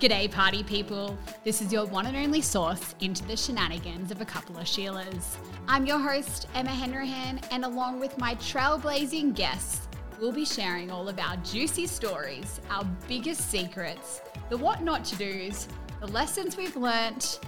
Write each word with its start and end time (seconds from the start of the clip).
G'day, 0.00 0.30
party 0.30 0.62
people. 0.62 1.18
This 1.42 1.60
is 1.60 1.72
your 1.72 1.86
one 1.86 2.06
and 2.06 2.16
only 2.16 2.40
source 2.40 2.94
into 3.00 3.24
the 3.24 3.36
shenanigans 3.36 4.12
of 4.12 4.20
a 4.20 4.24
couple 4.24 4.56
of 4.56 4.64
Sheilas. 4.64 5.36
I'm 5.66 5.86
your 5.86 5.98
host, 5.98 6.46
Emma 6.54 6.70
Henrahan, 6.70 7.44
and 7.50 7.64
along 7.64 7.98
with 7.98 8.16
my 8.16 8.36
trailblazing 8.36 9.34
guests, 9.34 9.88
we'll 10.20 10.30
be 10.30 10.44
sharing 10.44 10.92
all 10.92 11.08
of 11.08 11.18
our 11.18 11.36
juicy 11.38 11.86
stories, 11.86 12.60
our 12.70 12.84
biggest 13.08 13.50
secrets, 13.50 14.20
the 14.50 14.56
what 14.56 14.82
not 14.82 15.04
to 15.06 15.16
do's, 15.16 15.66
the 16.00 16.06
lessons 16.06 16.56
we've 16.56 16.76
learnt, 16.76 17.40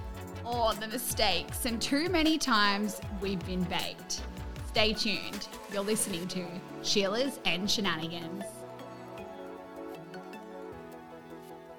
or 0.45 0.75
the 0.75 0.89
mistakes, 0.89 1.67
and 1.67 1.81
too 1.81 2.09
many 2.09 2.37
times 2.37 3.01
we've 3.21 3.45
been 3.47 3.63
baked. 3.65 4.23
Stay 4.67 4.93
tuned. 4.93 5.47
You're 5.73 5.83
listening 5.83 6.27
to 6.29 6.45
Sheilas 6.83 7.39
and 7.45 7.71
Shenanigans. 7.71 8.45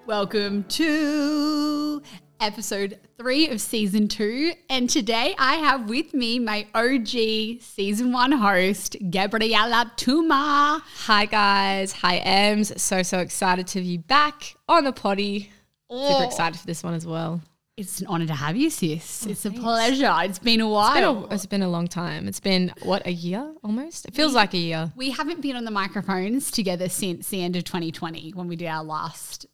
Welcome 0.07 0.63
to 0.63 2.01
episode 2.39 2.99
three 3.19 3.49
of 3.49 3.61
season 3.61 4.07
two. 4.07 4.53
And 4.67 4.89
today 4.89 5.35
I 5.37 5.55
have 5.57 5.87
with 5.89 6.15
me 6.15 6.39
my 6.39 6.65
OG 6.73 7.61
season 7.61 8.11
one 8.11 8.31
host, 8.31 8.97
Gabriella 9.11 9.91
Tuma. 9.97 10.81
Hi 11.05 11.25
guys, 11.27 11.91
hi 11.91 12.17
Ems. 12.17 12.81
So 12.81 13.03
so 13.03 13.19
excited 13.19 13.67
to 13.67 13.81
be 13.81 13.97
back 13.97 14.55
on 14.67 14.85
the 14.85 14.91
potty. 14.91 15.51
Oh. 15.87 16.13
Super 16.13 16.25
excited 16.25 16.59
for 16.59 16.65
this 16.65 16.83
one 16.83 16.95
as 16.95 17.05
well. 17.05 17.39
It's 17.77 18.01
an 18.01 18.07
honor 18.07 18.25
to 18.25 18.33
have 18.33 18.57
you, 18.57 18.69
sis. 18.69 19.25
Oh, 19.25 19.31
it's 19.31 19.45
a 19.45 19.51
pleasure. 19.51 20.13
It's 20.23 20.39
been 20.39 20.61
a 20.61 20.67
while. 20.67 20.89
It's 20.89 20.97
been, 20.97 21.31
a, 21.31 21.33
it's 21.35 21.45
been 21.45 21.61
a 21.61 21.69
long 21.69 21.87
time. 21.87 22.27
It's 22.27 22.39
been 22.39 22.73
what 22.83 23.05
a 23.05 23.11
year 23.11 23.53
almost. 23.63 24.05
It 24.07 24.13
feels 24.13 24.33
like 24.33 24.53
a 24.53 24.57
year. 24.57 24.91
we 24.95 25.11
haven't 25.11 25.41
been 25.41 25.55
on 25.55 25.63
the 25.63 25.71
microphones 25.71 26.51
together 26.51 26.89
since 26.89 27.29
the 27.29 27.43
end 27.43 27.55
of 27.55 27.63
2020 27.63 28.31
when 28.31 28.47
we 28.47 28.55
did 28.55 28.67
our 28.67 28.83
last 28.83 29.45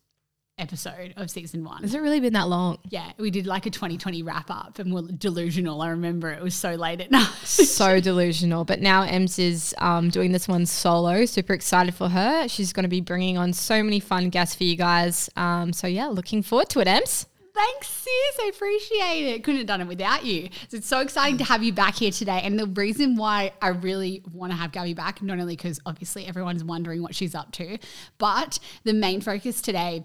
episode 0.60 1.14
of 1.18 1.30
season 1.30 1.64
one. 1.64 1.82
Has 1.82 1.94
it 1.94 2.02
really 2.02 2.20
been 2.20 2.34
that 2.34 2.50
long? 2.50 2.80
Yeah, 2.90 3.12
we 3.18 3.30
did 3.30 3.45
like 3.45 3.66
a 3.66 3.70
2020 3.70 4.23
wrap 4.23 4.50
up 4.50 4.80
and 4.80 4.94
we're 4.94 5.04
delusional. 5.04 5.81
I 5.81 5.90
remember 5.90 6.31
it 6.31 6.42
was 6.42 6.56
so 6.56 6.73
late 6.73 7.02
at 7.02 7.12
night. 7.12 7.30
so 7.44 8.00
delusional. 8.00 8.66
But 8.66 8.81
now 8.81 9.04
Ems 9.04 9.38
is 9.40 9.76
um, 9.78 10.09
doing 10.09 10.31
this 10.31 10.48
one 10.48 10.66
solo. 10.66 11.26
Super 11.26 11.54
excited 11.54 11.94
for 11.94 12.09
her. 12.09 12.48
She's 12.48 12.73
going 12.73 12.84
to 12.84 12.90
be 12.90 13.02
bringing 13.02 13.38
on 13.38 13.54
so 13.54 13.84
many 13.84 14.00
fun 14.00 14.30
guests 14.30 14.56
for 14.56 14.64
you 14.64 14.76
guys. 14.76 15.30
Um, 15.36 15.73
so 15.73 15.88
yeah, 15.88 16.08
looking 16.08 16.42
forward 16.42 16.70
to 16.70 16.80
it, 16.80 16.88
Ems. 16.88 17.28
Thanks, 17.53 17.88
sis. 17.88 18.40
I 18.40 18.52
appreciate 18.53 19.34
it. 19.34 19.44
Couldn't 19.44 19.58
have 19.58 19.68
done 19.68 19.81
it 19.81 19.88
without 19.88 20.24
you. 20.24 20.50
So 20.68 20.78
it's 20.78 20.88
so 20.88 21.00
exciting 21.00 21.40
to 21.40 21.44
have 21.44 21.64
you 21.64 21.74
back 21.74 21.96
here 21.96 22.12
today. 22.12 22.42
And 22.44 22.59
the 22.59 22.68
reason 22.68 23.16
why 23.16 23.52
I 23.64 23.70
really 23.70 24.22
want 24.31 24.52
to 24.52 24.58
have 24.58 24.72
Gabby 24.72 24.94
back, 24.94 25.24
not 25.24 25.40
only 25.40 25.56
because 25.56 25.80
obviously 25.84 26.28
everyone's 26.28 26.64
wondering 26.64 27.02
what 27.02 27.16
she's 27.16 27.34
up 27.34 27.52
to, 27.53 27.80
but 28.20 28.59
the 28.84 28.94
main 28.94 29.22
focus 29.22 29.59
today 29.59 30.03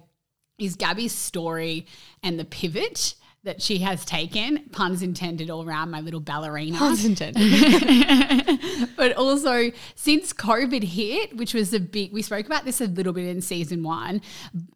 is 0.58 0.76
Gabby's 0.76 1.12
story 1.12 1.86
and 2.22 2.38
the 2.38 2.44
pivot 2.44 3.14
that 3.44 3.60
she 3.60 3.78
has 3.78 4.04
taken, 4.04 4.68
puns 4.70 5.02
intended 5.02 5.50
all 5.50 5.64
around 5.64 5.90
my 5.90 6.00
little 6.00 6.20
ballerina. 6.20 6.78
Puns 6.78 7.04
intended. 7.04 8.60
but 8.96 9.12
also 9.16 9.72
since 9.96 10.32
COVID 10.32 10.84
hit, 10.84 11.36
which 11.36 11.52
was 11.52 11.74
a 11.74 11.80
big, 11.80 12.12
we 12.12 12.22
spoke 12.22 12.46
about 12.46 12.64
this 12.64 12.80
a 12.80 12.86
little 12.86 13.12
bit 13.12 13.26
in 13.26 13.40
season 13.40 13.82
one. 13.82 14.22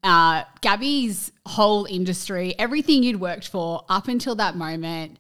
Uh, 0.03 0.43
Gabby's 0.63 1.31
whole 1.47 1.85
industry, 1.85 2.57
everything 2.59 3.05
you'd 3.05 3.21
worked 3.21 3.49
for 3.49 3.85
up 3.89 4.09
until 4.09 4.35
that 4.35 4.57
moment, 4.57 5.19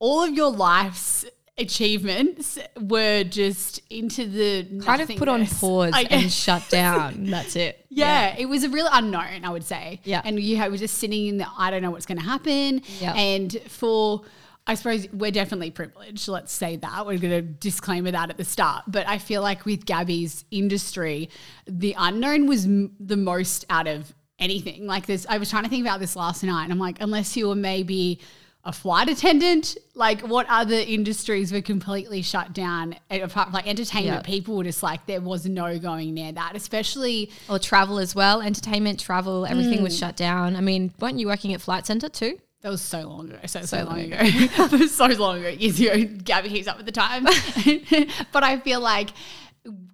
all 0.00 0.24
of 0.24 0.34
your 0.34 0.50
life's 0.50 1.24
achievements 1.58 2.58
were 2.80 3.24
just 3.24 3.80
into 3.90 4.26
the 4.26 4.80
kind 4.84 5.02
of 5.02 5.08
put 5.16 5.28
on 5.28 5.46
pause 5.60 5.92
I 5.94 6.02
and 6.10 6.32
shut 6.32 6.68
down. 6.68 7.24
That's 7.26 7.56
it. 7.56 7.84
Yeah, 7.98 8.36
it 8.38 8.46
was 8.46 8.62
a 8.62 8.68
real 8.68 8.86
unknown, 8.92 9.44
I 9.44 9.50
would 9.50 9.64
say. 9.64 10.00
Yeah. 10.04 10.22
And 10.24 10.38
you 10.38 10.56
were 10.70 10.76
just 10.76 10.98
sitting 10.98 11.26
in 11.26 11.38
the, 11.38 11.46
I 11.58 11.70
don't 11.70 11.82
know 11.82 11.90
what's 11.90 12.06
going 12.06 12.18
to 12.18 12.24
happen. 12.24 12.82
Yeah. 13.00 13.12
And 13.14 13.52
for, 13.66 14.22
I 14.68 14.74
suppose 14.74 15.08
we're 15.12 15.32
definitely 15.32 15.72
privileged. 15.72 16.28
Let's 16.28 16.52
say 16.52 16.76
that. 16.76 17.06
We're 17.06 17.18
going 17.18 17.32
to 17.32 17.42
disclaimer 17.42 18.12
that 18.12 18.30
at 18.30 18.36
the 18.36 18.44
start. 18.44 18.84
But 18.86 19.08
I 19.08 19.18
feel 19.18 19.42
like 19.42 19.64
with 19.64 19.84
Gabby's 19.84 20.44
industry, 20.52 21.28
the 21.66 21.96
unknown 21.98 22.46
was 22.46 22.66
m- 22.66 22.94
the 23.00 23.16
most 23.16 23.64
out 23.68 23.88
of 23.88 24.14
anything. 24.38 24.86
Like 24.86 25.06
this, 25.06 25.26
I 25.28 25.38
was 25.38 25.50
trying 25.50 25.64
to 25.64 25.70
think 25.70 25.84
about 25.84 25.98
this 25.98 26.14
last 26.14 26.44
night 26.44 26.64
and 26.64 26.72
I'm 26.72 26.78
like, 26.78 27.00
unless 27.00 27.36
you 27.36 27.48
were 27.48 27.56
maybe 27.56 28.20
a 28.68 28.72
flight 28.72 29.08
attendant, 29.08 29.76
like 29.94 30.20
what 30.20 30.46
other 30.48 30.74
industries 30.76 31.50
were 31.50 31.62
completely 31.62 32.20
shut 32.22 32.52
down 32.52 32.94
eh, 33.10 33.18
apart 33.18 33.50
like 33.50 33.66
entertainment 33.66 34.22
Yeah. 34.26 34.30
people 34.34 34.56
were 34.56 34.64
just 34.64 34.82
like 34.82 35.06
there 35.06 35.22
was 35.22 35.46
no 35.46 35.78
going 35.78 36.12
near 36.14 36.32
that, 36.32 36.54
especially 36.54 37.30
Or 37.48 37.58
travel 37.58 37.98
as 37.98 38.14
well. 38.14 38.42
Entertainment, 38.42 39.00
travel, 39.00 39.46
everything 39.46 39.78
Mm. 39.80 39.84
was 39.84 39.98
shut 39.98 40.16
down. 40.16 40.54
I 40.54 40.60
mean, 40.60 40.92
weren't 41.00 41.18
you 41.18 41.26
working 41.28 41.54
at 41.54 41.60
Flight 41.62 41.86
Centre 41.86 42.10
too? 42.10 42.38
That 42.60 42.70
was 42.70 42.82
so 42.82 43.00
long 43.08 43.30
ago. 43.30 43.38
So, 43.46 43.60
so, 43.60 43.66
So 43.66 43.76
long 43.84 44.10
long 44.10 44.12
ago. 44.12 44.66
Was 44.78 44.94
so 44.94 45.06
long 45.06 45.38
ago. 45.38 45.48
Years 45.48 45.78
ago. 45.80 46.04
Gabby 46.24 46.48
keeps 46.48 46.66
up 46.66 46.76
with 46.76 46.86
the 46.86 46.92
time. 46.92 47.24
but 48.32 48.42
I 48.42 48.58
feel 48.58 48.80
like 48.80 49.10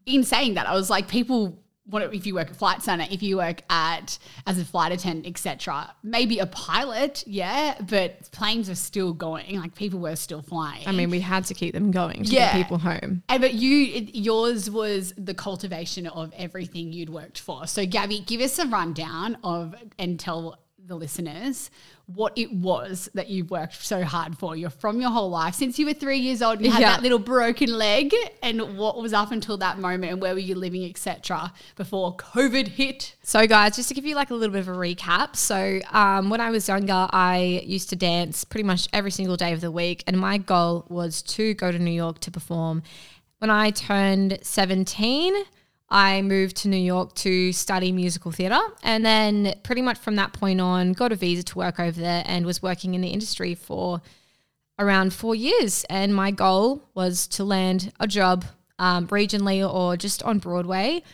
in 0.07 0.25
saying 0.25 0.55
that, 0.55 0.67
I 0.67 0.75
was 0.75 0.89
like, 0.89 1.07
people 1.07 1.59
what 1.87 2.03
if 2.15 2.27
you 2.27 2.35
work 2.35 2.49
at 2.51 2.57
flight 2.57 2.83
center, 2.83 3.07
if 3.11 3.23
you 3.23 3.37
work 3.37 3.61
at 3.69 4.19
as 4.47 4.59
a 4.59 4.65
flight 4.65 4.93
attendant, 4.93 5.27
etc. 5.27 5.95
Maybe 6.03 6.39
a 6.39 6.47
pilot, 6.47 7.25
yeah, 7.27 7.77
but 7.81 8.31
planes 8.33 8.71
are 8.71 8.75
still 8.75 9.13
going. 9.13 9.61
Like 9.61 9.75
people 9.75 10.01
were 10.01 10.17
still 10.17 10.43
flying. 10.43 10.87
I 10.89 10.93
mean, 10.93 11.11
we 11.11 11.21
had 11.21 11.45
to 11.47 11.55
keep 11.55 11.75
them 11.75 11.91
going 11.91 12.25
to 12.25 12.31
Yeah. 12.31 12.53
get 12.53 12.63
people 12.63 12.79
home. 12.79 13.23
And 13.29 13.41
but 13.41 13.55
you, 13.55 13.87
it, 13.95 14.15
yours 14.15 14.71
was 14.71 15.13
the 15.19 15.35
cultivation 15.35 16.07
of 16.07 16.33
everything 16.37 16.93
you'd 16.93 17.11
worked 17.11 17.39
for. 17.41 17.67
So, 17.67 17.85
Gabby, 17.85 18.21
give 18.21 18.41
us 18.41 18.59
a 18.59 18.67
rundown 18.67 19.37
of 19.45 19.75
and 19.99 20.19
tell 20.19 20.59
the 20.87 20.95
listeners 20.95 21.71
what 22.07 22.37
it 22.37 22.53
was 22.53 23.09
that 23.15 23.31
you've 23.31 23.51
worked 23.51 23.83
so 23.83 24.05
hard 24.05 24.37
for. 24.37 24.55
You're 24.55 24.69
from 24.69 25.01
your 25.01 25.09
whole 25.11 25.31
life 25.31 25.55
since 25.55 25.79
you 25.79 25.87
were 25.87 25.95
three 25.95 26.19
years 26.19 26.43
old. 26.43 26.57
And 26.59 26.67
you 26.67 26.71
had 26.71 26.83
Yeah. 26.83 26.91
that 26.91 27.03
little 27.03 27.19
broken 27.19 27.71
leg, 27.73 28.15
and 28.43 28.77
what 28.77 28.99
was 29.01 29.15
up 29.15 29.33
until 29.33 29.57
that 29.59 29.79
moment, 29.79 30.13
and 30.13 30.21
where 30.21 30.35
were 30.35 30.39
you 30.41 30.55
living, 30.55 30.85
etc. 30.85 31.51
Before 31.77 32.15
COVID 32.17 32.69
hit. 32.69 33.15
So, 33.23 33.47
guys, 33.47 33.77
just 33.77 33.89
to 33.89 33.95
give 33.95 34.05
you 34.05 34.15
like 34.15 34.31
a 34.31 34.35
little 34.35 34.53
bit 34.53 34.61
of 34.61 34.69
a 34.69 34.73
recap. 34.79 35.37
So, 35.37 35.81
um, 35.93 36.29
when 36.29 36.43
I 36.43 36.51
was 36.51 36.69
younger, 36.69 37.09
I 37.11 37.63
used 37.65 37.89
to 37.91 37.97
dance 37.97 38.45
pretty 38.45 38.65
much 38.65 38.87
every 38.93 39.11
single 39.11 39.37
day 39.39 39.55
of 39.55 39.63
the 39.63 39.71
week, 39.71 40.05
and 40.07 40.19
my 40.19 40.37
goal 40.37 40.85
was 40.91 41.23
to 41.23 41.55
go 41.55 41.73
to 41.73 41.79
New 41.79 41.91
York 41.91 42.19
to 42.21 42.31
perform. 42.31 42.83
When 43.39 43.49
I 43.49 43.71
turned 43.71 44.39
17, 44.43 45.35
I 45.95 46.23
moved 46.23 46.57
to 46.57 46.69
New 46.69 46.77
York 46.77 47.15
to 47.15 47.53
study 47.53 47.93
musical 47.93 48.33
theatre, 48.33 48.61
and 48.83 49.07
then 49.07 49.55
pretty 49.63 49.81
much 49.81 49.97
from 49.97 50.17
that 50.17 50.33
point 50.33 50.61
on, 50.61 50.93
got 50.93 51.13
a 51.13 51.15
visa 51.15 51.45
to 51.45 51.59
work 51.59 51.79
over 51.79 52.01
there 52.01 52.25
and 52.27 52.45
was 52.45 52.61
working 52.61 52.95
in 52.95 53.01
the 53.01 53.11
industry 53.11 53.55
for 53.55 54.03
around 54.77 55.15
four 55.15 55.37
years. 55.37 55.85
And 55.89 56.13
my 56.13 56.33
goal 56.33 56.83
was 56.95 57.29
to 57.29 57.45
land 57.45 57.93
a 58.01 58.09
job 58.09 58.45
um, 58.81 59.07
regionally 59.07 59.63
or 59.73 59.97
just 59.97 60.21
on 60.25 60.41
Broadway. 60.41 61.05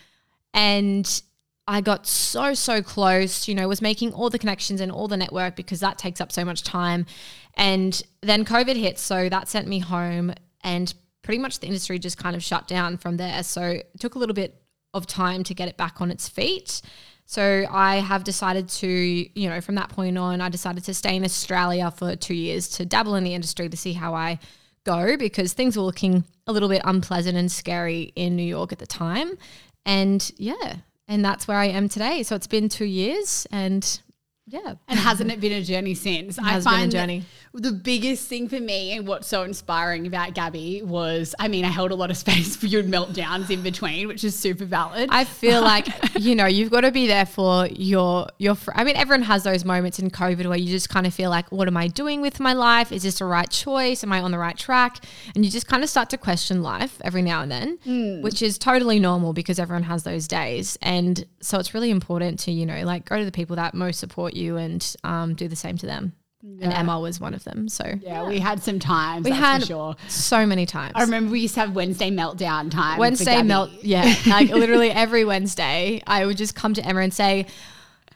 And 0.51 1.21
I 1.67 1.81
got 1.81 2.07
so, 2.07 2.55
so 2.55 2.81
close, 2.81 3.47
you 3.47 3.53
know, 3.53 3.67
was 3.67 3.83
making 3.83 4.13
all 4.13 4.31
the 4.31 4.39
connections 4.39 4.81
and 4.81 4.91
all 4.91 5.07
the 5.07 5.15
network 5.15 5.55
because 5.55 5.79
that 5.81 5.99
takes 5.99 6.19
up 6.19 6.31
so 6.31 6.43
much 6.43 6.63
time. 6.63 7.05
And 7.53 8.01
then 8.21 8.45
COVID 8.45 8.75
hit. 8.77 8.97
So 8.97 9.29
that 9.29 9.47
sent 9.47 9.67
me 9.67 9.77
home 9.77 10.33
and 10.61 10.91
pretty 11.21 11.37
much 11.37 11.59
the 11.59 11.67
industry 11.67 11.99
just 11.99 12.17
kind 12.17 12.35
of 12.35 12.43
shut 12.43 12.67
down 12.67 12.97
from 12.97 13.17
there. 13.17 13.43
So 13.43 13.61
it 13.61 13.99
took 13.99 14.15
a 14.15 14.17
little 14.17 14.33
bit 14.33 14.60
of 14.93 15.07
time 15.07 15.43
to 15.43 15.53
get 15.53 15.67
it 15.67 15.77
back 15.77 16.01
on 16.01 16.11
its 16.11 16.27
feet. 16.27 16.81
So 17.25 17.65
I 17.69 17.97
have 17.97 18.23
decided 18.23 18.67
to, 18.69 18.87
you 18.87 19.49
know, 19.49 19.61
from 19.61 19.75
that 19.75 19.89
point 19.89 20.17
on, 20.17 20.41
I 20.41 20.49
decided 20.49 20.83
to 20.83 20.93
stay 20.93 21.15
in 21.15 21.23
Australia 21.23 21.89
for 21.89 22.15
two 22.15 22.33
years 22.33 22.67
to 22.71 22.85
dabble 22.85 23.15
in 23.15 23.23
the 23.23 23.33
industry 23.33 23.69
to 23.69 23.77
see 23.77 23.93
how 23.93 24.13
I 24.13 24.39
go 24.83 25.15
because 25.15 25.53
things 25.53 25.77
were 25.77 25.83
looking 25.83 26.25
a 26.47 26.51
little 26.51 26.67
bit 26.67 26.81
unpleasant 26.83 27.37
and 27.37 27.51
scary 27.51 28.11
in 28.15 28.35
New 28.35 28.43
York 28.43 28.71
at 28.73 28.79
the 28.79 28.87
time. 28.87 29.37
And 29.85 30.29
yeah, 30.37 30.77
and 31.07 31.23
that's 31.23 31.47
where 31.47 31.57
I 31.57 31.67
am 31.67 31.87
today. 31.87 32.23
So 32.23 32.35
it's 32.35 32.47
been 32.47 32.67
two 32.67 32.85
years 32.85 33.47
and 33.51 34.01
yeah. 34.47 34.75
And 34.87 34.99
hasn't 34.99 35.31
it 35.31 35.39
been 35.39 35.53
a 35.53 35.63
journey 35.63 35.93
since? 35.93 36.37
I 36.37 36.49
has 36.49 36.65
been 36.65 36.73
a 36.73 36.77
find 36.77 36.91
that 36.91 36.97
journey. 36.97 37.23
The 37.53 37.73
biggest 37.73 38.29
thing 38.29 38.47
for 38.47 38.59
me 38.61 38.93
and 38.95 39.05
what's 39.05 39.27
so 39.27 39.43
inspiring 39.43 40.07
about 40.07 40.33
Gabby 40.33 40.81
was, 40.83 41.35
I 41.37 41.49
mean, 41.49 41.65
I 41.65 41.67
held 41.67 41.91
a 41.91 41.95
lot 41.95 42.09
of 42.09 42.15
space 42.25 42.55
for 42.55 42.67
your 42.67 42.83
meltdowns 42.83 43.49
in 43.49 43.61
between, 43.61 44.07
which 44.07 44.23
is 44.23 44.37
super 44.37 44.63
valid. 44.63 45.09
I 45.11 45.25
feel 45.25 45.61
like 45.71 45.87
you 46.17 46.33
know 46.35 46.45
you've 46.45 46.71
got 46.71 46.81
to 46.81 46.91
be 46.91 47.07
there 47.07 47.25
for 47.25 47.67
your 47.67 48.27
your. 48.37 48.55
Fr- 48.55 48.71
I 48.73 48.83
mean, 48.83 48.95
everyone 48.95 49.23
has 49.23 49.43
those 49.43 49.65
moments 49.65 49.99
in 49.99 50.09
COVID 50.09 50.47
where 50.47 50.57
you 50.57 50.67
just 50.67 50.89
kind 50.89 51.05
of 51.05 51.13
feel 51.13 51.29
like, 51.29 51.51
what 51.51 51.67
am 51.67 51.75
I 51.75 51.87
doing 51.87 52.21
with 52.21 52.39
my 52.39 52.53
life? 52.53 52.91
Is 52.91 53.03
this 53.03 53.19
the 53.19 53.25
right 53.25 53.49
choice? 53.49 54.03
Am 54.03 54.13
I 54.13 54.21
on 54.21 54.31
the 54.31 54.39
right 54.39 54.57
track? 54.57 55.03
And 55.35 55.43
you 55.43 55.51
just 55.51 55.67
kind 55.67 55.83
of 55.83 55.89
start 55.89 56.09
to 56.11 56.17
question 56.17 56.63
life 56.63 57.01
every 57.03 57.21
now 57.21 57.41
and 57.41 57.51
then, 57.51 58.21
which 58.21 58.41
is 58.41 58.57
totally 58.57 58.99
normal 58.99 59.33
because 59.33 59.59
everyone 59.59 59.83
has 59.83 60.03
those 60.03 60.27
days. 60.27 60.77
And 60.81 61.25
so 61.41 61.59
it's 61.59 61.73
really 61.73 61.89
important 61.89 62.39
to 62.41 62.51
you 62.51 62.65
know 62.65 62.83
like 62.83 63.03
go 63.05 63.17
to 63.17 63.25
the 63.25 63.31
people 63.31 63.57
that 63.57 63.73
most 63.73 63.99
support 63.99 64.35
you 64.35 64.55
and 64.55 64.95
um, 65.03 65.35
do 65.35 65.49
the 65.49 65.55
same 65.57 65.77
to 65.79 65.85
them. 65.85 66.13
And 66.43 66.73
Emma 66.73 66.99
was 66.99 67.19
one 67.19 67.33
of 67.33 67.43
them. 67.43 67.69
So 67.69 67.85
Yeah, 68.01 68.27
we 68.27 68.39
had 68.39 68.61
some 68.63 68.79
times. 68.79 69.23
we 69.25 69.31
that's 69.31 69.41
had 69.41 69.61
for 69.61 69.67
sure. 69.67 69.95
so 70.07 70.45
many 70.45 70.65
times. 70.65 70.93
I 70.95 71.01
remember 71.03 71.31
we 71.31 71.39
used 71.41 71.53
to 71.55 71.59
have 71.61 71.75
Wednesday 71.75 72.09
meltdown 72.11 72.71
time. 72.71 72.97
Wednesday 72.99 73.41
melt. 73.43 73.69
Yeah, 73.81 74.13
like 74.27 74.49
literally 74.49 74.91
every 74.91 75.23
Wednesday, 75.25 76.01
I 76.07 76.25
would 76.25 76.37
just 76.37 76.55
come 76.55 76.73
to 76.73 76.85
Emma 76.85 77.01
and 77.01 77.13
say, 77.13 77.45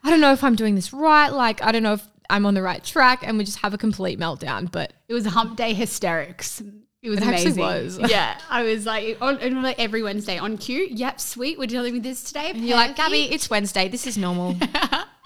"I 0.03 0.09
don't 0.09 0.21
know 0.21 0.31
if 0.33 0.43
I'm 0.43 0.55
doing 0.55 0.75
this 0.75 0.91
right. 0.93 1.29
Like, 1.29 1.61
I 1.63 1.71
don't 1.71 1.83
know 1.83 1.93
if 1.93 2.07
I'm 2.29 2.45
on 2.45 2.53
the 2.55 2.61
right 2.61 2.83
track," 2.83 3.19
and 3.23 3.37
we 3.37 3.43
just 3.43 3.59
have 3.59 3.73
a 3.73 3.77
complete 3.77 4.19
meltdown. 4.19 4.71
But 4.71 4.93
It 5.07 5.13
was 5.13 5.25
hump 5.27 5.55
day 5.57 5.73
hysterics. 5.73 6.61
It 7.03 7.09
was 7.11 7.19
It 7.19 7.27
amazing. 7.27 7.57
was. 7.61 7.99
Yeah, 8.09 8.35
I 8.49 8.63
was 8.63 8.87
like 8.87 9.17
on 9.21 9.37
and 9.37 9.61
like 9.61 9.77
every 9.79 10.01
Wednesday 10.01 10.39
on 10.39 10.57
cue. 10.57 10.87
Yep, 10.89 11.19
sweet. 11.19 11.59
We're 11.59 11.67
dealing 11.67 11.93
with 11.93 12.01
this 12.03 12.23
today. 12.23 12.53
you're 12.55 12.75
like. 12.77 12.95
Gabby, 12.95 13.31
it's 13.31 13.47
Wednesday. 13.49 13.87
This 13.87 14.07
is 14.07 14.17
normal. 14.17 14.55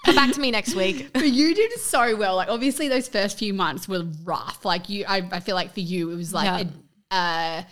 Come 0.04 0.14
back 0.14 0.32
to 0.32 0.40
me 0.40 0.50
next 0.50 0.74
week. 0.74 1.10
But 1.12 1.26
you 1.28 1.54
did 1.54 1.72
so 1.78 2.16
well. 2.16 2.36
Like 2.36 2.48
obviously 2.48 2.88
those 2.88 3.08
first 3.08 3.38
few 3.38 3.52
months 3.54 3.86
were 3.88 4.04
rough. 4.24 4.64
Like 4.64 4.88
you, 4.88 5.04
I, 5.06 5.28
I 5.30 5.40
feel 5.40 5.54
like 5.54 5.74
for 5.74 5.80
you 5.80 6.10
it 6.10 6.16
was 6.16 6.32
like 6.32 6.66
a, 7.10 7.14
uh, 7.14 7.62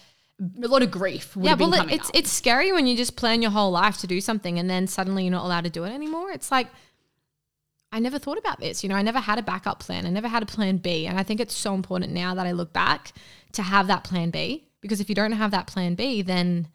a 0.63 0.69
lot 0.69 0.83
of 0.83 0.91
grief. 0.91 1.35
would 1.37 1.45
Yeah, 1.47 1.55
well, 1.55 1.73
it- 1.75 1.93
it's 1.93 2.09
up. 2.09 2.15
it's 2.17 2.31
scary 2.31 2.71
when 2.73 2.87
you 2.87 2.97
just 2.97 3.17
plan 3.17 3.41
your 3.43 3.51
whole 3.51 3.71
life 3.71 3.97
to 3.99 4.07
do 4.07 4.21
something 4.21 4.59
and 4.59 4.69
then 4.69 4.87
suddenly 4.87 5.25
you're 5.25 5.33
not 5.33 5.45
allowed 5.45 5.65
to 5.65 5.71
do 5.71 5.85
it 5.85 5.91
anymore. 5.91 6.31
It's 6.31 6.51
like 6.51 6.69
I 7.91 8.01
never 8.01 8.19
thought 8.19 8.37
about 8.39 8.61
this. 8.61 8.83
You 8.83 8.91
know, 8.91 8.97
I 8.97 9.03
never 9.03 9.19
had 9.19 9.39
a 9.39 9.43
backup 9.43 9.81
plan. 9.81 10.05
I 10.05 10.11
never 10.11 10.29
had 10.29 10.43
a 10.43 10.47
plan 10.47 10.77
B, 10.77 11.07
and 11.07 11.19
I 11.19 11.23
think 11.23 11.41
it's 11.41 11.55
so 11.57 11.73
important 11.75 12.13
now 12.13 12.35
that 12.35 12.47
I 12.47 12.53
look 12.53 12.73
back 12.75 13.13
to 13.53 13.63
have 13.63 13.87
that 13.87 14.05
plan 14.05 14.29
B 14.31 14.67
because 14.83 15.01
if 15.01 15.09
you 15.09 15.15
don't 15.15 15.33
have 15.33 15.53
that 15.53 15.67
plan 15.67 15.95
B, 15.95 16.21
then 16.21 16.69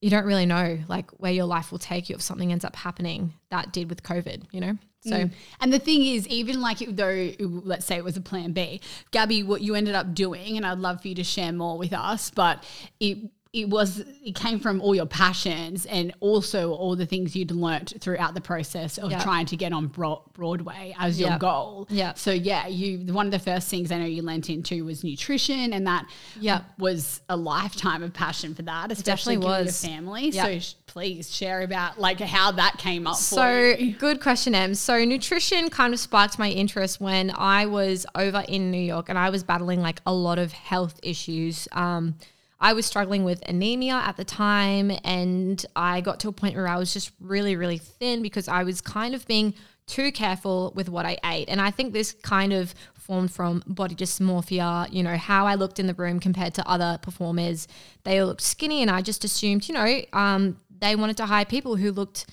you 0.00 0.10
don't 0.10 0.24
really 0.24 0.46
know 0.46 0.78
like 0.88 1.10
where 1.12 1.32
your 1.32 1.44
life 1.44 1.70
will 1.70 1.78
take 1.78 2.08
you 2.08 2.16
if 2.16 2.22
something 2.22 2.52
ends 2.52 2.64
up 2.64 2.74
happening 2.74 3.34
that 3.50 3.72
did 3.72 3.90
with 3.90 4.02
COVID. 4.02 4.44
You 4.50 4.60
know, 4.60 4.78
so. 5.02 5.12
Mm. 5.12 5.32
And 5.60 5.72
the 5.72 5.78
thing 5.78 6.04
is, 6.04 6.26
even 6.28 6.60
like 6.60 6.78
though, 6.78 7.30
let's 7.38 7.86
say 7.86 7.96
it 7.96 8.04
was 8.04 8.16
a 8.16 8.20
plan 8.20 8.52
B, 8.52 8.80
Gabby, 9.10 9.42
what 9.42 9.60
you 9.62 9.74
ended 9.74 9.94
up 9.94 10.14
doing, 10.14 10.56
and 10.56 10.66
I'd 10.66 10.78
love 10.78 11.02
for 11.02 11.08
you 11.08 11.14
to 11.16 11.24
share 11.24 11.52
more 11.52 11.78
with 11.78 11.92
us, 11.92 12.30
but 12.30 12.64
it 12.98 13.18
it 13.52 13.68
was 13.68 13.98
it 14.24 14.36
came 14.36 14.60
from 14.60 14.80
all 14.80 14.94
your 14.94 15.06
passions 15.06 15.84
and 15.86 16.12
also 16.20 16.72
all 16.72 16.94
the 16.94 17.04
things 17.04 17.34
you'd 17.34 17.50
learnt 17.50 17.92
throughout 18.00 18.32
the 18.34 18.40
process 18.40 18.96
of 18.96 19.10
Yeah. 19.10 19.20
trying 19.24 19.46
to 19.46 19.56
get 19.56 19.72
on 19.72 19.88
Broadway 19.88 20.94
as 20.96 21.18
your 21.18 21.36
goal. 21.36 21.88
Yeah. 21.90 22.14
So 22.14 22.30
yeah, 22.30 22.68
you 22.68 23.12
one 23.12 23.26
of 23.26 23.32
the 23.32 23.40
first 23.40 23.68
things 23.68 23.90
I 23.90 23.98
know 23.98 24.04
you 24.06 24.22
lent 24.22 24.50
into 24.50 24.84
was 24.84 25.02
nutrition, 25.02 25.72
and 25.72 25.84
that 25.88 26.06
Yeah. 26.40 26.60
was 26.78 27.22
a 27.28 27.36
lifetime 27.36 28.04
of 28.04 28.12
passion 28.12 28.54
for 28.54 28.62
that, 28.62 28.92
especially 28.92 29.36
was. 29.36 29.82
your 29.82 29.90
family. 29.90 30.30
So 30.30 30.58
sh- 30.60 30.74
please 30.86 31.34
share 31.34 31.62
about 31.62 31.98
like 32.00 32.20
how 32.20 32.52
that 32.52 32.78
came 32.78 33.08
up. 33.08 33.16
for 33.16 33.20
So 33.22 33.74
good 33.98 34.20
question, 34.20 34.54
Em. 34.54 34.74
So 34.76 35.04
nutrition 35.04 35.70
kind 35.70 35.92
of 35.92 35.98
sparked 35.98 36.38
my 36.38 36.50
interest 36.50 37.00
when 37.00 37.32
I 37.34 37.66
was 37.66 38.06
over 38.14 38.44
in 38.46 38.70
New 38.70 38.80
York 38.80 39.08
and 39.08 39.18
I 39.18 39.30
was 39.30 39.42
battling 39.42 39.80
like 39.80 40.00
a 40.06 40.12
lot 40.14 40.38
of 40.38 40.52
health 40.52 41.00
issues. 41.02 41.66
Um, 41.72 42.14
I 42.60 42.74
was 42.74 42.84
struggling 42.84 43.24
with 43.24 43.42
anemia 43.48 43.94
at 43.94 44.16
the 44.16 44.24
time, 44.24 44.92
and 45.02 45.64
I 45.74 46.00
got 46.02 46.20
to 46.20 46.28
a 46.28 46.32
point 46.32 46.56
where 46.56 46.68
I 46.68 46.76
was 46.76 46.92
just 46.92 47.12
really, 47.18 47.56
really 47.56 47.78
thin 47.78 48.22
because 48.22 48.48
I 48.48 48.64
was 48.64 48.80
kind 48.80 49.14
of 49.14 49.26
being 49.26 49.54
too 49.86 50.12
careful 50.12 50.72
with 50.76 50.88
what 50.88 51.06
I 51.06 51.16
ate. 51.24 51.48
And 51.48 51.60
I 51.60 51.70
think 51.70 51.92
this 51.92 52.12
kind 52.12 52.52
of 52.52 52.74
formed 52.94 53.32
from 53.32 53.62
body 53.66 53.94
dysmorphia, 53.94 54.92
you 54.92 55.02
know, 55.02 55.16
how 55.16 55.46
I 55.46 55.54
looked 55.54 55.78
in 55.78 55.86
the 55.86 55.94
room 55.94 56.20
compared 56.20 56.54
to 56.54 56.68
other 56.68 56.98
performers. 57.02 57.66
They 58.04 58.20
all 58.20 58.28
looked 58.28 58.42
skinny, 58.42 58.82
and 58.82 58.90
I 58.90 59.00
just 59.00 59.24
assumed, 59.24 59.66
you 59.66 59.74
know, 59.74 60.02
um, 60.12 60.58
they 60.78 60.94
wanted 60.96 61.16
to 61.16 61.26
hire 61.26 61.44
people 61.44 61.76
who 61.76 61.92
looked 61.92 62.26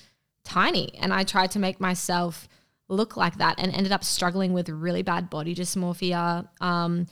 tiny. 0.44 0.94
And 0.98 1.12
I 1.12 1.24
tried 1.24 1.50
to 1.52 1.58
make 1.58 1.80
myself 1.80 2.48
look 2.88 3.16
like 3.16 3.38
that 3.38 3.58
and 3.58 3.74
ended 3.74 3.92
up 3.92 4.04
struggling 4.04 4.52
with 4.52 4.68
really 4.68 5.02
bad 5.02 5.30
body 5.30 5.54
dysmorphia. 5.54 6.48
Um, 6.60 7.06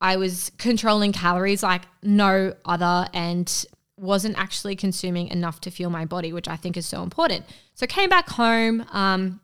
I 0.00 0.16
was 0.16 0.50
controlling 0.58 1.12
calories 1.12 1.62
like 1.62 1.82
no 2.02 2.54
other 2.64 3.06
and 3.12 3.66
wasn't 3.96 4.38
actually 4.38 4.76
consuming 4.76 5.28
enough 5.28 5.60
to 5.60 5.70
fuel 5.70 5.90
my 5.90 6.06
body, 6.06 6.32
which 6.32 6.48
I 6.48 6.56
think 6.56 6.76
is 6.76 6.86
so 6.86 7.02
important. 7.02 7.44
So 7.74 7.86
came 7.86 8.08
back 8.08 8.28
home. 8.30 8.86
Um, 8.92 9.40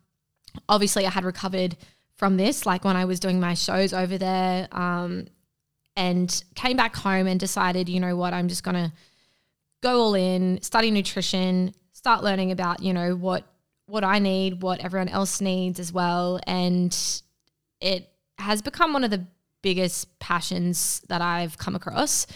obviously, 0.68 1.06
I 1.06 1.10
had 1.10 1.24
recovered 1.24 1.76
from 2.16 2.38
this, 2.38 2.64
like 2.64 2.84
when 2.84 2.96
I 2.96 3.04
was 3.04 3.20
doing 3.20 3.38
my 3.38 3.52
shows 3.52 3.92
over 3.92 4.16
there, 4.16 4.68
um, 4.72 5.26
and 5.94 6.42
came 6.54 6.76
back 6.76 6.96
home 6.96 7.26
and 7.26 7.38
decided, 7.38 7.88
you 7.88 8.00
know 8.00 8.16
what, 8.16 8.32
I'm 8.32 8.48
just 8.48 8.62
gonna 8.62 8.92
go 9.82 10.00
all 10.00 10.14
in, 10.14 10.60
study 10.62 10.90
nutrition, 10.90 11.74
start 11.92 12.24
learning 12.24 12.50
about, 12.50 12.82
you 12.82 12.92
know, 12.92 13.14
what 13.14 13.44
what 13.86 14.04
I 14.04 14.18
need, 14.18 14.62
what 14.62 14.80
everyone 14.80 15.08
else 15.08 15.40
needs 15.40 15.78
as 15.78 15.92
well. 15.92 16.40
And 16.46 16.96
it 17.80 18.10
has 18.38 18.60
become 18.62 18.92
one 18.92 19.04
of 19.04 19.10
the 19.10 19.26
biggest 19.62 20.18
passions 20.18 21.02
that 21.08 21.22
I've 21.22 21.58
come 21.58 21.74
across. 21.74 22.26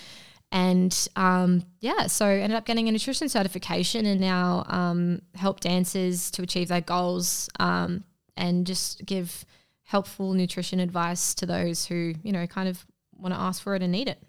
And 0.52 1.08
um, 1.14 1.62
yeah, 1.80 2.08
so 2.08 2.26
ended 2.26 2.56
up 2.56 2.66
getting 2.66 2.88
a 2.88 2.92
nutrition 2.92 3.28
certification 3.28 4.04
and 4.06 4.20
now 4.20 4.64
um, 4.66 5.22
help 5.34 5.60
dancers 5.60 6.30
to 6.32 6.42
achieve 6.42 6.68
their 6.68 6.80
goals 6.80 7.48
um, 7.60 8.04
and 8.36 8.66
just 8.66 9.04
give 9.04 9.44
helpful 9.82 10.32
nutrition 10.32 10.80
advice 10.80 11.34
to 11.34 11.46
those 11.46 11.86
who, 11.86 12.14
you 12.22 12.32
know, 12.32 12.46
kind 12.46 12.68
of 12.68 12.84
want 13.12 13.34
to 13.34 13.40
ask 13.40 13.62
for 13.62 13.76
it 13.76 13.82
and 13.82 13.92
need 13.92 14.08
it. 14.08 14.20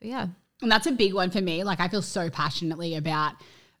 So 0.00 0.06
yeah. 0.06 0.28
And 0.62 0.70
that's 0.70 0.86
a 0.86 0.92
big 0.92 1.12
one 1.12 1.30
for 1.30 1.40
me. 1.40 1.64
Like 1.64 1.80
I 1.80 1.88
feel 1.88 2.02
so 2.02 2.30
passionately 2.30 2.94
about 2.94 3.34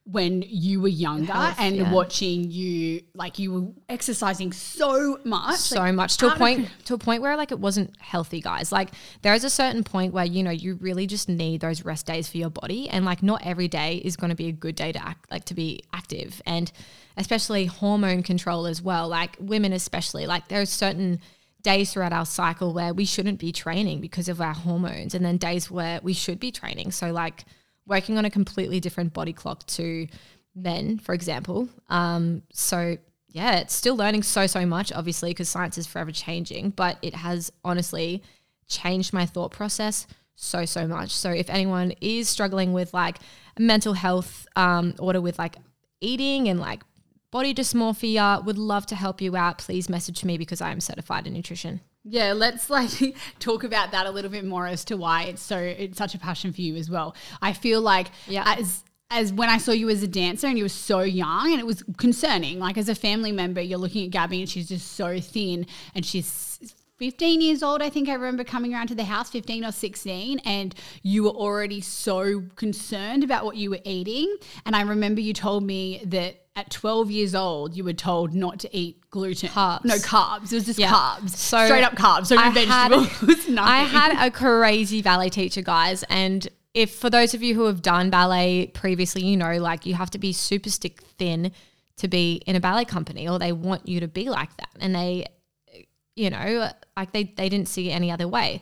when 0.08 0.42
you 0.46 0.80
were 0.80 0.88
younger 0.88 1.32
Health, 1.32 1.56
and 1.58 1.76
yeah. 1.76 1.92
watching 1.92 2.48
you 2.48 3.02
like 3.14 3.40
you 3.40 3.52
were 3.52 3.72
exercising 3.88 4.52
so 4.52 5.18
much. 5.24 5.56
so 5.56 5.80
like, 5.80 5.94
much. 5.94 6.16
To 6.18 6.32
a 6.32 6.36
point 6.36 6.70
to 6.84 6.94
a 6.94 6.98
point 6.98 7.22
where 7.22 7.36
like 7.36 7.50
it 7.50 7.58
wasn't 7.58 7.92
healthy 8.00 8.40
guys. 8.40 8.70
Like 8.70 8.90
there 9.22 9.34
is 9.34 9.42
a 9.42 9.50
certain 9.50 9.82
point 9.82 10.12
where 10.12 10.24
you 10.24 10.44
know 10.44 10.52
you 10.52 10.76
really 10.76 11.08
just 11.08 11.28
need 11.28 11.60
those 11.60 11.84
rest 11.84 12.06
days 12.06 12.28
for 12.28 12.38
your 12.38 12.50
body. 12.50 12.88
And 12.88 13.04
like 13.04 13.22
not 13.22 13.44
every 13.44 13.66
day 13.66 13.96
is 14.04 14.16
going 14.16 14.30
to 14.30 14.36
be 14.36 14.46
a 14.46 14.52
good 14.52 14.76
day 14.76 14.92
to 14.92 15.04
act 15.04 15.30
like 15.30 15.44
to 15.46 15.54
be 15.54 15.82
active. 15.92 16.40
And 16.46 16.70
especially 17.16 17.66
hormone 17.66 18.22
control 18.22 18.66
as 18.66 18.80
well. 18.80 19.08
Like 19.08 19.36
women 19.40 19.72
especially 19.72 20.26
like 20.26 20.46
there's 20.48 20.70
certain 20.70 21.20
days 21.62 21.92
throughout 21.92 22.12
our 22.12 22.26
cycle 22.26 22.72
where 22.72 22.94
we 22.94 23.04
shouldn't 23.04 23.40
be 23.40 23.50
training 23.50 24.00
because 24.00 24.28
of 24.28 24.40
our 24.40 24.54
hormones. 24.54 25.16
And 25.16 25.24
then 25.24 25.36
days 25.36 25.68
where 25.68 25.98
we 26.00 26.12
should 26.12 26.38
be 26.38 26.52
training. 26.52 26.92
So 26.92 27.10
like 27.10 27.44
working 27.86 28.18
on 28.18 28.24
a 28.24 28.30
completely 28.30 28.80
different 28.80 29.12
body 29.12 29.32
clock 29.32 29.64
to 29.66 30.06
men 30.54 30.98
for 30.98 31.14
example 31.14 31.68
um 31.88 32.42
so 32.52 32.96
yeah, 33.36 33.58
it's 33.58 33.74
still 33.74 33.96
learning 33.96 34.22
so, 34.22 34.46
so 34.46 34.64
much, 34.64 34.90
obviously, 34.94 35.28
because 35.28 35.50
science 35.50 35.76
is 35.76 35.86
forever 35.86 36.10
changing, 36.10 36.70
but 36.70 36.96
it 37.02 37.14
has 37.14 37.52
honestly 37.62 38.22
changed 38.66 39.12
my 39.12 39.26
thought 39.26 39.50
process 39.50 40.06
so, 40.36 40.64
so 40.64 40.86
much. 40.86 41.10
So, 41.10 41.30
if 41.30 41.50
anyone 41.50 41.92
is 42.00 42.30
struggling 42.30 42.72
with 42.72 42.94
like 42.94 43.18
mental 43.58 43.92
health 43.92 44.46
um, 44.56 44.94
order 44.98 45.20
with 45.20 45.38
like 45.38 45.56
eating 46.00 46.48
and 46.48 46.58
like 46.58 46.82
body 47.30 47.52
dysmorphia, 47.52 48.42
would 48.42 48.56
love 48.56 48.86
to 48.86 48.94
help 48.94 49.20
you 49.20 49.36
out. 49.36 49.58
Please 49.58 49.90
message 49.90 50.24
me 50.24 50.38
because 50.38 50.62
I 50.62 50.70
am 50.70 50.80
certified 50.80 51.26
in 51.26 51.34
nutrition. 51.34 51.82
Yeah, 52.08 52.32
let's 52.32 52.70
like 52.78 53.16
talk 53.40 53.64
about 53.64 53.90
that 53.90 54.06
a 54.06 54.10
little 54.10 54.30
bit 54.30 54.44
more 54.44 54.66
as 54.66 54.84
to 54.86 54.96
why 54.96 55.24
it's 55.24 55.42
so 55.42 55.58
it's 55.58 55.98
such 55.98 56.14
a 56.14 56.18
passion 56.18 56.52
for 56.52 56.60
you 56.60 56.76
as 56.76 56.88
well. 56.88 57.14
I 57.42 57.52
feel 57.52 57.80
like 57.80 58.08
Yeah. 58.28 58.44
as 58.58 58.84
as 59.10 59.32
when 59.32 59.48
I 59.48 59.58
saw 59.58 59.70
you 59.72 59.88
as 59.88 60.02
a 60.02 60.08
dancer 60.08 60.48
and 60.48 60.58
you 60.58 60.64
were 60.64 60.68
so 60.68 61.00
young 61.00 61.52
and 61.52 61.60
it 61.60 61.66
was 61.66 61.84
concerning. 61.96 62.58
Like 62.58 62.76
as 62.76 62.88
a 62.88 62.94
family 62.94 63.30
member, 63.32 63.60
you're 63.60 63.78
looking 63.78 64.04
at 64.04 64.10
Gabby 64.10 64.40
and 64.40 64.48
she's 64.48 64.68
just 64.68 64.92
so 64.94 65.20
thin 65.20 65.66
and 65.94 66.04
she's 66.04 66.58
15 66.98 67.40
years 67.40 67.62
old. 67.62 67.82
I 67.82 67.90
think 67.90 68.08
I 68.08 68.14
remember 68.14 68.42
coming 68.44 68.72
around 68.74 68.86
to 68.88 68.94
the 68.94 69.04
house, 69.04 69.30
15 69.30 69.64
or 69.64 69.72
16, 69.72 70.38
and 70.44 70.74
you 71.02 71.24
were 71.24 71.30
already 71.30 71.80
so 71.80 72.42
concerned 72.56 73.22
about 73.22 73.44
what 73.44 73.56
you 73.56 73.70
were 73.70 73.80
eating. 73.84 74.34
And 74.64 74.74
I 74.74 74.82
remember 74.82 75.20
you 75.20 75.32
told 75.34 75.62
me 75.62 76.02
that 76.06 76.42
at 76.56 76.70
12 76.70 77.10
years 77.10 77.34
old, 77.34 77.76
you 77.76 77.84
were 77.84 77.92
told 77.92 78.32
not 78.34 78.58
to 78.60 78.74
eat 78.74 78.98
gluten. 79.10 79.50
Carbs. 79.50 79.84
No, 79.84 79.96
carbs. 79.96 80.52
It 80.52 80.54
was 80.56 80.64
just 80.66 80.78
Yeah. 80.78 80.90
carbs. 80.92 81.30
So 81.30 81.66
Straight 81.66 81.84
up 81.84 81.96
carbs. 81.96 82.26
So 82.28 82.34
no 82.36 82.42
I 82.42 82.50
vegetables. 82.50 83.08
nothing. 83.48 83.58
I 83.58 83.80
had 83.84 84.26
a 84.26 84.30
crazy 84.30 85.02
ballet 85.02 85.28
teacher, 85.28 85.60
guys, 85.60 86.02
and 86.04 86.48
if 86.72 86.94
for 86.94 87.08
those 87.10 87.32
of 87.34 87.42
you 87.42 87.54
who 87.54 87.64
have 87.64 87.80
done 87.82 88.10
ballet 88.10 88.66
previously, 88.68 89.22
you 89.24 89.36
know, 89.36 89.56
like 89.58 89.84
you 89.86 89.94
have 89.94 90.10
to 90.10 90.18
be 90.18 90.32
super 90.32 90.70
stick 90.70 91.00
thin 91.18 91.52
to 91.96 92.08
be 92.08 92.42
in 92.46 92.54
a 92.56 92.60
ballet 92.60 92.84
company, 92.84 93.26
or 93.28 93.38
they 93.38 93.52
want 93.52 93.86
you 93.88 94.00
to 94.00 94.08
be 94.08 94.28
like 94.28 94.54
that, 94.58 94.68
and 94.80 94.94
they, 94.94 95.26
you 96.16 96.30
know, 96.30 96.70
like 96.96 97.12
they 97.12 97.24
they 97.24 97.48
didn't 97.48 97.68
see 97.68 97.90
it 97.90 97.92
any 97.92 98.10
other 98.10 98.26
way. 98.26 98.60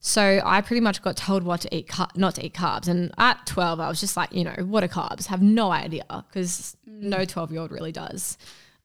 So 0.00 0.40
I 0.44 0.62
pretty 0.62 0.80
much 0.80 1.02
got 1.02 1.16
told 1.16 1.42
what 1.42 1.60
to 1.62 1.76
eat, 1.76 1.86
car- 1.86 2.08
not 2.14 2.36
to 2.36 2.46
eat 2.46 2.54
carbs. 2.54 2.88
And 2.88 3.12
at 3.18 3.44
12, 3.44 3.80
I 3.80 3.88
was 3.88 4.00
just 4.00 4.16
like, 4.16 4.32
you 4.32 4.44
know, 4.44 4.54
what 4.64 4.82
are 4.82 4.88
carbs? 4.88 5.26
Have 5.26 5.42
no 5.42 5.70
idea 5.70 6.04
because 6.08 6.74
no 6.86 7.18
mm. 7.18 7.28
12 7.28 7.52
year 7.52 7.60
old 7.60 7.70
really 7.70 7.92
does. 7.92 8.38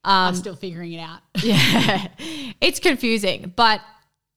I'm 0.03 0.29
um, 0.29 0.35
still 0.35 0.55
figuring 0.55 0.93
it 0.93 0.99
out. 0.99 1.21
Yeah, 1.41 2.07
it's 2.61 2.79
confusing, 2.79 3.53
but 3.55 3.81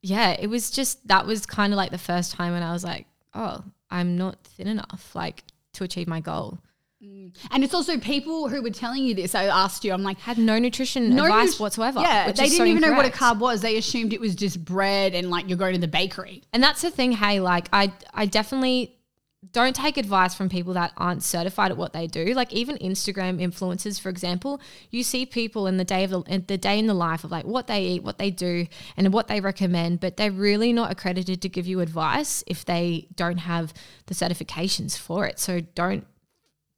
yeah, 0.03 0.31
it 0.31 0.47
was 0.47 0.71
just 0.71 1.07
that 1.09 1.27
was 1.27 1.47
kind 1.47 1.73
of 1.73 1.77
like 1.77 1.91
the 1.91 1.99
first 1.99 2.33
time 2.33 2.53
when 2.53 2.63
I 2.63 2.73
was 2.73 2.85
like, 2.85 3.07
oh, 3.35 3.63
I'm 3.91 4.17
not 4.17 4.43
thin 4.45 4.69
enough, 4.69 5.15
like 5.15 5.45
to 5.75 5.85
achieve 5.85 6.09
my 6.09 6.21
goal. 6.21 6.59
Mm. 7.03 7.37
And 7.53 7.63
it's 7.63 7.75
also 7.75 7.97
people 7.99 8.49
who 8.49 8.61
were 8.61 8.71
telling 8.71 9.05
you 9.05 9.15
this. 9.15 9.35
I 9.35 9.45
asked 9.45 9.85
you, 9.85 9.93
I'm 9.93 10.03
like, 10.03 10.19
Had 10.19 10.37
no 10.37 10.59
nutrition 10.59 11.13
advice 11.13 11.53
nut- 11.53 11.61
whatsoever. 11.61 12.01
Yeah, 12.01 12.27
they 12.27 12.33
didn't 12.33 12.57
so 12.57 12.65
even 12.65 12.83
know 12.83 12.93
what 12.93 13.07
a 13.07 13.11
carb 13.11 13.39
was. 13.39 13.61
They 13.61 13.77
assumed 13.77 14.13
it 14.13 14.21
was 14.21 14.35
just 14.35 14.65
bread 14.65 15.15
and 15.15 15.31
like 15.31 15.49
you're 15.49 15.59
going 15.59 15.75
to 15.75 15.81
the 15.81 15.87
bakery. 15.87 16.43
And 16.53 16.63
that's 16.63 16.83
the 16.83 16.91
thing, 16.91 17.13
hey, 17.13 17.39
like 17.41 17.69
I 17.73 17.93
I 18.13 18.27
definitely 18.27 18.99
don't 19.53 19.77
take 19.77 19.97
advice 19.97 20.35
from 20.35 20.49
people 20.49 20.73
that 20.73 20.93
aren't 20.97 21.23
certified 21.23 21.71
at 21.71 21.77
what 21.77 21.93
they 21.93 22.09
do. 22.09 22.35
Like 22.35 22.53
even 22.53 22.77
Instagram 22.79 23.41
influencers, 23.41 24.01
for 24.01 24.09
example, 24.09 24.61
you 24.91 25.05
see 25.05 25.25
people 25.25 25.69
in 25.69 25.77
the 25.77 25.85
day 25.85 26.03
of 26.03 26.11
the, 26.11 26.21
in 26.23 26.45
the 26.49 26.59
day 26.59 26.79
in 26.79 26.89
the 26.89 26.95
life 26.95 27.23
of 27.23 27.31
like 27.31 27.45
what 27.45 27.69
they 27.69 27.85
eat, 27.85 28.03
what 28.03 28.19
they 28.19 28.33
do, 28.33 28.67
and 28.97 29.13
what 29.13 29.29
they 29.29 29.41
recommend, 29.41 30.01
but 30.01 30.17
they're 30.17 30.33
really 30.33 30.73
not 30.73 30.91
accredited 30.91 31.41
to 31.43 31.49
give 31.49 31.69
you 31.69 31.79
advice 31.79 32.43
if 32.49 32.65
they 32.65 33.07
don't 33.15 33.39
have 33.39 33.73
the 34.07 34.15
certifications 34.15 34.99
for 34.99 35.25
it. 35.25 35.39
So 35.39 35.61
don't 35.61 36.05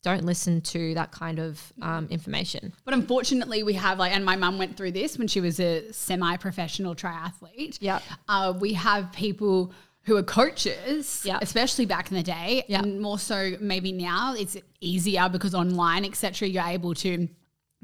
don't 0.03 0.25
listen 0.25 0.61
to 0.63 0.95
that 0.95 1.11
kind 1.13 1.39
of 1.39 1.73
um, 1.83 2.07
information. 2.11 2.73
But 2.85 2.95
unfortunately, 2.95 3.63
we 3.63 3.75
have 3.75 3.99
like, 3.99 4.13
and 4.13 4.25
my 4.25 4.37
mum 4.37 4.57
went 4.59 4.77
through 4.77 4.93
this 4.93 5.19
when 5.19 5.29
she 5.29 5.41
was 5.41 5.61
a 5.61 5.93
semi-professional 5.93 6.95
triathlete. 6.95 7.79
Yeah, 7.81 8.01
Uh, 8.29 8.55
we 8.59 8.73
have 8.75 9.13
people 9.13 9.73
who 10.05 10.17
are 10.17 10.23
coaches, 10.23 11.23
Yep. 11.27 11.43
especially 11.43 11.85
back 11.85 12.11
in 12.11 12.17
the 12.17 12.23
day, 12.23 12.65
Yep. 12.69 12.83
and 12.83 13.01
more 13.01 13.19
so 13.19 13.57
maybe 13.61 13.93
now. 13.93 14.35
It's 14.35 14.57
easier 14.81 15.29
because 15.29 15.55
online, 15.55 16.07
etc. 16.07 16.49
You're 16.49 16.65
able 16.65 16.95
to 16.95 17.29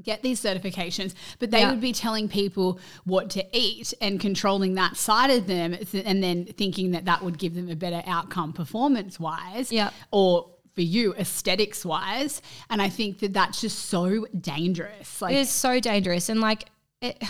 get 0.02 0.23
these 0.23 0.40
certifications, 0.42 1.14
but 1.38 1.50
they 1.50 1.61
Yeah. 1.61 1.70
would 1.70 1.80
be 1.80 1.92
telling 1.92 2.28
people 2.28 2.78
what 3.04 3.30
to 3.30 3.44
eat 3.56 3.92
and 4.00 4.18
controlling 4.20 4.75
that 4.75 4.96
side 4.96 5.30
of 5.30 5.46
them, 5.46 5.75
and 5.94 6.23
then 6.23 6.46
thinking 6.46 6.90
that 6.92 7.04
that 7.04 7.23
would 7.23 7.38
give 7.38 7.54
them 7.54 7.68
a 7.70 7.76
better 7.76 8.02
outcome 8.06 8.52
performance-wise, 8.54 9.70
yeah. 9.73 9.90
or 10.11 10.50
for 10.76 10.83
you 10.83 11.12
aesthetics 11.14 11.85
wise 11.85 12.40
and 12.71 12.80
i 12.80 12.88
think 12.88 13.18
that 13.18 13.33
that's 13.33 13.61
just 13.61 13.87
so 13.87 14.26
dangerous 14.40 15.21
like 15.21 15.35
It 15.35 15.38
is 15.38 15.50
so 15.50 15.80
dangerous, 15.80 16.28
and 16.28 16.40
like 16.40 16.66
it, 17.00 17.21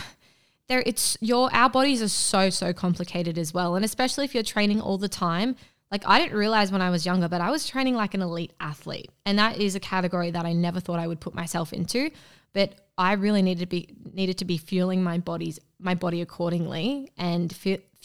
there, 0.69 0.83
it's 0.85 1.17
your 1.21 1.49
our 1.55 1.71
bodies 1.71 2.03
are 2.03 2.09
so 2.09 2.51
so 2.51 2.73
complicated 2.73 3.39
as 3.39 3.55
well, 3.55 3.77
and 3.77 3.85
especially 3.85 4.25
if 4.25 4.35
you're 4.35 4.43
training 4.43 4.81
all 4.81 4.99
the 4.99 5.09
time. 5.09 5.57
Like 5.93 6.03
I 6.05 6.19
didn't 6.19 6.37
realize 6.37 6.73
when 6.73 6.83
I 6.83 6.91
was 6.91 7.07
younger, 7.07 7.29
but 7.29 7.41
I 7.41 7.51
was 7.51 7.67
training 7.69 7.95
like 7.95 8.15
an 8.15 8.23
elite 8.23 8.53
athlete, 8.59 9.11
and 9.25 9.39
that 9.39 9.59
is 9.59 9.77
a 9.77 9.81
category 9.81 10.33
that 10.33 10.45
I 10.45 10.53
never 10.53 10.81
thought 10.81 10.99
I 10.99 11.07
would 11.07 11.21
put 11.21 11.35
myself 11.35 11.73
into. 11.73 12.11
But 12.53 12.73
I 12.99 13.13
really 13.13 13.43
needed 13.43 13.61
to 13.61 13.67
be 13.67 13.89
needed 14.13 14.39
to 14.39 14.45
be 14.45 14.59
fueling 14.59 15.05
my 15.05 15.19
body's 15.19 15.61
my 15.79 15.95
body 15.95 16.21
accordingly 16.23 17.13
and 17.17 17.53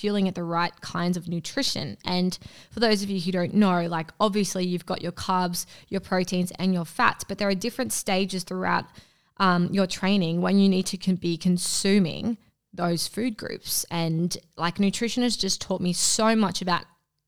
fueling 0.02 0.26
it 0.26 0.34
the 0.34 0.44
right 0.44 0.74
kinds 0.82 1.16
of 1.16 1.28
nutrition. 1.28 1.96
And 2.04 2.38
for 2.72 2.80
those 2.80 3.04
of 3.04 3.10
you 3.12 3.22
who 3.22 3.32
don't 3.32 3.54
know, 3.54 3.86
like 3.86 4.12
obviously 4.20 4.66
you've 4.66 4.88
got 4.88 5.04
your 5.04 5.12
carbs, 5.12 5.68
your 5.90 6.02
proteins, 6.02 6.52
and 6.58 6.74
your 6.74 6.86
fats, 6.86 7.24
but 7.24 7.38
there 7.38 7.48
are 7.48 7.56
different 7.56 7.94
stages 7.94 8.44
throughout 8.44 8.86
um, 9.38 9.70
your 9.72 9.86
training 9.86 10.42
when 10.42 10.58
you 10.58 10.68
need 10.68 10.88
to 10.88 11.16
be 11.16 11.38
consuming 11.38 12.40
those 12.74 13.08
food 13.08 13.38
groups. 13.38 13.86
And 13.92 14.36
like 14.58 14.80
nutrition 14.80 15.22
has 15.22 15.38
just 15.38 15.62
taught 15.62 15.82
me 15.82 15.94
so 15.94 16.36
much 16.36 16.64
about 16.64 16.86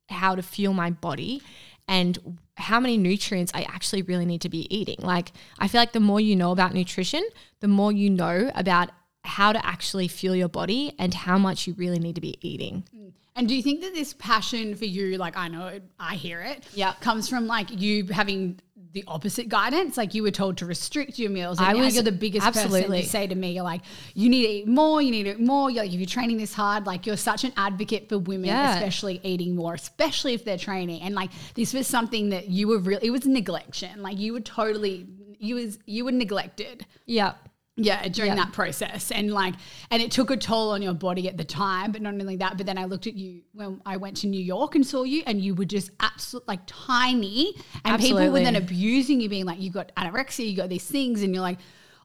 how 0.10 0.34
to 0.34 0.42
fuel 0.42 0.74
my 0.74 0.90
body 0.90 1.44
and 1.88 2.18
how 2.58 2.80
many 2.80 2.98
nutrients 2.98 3.52
I 3.54 3.64
actually 3.64 4.02
really 4.02 4.26
need 4.26 4.42
to 4.42 4.50
be 4.50 4.74
eating. 4.76 4.98
Like, 5.00 5.32
I 5.60 5.68
feel 5.68 5.82
like 5.82 5.92
the 5.92 6.00
more 6.00 6.20
you 6.20 6.36
know 6.36 6.52
about 6.52 6.74
nutrition, 6.74 7.24
the 7.60 7.68
more 7.68 7.92
you 7.92 8.10
know 8.10 8.52
about 8.56 8.90
how 9.24 9.54
to 9.54 9.66
actually 9.66 10.08
fuel 10.08 10.36
your 10.36 10.50
body 10.50 10.94
and 11.00 11.14
how 11.14 11.38
much 11.38 11.68
you 11.68 11.74
really 11.76 12.00
need 12.00 12.16
to 12.16 12.22
be 12.22 12.38
eating. 12.42 12.84
Mm. 12.96 13.12
and 13.36 13.48
do 13.48 13.56
you 13.56 13.64
think 13.64 13.82
that 13.82 13.94
this 13.94 14.14
passion 14.14 14.76
for 14.76 14.86
you 14.86 15.18
like 15.18 15.36
i 15.38 15.48
know 15.48 15.68
it, 15.68 15.84
i 16.00 16.16
hear 16.16 16.42
it 16.42 16.64
yeah, 16.74 16.94
comes 17.02 17.28
from 17.30 17.48
like 17.48 17.68
you 17.82 18.06
having 18.08 18.60
the 18.92 19.04
opposite 19.08 19.50
guidance 19.50 19.98
like 19.98 20.14
you 20.14 20.22
were 20.22 20.30
told 20.30 20.56
to 20.58 20.68
restrict 20.68 21.18
your 21.18 21.32
meals 21.32 21.58
and 21.58 21.68
I 21.68 21.74
was- 21.74 21.96
you're 21.96 22.04
the 22.04 22.12
biggest 22.12 22.46
person 22.46 22.66
absolutely. 22.66 23.02
to 23.02 23.08
say 23.10 23.26
to 23.26 23.34
me 23.34 23.54
you're 23.54 23.64
like 23.64 23.82
you 24.14 24.30
need 24.30 24.44
to 24.44 24.50
eat 24.50 24.68
more 24.68 25.02
you 25.02 25.10
need 25.10 25.24
to 25.24 25.32
eat 25.32 25.40
more 25.40 25.72
you're 25.72 25.84
like 25.84 25.92
if 25.94 26.00
you're 26.00 26.06
training 26.06 26.38
this 26.38 26.54
hard 26.54 26.86
like 26.86 27.08
you're 27.08 27.18
such 27.18 27.44
an 27.44 27.54
advocate 27.58 28.08
for 28.08 28.20
women 28.20 28.46
Yeah. 28.50 28.76
especially 28.76 29.20
eating 29.24 29.56
more 29.56 29.74
especially 29.74 30.34
if 30.36 30.46
they're 30.46 30.60
training 30.60 31.02
and 31.02 31.16
like 31.16 31.32
this 31.56 31.74
was 31.74 31.88
something 31.88 32.30
that 32.30 32.50
you 32.50 32.68
were 32.68 32.78
really 32.78 33.08
it 33.08 33.10
was 33.10 33.22
neglection 33.22 33.98
like 34.08 34.20
you 34.20 34.34
were 34.34 34.42
totally 34.42 35.08
you 35.40 35.56
was 35.56 35.80
you 35.88 36.06
were 36.06 36.12
neglected 36.12 36.86
Yeah. 37.08 37.34
Yeah, 37.76 38.08
during 38.08 38.36
that 38.36 38.54
process. 38.54 39.10
And 39.12 39.32
like, 39.32 39.56
and 39.90 40.02
it 40.02 40.12
took 40.12 40.30
a 40.30 40.38
toll 40.38 40.72
on 40.72 40.82
your 40.82 40.94
body 40.94 41.28
at 41.28 41.38
the 41.38 41.44
time. 41.44 41.92
But 41.92 42.02
not 42.02 42.14
only 42.14 42.36
that, 42.38 42.58
but 42.58 42.66
then 42.66 42.78
I 42.78 42.86
looked 42.86 43.08
at 43.08 43.16
you 43.16 43.42
when 43.54 43.82
I 43.86 43.98
went 43.98 44.18
to 44.18 44.28
New 44.28 44.42
York 44.42 44.76
and 44.76 44.86
saw 44.86 45.04
you, 45.04 45.24
and 45.26 45.42
you 45.42 45.56
were 45.56 45.66
just 45.66 45.90
absolute 46.00 46.48
like 46.48 46.60
tiny. 46.68 47.56
And 47.84 48.00
people 48.00 48.32
were 48.32 48.40
then 48.42 48.56
abusing 48.56 49.22
you, 49.22 49.30
being 49.30 49.46
like, 49.46 49.60
you've 49.60 49.74
got 49.74 49.92
anorexia, 49.96 50.50
you 50.50 50.56
got 50.56 50.70
these 50.70 50.86
things. 50.86 51.24
And 51.24 51.34
you're 51.34 51.42
like, 51.42 51.58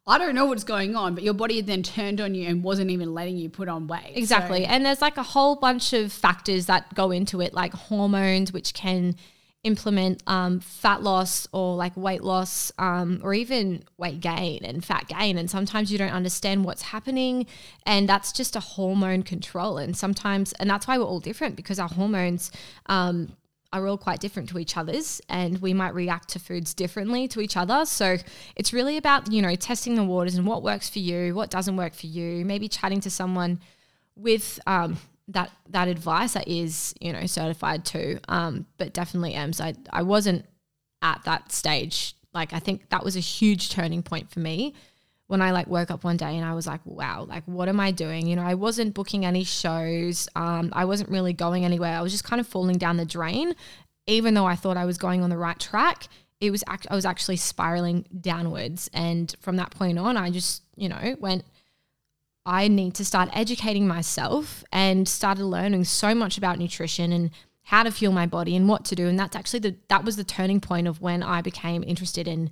I 0.07 0.17
don't 0.17 0.35
know 0.35 0.47
what's 0.47 0.65
going 0.65 0.97
on. 0.97 1.15
But 1.15 1.23
your 1.23 1.35
body 1.35 1.57
had 1.57 1.67
then 1.67 1.83
turned 1.83 2.23
on 2.23 2.35
you 2.35 2.49
and 2.49 2.63
wasn't 2.63 2.91
even 2.91 3.13
letting 3.13 3.37
you 3.37 3.51
put 3.51 3.69
on 3.69 3.87
weight. 3.89 4.13
Exactly. 4.15 4.65
So- 4.65 4.71
And 4.71 4.87
there's 4.87 5.03
like 5.03 5.19
a 5.19 5.23
whole 5.23 5.57
bunch 5.57 5.93
of 5.93 6.13
factors 6.13 6.65
that 6.65 6.95
go 6.95 7.11
into 7.11 7.43
it, 7.43 7.53
like 7.53 7.75
hormones, 7.75 8.55
which 8.55 8.73
can 8.73 9.17
implement 9.65 10.23
um, 10.27 10.61
fat 10.61 11.03
loss 11.03 11.49
or 11.53 11.77
like 11.77 11.97
weight 11.97 12.23
loss 12.23 12.71
um, 12.79 13.21
or 13.23 13.35
even 13.35 13.83
weight 13.97 14.21
gain 14.21 14.65
and 14.65 14.85
fat 14.85 15.09
gain. 15.09 15.37
And 15.37 15.51
sometimes 15.51 15.91
you 15.91 15.99
don't 15.99 16.13
understand 16.13 16.65
what's 16.65 16.83
happening. 16.83 17.47
And 17.85 18.09
that's 18.09 18.33
just 18.33 18.57
a 18.57 18.61
hormone 18.61 19.23
control. 19.23 19.79
And 19.79 19.97
sometimes, 19.97 20.53
and 20.55 20.71
that's 20.71 20.87
why 20.87 20.99
we're 20.99 21.05
all 21.05 21.21
different 21.21 21.57
because 21.57 21.79
our 21.79 21.89
hormones. 21.89 22.51
Um, 22.87 23.37
are 23.71 23.87
all 23.87 23.99
quite 23.99 24.19
different 24.19 24.49
to 24.49 24.59
each 24.59 24.79
other's 24.79 25.21
and 25.29 25.59
we 25.61 25.75
might 25.75 25.95
react 25.95 26.31
to 26.31 26.39
foods 26.39 26.73
differently 26.73 27.29
to 27.29 27.39
each 27.39 27.55
other. 27.55 27.85
So 27.85 28.17
it's 28.57 28.73
really 28.73 28.97
about, 28.97 29.31
you 29.31 29.43
know, 29.43 29.55
testing 29.57 29.95
the 29.95 30.05
waters 30.05 30.37
and 30.37 30.47
what 30.47 30.63
works 30.63 30.89
for 30.89 31.01
you, 31.01 31.35
what 31.35 31.51
doesn't 31.51 31.77
work 31.77 31.93
for 31.93 32.07
you, 32.07 32.47
maybe 32.47 32.67
chatting 32.67 33.01
to 33.01 33.11
someone 33.11 33.61
with 34.17 34.59
um, 34.67 34.97
that 35.29 35.51
that 35.69 35.89
advice 35.89 36.33
that 36.33 36.49
is, 36.49 36.95
you 37.01 37.13
know, 37.13 37.27
certified 37.27 37.85
too. 37.85 38.19
Um, 38.29 38.67
but 38.79 38.93
definitely 38.93 39.35
Ems, 39.35 39.61
I, 39.61 39.75
I 39.93 40.03
wasn't 40.03 40.47
at 41.03 41.23
that 41.25 41.53
stage. 41.53 42.15
Like 42.33 42.53
I 42.53 42.59
think 42.59 42.89
that 42.91 43.05
was 43.05 43.17
a 43.17 43.21
huge 43.21 43.71
turning 43.71 44.03
point 44.03 44.31
for 44.31 44.41
me 44.41 44.75
when 45.27 45.43
I 45.43 45.51
like 45.51 45.67
woke 45.67 45.91
up 45.91 46.05
one 46.05 46.17
day 46.17 46.37
and 46.37 46.45
I 46.45 46.55
was 46.55 46.67
like, 46.67 46.81
wow, 46.85 47.25
like 47.29 47.45
what 47.45 47.69
am 47.69 47.79
I 47.79 47.91
doing? 47.91 48.27
You 48.27 48.37
know, 48.37 48.43
I 48.43 48.55
wasn't 48.55 48.95
booking 48.95 49.25
any 49.25 49.45
shows. 49.45 50.29
Um, 50.35 50.71
I 50.73 50.87
wasn't 50.87 51.11
really 51.11 51.35
going 51.35 51.65
anywhere. 51.65 51.97
I 51.97 52.01
was 52.01 52.13
just 52.13 52.25
kind 52.25 52.41
of 52.41 52.47
falling 52.47 52.79
down 52.79 52.97
the 52.97 53.05
drain, 53.05 53.55
even 54.07 54.35
though 54.35 54.47
I 54.47 54.57
thought 54.57 54.79
I 54.79 54.87
was 54.87 54.99
going 54.99 55.23
on 55.23 55.31
the 55.31 55.37
right 55.37 55.59
track. 55.59 56.09
It 56.41 56.51
was 56.51 56.65
act- 56.67 56.87
I 56.91 56.95
was 56.95 57.05
actually 57.05 57.37
spiraling 57.37 58.07
downwards, 58.21 58.89
and 58.95 59.35
from 59.41 59.57
that 59.57 59.73
point 59.73 59.99
on, 59.99 60.17
I 60.17 60.31
just 60.31 60.63
you 60.77 60.89
know 60.89 61.17
went. 61.21 61.45
I 62.49 62.67
need 62.67 62.95
to 62.95 63.05
start 63.05 63.29
educating 63.35 63.87
myself 63.87 64.65
and 64.73 65.07
started 65.07 65.45
learning 65.45 65.85
so 65.85 66.15
much 66.15 66.39
about 66.39 66.59
nutrition 66.59 67.13
and 67.13 67.31
how 67.65 67.83
to 67.83 67.91
fuel 67.91 68.11
my 68.11 68.25
body 68.25 68.57
and 68.57 68.67
what 68.67 68.87
to 68.87 68.95
do. 68.95 69.07
And 69.07 69.19
that's 69.19 69.37
actually 69.37 69.61
the 69.61 69.77
that 69.89 70.03
was 70.03 70.17
the 70.17 70.25
turning 70.25 70.59
point 70.59 70.89
of 70.89 71.03
when 71.03 71.23
I 71.23 71.43
became 71.43 71.85
interested 71.85 72.27
in 72.27 72.49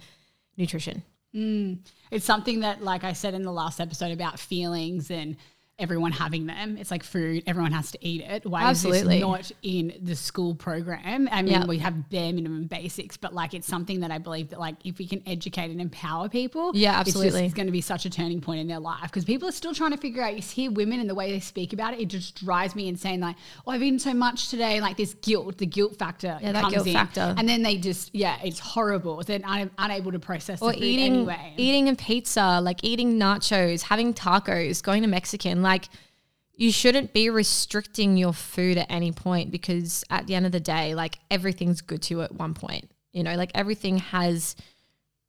nutrition. 0.59 1.03
Mm. 1.35 1.79
It's 2.11 2.27
something 2.27 2.61
that, 2.61 2.83
like 2.83 3.05
I 3.05 3.15
said 3.15 3.33
in 3.33 3.43
the 3.43 3.53
last 3.53 3.81
episode 3.81 4.13
about 4.13 4.39
feelings 4.39 5.11
and 5.11 5.39
everyone 5.79 6.11
having 6.11 6.47
them. 6.47 6.79
It's 6.79 6.91
like 6.91 7.03
food, 7.05 7.43
everyone 7.47 7.73
has 7.73 7.91
to 7.91 7.99
eat 8.01 8.23
it. 8.23 8.47
Why 8.47 8.63
Absolutely. 8.63 9.17
is 9.17 9.21
this 9.21 9.21
not 9.21 9.53
in 9.63 9.93
the 10.03 10.17
school 10.17 10.55
program? 10.55 11.29
I 11.31 11.43
mean, 11.43 11.53
Yeah. 11.53 11.67
we 11.67 11.79
have 11.79 12.09
bare 12.09 12.33
minimum 12.33 12.65
basics, 12.65 13.19
but 13.19 13.35
like 13.35 13.53
it's 13.53 13.67
something 13.67 14.01
that 14.01 14.11
I 14.11 14.17
believe 14.17 14.49
that 14.51 14.59
like 14.59 14.77
if 14.85 14.97
we 14.99 15.07
can 15.07 15.23
educate 15.27 15.71
and 15.71 15.79
empower 15.81 16.31
people, 16.31 16.71
Yeah, 16.75 16.99
it's, 17.01 17.09
just, 17.11 17.17
absolutely. 17.19 17.45
it's 17.45 17.55
going 17.55 17.67
to 17.67 17.73
be 17.73 17.83
such 17.83 18.07
a 18.07 18.11
turning 18.11 18.41
point 18.41 18.61
in 18.61 18.69
their 18.69 18.79
life 18.79 19.03
because 19.03 19.27
people 19.27 19.49
are 19.49 19.53
still 19.53 19.75
trying 19.75 19.91
to 19.91 19.99
figure 19.99 20.23
out. 20.23 20.35
You 20.35 20.41
hear 20.43 20.71
women 20.71 20.99
and 20.99 21.11
the 21.11 21.15
way 21.15 21.31
they 21.31 21.41
speak 21.41 21.75
about 21.75 21.93
it, 21.93 22.01
it 22.01 22.07
just 22.07 22.43
drives 22.43 22.75
me 22.75 22.89
insane. 22.89 23.21
Like, 23.21 23.37
oh, 23.67 23.73
I've 23.73 23.83
eaten 23.83 23.99
so 23.99 24.15
much 24.15 24.49
today, 24.49 24.81
like 24.81 24.97
this 24.97 25.13
guilt, 25.15 25.59
the 25.59 25.67
guilt 25.67 25.99
factor, 25.99 26.39
Yeah, 26.41 26.53
that 26.53 26.63
comes 26.63 26.75
guilt 26.75 26.87
in. 26.87 26.93
factor. 26.95 27.35
and 27.37 27.47
then 27.47 27.63
they 27.63 27.77
just 27.77 28.15
yeah, 28.15 28.39
it's 28.43 28.59
horrible. 28.61 29.23
They're 29.23 29.41
un- 29.45 29.71
unable 29.77 30.13
to 30.13 30.19
process 30.19 30.63
or 30.63 30.73
eating 30.75 31.13
anyway. 31.17 31.53
eating 31.59 31.91
a 31.91 31.95
pizza, 31.95 32.61
like 32.63 32.83
eating 32.83 33.19
nachos, 33.19 33.83
having 33.83 34.15
tacos, 34.15 34.83
going 34.83 35.03
to 35.03 35.09
Mexican, 35.09 35.66
like 35.67 35.89
you 36.55 36.73
shouldn't 36.73 37.13
be 37.13 37.29
restricting 37.29 38.17
your 38.17 38.33
food 38.33 38.79
at 38.79 38.91
any 38.91 39.13
point 39.13 39.51
because 39.51 40.05
at 40.09 40.27
the 40.27 40.35
end 40.35 40.47
of 40.47 40.53
the 40.53 40.61
day, 40.61 40.95
like 40.95 41.19
everything's 41.31 41.83
good 41.83 42.03
to 42.03 42.15
you 42.15 42.23
at 42.23 42.35
one 42.35 42.55
point. 42.55 42.91
You 43.13 43.23
know, 43.23 43.35
like 43.35 43.51
everything 43.55 43.99
has 43.99 44.57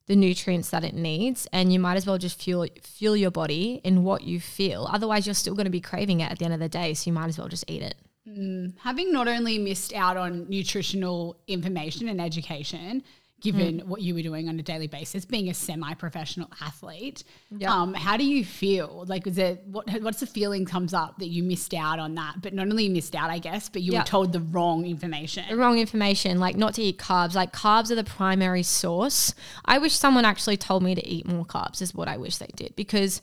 the 0.08 0.15
nutrients 0.15 0.70
that 0.70 0.86
it 0.86 0.94
needs 0.94 1.48
and 1.51 1.72
you 1.72 1.79
might 1.79 1.98
as 1.98 2.06
well 2.08 2.17
just 2.17 2.41
fuel 2.41 2.65
fuel 2.82 3.17
your 3.17 3.32
body 3.32 3.82
in 3.84 4.03
what 4.03 4.24
you 4.24 4.39
feel. 4.39 4.88
Otherwise 4.89 5.27
you're 5.27 5.34
still 5.34 5.53
going 5.53 5.65
to 5.65 5.72
be 5.72 5.82
craving 5.82 6.22
it 6.22 6.32
at 6.32 6.39
the 6.39 6.46
end 6.46 6.53
of 6.53 6.62
the 6.62 6.70
day, 6.70 6.94
so 6.94 7.10
you 7.10 7.13
might 7.13 7.27
as 7.27 7.38
well 7.38 7.50
just 7.50 7.65
eat 7.67 7.82
it. 7.82 7.96
Mm. 8.27 8.74
having 8.79 9.13
not 9.13 9.29
only 9.29 9.58
missed 9.58 9.94
out 9.94 10.17
on 10.17 10.50
nutritional 10.50 11.38
information 11.48 12.10
and 12.10 12.20
education, 12.20 13.01
given 13.39 13.79
what 13.86 14.01
you 14.01 14.15
were 14.15 14.22
doing 14.24 14.50
on 14.50 14.60
a 14.60 14.63
daily 14.63 14.88
basis, 14.88 15.24
being 15.24 15.48
a 15.50 15.53
semi-professional 15.53 16.50
athlete. 16.60 17.24
Yeah. 17.51 17.72
Um, 17.72 17.94
how 17.94 18.17
do 18.17 18.25
you 18.25 18.44
feel? 18.44 19.06
Like, 19.08 19.27
is 19.27 19.38
it 19.38 19.63
what? 19.67 19.88
What's 20.01 20.22
the 20.22 20.25
feeling 20.25 20.65
comes 20.65 20.94
up 20.94 21.20
that 21.20 21.27
you 21.27 21.44
missed 21.44 21.74
out 21.74 22.00
on 22.00 22.15
that? 22.15 22.41
But 22.41 22.53
not 22.53 22.67
only 22.67 22.89
missed 22.89 23.15
out, 23.15 23.29
I 23.29 23.38
guess, 23.38 23.70
but 23.70 23.84
you 23.84 23.94
Yeah. 23.94 24.00
were 24.00 24.06
told 24.06 24.34
the 24.34 24.41
wrong 24.41 24.86
information. 24.86 25.46
the 25.50 25.56
wrong 25.56 25.77
information, 25.77 26.39
like 26.39 26.56
not 26.56 26.74
to 26.75 26.82
eat 26.82 26.98
carbs. 26.98 27.36
Like 27.36 27.53
carbs 27.53 27.91
are 27.91 27.96
the 27.96 28.03
primary 28.03 28.63
source. 28.63 29.36
I 29.65 29.77
wish 29.77 29.94
someone 29.94 30.25
actually 30.25 30.58
told 30.58 30.82
me 30.82 30.96
to 30.96 31.08
eat 31.08 31.27
more 31.27 31.46
carbs, 31.46 31.82
is 31.82 31.94
what 31.94 32.08
I 32.08 32.17
wish 32.17 32.38
they 32.38 32.50
did. 32.56 32.75
Because 32.75 33.22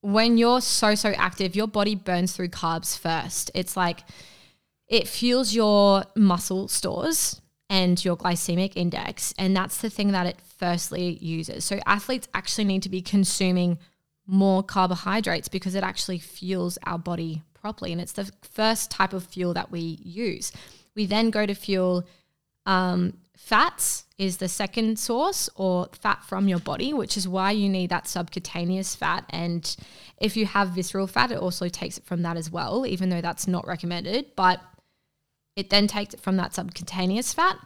when 0.00 0.38
you're 0.38 0.62
so, 0.62 0.94
so 0.94 1.10
active, 1.10 1.54
your 1.54 1.68
body 1.68 1.94
burns 1.94 2.32
through 2.32 2.48
carbs 2.48 2.98
first. 2.98 3.50
It's 3.54 3.76
like 3.76 4.00
it 4.88 5.06
fuels 5.06 5.54
your 5.54 6.04
muscle 6.16 6.68
stores 6.68 7.41
and 7.72 8.04
your 8.04 8.18
glycemic 8.18 8.74
index. 8.76 9.32
And 9.38 9.56
that's 9.56 9.78
the 9.78 9.88
thing 9.88 10.12
that 10.12 10.26
it 10.26 10.36
firstly 10.58 11.16
uses. 11.22 11.64
So 11.64 11.80
athletes 11.86 12.28
actually 12.34 12.64
need 12.64 12.82
to 12.82 12.90
be 12.90 13.00
consuming 13.00 13.78
more 14.26 14.62
carbohydrates 14.62 15.48
because 15.48 15.74
it 15.74 15.82
actually 15.82 16.18
fuels 16.18 16.76
our 16.84 16.98
body 16.98 17.40
properly. 17.54 17.90
And 17.90 18.00
it's 18.00 18.12
the 18.12 18.30
first 18.42 18.90
type 18.90 19.14
of 19.14 19.24
fuel 19.24 19.54
that 19.54 19.70
we 19.70 19.98
use. 20.04 20.52
We 20.94 21.06
then 21.06 21.30
go 21.30 21.46
to 21.46 21.54
fuel 21.54 22.06
um, 22.66 23.14
fats 23.38 24.04
is 24.18 24.36
the 24.36 24.48
second 24.48 24.98
source 24.98 25.48
or 25.54 25.88
fat 25.98 26.22
from 26.24 26.48
your 26.48 26.60
body, 26.60 26.92
which 26.92 27.16
is 27.16 27.26
why 27.26 27.52
you 27.52 27.70
need 27.70 27.88
that 27.88 28.06
subcutaneous 28.06 28.94
fat. 28.94 29.24
And 29.30 29.74
if 30.18 30.36
you 30.36 30.44
have 30.44 30.68
visceral 30.68 31.06
fat, 31.06 31.32
it 31.32 31.38
also 31.38 31.70
takes 31.70 31.96
it 31.96 32.04
from 32.04 32.20
that 32.20 32.36
as 32.36 32.50
well, 32.50 32.86
even 32.86 33.08
though 33.08 33.22
that's 33.22 33.48
not 33.48 33.66
recommended. 33.66 34.26
But 34.36 34.60
it 35.56 35.70
then 35.70 35.86
takes 35.86 36.14
it 36.14 36.20
from 36.20 36.36
that 36.36 36.54
subcutaneous 36.54 37.32
fat. 37.32 37.58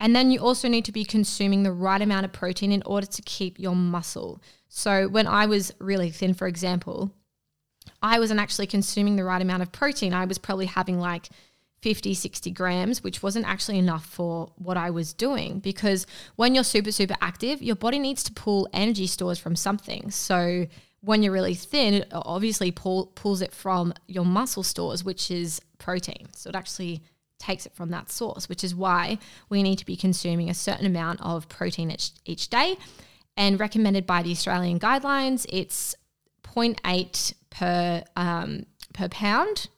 And 0.00 0.16
then 0.16 0.30
you 0.30 0.40
also 0.40 0.68
need 0.68 0.84
to 0.86 0.92
be 0.92 1.04
consuming 1.04 1.62
the 1.62 1.72
right 1.72 2.02
amount 2.02 2.24
of 2.24 2.32
protein 2.32 2.72
in 2.72 2.82
order 2.84 3.06
to 3.06 3.22
keep 3.22 3.58
your 3.58 3.76
muscle. 3.76 4.42
So 4.68 5.06
when 5.08 5.28
I 5.28 5.46
was 5.46 5.72
really 5.78 6.10
thin, 6.10 6.34
for 6.34 6.48
example, 6.48 7.12
I 8.02 8.18
wasn't 8.18 8.40
actually 8.40 8.66
consuming 8.66 9.16
the 9.16 9.24
right 9.24 9.40
amount 9.40 9.62
of 9.62 9.70
protein. 9.70 10.12
I 10.12 10.24
was 10.24 10.38
probably 10.38 10.66
having 10.66 10.98
like 10.98 11.28
50, 11.82 12.14
60 12.14 12.50
grams, 12.50 13.02
which 13.04 13.22
wasn't 13.22 13.46
actually 13.46 13.78
enough 13.78 14.06
for 14.06 14.52
what 14.56 14.76
I 14.76 14.90
was 14.90 15.12
doing. 15.12 15.60
Because 15.60 16.06
when 16.36 16.54
you're 16.54 16.64
super, 16.64 16.90
super 16.90 17.16
active, 17.20 17.62
your 17.62 17.76
body 17.76 17.98
needs 17.98 18.22
to 18.24 18.32
pull 18.32 18.68
energy 18.72 19.06
stores 19.06 19.38
from 19.38 19.54
something. 19.54 20.10
So 20.10 20.66
when 21.00 21.22
you're 21.22 21.32
really 21.32 21.54
thin, 21.54 21.94
it 21.94 22.08
obviously 22.12 22.70
pull, 22.70 23.06
pulls 23.14 23.42
it 23.42 23.52
from 23.52 23.92
your 24.06 24.24
muscle 24.24 24.62
stores, 24.62 25.04
which 25.04 25.30
is 25.30 25.60
protein. 25.78 26.28
So 26.34 26.50
it 26.50 26.56
actually 26.56 27.02
takes 27.42 27.66
it 27.66 27.74
from 27.74 27.90
that 27.90 28.10
source, 28.10 28.48
which 28.48 28.64
is 28.64 28.74
why 28.74 29.18
we 29.48 29.62
need 29.62 29.76
to 29.78 29.86
be 29.86 29.96
consuming 29.96 30.48
a 30.48 30.54
certain 30.54 30.86
amount 30.86 31.20
of 31.20 31.48
protein 31.48 31.90
each, 31.90 32.10
each 32.24 32.48
day. 32.48 32.76
And 33.36 33.58
recommended 33.58 34.06
by 34.06 34.22
the 34.22 34.30
Australian 34.30 34.78
guidelines, 34.78 35.46
it's 35.48 35.94
0.8 36.44 37.34
per 37.50 38.04
um, 38.16 38.66
per 38.92 39.08
pound. 39.08 39.68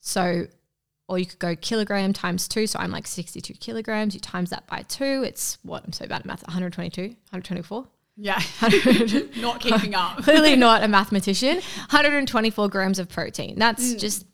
So, 0.00 0.46
or 1.08 1.18
you 1.18 1.26
could 1.26 1.38
go 1.38 1.56
kilogram 1.56 2.12
times 2.12 2.46
two. 2.48 2.66
So 2.66 2.78
I'm 2.78 2.90
like 2.90 3.06
62 3.06 3.54
kilograms. 3.54 4.14
You 4.14 4.20
times 4.20 4.50
that 4.50 4.66
by 4.66 4.82
two. 4.82 5.24
It's 5.26 5.58
what 5.62 5.84
I'm 5.84 5.92
so 5.92 6.06
bad 6.06 6.20
at 6.20 6.26
math. 6.26 6.42
122, 6.42 7.02
124. 7.02 7.86
Yeah, 8.16 8.40
not 9.40 9.60
keeping 9.60 9.94
up. 9.94 10.18
Clearly 10.18 10.54
not 10.54 10.84
a 10.84 10.88
mathematician. 10.88 11.56
124 11.56 12.68
grams 12.68 12.98
of 12.98 13.08
protein. 13.08 13.58
That's 13.58 13.94
just 13.94 14.26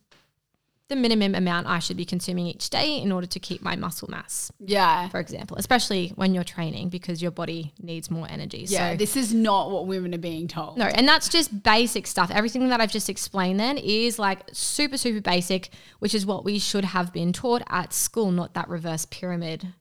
the 0.88 0.96
minimum 0.96 1.34
amount 1.34 1.66
I 1.66 1.80
should 1.80 1.98
be 1.98 2.06
consuming 2.06 2.46
each 2.46 2.70
day 2.70 2.96
in 2.98 3.12
order 3.12 3.26
to 3.26 3.38
keep 3.38 3.60
my 3.60 3.76
muscle 3.76 4.08
mass, 4.10 4.50
Yeah. 4.58 5.08
for 5.10 5.20
example, 5.20 5.58
especially 5.58 6.08
when 6.16 6.32
you're 6.32 6.44
training 6.44 6.88
because 6.88 7.20
your 7.20 7.30
body 7.30 7.74
needs 7.78 8.10
more 8.10 8.26
energy. 8.30 8.64
Yeah, 8.66 8.92
so 8.92 8.96
this 8.96 9.14
is 9.14 9.34
not 9.34 9.70
what 9.70 9.86
women 9.86 10.14
are 10.14 10.18
being 10.18 10.48
told. 10.48 10.78
No, 10.78 10.86
and 10.86 11.06
that's 11.06 11.28
just 11.28 11.62
basic 11.62 12.06
stuff. 12.06 12.30
Everything 12.32 12.68
that 12.70 12.80
I've 12.80 12.90
just 12.90 13.10
explained 13.10 13.60
then 13.60 13.76
is 13.76 14.18
like 14.18 14.40
super, 14.52 14.96
super 14.96 15.20
basic, 15.20 15.68
which 15.98 16.14
is 16.14 16.24
what 16.24 16.42
we 16.44 16.58
should 16.58 16.86
have 16.86 17.12
been 17.12 17.34
taught 17.34 17.62
at 17.68 17.92
school, 17.92 18.30
not 18.30 18.54
that 18.54 18.68
reverse 18.70 19.04
pyramid 19.10 19.64
Yeah. 19.64 19.72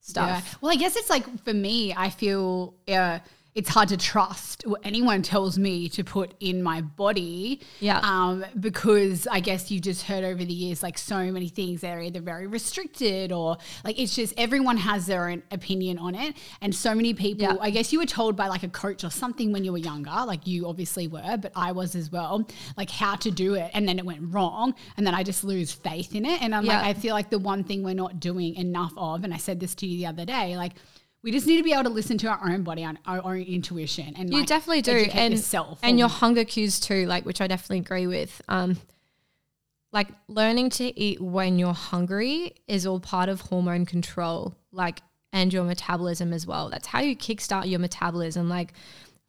stuff. 0.00 0.58
Well, 0.62 0.72
I 0.72 0.76
guess 0.76 0.96
it's 0.96 1.10
like 1.10 1.24
for 1.44 1.52
me, 1.52 1.92
I 1.94 2.08
feel 2.08 2.74
uh, 2.88 3.18
it's 3.56 3.70
hard 3.70 3.88
to 3.88 3.96
trust 3.96 4.64
what 4.66 4.82
anyone 4.84 5.22
tells 5.22 5.58
me 5.58 5.88
to 5.88 6.04
put 6.04 6.34
in 6.40 6.62
my 6.62 6.82
body. 6.82 7.62
Yeah. 7.80 8.00
Um, 8.02 8.44
because 8.60 9.26
I 9.26 9.40
guess 9.40 9.70
you've 9.70 9.80
just 9.82 10.02
heard 10.02 10.24
over 10.24 10.44
the 10.44 10.52
years 10.52 10.82
like 10.82 10.98
so 10.98 11.32
many 11.32 11.48
things 11.48 11.80
that 11.80 11.96
are 11.96 12.02
either 12.02 12.20
very 12.20 12.46
restricted 12.46 13.32
or 13.32 13.56
like 13.82 13.98
it's 13.98 14.14
just 14.14 14.34
everyone 14.36 14.76
has 14.76 15.06
their 15.06 15.30
own 15.30 15.42
opinion 15.50 15.96
on 15.98 16.14
it. 16.14 16.36
And 16.60 16.74
so 16.74 16.94
many 16.94 17.14
people, 17.14 17.44
Yeah. 17.44 17.56
I 17.58 17.70
guess 17.70 17.94
you 17.94 17.98
were 17.98 18.04
told 18.04 18.36
by 18.36 18.48
like 18.48 18.62
a 18.62 18.68
coach 18.68 19.04
or 19.04 19.10
something 19.10 19.52
when 19.52 19.64
you 19.64 19.72
were 19.72 19.78
younger, 19.78 20.10
like 20.26 20.46
you 20.46 20.68
obviously 20.68 21.08
were, 21.08 21.38
but 21.40 21.52
I 21.56 21.72
was 21.72 21.96
as 21.96 22.12
well, 22.12 22.46
like 22.76 22.90
how 22.90 23.16
to 23.16 23.30
do 23.30 23.54
it. 23.54 23.70
And 23.72 23.88
then 23.88 23.98
it 23.98 24.04
went 24.04 24.34
wrong. 24.34 24.74
And 24.98 25.06
then 25.06 25.14
I 25.14 25.22
just 25.22 25.44
lose 25.44 25.72
faith 25.72 26.14
in 26.14 26.26
it. 26.26 26.42
And 26.42 26.54
I'm 26.54 26.66
like, 26.66 26.84
I 26.84 26.92
feel 26.92 27.14
like 27.14 27.30
the 27.30 27.38
one 27.38 27.64
thing 27.64 27.82
we're 27.82 27.94
not 27.94 28.20
doing 28.20 28.54
enough 28.56 28.92
of, 28.98 29.24
and 29.24 29.32
I 29.32 29.38
said 29.38 29.60
this 29.60 29.74
to 29.76 29.86
you 29.86 29.96
the 29.96 30.06
other 30.08 30.26
day, 30.26 30.58
like 30.58 30.72
we 31.26 31.32
just 31.32 31.44
need 31.44 31.56
to 31.56 31.64
be 31.64 31.72
able 31.72 31.82
to 31.82 31.90
listen 31.90 32.16
to 32.16 32.28
our 32.28 32.38
own 32.48 32.62
body 32.62 32.84
and 32.84 32.98
our 33.04 33.20
own 33.24 33.42
intuition 33.42 34.14
and 34.16 34.30
You 34.30 34.38
like, 34.38 34.46
definitely 34.46 34.82
do. 34.82 35.08
And, 35.12 35.34
yourself 35.34 35.80
and 35.82 35.98
your 35.98 36.08
hunger 36.08 36.44
cues 36.44 36.78
too, 36.78 37.04
like 37.06 37.26
which 37.26 37.40
I 37.40 37.48
definitely 37.48 37.80
agree 37.80 38.06
with. 38.06 38.40
Um, 38.48 38.76
like 39.90 40.06
learning 40.28 40.70
to 40.70 40.96
eat 40.96 41.20
when 41.20 41.58
you're 41.58 41.74
hungry 41.74 42.54
is 42.68 42.86
all 42.86 43.00
part 43.00 43.28
of 43.28 43.40
hormone 43.40 43.86
control, 43.86 44.54
like 44.70 45.00
and 45.32 45.52
your 45.52 45.64
metabolism 45.64 46.32
as 46.32 46.46
well. 46.46 46.70
That's 46.70 46.86
how 46.86 47.00
you 47.00 47.16
kickstart 47.16 47.68
your 47.68 47.80
metabolism. 47.80 48.48
Like 48.48 48.72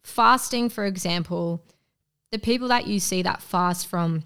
fasting, 0.04 0.68
for 0.68 0.86
example, 0.86 1.64
the 2.30 2.38
people 2.38 2.68
that 2.68 2.86
you 2.86 3.00
see 3.00 3.22
that 3.22 3.42
fast 3.42 3.88
from 3.88 4.22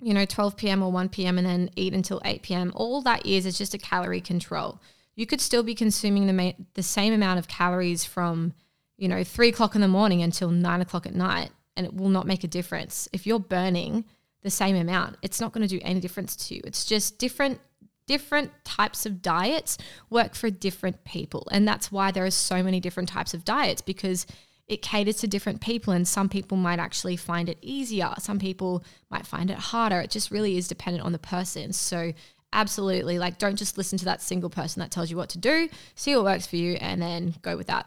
you 0.00 0.14
know 0.14 0.24
12 0.24 0.56
p.m. 0.56 0.84
or 0.84 0.92
1 0.92 1.08
p.m. 1.08 1.36
and 1.36 1.48
then 1.48 1.68
eat 1.74 1.94
until 1.94 2.22
8 2.24 2.42
p.m. 2.42 2.72
all 2.76 3.02
that 3.02 3.26
is 3.26 3.44
is 3.44 3.58
just 3.58 3.74
a 3.74 3.78
calorie 3.78 4.20
control. 4.20 4.78
You 5.14 5.26
could 5.26 5.40
still 5.40 5.62
be 5.62 5.74
consuming 5.74 6.26
the 6.26 6.32
ma- 6.32 6.64
the 6.74 6.82
same 6.82 7.12
amount 7.12 7.38
of 7.38 7.48
calories 7.48 8.04
from 8.04 8.54
you 8.96 9.08
know 9.08 9.24
three 9.24 9.48
o'clock 9.48 9.74
in 9.74 9.80
the 9.80 9.88
morning 9.88 10.22
until 10.22 10.50
nine 10.50 10.80
o'clock 10.80 11.06
at 11.06 11.14
night, 11.14 11.50
and 11.76 11.86
it 11.86 11.94
will 11.94 12.08
not 12.08 12.26
make 12.26 12.44
a 12.44 12.48
difference 12.48 13.08
if 13.12 13.26
you're 13.26 13.38
burning 13.38 14.04
the 14.42 14.50
same 14.50 14.76
amount. 14.76 15.16
It's 15.22 15.40
not 15.40 15.52
going 15.52 15.66
to 15.66 15.74
do 15.74 15.80
any 15.84 16.00
difference 16.00 16.36
to 16.48 16.54
you. 16.54 16.62
It's 16.64 16.84
just 16.84 17.18
different 17.18 17.60
different 18.06 18.50
types 18.64 19.06
of 19.06 19.22
diets 19.22 19.78
work 20.10 20.34
for 20.34 20.50
different 20.50 21.04
people, 21.04 21.46
and 21.50 21.66
that's 21.68 21.92
why 21.92 22.10
there 22.10 22.24
are 22.24 22.30
so 22.30 22.62
many 22.62 22.80
different 22.80 23.08
types 23.08 23.34
of 23.34 23.44
diets 23.44 23.82
because 23.82 24.26
it 24.68 24.80
caters 24.80 25.16
to 25.16 25.26
different 25.26 25.60
people 25.60 25.92
and 25.92 26.06
some 26.06 26.28
people 26.28 26.56
might 26.56 26.78
actually 26.78 27.16
find 27.16 27.48
it 27.48 27.58
easier 27.60 28.14
some 28.18 28.38
people 28.38 28.82
might 29.10 29.26
find 29.26 29.50
it 29.50 29.58
harder 29.58 30.00
it 30.00 30.10
just 30.10 30.30
really 30.30 30.56
is 30.56 30.68
dependent 30.68 31.04
on 31.04 31.12
the 31.12 31.18
person 31.18 31.72
so 31.72 32.12
absolutely. 32.52 33.18
Like 33.18 33.38
don't 33.38 33.56
just 33.56 33.78
listen 33.78 33.98
to 33.98 34.04
that 34.06 34.22
single 34.22 34.50
person 34.50 34.80
that 34.80 34.90
tells 34.90 35.10
you 35.10 35.16
what 35.16 35.30
to 35.30 35.38
do. 35.38 35.68
See 35.94 36.14
what 36.14 36.24
works 36.24 36.46
for 36.46 36.56
you 36.56 36.74
and 36.74 37.00
then 37.00 37.34
go 37.42 37.56
with 37.56 37.68
that. 37.68 37.86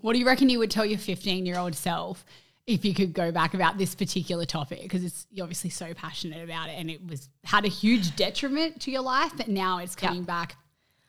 What 0.00 0.12
do 0.12 0.18
you 0.18 0.26
reckon 0.26 0.48
you 0.48 0.58
would 0.58 0.70
tell 0.70 0.84
your 0.84 0.98
15 0.98 1.46
year 1.46 1.58
old 1.58 1.74
self 1.74 2.24
if 2.66 2.84
you 2.84 2.94
could 2.94 3.12
go 3.12 3.30
back 3.30 3.54
about 3.54 3.78
this 3.78 3.94
particular 3.94 4.44
topic? 4.44 4.82
Because 4.82 5.04
it's 5.04 5.26
you're 5.30 5.44
obviously 5.44 5.70
so 5.70 5.94
passionate 5.94 6.42
about 6.42 6.68
it 6.68 6.74
and 6.78 6.90
it 6.90 7.06
was 7.06 7.28
had 7.44 7.64
a 7.64 7.68
huge 7.68 8.16
detriment 8.16 8.80
to 8.82 8.90
your 8.90 9.02
life 9.02 9.32
but 9.36 9.48
now 9.48 9.78
it's 9.78 9.94
coming 9.96 10.24
back 10.24 10.56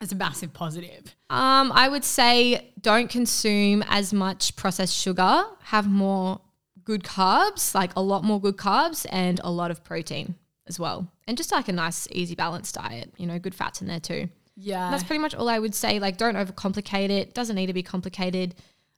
as 0.01 0.11
a 0.11 0.15
massive 0.15 0.53
positive. 0.53 1.15
Um, 1.29 1.71
i 1.73 1.87
would 1.87 2.03
say 2.03 2.71
don't 2.81 3.09
consume 3.09 3.83
as 3.87 4.13
much 4.13 4.55
processed 4.55 4.95
sugar. 4.95 5.43
Have 5.63 5.89
more 5.89 6.41
good 6.83 7.03
carbs 7.03 7.73
like 7.73 7.91
a 7.95 8.01
lot 8.01 8.23
more 8.23 8.39
good 8.39 8.57
carbs 8.57 9.05
and 9.09 9.41
a 9.43 9.51
lot 9.51 9.71
of 9.71 9.83
protein 9.83 10.35
as 10.67 10.79
well 10.79 11.11
and 11.27 11.37
just 11.37 11.51
like 11.51 11.67
a 11.67 11.71
nice 11.73 12.07
easy 12.11 12.35
balanced 12.35 12.75
diet 12.75 13.11
you 13.17 13.25
know 13.27 13.37
good 13.39 13.55
fats 13.55 13.81
in 13.81 13.87
there 13.87 13.99
too 13.99 14.27
yeah 14.55 14.89
That's 14.89 15.03
pretty 15.03 15.19
much 15.19 15.35
all 15.35 15.49
I 15.49 15.59
would 15.59 15.75
say. 15.75 15.99
Like, 15.99 16.17
don't 16.17 16.35
overcomplicate 16.35 17.09
it. 17.09 17.33
Doesn't 17.33 17.55
need 17.55 17.67
to 17.67 17.73
be 17.73 17.83
complicated. 17.83 18.55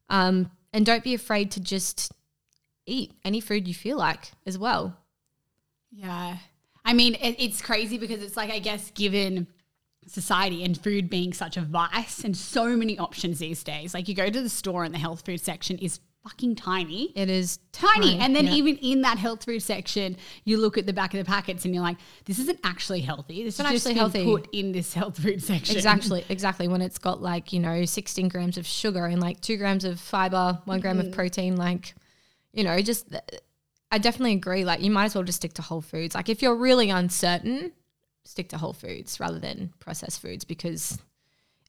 Um, 0.09 0.51
and 0.71 0.85
don't 0.85 1.03
be 1.03 1.13
afraid 1.13 1.51
to 1.51 1.59
just 1.59 2.13
eat 2.85 3.13
any 3.25 3.39
food 3.39 3.67
you 3.67 3.73
feel 3.73 3.97
like 3.97 4.31
as 4.45 4.57
well. 4.57 4.95
Yeah. 5.91 6.37
I 6.85 6.93
mean, 6.93 7.15
it, 7.15 7.35
it's 7.39 7.61
crazy 7.61 7.97
because 7.97 8.21
it's 8.21 8.37
like, 8.37 8.51
I 8.51 8.59
guess, 8.59 8.91
given 8.91 9.47
society 10.05 10.63
and 10.63 10.79
food 10.79 11.09
being 11.09 11.33
such 11.33 11.57
a 11.57 11.61
vice 11.61 12.23
and 12.23 12.37
so 12.37 12.77
many 12.77 12.97
options 12.97 13.39
these 13.39 13.63
days, 13.63 13.93
like 13.93 14.07
you 14.07 14.15
go 14.15 14.29
to 14.29 14.41
the 14.41 14.49
store 14.49 14.83
and 14.83 14.93
the 14.93 14.99
health 14.99 15.25
food 15.25 15.41
section 15.41 15.77
is 15.79 15.99
fucking 16.27 16.55
tiny. 16.55 17.13
It 17.15 17.29
is 17.29 17.59
Tiny. 17.71 18.17
And 18.17 18.35
then 18.35 18.47
yeah. 18.47 18.53
even 18.53 18.77
in 18.77 19.01
that 19.03 19.19
health 19.19 19.45
food 19.45 19.61
section, 19.61 20.17
you 20.45 20.57
look 20.57 20.77
at 20.79 20.87
the 20.87 20.93
back 20.93 21.13
of 21.13 21.19
the 21.19 21.25
packets 21.25 21.63
and 21.63 21.75
you're 21.75 21.83
like, 21.83 21.97
this 22.25 22.39
isn't 22.39 22.59
actually 22.63 23.01
healthy. 23.01 23.43
This 23.43 23.59
is 23.59 23.65
actually 23.65 23.93
healthy. 23.93 24.25
put 24.25 24.47
in 24.51 24.71
this 24.71 24.93
health 24.93 25.19
food 25.19 25.43
section. 25.43 25.75
exactly 25.75 26.25
exactly 26.29 26.67
when 26.67 26.81
it's 26.81 26.97
got 26.97 27.21
like 27.21 27.53
you 27.53 27.59
know 27.59 27.85
16 27.85 28.29
grams 28.29 28.57
of 28.57 28.65
sugar 28.65 29.05
and 29.05 29.21
like 29.21 29.39
two 29.41 29.57
grams 29.57 29.85
of 29.85 29.99
fiber, 29.99 30.59
one 30.65 30.79
gram 30.79 30.99
of 30.99 31.05
mm-hmm. 31.05 31.13
protein. 31.13 31.55
Like, 31.55 31.93
you 32.51 32.63
know, 32.63 32.81
just 32.81 33.15
I 33.91 33.99
definitely 33.99 34.33
agree. 34.33 34.65
Like, 34.65 34.81
you 34.81 34.89
might 34.89 35.05
as 35.05 35.15
well 35.15 35.23
just 35.23 35.37
stick 35.37 35.53
to 35.53 35.61
whole 35.61 35.81
foods. 35.81 36.15
Like, 36.15 36.29
if 36.29 36.41
you're 36.41 36.55
really 36.55 36.89
uncertain, 36.89 37.71
stick 38.23 38.49
to 38.49 38.57
whole 38.57 38.73
foods 38.73 39.19
rather 39.19 39.39
than 39.39 39.71
processed 39.79 40.19
foods 40.19 40.43
because 40.43 40.97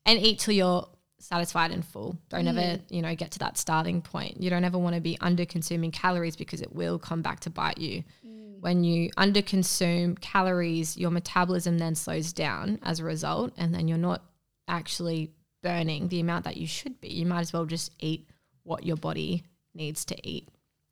and 0.06 0.18
eat 0.18 0.38
till 0.38 0.54
you're 0.54 0.88
satisfied 1.18 1.70
and 1.70 1.84
full. 1.84 2.16
Don't 2.28 2.46
ever, 2.46 2.60
mm. 2.60 2.82
you 2.90 3.02
know, 3.02 3.14
get 3.14 3.32
to 3.32 3.38
that 3.40 3.58
starting 3.58 4.00
point. 4.00 4.42
You 4.42 4.50
don't 4.50 4.64
ever 4.64 4.78
want 4.78 4.94
to 4.94 5.00
be 5.00 5.18
under 5.20 5.44
consuming 5.44 5.90
calories 5.90 6.36
because 6.36 6.60
it 6.60 6.74
will 6.74 6.98
come 6.98 7.22
back 7.22 7.40
to 7.40 7.50
bite 7.50 7.78
you. 7.78 8.04
Mm. 8.26 8.60
When 8.60 8.84
you 8.84 9.10
under 9.16 9.42
consume 9.42 10.16
calories, 10.16 10.96
your 10.96 11.10
metabolism 11.10 11.78
then 11.78 11.94
slows 11.94 12.32
down 12.32 12.78
as 12.82 13.00
a 13.00 13.04
result, 13.04 13.52
and 13.56 13.74
then 13.74 13.88
you're 13.88 13.98
not 13.98 14.22
actually 14.68 15.32
burning 15.62 16.08
the 16.08 16.20
amount 16.20 16.44
that 16.44 16.56
you 16.56 16.66
should 16.66 17.00
be. 17.00 17.08
You 17.08 17.26
might 17.26 17.40
as 17.40 17.52
well 17.52 17.64
just 17.64 17.92
eat 17.98 18.28
what 18.62 18.84
your 18.84 18.96
body 18.96 19.44
needs 19.74 20.04
to 20.06 20.28
eat. 20.28 20.48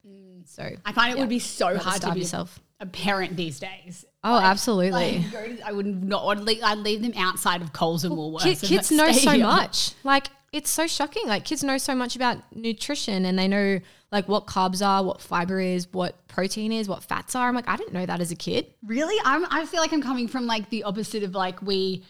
Mm. 0.06 0.46
So 0.46 0.68
I 0.84 0.92
find 0.92 1.16
it 1.16 1.20
would 1.20 1.28
be 1.28 1.38
so 1.38 1.76
hard 1.76 1.96
to 1.96 2.00
starve 2.00 2.14
be 2.14 2.20
yourself. 2.20 2.60
a 2.80 2.86
parent 2.86 3.36
these 3.36 3.60
days. 3.60 4.04
Oh, 4.26 4.38
absolutely. 4.38 4.90
Like, 4.90 5.30
to, 5.30 5.66
I 5.66 5.72
would 5.72 5.86
not. 5.86 6.26
I'd 6.26 6.40
leave, 6.40 6.62
I'd 6.62 6.78
leave 6.78 7.00
them 7.00 7.12
outside 7.16 7.62
of 7.62 7.72
Coles 7.72 8.04
and 8.04 8.14
Woolworths. 8.14 8.44
And 8.44 8.60
kids 8.60 8.90
know 8.90 9.12
so 9.12 9.38
much. 9.38 9.92
Like 10.02 10.28
it's 10.52 10.68
so 10.68 10.86
shocking. 10.86 11.26
Like 11.26 11.44
kids 11.44 11.62
know 11.62 11.78
so 11.78 11.94
much 11.94 12.16
about 12.16 12.38
nutrition 12.54 13.24
and 13.24 13.38
they 13.38 13.46
know 13.46 13.80
like 14.10 14.28
what 14.28 14.46
carbs 14.46 14.84
are, 14.84 15.04
what 15.04 15.20
fiber 15.20 15.60
is, 15.60 15.86
what 15.92 16.26
protein 16.28 16.72
is, 16.72 16.88
what 16.88 17.04
fats 17.04 17.34
are. 17.34 17.48
I'm 17.48 17.54
like, 17.54 17.68
I 17.68 17.76
didn't 17.76 17.92
know 17.92 18.06
that 18.06 18.20
as 18.20 18.30
a 18.30 18.36
kid. 18.36 18.66
Really, 18.84 19.16
I'm. 19.24 19.46
I 19.50 19.64
feel 19.66 19.80
like 19.80 19.92
I'm 19.92 20.02
coming 20.02 20.26
from 20.26 20.46
like 20.46 20.70
the 20.70 20.82
opposite 20.82 21.22
of 21.22 21.34
like 21.34 21.62
we. 21.62 22.04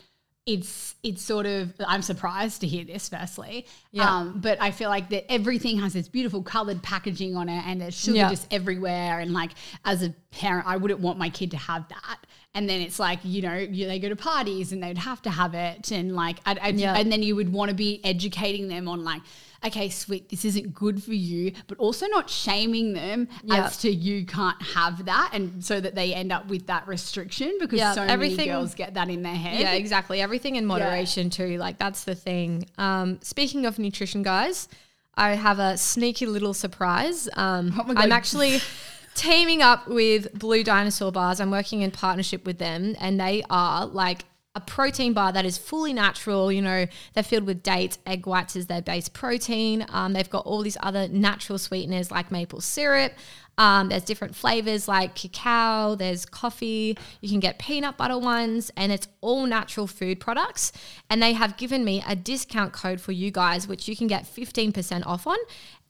It's 0.47 0.95
it's 1.03 1.23
sort 1.23 1.45
of. 1.45 1.73
I'm 1.85 2.03
surprised 2.03 2.61
to 2.61 2.69
hear 2.69 2.85
this. 2.85 3.09
Firstly, 3.09 3.67
Yeah. 3.91 4.09
um, 4.09 4.39
but 4.41 4.63
I 4.63 4.71
feel 4.71 4.89
like 4.91 5.11
that 5.11 5.31
everything 5.31 5.81
has 5.81 5.93
this 5.93 6.07
beautiful 6.07 6.41
colored 6.45 6.83
packaging 6.85 7.35
on 7.37 7.49
it, 7.49 7.65
and 7.67 7.81
there's 7.81 7.99
sugar 8.01 8.19
Yeah. 8.19 8.31
just 8.31 8.47
everywhere. 8.53 9.19
And 9.19 9.33
like 9.33 9.51
as 9.85 10.05
a 10.05 10.11
parent, 10.31 10.69
I 10.69 10.77
wouldn't 10.77 11.01
want 11.01 11.19
my 11.19 11.31
kid 11.31 11.51
to 11.51 11.57
have 11.57 11.89
that. 11.89 12.19
And 12.55 12.69
then 12.69 12.81
it's 12.81 13.01
like 13.01 13.19
you 13.25 13.43
know 13.43 13.55
you, 13.57 13.87
they 13.87 13.99
go 13.99 14.09
to 14.09 14.15
parties 14.15 14.71
and 14.71 14.81
they'd 14.81 14.99
have 14.99 15.21
to 15.23 15.31
have 15.31 15.55
it, 15.55 15.91
and 15.91 16.15
like 16.15 16.39
I'd, 16.47 16.61
I'd- 16.61 16.79
Yeah. 16.81 16.95
and 16.97 17.11
then 17.11 17.25
you 17.25 17.35
would 17.35 17.53
want 17.53 17.71
to 17.71 17.75
be 17.75 18.01
educating 18.05 18.69
them 18.69 18.87
on 18.89 19.03
like. 19.03 19.23
Okay, 19.65 19.89
sweet. 19.89 20.29
This 20.29 20.45
isn't 20.45 20.75
good 20.75 21.03
for 21.03 21.15
you, 21.15 21.53
but 21.67 21.79
also 21.79 22.07
not 22.07 22.29
shaming 22.29 22.93
them 22.93 23.29
Yeah. 23.43 23.65
as 23.67 23.79
to 23.79 23.91
you 23.91 24.27
can't 24.27 24.61
have 24.63 25.07
that, 25.07 25.31
and 25.33 25.65
so 25.65 25.81
that 25.81 25.95
they 25.95 26.15
end 26.15 26.31
up 26.33 26.49
with 26.49 26.67
that 26.67 26.87
restriction 26.87 27.57
because 27.61 27.79
Yeah, 27.79 27.93
so 27.95 28.03
everything- 28.03 28.37
many 28.37 28.49
girls 28.51 28.75
get 28.75 28.95
that 28.95 29.09
in 29.09 29.23
their 29.23 29.35
head. 29.35 29.61
Yeah, 29.61 29.73
exactly. 29.73 30.21
Everything 30.21 30.57
in 30.57 30.67
moderation 30.67 31.31
too. 31.31 31.57
Like 31.59 31.79
that's 31.79 32.05
the 32.05 32.15
thing. 32.15 32.67
Um, 32.79 33.19
speaking 33.23 33.65
of 33.67 33.79
nutrition, 33.79 34.23
guys, 34.23 34.69
I 35.15 35.31
have 35.35 35.59
a 35.59 35.79
sneaky 35.79 36.27
little 36.27 36.53
surprise. 36.55 37.29
Um, 37.35 37.81
Oh. 37.89 37.95
I'm 37.97 38.13
actually 38.13 38.61
teaming 39.15 39.63
up 39.63 39.89
with 39.89 40.33
Blue 40.39 40.63
Dinosaur 40.63 41.11
Bars. 41.11 41.41
I'm 41.41 41.51
working 41.51 41.81
in 41.81 41.91
partnership 41.91 42.45
with 42.45 42.59
them, 42.59 42.95
and 43.01 43.19
they 43.19 43.43
are 43.49 43.87
like 43.87 44.27
a 44.57 44.61
protein 44.61 45.13
bar 45.13 45.33
that 45.33 45.45
is 45.45 45.59
fully 45.59 45.93
natural. 45.93 46.51
You 46.51 46.63
know, 46.63 46.87
they're 47.13 47.23
filled 47.23 47.45
with 47.45 47.63
dates, 47.63 47.99
egg 48.07 48.27
whites 48.27 48.57
is 48.57 48.67
their 48.67 48.81
base 48.81 49.09
protein. 49.09 49.85
Um, 49.91 50.15
they've 50.15 50.29
got 50.29 50.47
all 50.47 50.63
these 50.63 50.79
other 50.81 51.07
natural 51.09 51.59
sweeteners 51.59 52.11
like 52.11 52.33
maple 52.33 52.63
syrup. 52.63 53.13
Um, 53.59 53.89
there's 53.89 54.03
different 54.03 54.35
flavors 54.35 54.87
like 54.89 55.15
cacao, 55.15 55.95
there's 55.95 56.27
coffee, 56.27 56.97
you 57.21 57.29
can 57.29 57.41
get 57.41 57.59
peanut 57.59 57.97
butter 57.97 58.19
ones, 58.19 58.71
and 58.77 58.93
it's 58.93 59.09
all 59.23 59.47
natural 59.47 59.87
food 59.87 60.21
products. 60.21 60.73
And 61.09 61.23
they 61.23 61.33
have 61.33 61.57
given 61.57 61.85
me 61.85 62.03
a 62.07 62.17
discount 62.17 62.73
code 62.73 63.01
for 63.01 63.13
you 63.13 63.31
guys, 63.31 63.67
which 63.67 63.89
you 63.89 63.97
can 63.97 64.09
get 64.09 64.25
15% 64.25 65.07
off 65.07 65.27
on. 65.27 65.39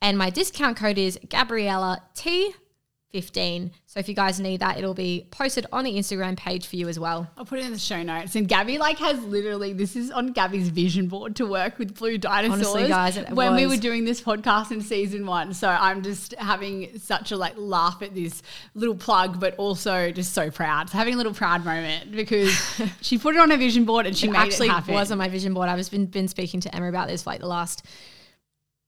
And 0.01 0.17
my 0.17 0.29
discount 0.29 0.77
code 0.77 0.97
is 0.97 1.19
Gabriella 1.29 2.03
T. 2.13 2.53
15. 3.13 3.71
So 3.85 3.99
if 3.99 4.09
you 4.09 4.13
guys 4.15 4.39
need 4.39 4.59
that, 4.59 4.77
it'll 4.77 4.93
be 4.93 5.27
posted 5.31 5.65
on 5.71 5.85
the 5.85 5.93
Instagram 5.95 6.35
page 6.35 6.67
for 6.67 6.75
you 6.75 6.89
as 6.89 6.99
well. 6.99 7.29
I'll 7.37 7.45
put 7.45 7.59
it 7.59 7.65
in 7.65 7.71
the 7.71 7.79
show 7.79 8.03
notes. 8.03 8.35
And 8.35 8.47
Gabby 8.47 8.77
like 8.77 8.97
has 8.99 9.23
literally 9.23 9.71
this 9.73 9.95
is 9.95 10.11
on 10.11 10.33
Gabby's 10.33 10.69
vision 10.69 11.07
board 11.07 11.35
to 11.37 11.45
work 11.45 11.79
with 11.79 11.95
Blue 11.97 12.17
Dinosaurs. 12.17 12.67
Honestly, 12.67 12.87
guys, 12.89 13.17
when 13.31 13.55
we 13.55 13.65
were 13.65 13.77
doing 13.77 14.03
this 14.03 14.21
podcast 14.21 14.71
in 14.71 14.81
season 14.81 15.25
one, 15.25 15.53
so 15.53 15.69
I'm 15.69 16.03
just 16.03 16.33
having 16.35 16.99
such 16.99 17.31
a 17.31 17.37
like 17.37 17.53
laugh 17.55 18.01
at 18.01 18.13
this 18.13 18.43
little 18.75 18.95
plug, 18.95 19.39
but 19.39 19.55
also 19.55 20.11
just 20.11 20.33
so 20.33 20.51
proud. 20.51 20.89
So 20.89 20.97
having 20.97 21.13
a 21.13 21.17
little 21.17 21.33
proud 21.33 21.63
moment 21.63 22.11
because 22.11 22.51
she 23.01 23.17
put 23.17 23.35
it 23.35 23.39
on 23.39 23.49
her 23.51 23.57
vision 23.57 23.85
board 23.85 24.05
and 24.05 24.17
she 24.17 24.27
It 24.27 24.31
made 24.31 24.39
actually 24.39 24.67
it 24.67 24.71
happen. 24.71 24.93
was 24.93 25.11
on 25.11 25.17
my 25.17 25.29
vision 25.29 25.53
board. 25.53 25.69
I've 25.69 25.77
just 25.77 25.91
been, 25.91 26.07
been 26.07 26.27
speaking 26.27 26.59
to 26.61 26.75
Emma 26.75 26.89
about 26.89 27.07
this 27.07 27.23
for 27.23 27.29
like 27.29 27.39
the 27.39 27.47
last 27.47 27.85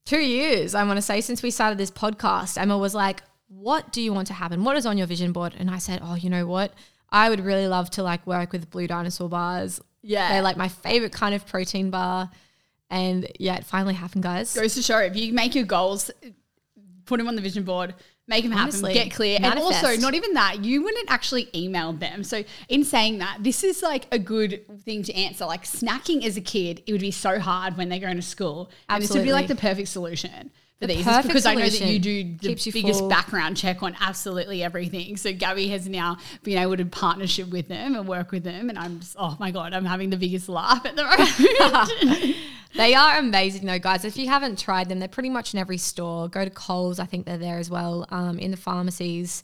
two 0.06 0.20
years, 0.20 0.74
I 0.74 0.84
want 0.84 0.98
to 0.98 1.02
say, 1.02 1.20
since 1.20 1.42
we 1.42 1.50
started 1.50 1.78
this 1.78 1.90
podcast. 1.90 2.58
Emma 2.58 2.76
was 2.76 2.94
like, 2.94 3.22
What 3.50 3.92
do 3.92 4.00
you 4.00 4.12
want 4.12 4.28
to 4.28 4.32
happen? 4.32 4.62
What 4.62 4.76
is 4.76 4.86
on 4.86 4.96
your 4.96 5.08
vision 5.08 5.32
board? 5.32 5.54
And 5.58 5.68
I 5.68 5.78
said, 5.78 6.00
Oh, 6.02 6.14
you 6.14 6.30
know 6.30 6.46
what? 6.46 6.72
I 7.10 7.28
would 7.28 7.40
really 7.40 7.66
love 7.66 7.90
to 7.90 8.02
like 8.04 8.24
work 8.26 8.52
with 8.52 8.70
Blue 8.70 8.86
Dinosaur 8.86 9.28
bars. 9.28 9.80
Yeah. 10.02 10.28
They're 10.30 10.42
like 10.42 10.56
my 10.56 10.68
favorite 10.68 11.12
kind 11.12 11.34
of 11.34 11.44
protein 11.46 11.90
bar. 11.90 12.30
And 12.90 13.30
yeah, 13.38 13.56
it 13.56 13.64
finally 13.64 13.94
happened, 13.94 14.22
guys. 14.22 14.54
goes 14.54 14.74
to 14.74 14.82
show 14.82 14.98
if 14.98 15.16
you 15.16 15.32
make 15.32 15.54
your 15.54 15.64
goals, 15.64 16.10
put 17.06 17.18
them 17.18 17.28
on 17.28 17.34
the 17.36 17.42
vision 17.42 17.64
board, 17.64 17.94
make 18.28 18.44
them 18.44 18.52
happen, 18.52 18.80
get 18.92 19.10
clear. 19.10 19.38
And 19.42 19.58
also, 19.58 19.96
not 19.96 20.14
even 20.14 20.34
that, 20.34 20.64
you 20.64 20.82
wouldn't 20.82 21.10
actually 21.10 21.48
email 21.54 21.92
them. 21.92 22.24
So, 22.24 22.42
in 22.68 22.84
saying 22.84 23.18
that, 23.18 23.38
this 23.40 23.62
is 23.62 23.82
like 23.82 24.06
a 24.10 24.18
good 24.18 24.64
thing 24.82 25.02
to 25.04 25.14
answer. 25.14 25.44
Like, 25.44 25.64
snacking 25.64 26.24
as 26.24 26.36
a 26.36 26.40
kid, 26.40 26.82
it 26.86 26.92
would 26.92 27.00
be 27.00 27.10
so 27.10 27.38
hard 27.38 27.76
when 27.76 27.88
they're 27.88 28.00
going 28.00 28.16
to 28.16 28.22
school. 28.22 28.70
And 28.88 29.02
this 29.02 29.10
would 29.12 29.24
be 29.24 29.32
like 29.32 29.48
the 29.48 29.56
perfect 29.56 29.88
solution. 29.88 30.50
For 30.80 30.86
The 30.86 30.94
these, 30.94 31.04
because 31.04 31.44
I 31.44 31.54
know 31.54 31.68
that 31.68 31.80
you 31.80 31.98
do 31.98 32.24
the 32.40 32.52
you 32.54 32.72
biggest 32.72 33.00
full. 33.00 33.08
background 33.10 33.56
check 33.58 33.82
on 33.82 33.94
absolutely 34.00 34.62
everything. 34.62 35.16
So 35.18 35.32
Gabby 35.32 35.68
has 35.68 35.86
now 35.88 36.16
been 36.42 36.56
able 36.56 36.76
to 36.78 36.86
partnership 36.86 37.48
with 37.50 37.68
them 37.68 37.94
and 37.94 38.08
work 38.08 38.30
with 38.32 38.44
them, 38.44 38.70
and 38.70 38.78
I'm 38.78 39.00
just 39.00 39.14
oh 39.18 39.36
my 39.38 39.50
god, 39.50 39.74
I'm 39.74 39.84
having 39.84 40.08
the 40.08 40.16
biggest 40.16 40.48
laugh 40.48 40.84
at 40.86 40.96
the 40.96 41.04
moment. 41.04 42.36
They 42.76 42.94
are 42.94 43.18
amazing 43.18 43.66
though, 43.66 43.80
guys. 43.80 44.04
If 44.04 44.16
you 44.16 44.28
haven't 44.28 44.56
tried 44.60 44.88
them, 44.88 45.00
they're 45.00 45.08
pretty 45.08 45.28
much 45.28 45.52
in 45.54 45.58
every 45.58 45.76
store. 45.76 46.28
Go 46.28 46.44
to 46.44 46.50
Coles, 46.50 47.00
I 47.00 47.04
think 47.04 47.26
they're 47.26 47.36
there 47.36 47.58
as 47.58 47.68
well, 47.68 48.06
um, 48.10 48.38
in 48.38 48.52
the 48.52 48.56
pharmacies. 48.56 49.42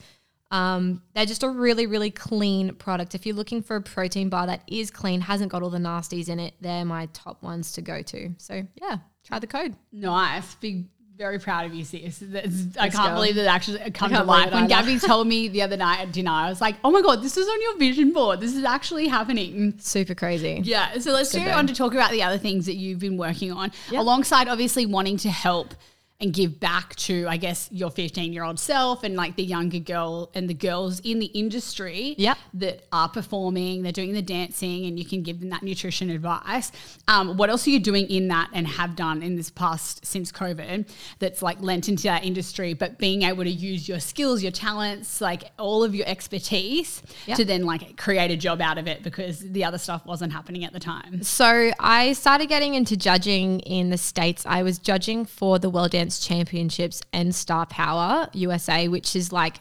Um, 0.52 1.02
they're 1.12 1.26
just 1.26 1.42
a 1.42 1.48
really, 1.48 1.88
really 1.88 2.12
clean 2.12 2.74
product. 2.76 3.16
If 3.16 3.26
you're 3.26 3.34
looking 3.34 3.62
for 3.62 3.74
a 3.74 3.82
protein 3.82 4.28
bar 4.28 4.46
that 4.46 4.62
is 4.68 4.92
clean, 4.92 5.20
hasn't 5.20 5.50
got 5.50 5.64
all 5.64 5.70
the 5.70 5.78
nasties 5.78 6.28
in 6.28 6.38
it, 6.38 6.54
they're 6.60 6.84
my 6.84 7.06
top 7.06 7.42
ones 7.42 7.72
to 7.72 7.82
go 7.82 8.00
to. 8.02 8.30
So 8.38 8.64
yeah, 8.80 8.98
try 9.24 9.40
the 9.40 9.48
code. 9.48 9.74
Nice. 9.90 10.54
Big, 10.54 10.86
very 11.16 11.38
proud 11.38 11.64
of 11.66 11.74
you, 11.74 11.84
sis. 11.84 12.18
That's, 12.20 12.76
I 12.78 12.90
can't 12.90 13.14
believe 13.14 13.36
that 13.36 13.46
actually 13.46 13.78
come 13.92 14.10
to 14.10 14.22
life. 14.22 14.52
When 14.52 14.64
either. 14.64 14.68
Gabby 14.68 14.98
told 15.06 15.26
me 15.26 15.48
the 15.48 15.62
other 15.62 15.76
night 15.76 16.00
at 16.00 16.12
dinner, 16.12 16.30
I 16.30 16.48
was 16.48 16.60
like, 16.60 16.76
oh 16.84 16.90
my 16.90 17.00
God, 17.00 17.22
this 17.22 17.36
is 17.36 17.48
on 17.48 17.62
your 17.62 17.78
vision 17.78 18.12
board. 18.12 18.40
This 18.40 18.54
is 18.54 18.64
actually 18.64 19.08
happening. 19.08 19.74
Super 19.78 20.14
crazy. 20.14 20.60
Yeah. 20.62 20.98
So 20.98 21.12
let's 21.12 21.32
Good 21.32 21.44
go 21.44 21.50
on 21.52 21.66
to 21.68 21.74
talk 21.74 21.94
about 21.94 22.10
the 22.10 22.22
other 22.22 22.38
things 22.38 22.66
that 22.66 22.74
you've 22.74 22.98
been 22.98 23.16
working 23.16 23.50
on, 23.50 23.72
Yeah. 23.90 24.00
alongside 24.00 24.48
obviously 24.48 24.84
wanting 24.86 25.16
to 25.18 25.30
help 25.30 25.74
and 26.18 26.32
give 26.32 26.58
back 26.58 26.96
to, 26.96 27.26
I 27.28 27.36
guess, 27.36 27.68
your 27.70 27.90
15 27.90 28.32
year 28.32 28.42
old 28.42 28.58
self 28.58 29.04
and 29.04 29.16
like 29.16 29.36
the 29.36 29.44
younger 29.44 29.78
girl 29.78 30.30
and 30.34 30.48
the 30.48 30.54
girls 30.54 30.98
in 31.00 31.18
the 31.18 31.26
industry 31.26 32.14
Yep. 32.16 32.38
that 32.54 32.86
are 32.90 33.08
performing, 33.08 33.82
they're 33.82 33.92
doing 33.92 34.14
the 34.14 34.22
dancing, 34.22 34.86
and 34.86 34.98
you 34.98 35.04
can 35.04 35.22
give 35.22 35.40
them 35.40 35.50
that 35.50 35.62
nutrition 35.62 36.08
advice. 36.08 36.72
Um, 37.06 37.36
what 37.36 37.50
else 37.50 37.66
are 37.66 37.70
you 37.70 37.80
doing 37.80 38.06
in 38.08 38.28
that 38.28 38.48
and 38.54 38.66
have 38.66 38.96
done 38.96 39.22
in 39.22 39.36
this 39.36 39.50
past 39.50 40.06
since 40.06 40.32
COVID 40.32 40.88
that's 41.18 41.42
like 41.42 41.60
lent 41.60 41.88
into 41.88 42.04
that 42.04 42.24
industry, 42.24 42.72
but 42.72 42.96
being 42.98 43.22
able 43.22 43.44
to 43.44 43.50
use 43.50 43.86
your 43.86 44.00
skills, 44.00 44.42
your 44.42 44.52
talents, 44.52 45.20
like 45.20 45.44
all 45.58 45.84
of 45.84 45.94
your 45.94 46.06
expertise 46.06 47.02
Yep. 47.26 47.36
to 47.36 47.44
then 47.44 47.64
like 47.66 47.96
create 47.98 48.30
a 48.30 48.36
job 48.36 48.60
out 48.62 48.78
of 48.78 48.86
it 48.86 49.02
because 49.02 49.40
the 49.40 49.64
other 49.64 49.78
stuff 49.78 50.06
wasn't 50.06 50.32
happening 50.32 50.64
at 50.64 50.72
the 50.72 50.80
time? 50.80 51.22
So 51.22 51.72
I 51.78 52.14
started 52.14 52.48
getting 52.48 52.74
into 52.74 52.96
judging 52.96 53.60
in 53.60 53.90
the 53.90 53.98
States. 53.98 54.44
I 54.46 54.62
was 54.62 54.78
judging 54.78 55.24
for 55.26 55.58
the 55.58 55.68
World 55.68 55.90
Dance 55.90 56.05
Championships 56.10 57.02
and 57.12 57.34
Star 57.34 57.66
Power 57.66 58.28
USA, 58.32 58.88
which 58.88 59.16
is 59.16 59.32
like 59.32 59.60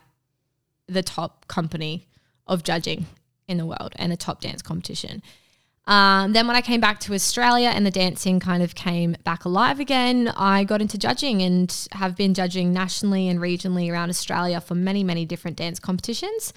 the 0.88 1.04
top 1.04 1.48
company 1.48 2.08
of 2.48 2.64
judging 2.64 3.06
in 3.48 3.58
the 3.58 3.66
world 3.66 3.94
and 3.96 4.14
a 4.14 4.18
top 4.18 4.42
dance 4.42 4.62
competition. 4.62 5.22
Um, 5.88 6.34
then 6.34 6.48
when 6.48 6.56
I 6.56 6.62
came 6.62 6.82
back 6.82 7.00
to 7.02 7.14
Australia 7.14 7.70
and 7.70 7.86
the 7.86 7.92
dancing 7.92 8.40
kind 8.40 8.64
of 8.64 8.74
came 8.74 9.16
back 9.24 9.46
alive 9.46 9.80
again, 9.80 10.30
I 10.30 10.64
got 10.64 10.82
into 10.82 10.98
judging 10.98 11.44
and 11.44 11.88
have 11.92 12.16
been 12.16 12.34
judging 12.34 12.74
nationally 12.74 13.30
and 13.30 13.40
regionally 13.40 13.92
around 13.92 14.10
Australia 14.10 14.60
for 14.62 14.74
many, 14.74 15.04
many 15.04 15.26
different 15.26 15.58
dance 15.58 15.80
competitions. 15.80 16.54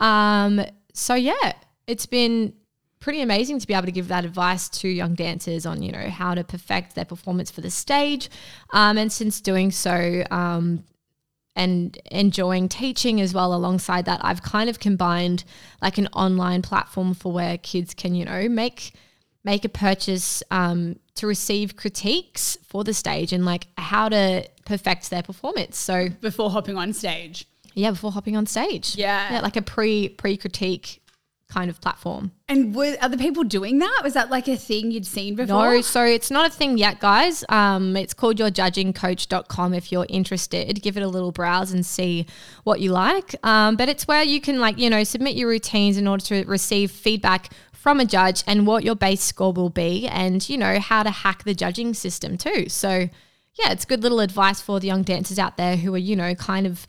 Um, 0.00 0.64
so 0.92 1.14
yeah, 1.14 1.52
it's 1.86 2.06
been 2.06 2.54
pretty 3.02 3.20
amazing 3.20 3.58
to 3.58 3.66
be 3.66 3.74
able 3.74 3.84
to 3.86 3.92
give 3.92 4.08
that 4.08 4.24
advice 4.24 4.68
to 4.68 4.86
young 4.88 5.14
dancers 5.14 5.66
on 5.66 5.82
you 5.82 5.90
know 5.92 6.08
how 6.08 6.34
to 6.34 6.42
perfect 6.44 6.94
their 6.94 7.04
performance 7.04 7.50
for 7.50 7.60
the 7.60 7.70
stage 7.70 8.30
um, 8.72 8.96
and 8.96 9.10
since 9.12 9.40
doing 9.40 9.70
so 9.72 10.22
um, 10.30 10.84
and 11.56 11.98
enjoying 12.10 12.68
teaching 12.68 13.20
as 13.20 13.34
well 13.34 13.52
alongside 13.54 14.04
that 14.06 14.20
i've 14.24 14.42
kind 14.42 14.70
of 14.70 14.78
combined 14.78 15.42
like 15.82 15.98
an 15.98 16.06
online 16.14 16.62
platform 16.62 17.12
for 17.12 17.32
where 17.32 17.58
kids 17.58 17.92
can 17.92 18.14
you 18.14 18.24
know 18.24 18.48
make 18.48 18.94
make 19.44 19.64
a 19.64 19.68
purchase 19.68 20.42
um, 20.52 20.96
to 21.16 21.26
receive 21.26 21.76
critiques 21.76 22.56
for 22.64 22.84
the 22.84 22.94
stage 22.94 23.32
and 23.32 23.44
like 23.44 23.66
how 23.76 24.08
to 24.08 24.48
perfect 24.64 25.10
their 25.10 25.22
performance 25.24 25.76
so 25.76 26.08
Before 26.20 26.48
hopping 26.50 26.76
on 26.78 26.92
stage. 26.92 27.46
yeah 27.74 27.90
before 27.90 28.12
hopping 28.12 28.36
on 28.36 28.46
stage 28.46 28.94
Yeah. 28.96 29.32
yeah 29.32 29.40
like 29.40 29.56
a 29.56 29.62
pre 29.62 30.08
pre 30.08 30.36
critique 30.36 31.01
kind 31.52 31.68
of 31.68 31.80
platform. 31.80 32.32
And 32.48 32.74
were 32.74 32.96
other 33.00 33.16
people 33.16 33.44
doing 33.44 33.78
that? 33.80 34.00
Was 34.02 34.14
that 34.14 34.30
like 34.30 34.48
a 34.48 34.56
thing 34.56 34.90
you'd 34.90 35.06
seen 35.06 35.34
before? 35.34 35.74
No, 35.74 35.80
so 35.82 36.04
it's 36.04 36.30
not 36.30 36.50
a 36.50 36.52
thing 36.52 36.78
yet, 36.78 36.98
guys. 36.98 37.44
Um, 37.48 37.96
it's 37.96 38.14
called 38.14 38.38
yourjudgingcoach.com 38.38 39.74
if 39.74 39.92
you're 39.92 40.06
interested. 40.08 40.82
Give 40.82 40.96
it 40.96 41.02
a 41.02 41.08
little 41.08 41.32
browse 41.32 41.72
and 41.72 41.84
see 41.84 42.26
what 42.64 42.80
you 42.80 42.90
like. 42.92 43.34
Um, 43.44 43.76
but 43.76 43.88
it's 43.88 44.08
where 44.08 44.22
you 44.22 44.40
can, 44.40 44.60
like, 44.60 44.78
you 44.78 44.88
know, 44.88 45.04
submit 45.04 45.36
your 45.36 45.48
routines 45.48 45.98
in 45.98 46.08
order 46.08 46.24
to 46.24 46.44
receive 46.44 46.90
feedback 46.90 47.52
from 47.72 48.00
a 48.00 48.04
judge 48.04 48.42
and 48.46 48.66
what 48.66 48.84
your 48.84 48.94
base 48.94 49.22
score 49.22 49.52
will 49.52 49.70
be 49.70 50.08
and, 50.08 50.48
you 50.48 50.56
know, 50.56 50.78
how 50.78 51.02
to 51.02 51.10
hack 51.10 51.44
the 51.44 51.54
judging 51.54 51.92
system 51.92 52.38
too. 52.38 52.68
So, 52.68 53.08
yeah, 53.54 53.72
it's 53.72 53.84
good 53.84 54.02
little 54.02 54.20
advice 54.20 54.60
for 54.60 54.80
the 54.80 54.86
young 54.86 55.02
dancers 55.02 55.38
out 55.38 55.56
there 55.56 55.76
who 55.76 55.94
are, 55.94 55.98
you 55.98 56.16
know, 56.16 56.34
kind 56.34 56.66
of 56.66 56.86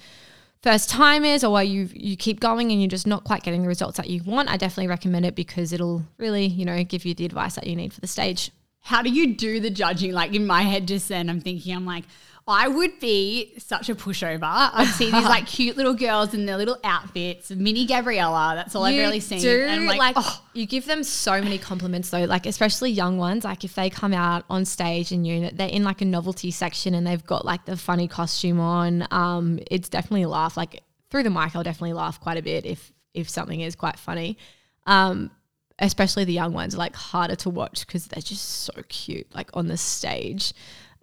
first 0.64 0.90
timers 0.90 1.44
or 1.44 1.62
you 1.62 1.90
you 1.94 2.18
keep 2.18 2.40
going 2.40 2.72
and 2.72 2.82
you're 2.82 2.90
just 2.90 3.06
not 3.06 3.26
quite 3.26 3.44
getting 3.44 3.62
the 3.62 3.68
results 3.68 3.98
that 3.98 4.10
you 4.10 4.24
want. 4.24 4.50
I 4.50 4.58
definitely 4.58 4.88
recommend 4.88 5.26
it 5.26 5.36
because 5.36 5.74
it'll 5.74 6.04
really, 6.18 6.46
you 6.46 6.66
know, 6.66 6.84
give 6.84 7.06
you 7.06 7.14
the 7.14 7.26
advice 7.26 7.56
that 7.56 7.68
you 7.68 7.76
need 7.76 7.94
for 7.94 8.02
the 8.02 8.08
stage. 8.08 8.50
How 8.80 9.02
do 9.02 9.10
you 9.10 9.36
do 9.36 9.60
the 9.60 9.70
judging? 9.70 10.14
Like 10.14 10.34
in 10.34 10.48
my 10.48 10.64
head 10.64 10.88
just 10.88 11.10
then 11.10 11.30
I'm 11.30 11.42
thinking 11.42 11.76
I'm 11.76 11.86
like 11.86 12.06
I 12.46 12.68
would 12.68 13.00
be 13.00 13.54
such 13.58 13.88
a 13.88 13.96
pushover. 13.96 14.42
I'd 14.44 14.88
see 14.88 15.06
these 15.06 15.24
like 15.24 15.48
cute 15.48 15.78
little 15.78 15.94
girls 15.94 16.34
in 16.34 16.46
their 16.46 16.58
little 16.58 16.78
outfits, 16.84 17.52
mini 17.52 17.86
Gabriella. 17.86 18.54
That's 18.56 18.76
all 18.76 18.84
I've 18.84 18.98
really 18.98 19.22
seen. 19.22 19.40
Do, 19.40 19.62
and 19.62 19.82
I'm 19.82 19.86
like, 19.86 19.98
like 19.98 20.16
oh. 20.18 20.44
you 20.54 20.66
give 20.66 20.86
them 20.86 21.04
so 21.04 21.42
many 21.42 21.58
compliments 21.58 22.10
though, 22.10 22.26
like 22.26 22.46
especially 22.46 22.92
young 22.92 23.18
ones. 23.18 23.46
Like 23.46 23.64
if 23.64 23.76
they 23.76 23.90
come 23.90 24.14
out 24.14 24.44
on 24.50 24.66
stage 24.66 25.14
and 25.14 25.26
you 25.26 25.52
they're 25.52 25.70
in 25.70 25.86
like 25.86 26.02
a 26.02 26.06
novelty 26.06 26.52
section 26.52 26.94
and 26.94 27.08
they've 27.08 27.26
got 27.26 27.46
like 27.46 27.64
the 27.64 27.78
funny 27.78 28.10
costume 28.10 28.60
on, 28.60 29.08
um, 29.12 29.60
it's 29.72 29.88
definitely 29.88 30.24
a 30.24 30.30
laugh. 30.30 30.58
Like 30.58 30.84
through 31.10 31.24
the 31.24 31.30
mic, 31.30 31.56
I'll 31.56 31.64
definitely 31.64 31.94
laugh 31.94 32.20
quite 32.20 32.38
a 32.38 32.42
bit 32.42 32.66
if 32.66 32.92
if 33.14 33.30
something 33.30 33.62
is 33.62 33.76
quite 33.76 33.98
funny. 33.98 34.38
Um, 34.86 35.32
especially 35.80 36.26
the 36.26 36.34
young 36.34 36.52
ones, 36.52 36.76
like 36.76 36.96
harder 36.96 37.38
to 37.38 37.50
watch 37.50 37.88
because 37.88 38.08
they're 38.08 38.22
just 38.22 38.44
so 38.44 38.74
cute, 38.90 39.34
like 39.34 39.50
on 39.54 39.68
the 39.68 39.78
stage. 39.78 40.54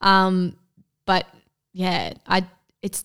Um, 0.00 0.56
but 1.10 1.26
yeah, 1.72 2.12
I 2.24 2.46
it's 2.82 3.04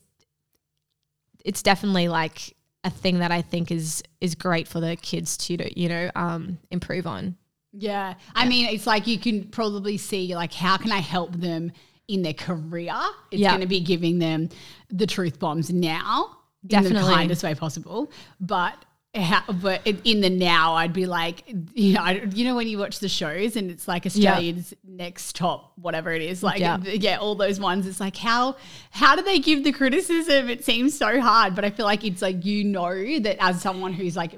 it's 1.43 1.63
definitely 1.63 2.07
like 2.07 2.55
a 2.83 2.91
thing 2.91 3.17
that 3.17 3.31
I 3.31 3.41
think 3.41 3.71
is 3.71 4.03
is 4.21 4.35
great 4.35 4.67
for 4.67 4.79
the 4.79 4.95
kids 4.95 5.37
to 5.37 5.79
you 5.79 5.89
know 5.89 6.11
um, 6.15 6.59
improve 6.69 7.07
on. 7.07 7.35
Yeah. 7.71 8.13
I 8.35 8.47
mean, 8.47 8.67
it's 8.69 8.85
like 8.85 9.07
you 9.07 9.17
can 9.17 9.45
probably 9.45 9.97
see 9.97 10.35
like 10.35 10.53
how 10.53 10.77
can 10.77 10.91
I 10.91 10.99
help 10.99 11.33
them 11.33 11.71
in 12.07 12.21
their 12.21 12.35
career? 12.35 12.93
It's 13.31 13.41
going 13.41 13.61
to 13.61 13.65
be 13.65 13.79
giving 13.79 14.19
them 14.19 14.49
the 14.91 15.07
truth 15.07 15.39
bombs 15.39 15.71
now 15.71 16.37
Definitely. 16.67 16.99
in 16.99 17.05
the 17.05 17.11
kindest 17.11 17.43
way 17.43 17.55
possible. 17.55 18.11
But 18.39 18.85
how, 19.15 19.43
but 19.51 19.85
in 19.85 20.21
the 20.21 20.29
now, 20.29 20.73
I'd 20.73 20.93
be 20.93 21.05
like, 21.05 21.43
you 21.73 21.93
know, 21.93 22.01
I, 22.01 22.23
you 22.33 22.45
know 22.45 22.55
when 22.55 22.67
you 22.67 22.77
watch 22.77 22.99
the 22.99 23.09
shows 23.09 23.55
and 23.55 23.71
it's 23.71 23.87
like 23.87 24.05
Australia's 24.05 24.71
yep. 24.71 24.79
next 24.87 25.35
top, 25.35 25.73
whatever 25.77 26.11
it 26.11 26.21
is, 26.21 26.43
like 26.43 26.59
yep. 26.59 26.81
yeah, 26.83 27.17
all 27.17 27.35
those 27.35 27.59
ones. 27.59 27.87
It's 27.87 27.99
like 27.99 28.17
how 28.17 28.57
how 28.91 29.15
do 29.15 29.21
they 29.21 29.39
give 29.39 29.63
the 29.63 29.71
criticism? 29.71 30.49
It 30.49 30.65
seems 30.65 30.97
so 30.97 31.19
hard, 31.21 31.55
but 31.55 31.63
I 31.65 31.69
feel 31.69 31.85
like 31.85 32.03
it's 32.03 32.21
like 32.21 32.45
you 32.45 32.63
know 32.63 33.19
that 33.19 33.37
as 33.39 33.61
someone 33.61 33.93
who's 33.93 34.15
like 34.15 34.33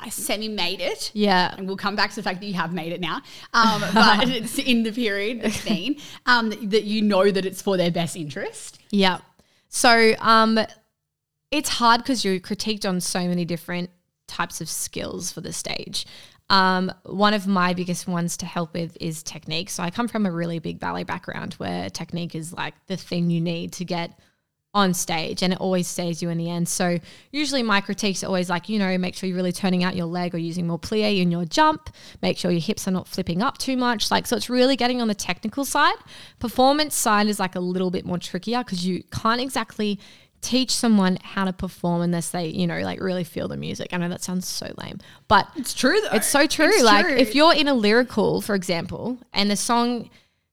I 0.00 0.10
semi 0.10 0.48
made 0.48 0.80
it. 0.80 1.10
Yeah. 1.12 1.54
And 1.56 1.66
we'll 1.66 1.76
come 1.76 1.96
back 1.96 2.10
to 2.10 2.16
the 2.16 2.22
fact 2.22 2.40
that 2.40 2.46
you 2.46 2.54
have 2.54 2.72
made 2.72 2.92
it 2.92 3.00
now. 3.00 3.16
Um, 3.52 3.82
but 3.94 4.28
it's 4.28 4.58
in 4.58 4.84
the 4.84 4.92
period, 4.92 5.42
the 5.42 5.50
scene, 5.50 5.96
um, 6.26 6.50
that 6.70 6.84
you 6.84 7.02
know 7.02 7.30
that 7.30 7.44
it's 7.44 7.60
for 7.60 7.76
their 7.76 7.90
best 7.90 8.16
interest. 8.16 8.78
Yeah. 8.90 9.18
So 9.68 10.14
um, 10.20 10.58
it's 11.50 11.68
hard 11.68 12.02
because 12.02 12.24
you're 12.24 12.38
critiqued 12.38 12.88
on 12.88 13.00
so 13.00 13.26
many 13.26 13.44
different 13.44 13.90
types 14.28 14.60
of 14.60 14.68
skills 14.68 15.32
for 15.32 15.40
the 15.40 15.52
stage. 15.52 16.06
Um, 16.50 16.92
one 17.04 17.34
of 17.34 17.46
my 17.46 17.74
biggest 17.74 18.08
ones 18.08 18.36
to 18.38 18.46
help 18.46 18.72
with 18.72 18.96
is 19.00 19.22
technique. 19.22 19.68
So 19.68 19.82
I 19.82 19.90
come 19.90 20.08
from 20.08 20.24
a 20.24 20.30
really 20.30 20.58
big 20.60 20.78
ballet 20.80 21.04
background 21.04 21.54
where 21.54 21.90
technique 21.90 22.34
is 22.34 22.52
like 22.52 22.74
the 22.86 22.96
thing 22.96 23.30
you 23.30 23.40
need 23.40 23.72
to 23.74 23.84
get 23.84 24.18
on 24.74 24.92
stage 24.92 25.42
and 25.42 25.52
it 25.52 25.60
always 25.60 25.88
saves 25.88 26.22
you 26.22 26.28
in 26.28 26.38
the 26.38 26.48
end. 26.48 26.68
So 26.68 26.98
usually 27.32 27.62
my 27.62 27.80
critiques 27.80 28.22
are 28.22 28.26
always 28.26 28.48
like, 28.48 28.68
you 28.68 28.78
know, 28.78 28.96
make 28.98 29.14
sure 29.14 29.26
you're 29.26 29.36
really 29.36 29.52
turning 29.52 29.82
out 29.82 29.96
your 29.96 30.06
leg 30.06 30.34
or 30.34 30.38
using 30.38 30.66
more 30.66 30.78
plie 30.78 31.20
in 31.20 31.30
your 31.30 31.44
jump. 31.44 31.90
Make 32.22 32.38
sure 32.38 32.50
your 32.50 32.60
hips 32.60 32.86
are 32.86 32.92
not 32.92 33.08
flipping 33.08 33.42
up 33.42 33.58
too 33.58 33.76
much. 33.76 34.10
Like 34.10 34.26
so 34.26 34.36
it's 34.36 34.48
really 34.50 34.76
getting 34.76 35.00
on 35.00 35.08
the 35.08 35.14
technical 35.14 35.64
side. 35.64 35.96
Performance 36.38 36.94
side 36.94 37.26
is 37.26 37.40
like 37.40 37.56
a 37.56 37.60
little 37.60 37.90
bit 37.90 38.04
more 38.04 38.18
trickier 38.18 38.62
because 38.62 38.86
you 38.86 39.02
can't 39.10 39.40
exactly 39.40 39.98
teach 40.40 40.70
someone 40.74 41.18
how 41.22 41.44
to 41.44 41.52
perform 41.52 42.02
unless 42.02 42.30
they, 42.30 42.46
you 42.46 42.66
know, 42.66 42.78
like 42.80 43.00
really 43.00 43.24
feel 43.24 43.48
the 43.48 43.56
music. 43.56 43.88
I 43.92 43.96
know 43.96 44.08
that 44.08 44.22
sounds 44.22 44.46
so 44.46 44.72
lame, 44.78 44.98
but 45.26 45.48
it's 45.56 45.74
true 45.74 46.00
though. 46.00 46.16
It's 46.16 46.26
so 46.26 46.46
true. 46.46 46.66
It's 46.66 46.82
like 46.82 47.06
true. 47.06 47.16
if 47.16 47.34
you're 47.34 47.54
in 47.54 47.68
a 47.68 47.74
lyrical, 47.74 48.40
for 48.40 48.54
example, 48.54 49.18
and 49.32 49.50
the 49.50 49.56
song 49.56 50.10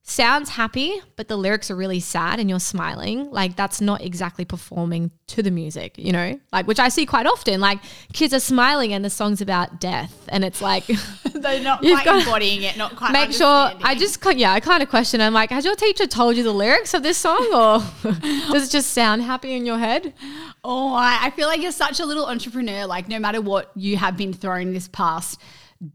sounds 0.08 0.52
happy, 0.52 1.02
but 1.16 1.28
the 1.28 1.36
lyrics 1.36 1.72
are 1.72 1.76
really 1.76 2.00
sad 2.00 2.40
and 2.40 2.48
you're 2.48 2.60
smiling, 2.60 3.30
like 3.32 3.56
that's 3.56 3.82
not 3.82 4.02
exactly 4.02 4.46
performing 4.46 5.10
to 5.26 5.42
the 5.42 5.50
music, 5.50 5.98
you 5.98 6.14
know? 6.14 6.40
Like 6.54 6.68
which 6.68 6.80
I 6.80 6.90
see 6.90 7.08
quite 7.08 7.26
often. 7.26 7.60
Like 7.60 7.80
kids 8.14 8.32
are 8.32 8.40
smiling 8.40 8.94
and 8.94 9.04
the 9.04 9.10
song's 9.10 9.42
about 9.42 9.82
death 9.82 10.14
and 10.30 10.46
it's 10.46 10.62
like 10.62 10.86
they're 11.34 11.60
not 11.60 11.82
quite 11.82 12.06
embodying 12.06 12.62
it, 12.62 12.78
not 12.78 12.96
quite 12.96 13.14
Make 13.14 13.32
sure 13.32 13.72
I 13.82 13.96
just 13.96 14.24
yeah, 14.36 14.54
I 14.54 14.60
kind 14.60 14.84
of 14.84 14.90
question 14.90 15.22
I'm 15.22 15.34
like, 15.34 15.50
has 15.50 15.66
your 15.66 15.76
teacher 15.76 16.06
told 16.06 16.38
you 16.38 16.44
the 16.44 16.54
lyrics 16.54 16.94
of 16.94 17.02
this 17.02 17.18
song 17.18 17.44
or 17.52 18.12
does 18.52 18.68
it 18.68 18.72
just 18.72 18.92
sound 18.92 19.24
happy 19.24 19.54
in 19.54 19.66
your 19.66 19.80
head? 19.80 20.14
Oh, 20.64 20.94
I, 20.94 21.18
I 21.24 21.30
feel 21.32 21.48
like 21.48 21.64
you're 21.64 21.72
such 21.72 22.00
a 22.00 22.06
little 22.06 22.28
entrepreneur. 22.28 22.86
Like 22.86 23.08
no 23.08 23.18
matter 23.18 23.42
what 23.42 23.72
you 23.76 23.98
have 23.98 24.16
been 24.16 24.34
thrown 24.34 24.72
this 24.72 24.88
past 24.88 25.42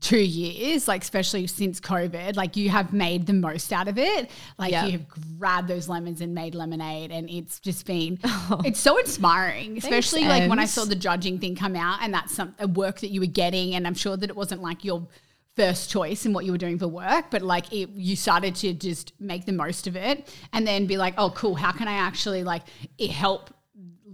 two 0.01 0.21
years, 0.21 0.87
like 0.87 1.03
especially 1.03 1.47
since 1.47 1.81
COVID, 1.81 2.37
like 2.37 2.57
you 2.57 2.69
have 2.69 2.93
made 2.93 3.27
the 3.27 3.33
most 3.33 3.73
out 3.73 3.89
of 3.89 3.99
it. 3.99 4.31
Like 4.59 4.73
yep. 4.73 4.87
you 4.87 4.93
have 4.93 5.09
grabbed 5.39 5.69
those 5.69 5.89
lemons 5.89 6.21
and 6.21 6.35
made 6.35 6.55
lemonade, 6.55 7.11
and 7.11 7.31
it's 7.31 7.61
just 7.61 7.87
been 7.87 8.19
oh. 8.25 8.61
it's 8.65 8.81
so 8.81 8.99
inspiring. 8.99 9.79
Especially 9.79 10.23
Thanks, 10.23 10.41
like 10.41 10.51
when 10.51 10.59
I 10.59 10.67
saw 10.67 10.85
the 10.85 10.95
judging 10.95 11.39
thing 11.39 11.57
come 11.57 11.77
out, 11.77 12.01
and 12.03 12.13
that's 12.13 12.35
some 12.35 12.55
a 12.59 12.67
work 12.67 13.01
that 13.01 13.09
you 13.09 13.21
were 13.21 13.27
getting, 13.27 13.75
and 13.75 13.87
I'm 13.87 13.95
sure 13.95 14.17
that 14.17 14.29
it 14.29 14.37
wasn't 14.37 14.63
like 14.63 14.85
your 14.85 15.07
first 15.57 15.91
choice 15.91 16.25
in 16.25 16.33
what 16.33 16.45
you 16.45 16.53
were 16.53 16.59
doing 16.59 16.79
for 16.79 16.89
work, 16.89 17.27
but 17.31 17.43
like 17.43 17.73
it, 17.73 17.91
you 17.91 18.17
started 18.17 18.55
to 18.57 18.73
just 18.73 19.13
make 19.19 19.47
the 19.47 19.53
most 19.53 19.87
of 19.87 19.97
it, 19.97 20.33
and 20.53 20.67
then 20.67 20.87
be 20.87 20.99
like, 20.99 21.15
oh, 21.17 21.31
cool, 21.31 21.55
how 21.55 21.73
can 21.73 21.89
I 21.89 21.95
actually 21.95 22.45
like 22.45 22.63
it 22.99 23.11
help 23.11 23.51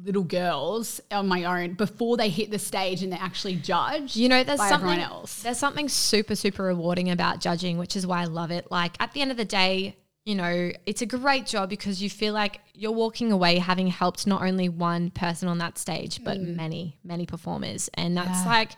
little 0.07 0.23
girls 0.23 1.01
on 1.11 1.27
my 1.27 1.45
own 1.45 1.75
before 1.75 2.17
they 2.17 2.29
hit 2.29 2.51
the 2.51 2.59
stage 2.59 3.03
and 3.03 3.13
they're 3.13 3.21
actually 3.21 3.57
judged. 3.57 4.17
You 4.17 4.29
know, 4.29 4.45
there's 4.45 4.61
something 4.61 5.01
else. 5.01 5.43
There's 5.43 5.59
something 5.59 5.89
super 5.89 6.37
super 6.37 6.63
rewarding 6.63 7.11
about 7.11 7.41
judging, 7.41 7.77
which 7.77 7.97
is 7.97 8.07
why 8.07 8.23
I 8.23 8.25
love 8.25 8.51
it. 8.51 8.71
Like 8.71 8.97
at 9.01 9.13
the 9.13 9.21
end 9.21 9.33
of 9.33 9.37
the 9.37 9.45
day, 9.45 9.97
you 10.25 10.35
know, 10.35 10.73
it's 10.87 11.03
a 11.03 11.07
great 11.07 11.47
job 11.47 11.69
because 11.69 12.03
you 12.03 12.09
feel 12.09 12.33
like 12.33 12.61
you're 12.75 12.93
walking 12.93 13.33
away 13.33 13.59
having 13.59 13.89
helped 13.89 14.27
not 14.27 14.43
only 14.43 14.69
one 14.69 15.11
person 15.11 15.49
on 15.49 15.59
that 15.59 15.79
stage, 15.79 16.23
but 16.25 16.39
mm. 16.39 16.57
many, 16.57 16.97
many 17.05 17.27
performers. 17.27 17.91
And 17.95 18.17
that's 18.17 18.45
yeah. 18.45 18.51
like 18.51 18.73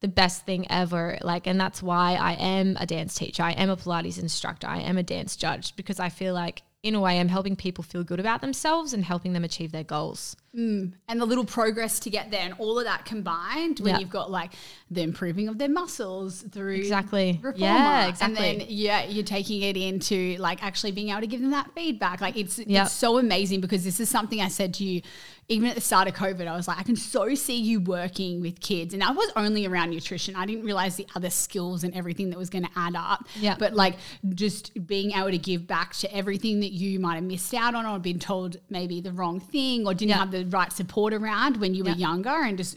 the 0.00 0.08
best 0.08 0.44
thing 0.46 0.70
ever. 0.70 1.18
Like, 1.20 1.48
and 1.48 1.60
that's 1.60 1.82
why 1.82 2.14
I 2.14 2.34
am 2.34 2.76
a 2.78 2.86
dance 2.86 3.14
teacher. 3.16 3.42
I 3.42 3.52
am 3.52 3.70
a 3.70 3.76
Pilates 3.76 4.20
instructor. 4.20 4.68
I 4.68 4.78
am 4.78 4.98
a 4.98 5.02
dance 5.02 5.34
judge 5.34 5.74
because 5.74 5.98
I 5.98 6.10
feel 6.10 6.34
like 6.34 6.62
in 6.84 6.94
a 6.94 7.00
way, 7.00 7.18
I'm 7.18 7.28
helping 7.28 7.56
people 7.56 7.82
feel 7.82 8.04
good 8.04 8.20
about 8.20 8.40
themselves 8.40 8.92
and 8.92 9.04
helping 9.04 9.32
them 9.32 9.42
achieve 9.42 9.72
their 9.72 9.82
goals. 9.82 10.36
Mm. 10.56 10.92
And 11.08 11.20
the 11.20 11.26
little 11.26 11.44
progress 11.44 11.98
to 12.00 12.10
get 12.10 12.30
there, 12.30 12.40
and 12.40 12.54
all 12.58 12.78
of 12.78 12.84
that 12.84 13.04
combined, 13.04 13.80
when 13.80 13.98
you've 14.00 14.10
got 14.10 14.30
like 14.30 14.52
the 14.88 15.02
improving 15.02 15.48
of 15.48 15.58
their 15.58 15.68
muscles 15.68 16.42
through 16.52 16.76
exactly, 16.76 17.40
reformer, 17.42 17.64
yeah, 17.64 18.08
exactly, 18.08 18.48
and 18.48 18.60
then 18.60 18.66
yeah, 18.68 19.04
you're 19.04 19.24
taking 19.24 19.62
it 19.62 19.76
into 19.76 20.36
like 20.38 20.62
actually 20.62 20.92
being 20.92 21.10
able 21.10 21.20
to 21.20 21.26
give 21.26 21.40
them 21.40 21.50
that 21.50 21.70
feedback. 21.74 22.20
Like 22.20 22.36
it's 22.36 22.58
yep. 22.60 22.86
it's 22.86 22.94
so 22.94 23.18
amazing 23.18 23.60
because 23.60 23.82
this 23.82 23.98
is 23.98 24.08
something 24.08 24.40
I 24.40 24.48
said 24.48 24.74
to 24.74 24.84
you 24.84 25.02
even 25.50 25.68
at 25.68 25.74
the 25.74 25.80
start 25.80 26.08
of 26.08 26.14
COVID, 26.14 26.46
I 26.46 26.54
was 26.54 26.68
like, 26.68 26.78
I 26.78 26.82
can 26.82 26.94
so 26.94 27.34
see 27.34 27.58
you 27.58 27.80
working 27.80 28.42
with 28.42 28.60
kids. 28.60 28.92
And 28.92 29.02
I 29.02 29.12
was 29.12 29.30
only 29.34 29.66
around 29.66 29.90
nutrition. 29.90 30.36
I 30.36 30.44
didn't 30.44 30.64
realize 30.64 30.96
the 30.96 31.06
other 31.16 31.30
skills 31.30 31.84
and 31.84 31.94
everything 31.94 32.28
that 32.30 32.38
was 32.38 32.50
going 32.50 32.64
to 32.64 32.70
add 32.76 32.94
up. 32.94 33.26
Yeah. 33.34 33.56
But 33.58 33.72
like 33.72 33.96
just 34.34 34.86
being 34.86 35.12
able 35.12 35.30
to 35.30 35.38
give 35.38 35.66
back 35.66 35.94
to 35.96 36.14
everything 36.14 36.60
that 36.60 36.72
you 36.72 37.00
might 37.00 37.14
have 37.14 37.24
missed 37.24 37.54
out 37.54 37.74
on 37.74 37.86
or 37.86 37.98
been 37.98 38.18
told 38.18 38.58
maybe 38.68 39.00
the 39.00 39.12
wrong 39.12 39.40
thing 39.40 39.86
or 39.86 39.94
didn't 39.94 40.10
yeah. 40.10 40.18
have 40.18 40.30
the 40.30 40.44
right 40.46 40.70
support 40.70 41.14
around 41.14 41.56
when 41.56 41.74
you 41.74 41.82
were 41.82 41.90
younger 41.90 42.28
and 42.28 42.58
just 42.58 42.76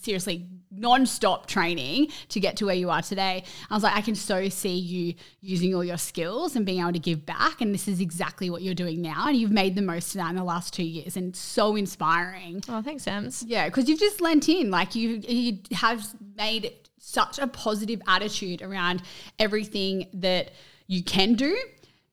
seriously 0.00 0.46
non-stop 0.70 1.46
training 1.46 2.08
to 2.28 2.40
get 2.40 2.56
to 2.56 2.66
where 2.66 2.74
you 2.74 2.90
are 2.90 3.02
today. 3.02 3.44
I 3.68 3.74
was 3.74 3.82
like, 3.82 3.96
I 3.96 4.00
can 4.00 4.14
so 4.14 4.48
see 4.48 4.76
you 4.76 5.14
using 5.40 5.74
all 5.74 5.84
your 5.84 5.98
skills 5.98 6.56
and 6.56 6.64
being 6.64 6.80
able 6.80 6.92
to 6.92 6.98
give 6.98 7.26
back. 7.26 7.60
And 7.60 7.74
this 7.74 7.88
is 7.88 8.00
exactly 8.00 8.50
what 8.50 8.62
you're 8.62 8.74
doing 8.74 9.02
now. 9.02 9.26
And 9.28 9.36
you've 9.36 9.50
made 9.50 9.74
the 9.74 9.82
most 9.82 10.14
of 10.14 10.20
that 10.20 10.30
in 10.30 10.36
the 10.36 10.44
last 10.44 10.72
two 10.72 10.84
years. 10.84 11.16
And 11.16 11.30
it's 11.30 11.40
so 11.40 11.76
inspiring. 11.76 12.62
Oh, 12.68 12.82
thanks, 12.82 13.06
Ems. 13.06 13.44
Yeah, 13.46 13.66
because 13.66 13.88
you've 13.88 14.00
just 14.00 14.20
lent 14.20 14.48
in. 14.48 14.70
Like 14.70 14.94
you, 14.94 15.20
you 15.26 15.58
have 15.72 16.06
made 16.36 16.72
such 16.98 17.38
a 17.38 17.46
positive 17.46 18.00
attitude 18.06 18.62
around 18.62 19.02
everything 19.38 20.06
that 20.14 20.52
you 20.86 21.02
can 21.02 21.34
do 21.34 21.56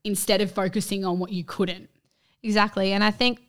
instead 0.03 0.41
of 0.41 0.51
focusing 0.51 1.05
on 1.05 1.19
what 1.19 1.31
you 1.31 1.43
couldn't. 1.43 1.89
Exactly. 2.41 2.93
And 2.93 3.03
I 3.03 3.11
think 3.11 3.41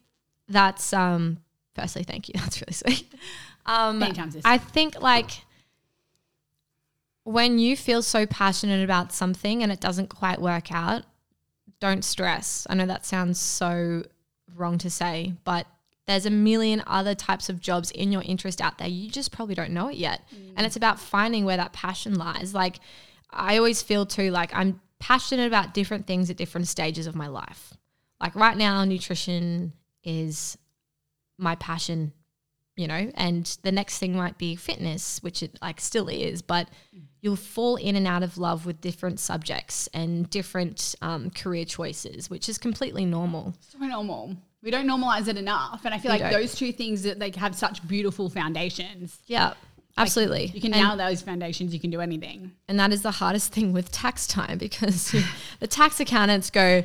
that's 0.48 0.92
um 0.92 1.38
firstly, 1.74 2.02
thank 2.02 2.28
you. 2.28 2.34
That's 2.40 2.60
really 2.60 2.72
sweet. 2.72 3.14
Um, 3.68 4.02
I 4.44 4.58
think 4.58 5.00
like 5.00 5.30
when 7.24 7.58
you 7.58 7.76
feel 7.76 8.02
so 8.02 8.24
passionate 8.26 8.82
about 8.82 9.12
something 9.12 9.62
and 9.62 9.70
it 9.70 9.80
doesn't 9.80 10.08
quite 10.08 10.40
work 10.40 10.72
out, 10.72 11.04
don't 11.78 12.02
stress. 12.02 12.66
I 12.70 12.74
know 12.74 12.86
that 12.86 13.04
sounds 13.04 13.38
so 13.38 14.04
wrong 14.56 14.78
to 14.78 14.88
say, 14.88 15.34
but 15.44 15.66
there's 16.06 16.24
a 16.24 16.30
million 16.30 16.82
other 16.86 17.14
types 17.14 17.50
of 17.50 17.60
jobs 17.60 17.90
in 17.90 18.10
your 18.10 18.22
interest 18.22 18.62
out 18.62 18.78
there. 18.78 18.88
You 18.88 19.10
just 19.10 19.30
probably 19.30 19.54
don't 19.54 19.72
know 19.72 19.88
it 19.88 19.96
yet. 19.96 20.22
Mm. 20.34 20.54
And 20.56 20.66
it's 20.66 20.76
about 20.76 20.98
finding 20.98 21.44
where 21.44 21.58
that 21.58 21.74
passion 21.74 22.14
lies. 22.14 22.54
Like, 22.54 22.80
I 23.30 23.58
always 23.58 23.82
feel 23.82 24.06
too 24.06 24.30
like 24.30 24.50
I'm 24.54 24.80
passionate 24.98 25.46
about 25.46 25.74
different 25.74 26.06
things 26.06 26.30
at 26.30 26.38
different 26.38 26.66
stages 26.66 27.06
of 27.06 27.14
my 27.14 27.26
life. 27.26 27.74
Like, 28.18 28.34
right 28.34 28.56
now, 28.56 28.82
nutrition 28.84 29.74
is 30.02 30.56
my 31.36 31.56
passion, 31.56 32.14
you 32.78 32.86
know, 32.86 33.10
and 33.16 33.58
the 33.64 33.72
next 33.72 33.98
thing 33.98 34.16
might 34.16 34.38
be 34.38 34.54
fitness, 34.54 35.20
which 35.20 35.42
it 35.42 35.58
like 35.60 35.80
still 35.80 36.08
is, 36.08 36.42
but 36.42 36.68
you'll 37.20 37.34
fall 37.34 37.74
in 37.74 37.96
and 37.96 38.06
out 38.06 38.22
of 38.22 38.38
love 38.38 38.64
with 38.64 38.80
different 38.80 39.18
subjects 39.18 39.88
and 39.92 40.30
different 40.30 40.94
um, 41.02 41.30
career 41.30 41.64
choices, 41.64 42.30
which 42.30 42.48
is 42.48 42.56
completely 42.56 43.04
normal. 43.04 43.52
So 43.60 43.78
normal. 43.78 44.36
We 44.62 44.70
don't 44.70 44.86
normalize 44.86 45.26
it 45.26 45.36
enough. 45.36 45.84
And 45.84 45.92
I 45.92 45.98
feel 45.98 46.12
we 46.12 46.20
like 46.20 46.30
don't. 46.30 46.40
those 46.40 46.54
two 46.54 46.72
things 46.72 47.02
that 47.02 47.18
they 47.18 47.32
have 47.36 47.56
such 47.56 47.86
beautiful 47.86 48.30
foundations. 48.30 49.18
Yeah. 49.26 49.54
Absolutely. 49.96 50.46
Like 50.46 50.54
you 50.54 50.60
can 50.60 50.70
nail 50.70 50.96
those 50.96 51.22
foundations, 51.22 51.74
you 51.74 51.80
can 51.80 51.90
do 51.90 52.00
anything. 52.00 52.52
And 52.68 52.78
that 52.78 52.92
is 52.92 53.02
the 53.02 53.10
hardest 53.10 53.52
thing 53.52 53.72
with 53.72 53.90
tax 53.90 54.28
time 54.28 54.56
because 54.56 55.12
the 55.60 55.66
tax 55.66 55.98
accountants 55.98 56.50
go, 56.50 56.84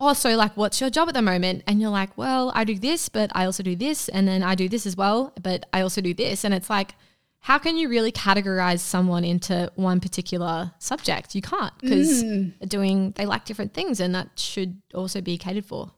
Oh, 0.00 0.14
so 0.14 0.34
like, 0.34 0.56
what's 0.56 0.80
your 0.80 0.88
job 0.88 1.08
at 1.08 1.14
the 1.14 1.22
moment? 1.22 1.62
And 1.66 1.80
you're 1.80 1.90
like, 1.90 2.16
Well, 2.16 2.50
I 2.54 2.64
do 2.64 2.78
this, 2.78 3.08
but 3.08 3.30
I 3.34 3.44
also 3.44 3.62
do 3.62 3.76
this. 3.76 4.08
And 4.08 4.26
then 4.26 4.42
I 4.42 4.54
do 4.54 4.68
this 4.68 4.86
as 4.86 4.96
well, 4.96 5.32
but 5.40 5.66
I 5.72 5.82
also 5.82 6.00
do 6.00 6.14
this. 6.14 6.44
And 6.44 6.54
it's 6.54 6.70
like, 6.70 6.94
how 7.40 7.58
can 7.58 7.76
you 7.76 7.88
really 7.88 8.12
categorize 8.12 8.80
someone 8.80 9.24
into 9.24 9.70
one 9.74 10.00
particular 10.00 10.72
subject? 10.78 11.34
You 11.34 11.42
can't 11.42 11.72
because 11.80 12.22
mm. 12.22 12.52
they're 12.58 12.68
doing, 12.68 13.12
they 13.12 13.24
like 13.24 13.44
different 13.46 13.72
things 13.72 13.98
and 13.98 14.14
that 14.14 14.38
should 14.38 14.80
also 14.94 15.20
be 15.20 15.38
catered 15.38 15.64
for. 15.64 15.90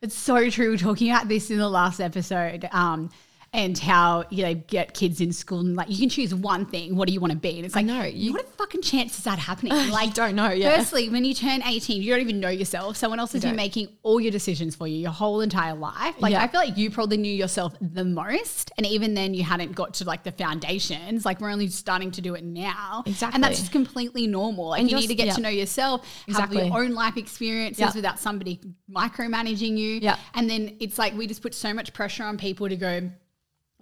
It's 0.00 0.16
so 0.16 0.48
true. 0.48 0.70
We're 0.70 0.78
talking 0.78 1.10
about 1.10 1.28
this 1.28 1.50
in 1.50 1.58
the 1.58 1.68
last 1.68 2.00
episode. 2.00 2.66
Um, 2.72 3.10
and 3.52 3.76
how 3.78 4.24
you 4.30 4.44
know 4.44 4.54
get 4.54 4.94
kids 4.94 5.20
in 5.20 5.32
school 5.32 5.58
and 5.58 5.74
like 5.74 5.90
you 5.90 5.98
can 5.98 6.08
choose 6.08 6.34
one 6.34 6.66
thing. 6.66 6.94
What 6.94 7.08
do 7.08 7.14
you 7.14 7.20
want 7.20 7.32
to 7.32 7.38
be? 7.38 7.56
And 7.56 7.66
it's 7.66 7.74
like, 7.74 7.84
no, 7.86 8.04
you, 8.04 8.32
what 8.32 8.42
a 8.42 8.46
fucking 8.46 8.82
chance 8.82 9.18
is 9.18 9.24
that 9.24 9.38
happening? 9.38 9.72
Like, 9.90 10.14
don't 10.14 10.36
know. 10.36 10.50
Yeah. 10.50 10.76
Firstly, 10.76 11.08
when 11.08 11.24
you 11.24 11.34
turn 11.34 11.62
eighteen, 11.64 12.00
you 12.00 12.12
don't 12.12 12.20
even 12.20 12.38
know 12.38 12.48
yourself. 12.48 12.96
Someone 12.96 13.18
else 13.18 13.34
is 13.34 13.44
making 13.44 13.88
all 14.02 14.20
your 14.20 14.30
decisions 14.30 14.76
for 14.76 14.86
you 14.86 14.96
your 14.96 15.10
whole 15.10 15.40
entire 15.40 15.74
life. 15.74 16.14
Like, 16.20 16.32
yeah. 16.32 16.42
I 16.42 16.46
feel 16.46 16.60
like 16.60 16.76
you 16.76 16.90
probably 16.90 17.16
knew 17.16 17.32
yourself 17.32 17.74
the 17.80 18.04
most, 18.04 18.70
and 18.76 18.86
even 18.86 19.14
then, 19.14 19.34
you 19.34 19.42
hadn't 19.42 19.72
got 19.72 19.94
to 19.94 20.04
like 20.04 20.22
the 20.22 20.32
foundations. 20.32 21.24
Like, 21.24 21.40
we're 21.40 21.50
only 21.50 21.68
starting 21.68 22.12
to 22.12 22.20
do 22.20 22.34
it 22.34 22.44
now. 22.44 23.02
Exactly. 23.04 23.34
And 23.34 23.42
that's 23.42 23.58
just 23.58 23.72
completely 23.72 24.26
normal. 24.26 24.68
Like, 24.68 24.80
and 24.80 24.90
you 24.90 24.96
need 24.96 25.08
to 25.08 25.14
get 25.14 25.26
yep. 25.26 25.36
to 25.36 25.42
know 25.42 25.48
yourself, 25.48 26.06
exactly. 26.28 26.58
have 26.58 26.66
your 26.66 26.78
own 26.78 26.92
life 26.92 27.16
experiences 27.16 27.80
yep. 27.80 27.94
without 27.94 28.20
somebody 28.20 28.60
micromanaging 28.90 29.76
you. 29.76 29.98
Yeah. 30.00 30.16
And 30.34 30.48
then 30.48 30.76
it's 30.78 30.98
like 30.98 31.14
we 31.14 31.26
just 31.26 31.42
put 31.42 31.54
so 31.54 31.74
much 31.74 31.92
pressure 31.92 32.24
on 32.24 32.36
people 32.36 32.68
to 32.68 32.76
go 32.76 33.10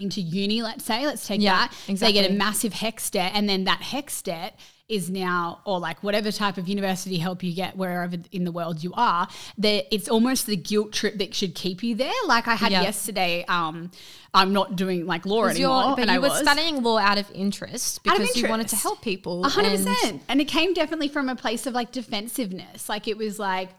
into 0.00 0.20
uni, 0.20 0.62
let's 0.62 0.84
say, 0.84 1.06
let's 1.06 1.26
take 1.26 1.40
yeah, 1.40 1.68
that. 1.68 1.74
Exactly. 1.88 2.20
They 2.20 2.22
get 2.22 2.30
a 2.30 2.34
massive 2.34 2.74
HECS 2.74 3.10
debt, 3.10 3.32
and 3.34 3.48
then 3.48 3.64
that 3.64 3.80
HECS 3.80 4.22
debt 4.22 4.58
is 4.88 5.10
now, 5.10 5.60
or 5.66 5.78
like 5.78 6.02
whatever 6.02 6.32
type 6.32 6.56
of 6.56 6.66
university 6.66 7.18
help 7.18 7.42
you 7.42 7.54
get 7.54 7.76
wherever 7.76 8.16
in 8.32 8.44
the 8.44 8.52
world 8.52 8.82
you 8.82 8.92
are, 8.94 9.28
that 9.58 9.86
it's 9.94 10.08
almost 10.08 10.46
the 10.46 10.56
guilt 10.56 10.92
trip 10.92 11.18
that 11.18 11.34
should 11.34 11.54
keep 11.54 11.82
you 11.82 11.94
there. 11.94 12.12
Like 12.26 12.48
I 12.48 12.54
had 12.54 12.72
yep. 12.72 12.84
yesterday, 12.84 13.44
um, 13.48 13.90
I'm 14.32 14.54
not 14.54 14.76
doing 14.76 15.04
like 15.04 15.26
law 15.26 15.44
anymore. 15.44 15.94
But 15.94 16.06
you 16.06 16.14
I 16.14 16.18
were 16.18 16.30
studying 16.30 16.82
law 16.82 16.98
out 16.98 17.18
of 17.18 17.30
interest 17.32 18.02
because 18.02 18.18
of 18.18 18.22
interest. 18.22 18.42
you 18.42 18.48
wanted 18.48 18.68
to 18.68 18.76
help 18.76 19.02
people. 19.02 19.42
100%. 19.44 20.04
And, 20.04 20.20
and 20.26 20.40
it 20.40 20.48
came 20.48 20.72
definitely 20.72 21.08
from 21.08 21.28
a 21.28 21.36
place 21.36 21.66
of 21.66 21.74
like 21.74 21.92
defensiveness. 21.92 22.88
Like 22.88 23.08
it 23.08 23.18
was 23.18 23.38
like, 23.38 23.70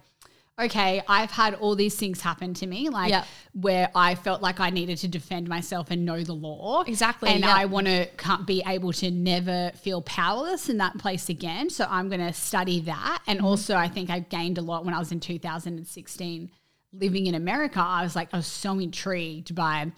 okay, 0.60 1.02
I've 1.08 1.32
had 1.32 1.56
all 1.56 1.76
these 1.76 1.96
things 1.96 2.22
happen 2.22 2.54
to 2.56 2.68
me, 2.68 2.90
like 2.90 3.12
yep. 3.12 3.26
where 3.54 3.90
I 3.96 4.16
felt 4.16 4.42
like 4.42 4.60
I 4.60 4.70
needed 4.70 4.98
to 5.00 5.08
defend 5.08 5.48
myself 5.48 5.92
and 5.92 6.06
know 6.06 6.24
the 6.24 6.34
law. 6.34 6.84
Exactly. 6.86 7.30
And 7.30 7.42
yep. 7.42 7.50
I 7.50 7.66
want 7.66 7.88
to 7.88 8.08
be 8.46 8.64
able 8.66 8.94
to 8.94 9.12
never 9.12 9.72
feel 9.76 10.02
powerless 10.02 10.70
in 10.70 10.78
that 10.78 10.98
place 10.98 11.30
again. 11.30 11.70
So 11.70 11.86
I'm 11.90 12.10
going 12.10 12.22
to 12.22 12.34
study 12.34 12.82
that. 12.82 13.22
And 13.28 13.40
mm-hmm. 13.40 13.48
also, 13.48 13.76
I 13.76 13.88
think 13.88 14.10
I 14.10 14.20
gained 14.20 14.58
a 14.58 14.62
lot 14.62 14.86
when 14.86 14.94
I 14.94 15.00
was 15.00 15.12
in 15.12 15.20
2016 15.20 16.52
living 16.94 17.28
in 17.28 17.36
America. 17.36 17.80
I 17.82 18.04
was 18.04 18.16
like, 18.16 18.30
I 18.34 18.38
was 18.38 18.48
so 18.48 18.80
intrigued 18.80 19.56
by 19.56 19.92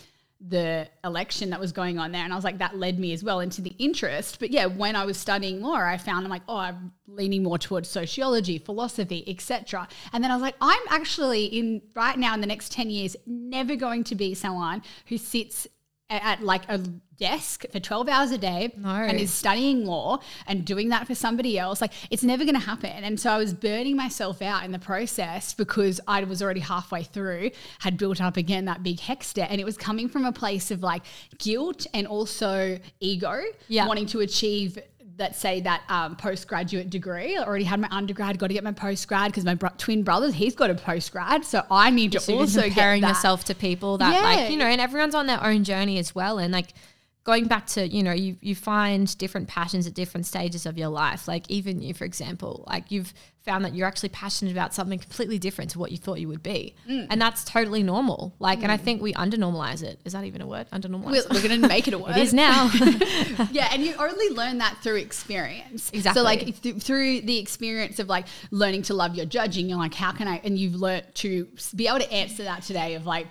the 0.47 0.89
election 1.03 1.51
that 1.51 1.59
was 1.59 1.71
going 1.71 1.99
on 1.99 2.11
there. 2.11 2.23
And 2.23 2.33
I 2.33 2.35
was 2.35 2.43
like, 2.43 2.57
that 2.57 2.77
led 2.77 2.97
me 2.99 3.13
as 3.13 3.23
well 3.23 3.39
into 3.41 3.61
the 3.61 3.75
interest. 3.77 4.39
But 4.39 4.51
yeah, 4.51 4.65
when 4.65 4.95
I 4.95 5.05
was 5.05 5.17
studying 5.17 5.61
law, 5.61 5.75
I 5.75 5.97
found 5.97 6.25
I'm 6.25 6.31
like, 6.31 6.41
oh, 6.47 6.57
I'm 6.57 6.91
leaning 7.07 7.43
more 7.43 7.57
towards 7.57 7.89
sociology, 7.89 8.57
philosophy, 8.57 9.23
etc. 9.27 9.87
And 10.13 10.23
then 10.23 10.31
I 10.31 10.35
was 10.35 10.41
like, 10.41 10.55
I'm 10.59 10.81
actually 10.89 11.45
in 11.45 11.81
right 11.95 12.17
now 12.17 12.33
in 12.33 12.41
the 12.41 12.47
next 12.47 12.71
10 12.71 12.89
years 12.89 13.15
never 13.25 13.75
going 13.75 14.03
to 14.05 14.15
be 14.15 14.33
someone 14.33 14.81
who 15.07 15.17
sits 15.17 15.67
at 16.11 16.41
like 16.41 16.63
a 16.69 16.77
desk 17.17 17.65
for 17.71 17.79
12 17.79 18.09
hours 18.09 18.31
a 18.31 18.37
day 18.37 18.73
no. 18.77 18.89
and 18.89 19.19
is 19.19 19.31
studying 19.31 19.85
law 19.85 20.19
and 20.47 20.65
doing 20.65 20.89
that 20.89 21.05
for 21.05 21.13
somebody 21.13 21.57
else 21.57 21.79
like 21.79 21.93
it's 22.09 22.23
never 22.23 22.43
going 22.43 22.55
to 22.55 22.59
happen 22.59 22.89
and 22.89 23.19
so 23.19 23.29
i 23.29 23.37
was 23.37 23.53
burning 23.53 23.95
myself 23.95 24.41
out 24.41 24.65
in 24.65 24.71
the 24.71 24.79
process 24.79 25.53
because 25.53 26.01
i 26.07 26.23
was 26.23 26.41
already 26.41 26.59
halfway 26.59 27.03
through 27.03 27.51
had 27.79 27.95
built 27.95 28.19
up 28.19 28.37
again 28.37 28.65
that 28.65 28.81
big 28.81 28.99
HECS 28.99 29.33
debt 29.33 29.49
and 29.51 29.61
it 29.61 29.65
was 29.65 29.77
coming 29.77 30.09
from 30.09 30.25
a 30.25 30.31
place 30.31 30.71
of 30.71 30.81
like 30.81 31.03
guilt 31.37 31.85
and 31.93 32.07
also 32.07 32.79
ego 32.99 33.39
yeah. 33.67 33.85
wanting 33.85 34.07
to 34.07 34.21
achieve 34.21 34.79
that 35.21 35.35
say 35.35 35.61
that 35.61 35.83
um, 35.87 36.15
postgraduate 36.15 36.89
degree. 36.89 37.37
I 37.37 37.43
already 37.43 37.63
had 37.63 37.79
my 37.79 37.87
undergrad, 37.91 38.39
got 38.39 38.47
to 38.47 38.53
get 38.53 38.63
my 38.63 38.71
postgrad 38.71 39.27
because 39.27 39.45
my 39.45 39.53
bro- 39.53 39.69
twin 39.77 40.01
brother, 40.03 40.31
he's 40.31 40.55
got 40.55 40.71
a 40.71 40.73
postgrad. 40.73 41.45
So 41.45 41.63
I 41.69 41.91
need 41.91 42.11
to 42.13 42.19
so 42.19 42.39
also 42.39 42.63
comparing 42.63 43.01
get 43.01 43.09
yourself 43.09 43.45
to 43.45 43.55
people 43.55 43.99
that 43.99 44.13
yeah. 44.13 44.21
like, 44.21 44.51
you 44.51 44.57
know, 44.57 44.65
and 44.65 44.81
everyone's 44.81 45.15
on 45.15 45.27
their 45.27 45.43
own 45.43 45.63
journey 45.63 45.99
as 45.99 46.15
well. 46.15 46.39
And 46.39 46.51
like, 46.51 46.73
going 47.23 47.45
back 47.45 47.67
to 47.67 47.87
you 47.87 48.01
know 48.01 48.11
you 48.11 48.35
you 48.41 48.55
find 48.55 49.15
different 49.17 49.47
passions 49.47 49.85
at 49.85 49.93
different 49.93 50.25
stages 50.25 50.65
of 50.65 50.77
your 50.77 50.87
life. 50.87 51.27
Like 51.27 51.49
even 51.49 51.81
you 51.81 51.93
for 51.93 52.05
example 52.05 52.63
like 52.67 52.91
you've 52.91 53.13
found 53.43 53.65
that 53.65 53.73
you're 53.73 53.87
actually 53.87 54.09
passionate 54.09 54.51
about 54.51 54.71
something 54.71 54.99
completely 54.99 55.39
different 55.39 55.71
to 55.71 55.79
what 55.79 55.91
you 55.91 55.97
thought 55.97 56.19
you 56.19 56.27
would 56.27 56.43
be. 56.43 56.75
Mm. 56.87 57.07
and 57.09 57.21
that's 57.21 57.43
totally 57.43 57.83
normal. 57.83 58.33
Like 58.39 58.59
mm. 58.59 58.63
and 58.63 58.71
i 58.71 58.77
mm. 58.77 58.81
think 58.81 59.01
we 59.01 59.13
undernormalize 59.13 59.83
it. 59.83 59.99
Is 60.03 60.13
that 60.13 60.23
even 60.23 60.41
a 60.41 60.47
word? 60.47 60.67
Undernormalize 60.71 61.11
we're, 61.11 61.23
we're 61.31 61.47
going 61.47 61.61
to 61.61 61.67
make 61.67 61.87
it 61.87 61.93
a 61.93 61.97
word. 61.99 62.17
it 62.17 62.23
is 62.23 62.33
now. 62.33 62.71
Yeah 63.51 63.69
and 63.71 63.83
you 63.83 63.93
only 63.99 64.29
learn 64.29 64.57
that 64.57 64.77
through 64.81 64.97
experience. 64.97 65.91
Exactly. 65.93 66.19
so 66.19 66.23
like 66.23 66.61
th- 66.61 66.77
through 66.77 67.21
the 67.21 67.37
experience 67.37 67.99
of 67.99 68.09
like 68.09 68.25
learning 68.49 68.83
to 68.83 68.93
love 68.93 69.15
your 69.15 69.25
judging 69.25 69.69
you're 69.69 69.77
like 69.77 69.93
how 69.93 70.11
can 70.11 70.27
i 70.27 70.41
and 70.43 70.57
you've 70.57 70.75
learned 70.75 71.05
to 71.13 71.47
be 71.75 71.87
able 71.87 71.99
to 71.99 72.11
answer 72.11 72.43
that 72.43 72.63
today 72.63 72.95
of 72.95 73.05
like 73.05 73.27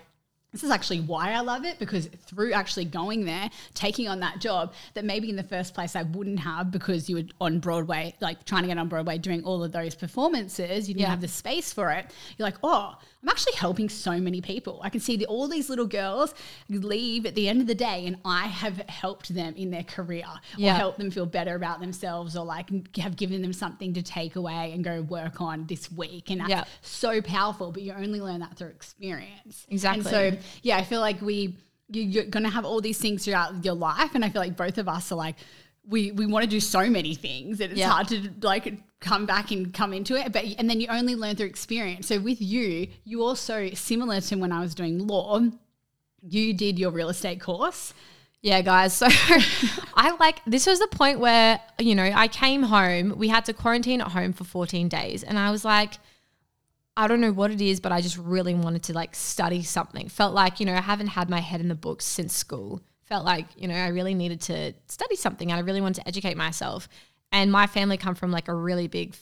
this 0.53 0.65
is 0.65 0.71
actually 0.71 1.01
why 1.01 1.33
I 1.33 1.41
love 1.41 1.65
it 1.65 1.79
because 1.79 2.07
through 2.27 2.53
actually 2.53 2.85
going 2.85 3.25
there, 3.25 3.51
taking 3.75 4.09
on 4.09 4.21
that 4.21 4.41
job 4.41 4.73
that 4.95 5.05
maybe 5.05 5.31
in 5.31 5.37
the 5.37 5.45
first 5.45 5.75
place 5.75 5.95
I 5.95 6.03
wouldn't 6.03 6.41
have 6.41 6.71
because 6.71 7.09
you 7.09 7.17
were 7.17 7.23
on 7.41 7.61
Broadway, 7.61 8.15
like 8.21 8.45
trying 8.45 8.63
to 8.63 8.69
get 8.69 8.79
on 8.79 8.89
Broadway, 8.89 9.19
doing 9.19 9.45
all 9.45 9.63
of 9.63 9.73
those 9.73 9.95
performances, 9.95 10.89
you 10.89 10.95
didn't 10.95 11.03
yeah. 11.03 11.11
have 11.11 11.21
the 11.21 11.29
space 11.29 11.73
for 11.73 11.91
it. 11.91 12.13
You're 12.37 12.47
like, 12.47 12.59
oh, 12.63 12.97
I'm 13.23 13.29
actually 13.29 13.55
helping 13.55 13.91
so 13.91 14.19
many 14.19 14.41
people. 14.41 14.81
I 14.83 14.89
can 14.89 15.01
see 15.01 15.17
the, 15.17 15.27
all 15.27 15.47
these 15.47 15.69
little 15.69 15.87
girls 15.87 16.35
leave 16.71 17.27
at 17.27 17.35
the 17.35 17.49
end 17.49 17.61
of 17.61 17.67
the 17.67 17.75
day, 17.75 18.07
and 18.07 18.17
I 18.25 18.47
have 18.47 18.79
helped 18.89 19.35
them 19.35 19.55
in 19.57 19.71
their 19.71 19.83
career 19.83 20.25
yeah. 20.57 20.73
or 20.73 20.75
helped 20.77 20.99
them 20.99 21.11
feel 21.11 21.27
better 21.27 21.55
about 21.55 21.81
themselves 21.81 22.35
or 22.35 22.47
like 22.47 22.71
have 22.97 23.17
given 23.17 23.43
them 23.43 23.53
something 23.53 23.93
to 23.93 24.03
take 24.03 24.37
away 24.37 24.73
and 24.73 24.83
go 24.83 25.03
work 25.03 25.41
on 25.41 25.67
this 25.67 25.93
week. 25.93 26.31
And 26.31 26.41
that's 26.41 26.51
yeah. 26.51 26.65
so 26.81 27.21
powerful, 27.21 27.73
but 27.73 27.83
you 27.83 27.93
only 27.93 28.23
learn 28.23 28.41
that 28.41 28.57
through 28.57 28.69
experience. 28.69 29.67
Exactly. 29.69 30.01
And 30.01 30.39
so, 30.39 30.49
yeah, 30.63 30.79
I 30.79 30.85
feel 30.85 31.01
like 31.01 31.21
we, 31.21 31.57
you're 31.91 32.25
going 32.25 32.45
to 32.45 32.51
have 32.51 32.65
all 32.65 32.81
these 32.81 32.99
things 32.99 33.27
throughout 33.27 33.63
your 33.65 33.75
life. 33.75 34.15
And 34.15 34.25
I 34.25 34.31
feel 34.31 34.41
like 34.41 34.57
both 34.57 34.79
of 34.79 34.89
us 34.89 35.13
are 35.13 35.17
like, 35.17 35.37
we 35.87 36.13
we 36.13 36.27
want 36.27 36.45
to 36.45 36.51
do 36.51 36.61
so 36.61 36.89
many 36.89 37.15
things 37.15 37.59
that 37.59 37.71
it's 37.71 37.81
yeah. 37.81 37.89
hard 37.89 38.09
to 38.09 38.31
like 38.43 38.73
come 39.01 39.27
back 39.27 39.51
and 39.51 39.73
come 39.73 39.93
into 39.93 40.15
it 40.15 40.33
but 40.33 40.45
and 40.59 40.69
then 40.69 40.81
you 40.81 40.87
only 40.89 41.15
learn 41.15 41.35
through 41.35 41.47
experience 41.47 42.07
so 42.07 42.21
with 42.21 42.41
you 42.41 42.87
you 43.05 43.23
also 43.23 43.71
similar 43.71 44.21
to 44.21 44.37
when 44.37 44.53
i 44.53 44.61
was 44.61 44.75
doing 44.75 45.07
law 45.07 45.41
you 46.23 46.53
did 46.53 46.79
your 46.79 46.91
real 46.91 47.09
estate 47.09 47.41
course 47.41 47.95
yeah, 48.43 48.63
guys. 48.63 48.95
So 48.95 49.07
I 49.95 50.17
like 50.19 50.41
this 50.47 50.67
was 50.67 50.79
the 50.79 50.89
point 50.89 51.21
where, 51.21 51.61
you 51.79 51.95
know, 51.95 52.11
I 52.15 52.27
came 52.29 52.63
home. 52.63 53.15
We 53.19 53.29
had 53.29 53.45
to 53.47 53.53
quarantine 53.53 54.01
at 54.01 54.09
home 54.09 54.33
for 54.33 54.45
14 54.45 54.89
days. 54.89 55.23
And 55.23 55.39
I 55.39 55.51
was 55.51 55.65
like, 55.65 55.95
I 56.97 57.07
don't 57.07 57.21
know 57.21 57.33
what 57.33 57.51
it 57.51 57.61
is, 57.61 57.81
but 57.81 57.93
I 57.93 58.01
just 58.01 58.17
really 58.17 58.55
wanted 58.55 58.83
to 58.85 58.95
like 58.95 59.15
study 59.15 59.63
something. 59.63 60.09
Felt 60.09 60.35
like, 60.35 60.59
you 60.59 60.67
know, 60.67 60.75
I 60.75 60.81
haven't 60.81 61.09
had 61.09 61.29
my 61.29 61.41
head 61.41 61.61
in 61.61 61.69
the 61.69 61.75
books 61.75 62.07
since 62.07 62.35
school 62.35 62.81
felt 63.11 63.27
like, 63.27 63.47
you 63.57 63.69
know, 63.69 63.75
I 63.75 63.89
really 63.89 64.15
needed 64.15 64.41
to 64.43 64.73
study 64.87 65.17
something 65.17 65.51
and 65.51 65.59
I 65.59 65.63
really 65.63 65.81
wanted 65.83 66.01
to 66.01 66.09
educate 66.09 66.37
myself. 66.37 66.89
And 67.33 67.51
my 67.53 67.67
family 67.67 67.97
come 67.97 68.15
from 68.15 68.31
like 68.31 68.49
a 68.49 68.55
really 68.55 68.87
big 68.87 69.17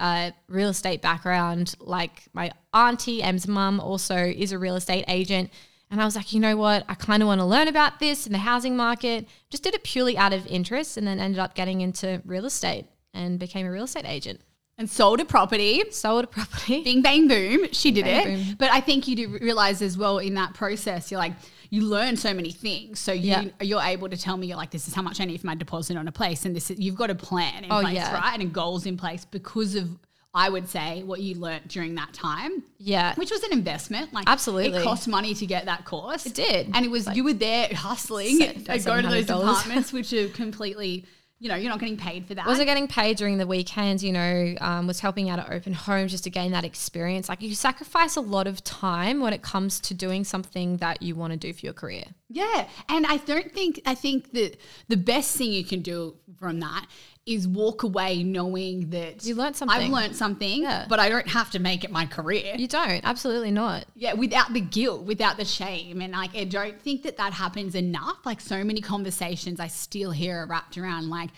uh, 0.00 0.32
real 0.48 0.68
estate 0.68 1.00
background. 1.00 1.76
Like 1.78 2.24
my 2.34 2.50
auntie, 2.74 3.22
Em's 3.22 3.46
mum, 3.46 3.78
also 3.78 4.16
is 4.16 4.50
a 4.50 4.58
real 4.58 4.74
estate 4.74 5.04
agent. 5.06 5.50
And 5.88 6.02
I 6.02 6.04
was 6.04 6.16
like, 6.16 6.32
you 6.32 6.40
know 6.40 6.56
what? 6.56 6.84
I 6.88 6.94
kind 6.94 7.22
of 7.22 7.28
want 7.28 7.40
to 7.40 7.44
learn 7.44 7.68
about 7.68 8.00
this 8.00 8.26
in 8.26 8.32
the 8.32 8.38
housing 8.38 8.76
market. 8.76 9.28
Just 9.50 9.62
did 9.62 9.74
it 9.74 9.84
purely 9.84 10.18
out 10.18 10.32
of 10.32 10.44
interest 10.48 10.96
and 10.96 11.06
then 11.06 11.20
ended 11.20 11.38
up 11.38 11.54
getting 11.54 11.80
into 11.80 12.20
real 12.26 12.44
estate 12.44 12.86
and 13.14 13.38
became 13.38 13.66
a 13.66 13.70
real 13.70 13.84
estate 13.84 14.06
agent. 14.06 14.40
And 14.78 14.90
sold 14.90 15.20
a 15.20 15.24
property. 15.24 15.84
Sold 15.90 16.24
a 16.24 16.26
property. 16.26 16.82
Bing, 16.82 17.02
bang, 17.02 17.28
boom. 17.28 17.68
She 17.72 17.92
did 17.92 18.04
Bang, 18.04 18.32
it. 18.32 18.46
boom. 18.46 18.56
But 18.58 18.72
I 18.72 18.80
think 18.80 19.06
you 19.06 19.14
do 19.14 19.28
realize 19.38 19.80
as 19.80 19.96
well 19.96 20.18
in 20.18 20.34
that 20.34 20.54
process, 20.54 21.10
you're 21.10 21.20
like, 21.20 21.34
you 21.72 21.80
learn 21.80 22.18
so 22.18 22.34
many 22.34 22.52
things. 22.52 23.00
So 23.00 23.12
you, 23.12 23.30
Yeah. 23.30 23.44
you're 23.62 23.80
able 23.82 24.08
to 24.10 24.16
tell 24.16 24.36
me, 24.36 24.46
you're 24.46 24.58
like, 24.58 24.70
this 24.70 24.86
is 24.86 24.92
how 24.94 25.00
much 25.00 25.20
I 25.22 25.24
need 25.24 25.40
for 25.40 25.46
my 25.46 25.54
deposit 25.54 25.96
on 25.96 26.06
a 26.06 26.12
place. 26.12 26.44
And 26.44 26.54
this 26.54 26.70
is, 26.70 26.78
you've 26.78 26.96
got 26.96 27.08
a 27.08 27.14
plan 27.14 27.64
in 27.64 27.72
Oh, 27.72 27.80
place, 27.80 27.94
yeah. 27.94 28.14
right? 28.14 28.38
And 28.38 28.52
goals 28.52 28.84
in 28.84 28.98
place 28.98 29.24
because 29.24 29.74
of, 29.74 29.88
I 30.34 30.50
would 30.50 30.68
say, 30.68 31.02
what 31.02 31.20
you 31.20 31.34
learnt 31.36 31.68
during 31.68 31.94
that 31.94 32.12
time. 32.12 32.62
Yeah. 32.78 33.14
which 33.14 33.30
was 33.30 33.42
an 33.44 33.52
investment. 33.52 34.12
Like 34.12 34.24
Absolutely. 34.28 34.80
it 34.80 34.84
cost 34.84 35.08
money 35.08 35.32
to 35.34 35.46
get 35.46 35.64
that 35.64 35.86
course. 35.86 36.26
It 36.26 36.34
did. 36.34 36.70
and 36.74 36.84
it 36.84 36.90
was 36.90 37.08
you 37.16 37.24
were 37.24 37.32
there 37.32 37.68
hustling, 37.74 38.42
and 38.42 38.84
go 38.84 39.00
to 39.00 39.08
those 39.08 39.30
apartments, 39.30 39.92
which 39.94 40.12
are 40.12 40.28
completely, 40.28 41.06
you 41.42 41.48
know, 41.48 41.56
you're 41.56 41.70
not 41.70 41.80
getting 41.80 41.96
paid 41.96 42.24
for 42.24 42.34
that. 42.34 42.46
wasn't 42.46 42.68
getting 42.68 42.86
paid 42.86 43.16
during 43.16 43.36
the 43.36 43.48
weekends, 43.48 44.04
you 44.04 44.12
know, 44.12 44.54
um, 44.60 44.86
was 44.86 45.00
helping 45.00 45.28
out 45.28 45.40
at 45.40 45.50
open 45.50 45.72
homes 45.72 46.12
just 46.12 46.22
to 46.22 46.30
gain 46.30 46.52
that 46.52 46.64
experience. 46.64 47.28
Like 47.28 47.42
you 47.42 47.52
sacrifice 47.56 48.14
a 48.14 48.20
lot 48.20 48.46
of 48.46 48.62
time 48.62 49.18
when 49.18 49.32
it 49.32 49.42
comes 49.42 49.80
to 49.80 49.94
doing 49.94 50.22
something 50.22 50.76
that 50.76 51.02
you 51.02 51.16
want 51.16 51.32
to 51.32 51.36
do 51.36 51.52
for 51.52 51.66
your 51.66 51.72
career. 51.72 52.04
Yeah, 52.28 52.68
and 52.88 53.04
I 53.08 53.16
don't 53.16 53.50
think 53.50 53.80
I 53.84 53.96
think 53.96 54.30
that 54.34 54.56
the 54.86 54.96
best 54.96 55.36
thing 55.36 55.50
you 55.50 55.64
can 55.64 55.82
do 55.82 56.14
from 56.38 56.60
that 56.60 56.86
is 57.24 57.46
walk 57.46 57.84
away 57.84 58.22
knowing 58.24 58.90
that 58.90 59.24
You 59.24 59.36
learned 59.36 59.54
something. 59.56 59.78
I've 59.80 59.90
learned 59.90 60.16
something, 60.16 60.62
Yeah. 60.62 60.86
but 60.88 60.98
I 60.98 61.08
don't 61.08 61.28
have 61.28 61.50
to 61.52 61.60
make 61.60 61.84
it 61.84 61.90
my 61.92 62.04
career. 62.06 62.54
You 62.58 62.66
don't, 62.66 63.00
absolutely 63.04 63.52
not. 63.52 63.84
yeah, 63.94 64.14
without 64.14 64.52
the 64.52 64.60
guilt, 64.60 65.02
without 65.04 65.36
the 65.36 65.44
shame, 65.44 66.00
and 66.00 66.12
like 66.12 66.34
I 66.36 66.44
don't 66.44 66.80
think 66.82 67.02
that 67.04 67.16
that 67.18 67.32
happens 67.32 67.74
enough. 67.76 68.18
Like 68.24 68.40
so 68.40 68.64
many 68.64 68.80
conversations 68.80 69.60
I 69.60 69.68
still 69.68 70.10
hear 70.10 70.38
are 70.42 70.46
wrapped 70.46 70.76
around 70.78 71.08
like. 71.10 71.30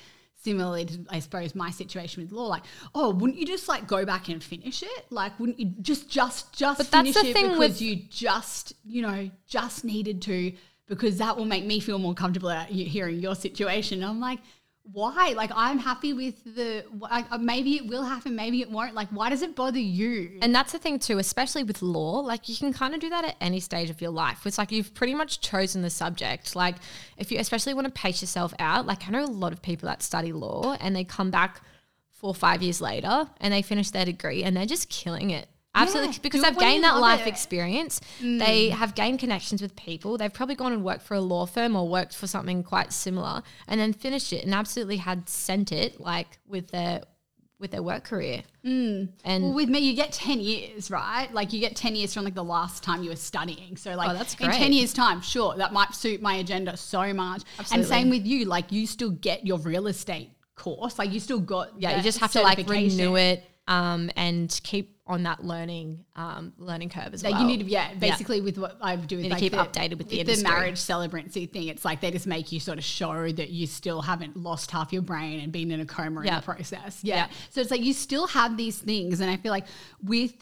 Similarly 0.43 0.85
to, 0.85 0.99
I 1.09 1.21
suppose, 1.21 1.55
my 1.55 1.71
situation 1.71 2.23
with 2.23 2.31
law, 2.31 2.49
like, 2.49 2.65
oh, 2.95 3.09
wouldn't 3.15 3.39
you 3.39 3.47
just 3.47 3.67
like 3.67 3.87
go 3.87 4.05
back 4.05 4.29
and 4.29 4.45
finish 4.45 4.83
it? 4.83 5.07
Like, 5.09 5.41
wouldn't 5.41 5.59
you 5.59 5.73
just, 5.81 6.11
just, 6.11 6.53
just 6.53 6.77
But 6.77 6.87
finish 6.89 7.17
it 7.17 7.35
because 7.35 7.57
with- 7.59 7.81
you 7.81 7.97
just, 8.11 8.75
you 8.85 9.01
know, 9.01 9.31
just 9.47 9.85
needed 9.87 10.21
to 10.21 10.53
because 10.87 11.17
that 11.17 11.39
will 11.39 11.47
make 11.47 11.65
me 11.65 11.81
feel 11.81 11.99
more 11.99 12.13
comfortable 12.13 12.51
hearing 12.69 13.21
your 13.21 13.35
situation. 13.35 14.05
I'm 14.05 14.21
like, 14.21 14.41
why? 14.93 15.33
Like, 15.35 15.51
I'm 15.55 15.79
happy 15.79 16.13
with 16.13 16.45
the. 16.45 16.85
Like, 16.99 17.27
maybe 17.41 17.77
it 17.77 17.87
will 17.87 18.05
happen, 18.05 18.37
maybe 18.37 18.61
it 18.61 18.71
won't. 18.71 18.95
Like, 18.95 19.09
why 19.09 19.31
does 19.31 19.43
it 19.43 19.57
bother 19.57 19.79
you? 19.79 20.39
And 20.43 20.55
that's 20.55 20.73
the 20.73 20.79
thing 20.79 20.99
too, 20.99 21.19
especially 21.19 21.65
with 21.65 21.81
law, 21.81 22.21
like 22.21 22.49
you 22.49 22.57
can 22.57 22.73
kind 22.73 22.95
of 22.95 23.01
do 23.01 23.09
that 23.09 23.25
at 23.25 23.37
any 23.41 23.61
stage 23.61 23.89
of 23.89 24.01
your 24.03 24.11
life. 24.11 24.47
It's 24.47 24.59
like 24.59 24.71
you've 24.71 24.93
pretty 24.95 25.15
much 25.15 25.41
chosen 25.41 25.83
the 25.83 25.91
subject. 25.91 26.55
Like 26.55 26.77
if 27.17 27.33
you 27.33 27.39
especially 27.39 27.75
want 27.75 27.87
to 27.87 27.93
pace 27.93 28.21
yourself 28.21 28.53
out, 28.59 28.87
like 28.87 29.09
I 29.09 29.11
know 29.11 29.25
a 29.25 29.27
lot 29.27 29.53
of 29.53 29.63
people 29.63 29.89
that 29.89 30.03
study 30.03 30.33
law 30.33 30.77
and 30.81 30.95
they 30.95 31.05
come 31.05 31.31
back 31.31 31.63
four 32.11 32.31
or 32.31 32.35
five 32.35 32.63
years 32.63 32.81
later 32.81 33.29
and 33.41 33.53
they 33.53 33.63
finish 33.63 33.91
their 33.91 34.05
degree 34.05 34.45
and 34.45 34.57
they're 34.57 34.67
just 34.67 34.91
killing 34.91 35.31
it. 35.31 35.49
Absolutely, 35.75 36.13
Yeah, 36.13 36.19
because 36.23 36.43
they've 36.43 36.59
gained 36.59 36.85
that 36.85 36.99
life 36.99 37.23
it. 37.23 37.29
experience. 37.29 38.01
They 38.21 38.69
have 38.71 38.95
gained 38.95 39.19
connections 39.19 39.61
with 39.61 39.75
people. 39.77 40.17
They've 40.19 40.33
probably 40.33 40.55
gone 40.55 40.73
and 40.73 40.85
worked 40.85 41.03
for 41.03 41.15
a 41.15 41.21
law 41.21 41.47
firm 41.47 41.75
or 41.77 41.89
worked 41.89 42.15
for 42.15 42.27
something 42.27 42.63
quite 42.63 42.93
similar, 42.93 43.43
and 43.67 43.81
then 43.81 43.93
finished 43.93 44.33
it 44.33 44.45
and 44.45 44.55
absolutely 44.55 44.99
had 44.99 45.29
sent 45.29 45.73
it 45.73 46.01
like 46.01 46.39
with 46.47 46.69
their 46.69 47.03
with 47.61 47.71
their 47.71 47.83
work 47.83 48.05
career. 48.05 48.43
And 48.65 49.09
Well, 49.25 49.55
with 49.55 49.69
me, 49.69 49.79
you 49.79 49.95
get 49.95 50.13
10 50.13 50.41
years, 50.41 50.91
right? 50.91 51.33
Like 51.33 51.53
you 51.53 51.61
get 51.61 51.77
10 51.77 51.97
years 51.97 52.13
from 52.13 52.25
like 52.25 52.35
the 52.35 52.45
last 52.45 52.83
time 52.83 53.03
you 53.03 53.11
were 53.11 53.17
studying. 53.17 53.77
So 53.77 53.95
like 53.95 54.11
Oh, 54.11 54.15
that's 54.15 54.35
in 54.35 54.51
10 54.51 54.73
years 54.73 54.93
time, 54.93 55.21
sure, 55.23 55.55
that 55.57 55.73
might 55.73 55.95
suit 55.95 56.21
my 56.21 56.35
agenda 56.37 56.77
so 56.77 57.15
much. 57.15 57.43
Absolutely. 57.59 57.83
And 57.83 57.87
same 57.89 58.11
with 58.11 58.27
you, 58.27 58.45
like 58.47 58.71
you 58.73 58.87
still 58.87 59.11
get 59.11 59.47
your 59.47 59.59
real 59.59 59.87
estate 59.87 60.31
course. 60.57 60.99
Like 60.99 61.13
you 61.13 61.21
still 61.21 61.41
got 61.41 61.71
yeah, 61.81 61.97
you 61.97 62.03
just 62.03 62.19
have 62.19 62.33
to 62.33 62.43
like 62.43 62.69
renew 62.69 63.17
it 63.17 63.45
um, 63.69 64.11
and 64.17 64.61
keep 64.63 64.94
on 65.07 65.23
that 65.25 65.45
learning 65.45 66.03
um, 66.17 66.53
learning 66.57 66.89
curve 66.89 67.13
as 67.13 67.23
Like 67.23 67.33
well. 67.33 67.43
you 67.43 67.47
need 67.47 67.61
to, 67.65 67.67
yeah, 67.71 67.93
basically 67.95 68.41
with 68.41 68.57
what 68.57 68.79
I 68.81 68.97
do 68.97 69.19
with 69.19 69.27
like 69.27 69.39
keep 69.39 69.53
the, 69.53 69.59
updated 69.59 69.99
with 69.99 70.09
the 70.09 70.21
industry. 70.21 70.49
marriage 70.49 70.77
celebrancy 70.77 71.51
thing. 71.51 71.69
It's 71.69 71.85
like 71.85 72.01
they 72.01 72.11
just 72.11 72.27
make 72.27 72.53
you 72.53 72.59
sort 72.61 72.79
of 72.79 72.85
show 72.85 73.31
that 73.31 73.51
you 73.51 73.67
still 73.67 74.01
haven't 74.01 74.37
lost 74.37 74.71
half 74.71 74.93
your 74.93 75.03
brain 75.03 75.41
and 75.41 75.53
been 75.53 75.71
in 75.71 75.81
a 75.81 75.85
coma 75.87 76.23
in 76.23 76.35
the 76.35 76.41
process. 76.41 77.01
Yeah. 77.03 77.17
Yeah. 77.17 77.29
So 77.51 77.61
it's 77.61 77.71
like 77.71 77.83
you 77.83 77.93
still 77.93 78.27
have 78.29 78.57
these 78.57 78.79
things, 78.79 79.21
and 79.21 79.31
I 79.31 79.37
feel 79.37 79.53
like 79.53 79.67
with 80.03 80.33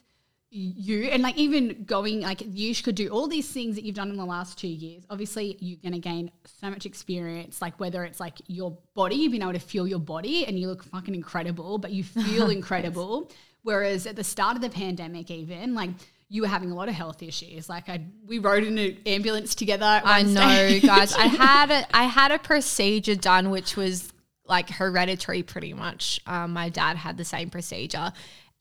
you 0.55 1.05
and 1.05 1.23
like 1.23 1.39
even 1.39 1.83
going 1.85 2.21
like 2.21 2.43
you 2.47 2.75
could 2.75 2.95
do 2.95 3.09
all 3.09 3.27
these 3.27 3.49
things 3.49 3.75
that 3.75 3.85
you've 3.85 3.95
done 3.97 4.11
in 4.11 4.19
the 4.19 4.25
last 4.25 4.59
two 4.59 4.69
years 4.69 5.03
obviously 5.09 5.57
you're 5.61 5.79
going 5.83 5.95
to 5.95 5.99
gain 5.99 6.31
so 6.61 6.69
much 6.69 6.85
experience 6.85 7.63
like 7.63 7.81
whether 7.81 8.05
it's 8.05 8.21
like 8.21 8.35
your 8.49 8.77
body 8.95 9.15
you've 9.15 9.33
been 9.33 9.41
able 9.41 9.55
to 9.55 9.59
feel 9.59 9.89
your 9.89 9.99
body 9.99 10.45
and 10.45 10.59
you 10.59 10.69
look 10.69 10.85
fucking 10.85 11.15
incredible 11.15 11.79
but 11.79 11.91
you 11.91 12.05
feel 12.05 12.51
incredible 12.59 13.31
whereas 13.63 14.07
at 14.07 14.17
the 14.17 14.25
start 14.25 14.57
of 14.57 14.63
the 14.63 14.71
pandemic 14.71 15.31
even 15.31 15.75
like 15.75 15.91
you 16.29 16.43
were 16.43 16.49
having 16.49 16.71
a 16.71 16.75
lot 16.75 16.89
of 16.89 16.95
health 16.95 17.23
issues 17.23 17.69
like 17.69 17.89
i 17.89 18.01
we 18.27 18.39
rode 18.39 18.65
in 18.65 18.79
an 18.79 18.97
ambulance 19.07 19.55
together 19.55 20.01
I 20.05 20.23
know, 20.23 20.81
guys. 20.81 21.15
I 21.15 21.27
had 21.27 21.71
a 21.71 21.97
I 21.97 22.05
had 22.05 22.33
a 22.33 22.39
procedure 22.39 23.15
done, 23.15 23.51
which 23.51 23.77
was 23.77 24.13
like 24.47 24.71
hereditary, 24.71 25.43
pretty 25.43 25.73
much. 25.73 26.21
Um, 26.27 26.53
my 26.53 26.69
dad 26.69 26.97
had 26.97 27.17
the 27.17 27.25
same 27.25 27.51
procedure, 27.51 28.13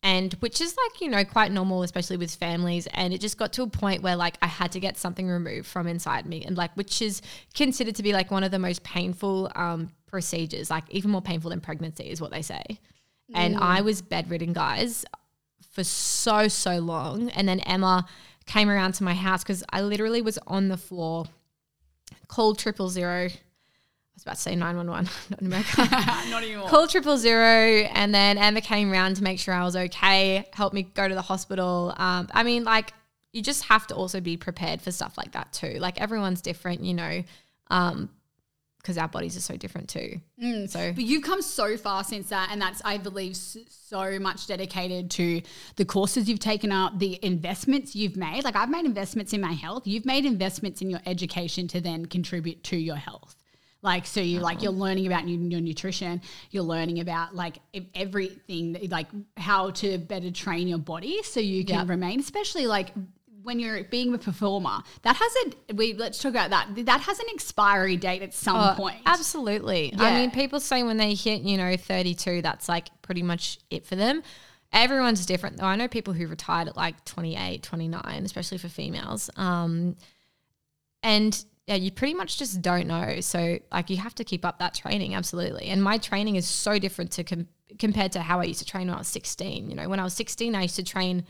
and 0.04 0.34
which 0.36 0.62
is 0.62 0.76
like 0.76 1.02
you 1.02 1.10
know 1.10 1.24
quite 1.24 1.52
normal, 1.52 1.84
especially 1.84 2.18
with 2.18 2.34
families. 2.36 2.88
And 2.93 3.14
it 3.14 3.22
just 3.22 3.38
got 3.38 3.54
to 3.54 3.64
a 3.64 3.68
point 3.68 4.02
where 4.02 4.16
like 4.16 4.38
I 4.41 4.47
had 4.47 4.72
to 4.74 4.80
get 4.80 4.97
something 4.97 5.28
removed 5.28 5.68
from 5.68 5.88
inside 5.88 6.26
me, 6.26 6.43
and 6.43 6.58
like 6.58 6.76
which 6.76 7.02
is 7.02 7.22
considered 7.54 7.95
to 7.95 8.04
be 8.04 8.14
like 8.14 8.32
one 8.32 8.43
of 8.43 8.52
the 8.52 8.60
most 8.60 8.84
painful 8.84 9.52
um, 9.56 9.89
procedures, 10.08 10.70
like 10.70 10.84
even 10.89 11.12
more 11.12 11.22
painful 11.22 11.49
than 11.49 11.62
pregnancy, 11.62 12.10
is 12.10 12.22
what 12.22 12.32
they 12.32 12.41
say. 12.41 12.64
And 13.34 13.58
I 13.58 13.82
was 13.82 14.02
bedridden, 14.02 14.54
guys, 14.54 15.06
for 15.72 15.84
so 15.84 16.48
so 16.48 16.78
long. 16.80 17.30
And 17.32 17.48
then 17.48 17.60
emma 17.62 18.06
came 18.46 18.70
around 18.70 18.94
to 18.94 19.04
my 19.04 19.14
house 19.14 19.44
because 19.44 19.64
i 19.70 19.82
literally 19.82 20.22
was 20.22 20.38
on 20.48 20.68
the 20.68 20.78
floor 20.78 21.26
called 22.28 22.60
triple 22.60 22.90
zero. 22.90 23.28
I 23.28 24.14
was 24.16 24.24
about 24.24 24.36
to 24.36 24.42
say 24.42 24.56
911 24.56 25.10
not 25.30 25.40
in 25.42 25.48
america. 25.48 25.88
Not 26.30 26.44
anymore. 26.44 26.68
Called 26.68 26.90
triple 26.90 27.18
zero 27.18 27.88
and 27.94 28.14
then 28.14 28.38
emma 28.38 28.62
came 28.62 28.92
around 28.92 29.16
to 29.18 29.24
make 29.24 29.40
sure 29.40 29.54
i 29.54 29.64
was 29.64 29.76
okay 29.76 30.48
helped 30.54 30.74
me 30.74 30.84
go 30.84 31.08
to 31.08 31.16
the 31.16 31.22
hospital. 31.22 31.94
Um, 31.98 32.28
i 32.34 32.44
mean 32.44 32.64
like 32.64 32.94
you 33.32 33.42
just 33.42 33.64
have 33.66 33.88
to 33.88 33.96
also 33.96 34.20
be 34.20 34.36
prepared 34.36 34.82
for 34.82 34.92
stuff 34.92 35.18
like 35.18 35.32
that 35.32 35.54
too. 35.54 35.78
Like 35.80 36.02
everyone's 36.02 36.42
different 36.42 36.84
you 36.84 36.94
know. 36.94 37.24
Um 37.70 38.10
because 38.82 38.98
our 38.98 39.08
bodies 39.08 39.38
are 39.38 39.42
so 39.42 39.56
different 39.56 39.88
too 39.88 40.20
mm. 40.42 40.70
so 40.70 40.92
But 40.94 41.04
you've 41.04 41.24
come 41.24 41.42
so 41.42 41.78
far 41.78 42.04
since 42.04 42.30
that, 42.30 42.50
and 42.52 42.62
that's 42.62 42.82
I 42.84 42.98
believe 42.98 43.36
so 43.36 44.20
much 44.20 44.48
dedicated 44.48 45.12
to 45.12 45.42
the 45.76 45.86
courses 45.86 46.30
you've 46.30 46.40
taken 46.40 46.72
up, 46.72 46.98
the 47.00 47.20
investments 47.24 47.96
you've 47.96 48.16
made. 48.16 48.44
Like 48.44 48.56
I've 48.56 48.70
made 48.70 48.86
investments 48.86 49.34
in 49.34 49.42
my 49.42 49.54
health. 49.54 49.86
You've 49.86 50.06
made 50.06 50.26
investments 50.26 50.82
in 50.82 50.90
your 50.90 51.02
education 51.06 51.68
to 51.70 51.82
then 51.82 52.06
contribute 52.06 52.64
to 52.66 52.78
your 52.78 52.96
health. 52.96 53.36
Like 53.82 54.06
so, 54.06 54.22
you 54.22 54.40
like 54.40 54.58
uh-huh. 54.58 54.64
you're 54.64 54.74
learning 54.74 55.08
about 55.08 55.28
your, 55.28 55.62
nutrition. 55.62 56.22
You're 56.52 56.64
learning 56.64 57.00
about 57.00 57.36
like 57.36 57.58
everything, 57.96 58.88
like 58.90 59.08
how 59.38 59.72
to 59.72 59.98
better 59.98 60.32
train 60.32 60.68
your 60.68 60.78
body 60.78 61.24
so 61.24 61.40
you 61.40 61.66
can 61.66 61.80
Yep. 61.80 61.90
remain, 61.90 62.20
especially 62.20 62.68
like. 62.68 62.92
When 63.44 63.60
you're 63.60 63.84
being 63.86 64.14
a 64.14 64.18
performer, 64.18 64.80
that 65.04 65.16
has 65.16 65.32
a 65.70 65.74
we 65.74 65.94
let's 65.94 66.22
talk 66.22 66.32
about 66.32 66.50
that. 66.52 66.86
That 66.86 67.02
has 67.02 67.20
an 67.20 67.26
expiry 67.34 67.98
date 67.98 68.22
at 68.22 68.34
some 68.34 68.56
Oh, 68.58 68.74
point. 68.76 68.98
Absolutely. 69.06 69.94
I 69.98 70.14
mean, 70.20 70.32
people 70.32 70.60
say 70.60 70.84
when 70.84 70.98
they 70.98 71.14
hit, 71.14 71.42
you 71.42 71.58
know, 71.58 71.76
32, 71.78 72.42
that's 72.42 72.68
like 72.70 72.89
pretty 73.02 73.24
much 73.24 73.60
it 73.70 73.86
for 73.86 73.96
them. 73.96 74.22
Everyone's 74.74 75.26
different 75.26 75.58
though. 75.58 75.66
I 75.66 75.76
know 75.76 75.88
people 75.88 76.14
who 76.14 76.28
retired 76.28 76.68
at 76.70 76.78
like 76.78 77.04
28, 77.06 77.62
29, 77.64 78.04
especially 78.24 78.58
for 78.58 78.70
females. 78.70 79.30
Um, 79.36 79.96
and 81.04 81.44
yeah, 81.68 81.76
you 81.76 81.92
pretty 81.92 82.14
much 82.14 82.38
just 82.38 82.62
don't 82.62 82.88
know. 82.88 83.22
So 83.22 83.60
like 83.72 83.89
you 83.89 83.98
have 83.98 84.16
to 84.16 84.24
keep 84.24 84.46
up 84.46 84.60
that 84.60 84.74
training. 84.74 85.16
Absolutely. 85.16 85.66
And 85.68 85.84
my 85.84 85.98
training 85.98 86.36
is 86.36 86.48
so 86.48 86.80
different 86.80 87.12
to 87.14 87.24
com- 87.24 87.48
compared 87.80 88.12
to 88.14 88.22
how 88.22 88.39
I 88.39 88.44
used 88.46 88.60
to 88.60 88.66
train 88.66 88.88
when 88.88 88.96
I 88.96 89.00
was 89.00 89.08
16. 89.08 89.70
You 89.70 89.76
know, 89.76 89.89
when 89.89 90.00
I 90.00 90.04
was 90.04 90.14
16, 90.14 90.56
I 90.56 90.64
used 90.64 90.76
to 90.76 90.84
train 90.84 91.24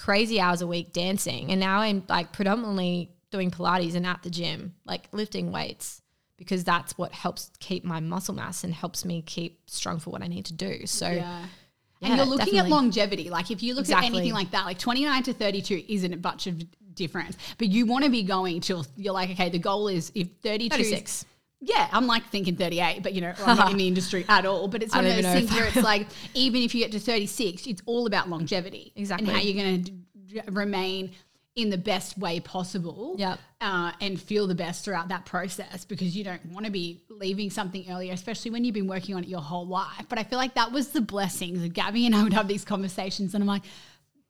crazy 0.00 0.40
hours 0.40 0.62
a 0.62 0.66
week 0.66 0.92
dancing. 0.92 1.50
And 1.50 1.60
now 1.60 1.80
I'm 1.80 2.02
like 2.08 2.32
predominantly 2.32 3.10
doing 3.30 3.50
Pilates 3.50 3.94
and 3.94 4.06
at 4.06 4.22
the 4.22 4.30
gym, 4.30 4.74
like 4.86 5.08
lifting 5.12 5.52
weights 5.52 6.00
because 6.38 6.64
that's 6.64 6.96
what 6.96 7.12
helps 7.12 7.50
keep 7.60 7.84
my 7.84 8.00
muscle 8.00 8.34
mass 8.34 8.64
and 8.64 8.72
helps 8.72 9.04
me 9.04 9.20
keep 9.20 9.60
strong 9.68 9.98
for 9.98 10.08
what 10.08 10.22
I 10.22 10.26
need 10.26 10.46
to 10.46 10.54
do. 10.54 10.86
So 10.86 11.08
Yeah. 11.08 11.44
Yeah, 12.00 12.08
and 12.08 12.16
you're 12.16 12.24
looking 12.24 12.46
definitely. 12.46 12.70
at 12.70 12.74
longevity. 12.74 13.28
Like 13.28 13.50
if 13.50 13.62
you 13.62 13.74
look 13.74 13.90
at 13.90 14.02
anything 14.02 14.32
like 14.32 14.52
that, 14.52 14.64
like 14.64 14.78
29 14.78 15.22
to 15.24 15.34
32 15.34 15.84
isn't 15.86 16.14
a 16.14 16.16
bunch 16.16 16.46
of 16.46 16.62
difference, 16.94 17.36
but 17.58 17.68
you 17.68 17.84
want 17.84 18.06
to 18.06 18.10
be 18.10 18.22
going 18.22 18.62
till 18.62 18.86
you're 18.96 19.12
like, 19.12 19.28
okay, 19.32 19.50
the 19.50 19.58
goal 19.58 19.86
is 19.88 20.10
if 20.14 20.28
32 20.42 20.74
is- 20.76 20.88
36. 20.88 21.26
Yeah, 21.60 21.88
I'm 21.92 22.06
like 22.06 22.26
thinking 22.28 22.56
38, 22.56 23.02
but 23.02 23.12
you 23.12 23.20
know, 23.20 23.34
I'm 23.44 23.56
not 23.56 23.70
in 23.70 23.76
the 23.76 23.86
industry 23.88 24.24
at 24.28 24.46
all. 24.46 24.66
But 24.68 24.82
it's 24.82 24.94
one 24.94 25.06
of 25.06 25.14
those 25.14 25.32
things 25.32 25.52
where 25.52 25.66
it's 25.66 25.76
like, 25.82 26.06
even 26.34 26.62
if 26.62 26.74
you 26.74 26.82
get 26.82 26.92
to 26.92 27.00
36, 27.00 27.66
it's 27.66 27.82
all 27.86 28.06
about 28.06 28.28
longevity. 28.28 28.92
Exactly. 28.96 29.28
And 29.28 29.36
how 29.36 29.42
you're 29.42 29.62
going 29.62 29.84
to 29.84 30.52
remain 30.52 31.12
in 31.56 31.68
the 31.68 31.76
best 31.76 32.16
way 32.16 32.40
possible 32.40 33.16
Yep. 33.18 33.38
uh, 33.60 33.92
and 34.00 34.20
feel 34.20 34.46
the 34.46 34.54
best 34.54 34.84
throughout 34.84 35.08
that 35.08 35.26
process 35.26 35.84
because 35.84 36.16
you 36.16 36.24
don't 36.24 36.44
want 36.46 36.64
to 36.64 36.72
be 36.72 37.02
leaving 37.10 37.50
something 37.50 37.84
earlier, 37.90 38.12
especially 38.12 38.52
when 38.52 38.64
you've 38.64 38.74
been 38.74 38.86
working 38.86 39.14
on 39.14 39.24
it 39.24 39.28
your 39.28 39.40
whole 39.40 39.66
life. 39.66 40.06
But 40.08 40.18
I 40.18 40.22
feel 40.22 40.38
like 40.38 40.54
that 40.54 40.72
was 40.72 40.88
the 40.88 41.00
blessings. 41.00 41.68
Gabby 41.72 42.06
and 42.06 42.14
I 42.14 42.22
would 42.22 42.32
have 42.32 42.48
these 42.48 42.64
conversations, 42.64 43.34
and 43.34 43.42
I'm 43.42 43.48
like, 43.48 43.64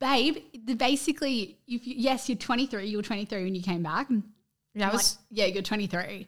babe, 0.00 0.38
the 0.64 0.74
basically, 0.74 1.58
if 1.68 1.86
you, 1.86 1.94
yes, 1.96 2.28
you're 2.28 2.38
23, 2.38 2.86
you 2.86 2.96
were 2.96 3.02
23 3.02 3.44
when 3.44 3.54
you 3.54 3.62
came 3.62 3.82
back. 3.82 4.08
Yeah, 4.74 4.90
was. 4.90 5.16
like, 5.16 5.26
yeah, 5.30 5.46
you're 5.46 5.62
23. 5.62 6.26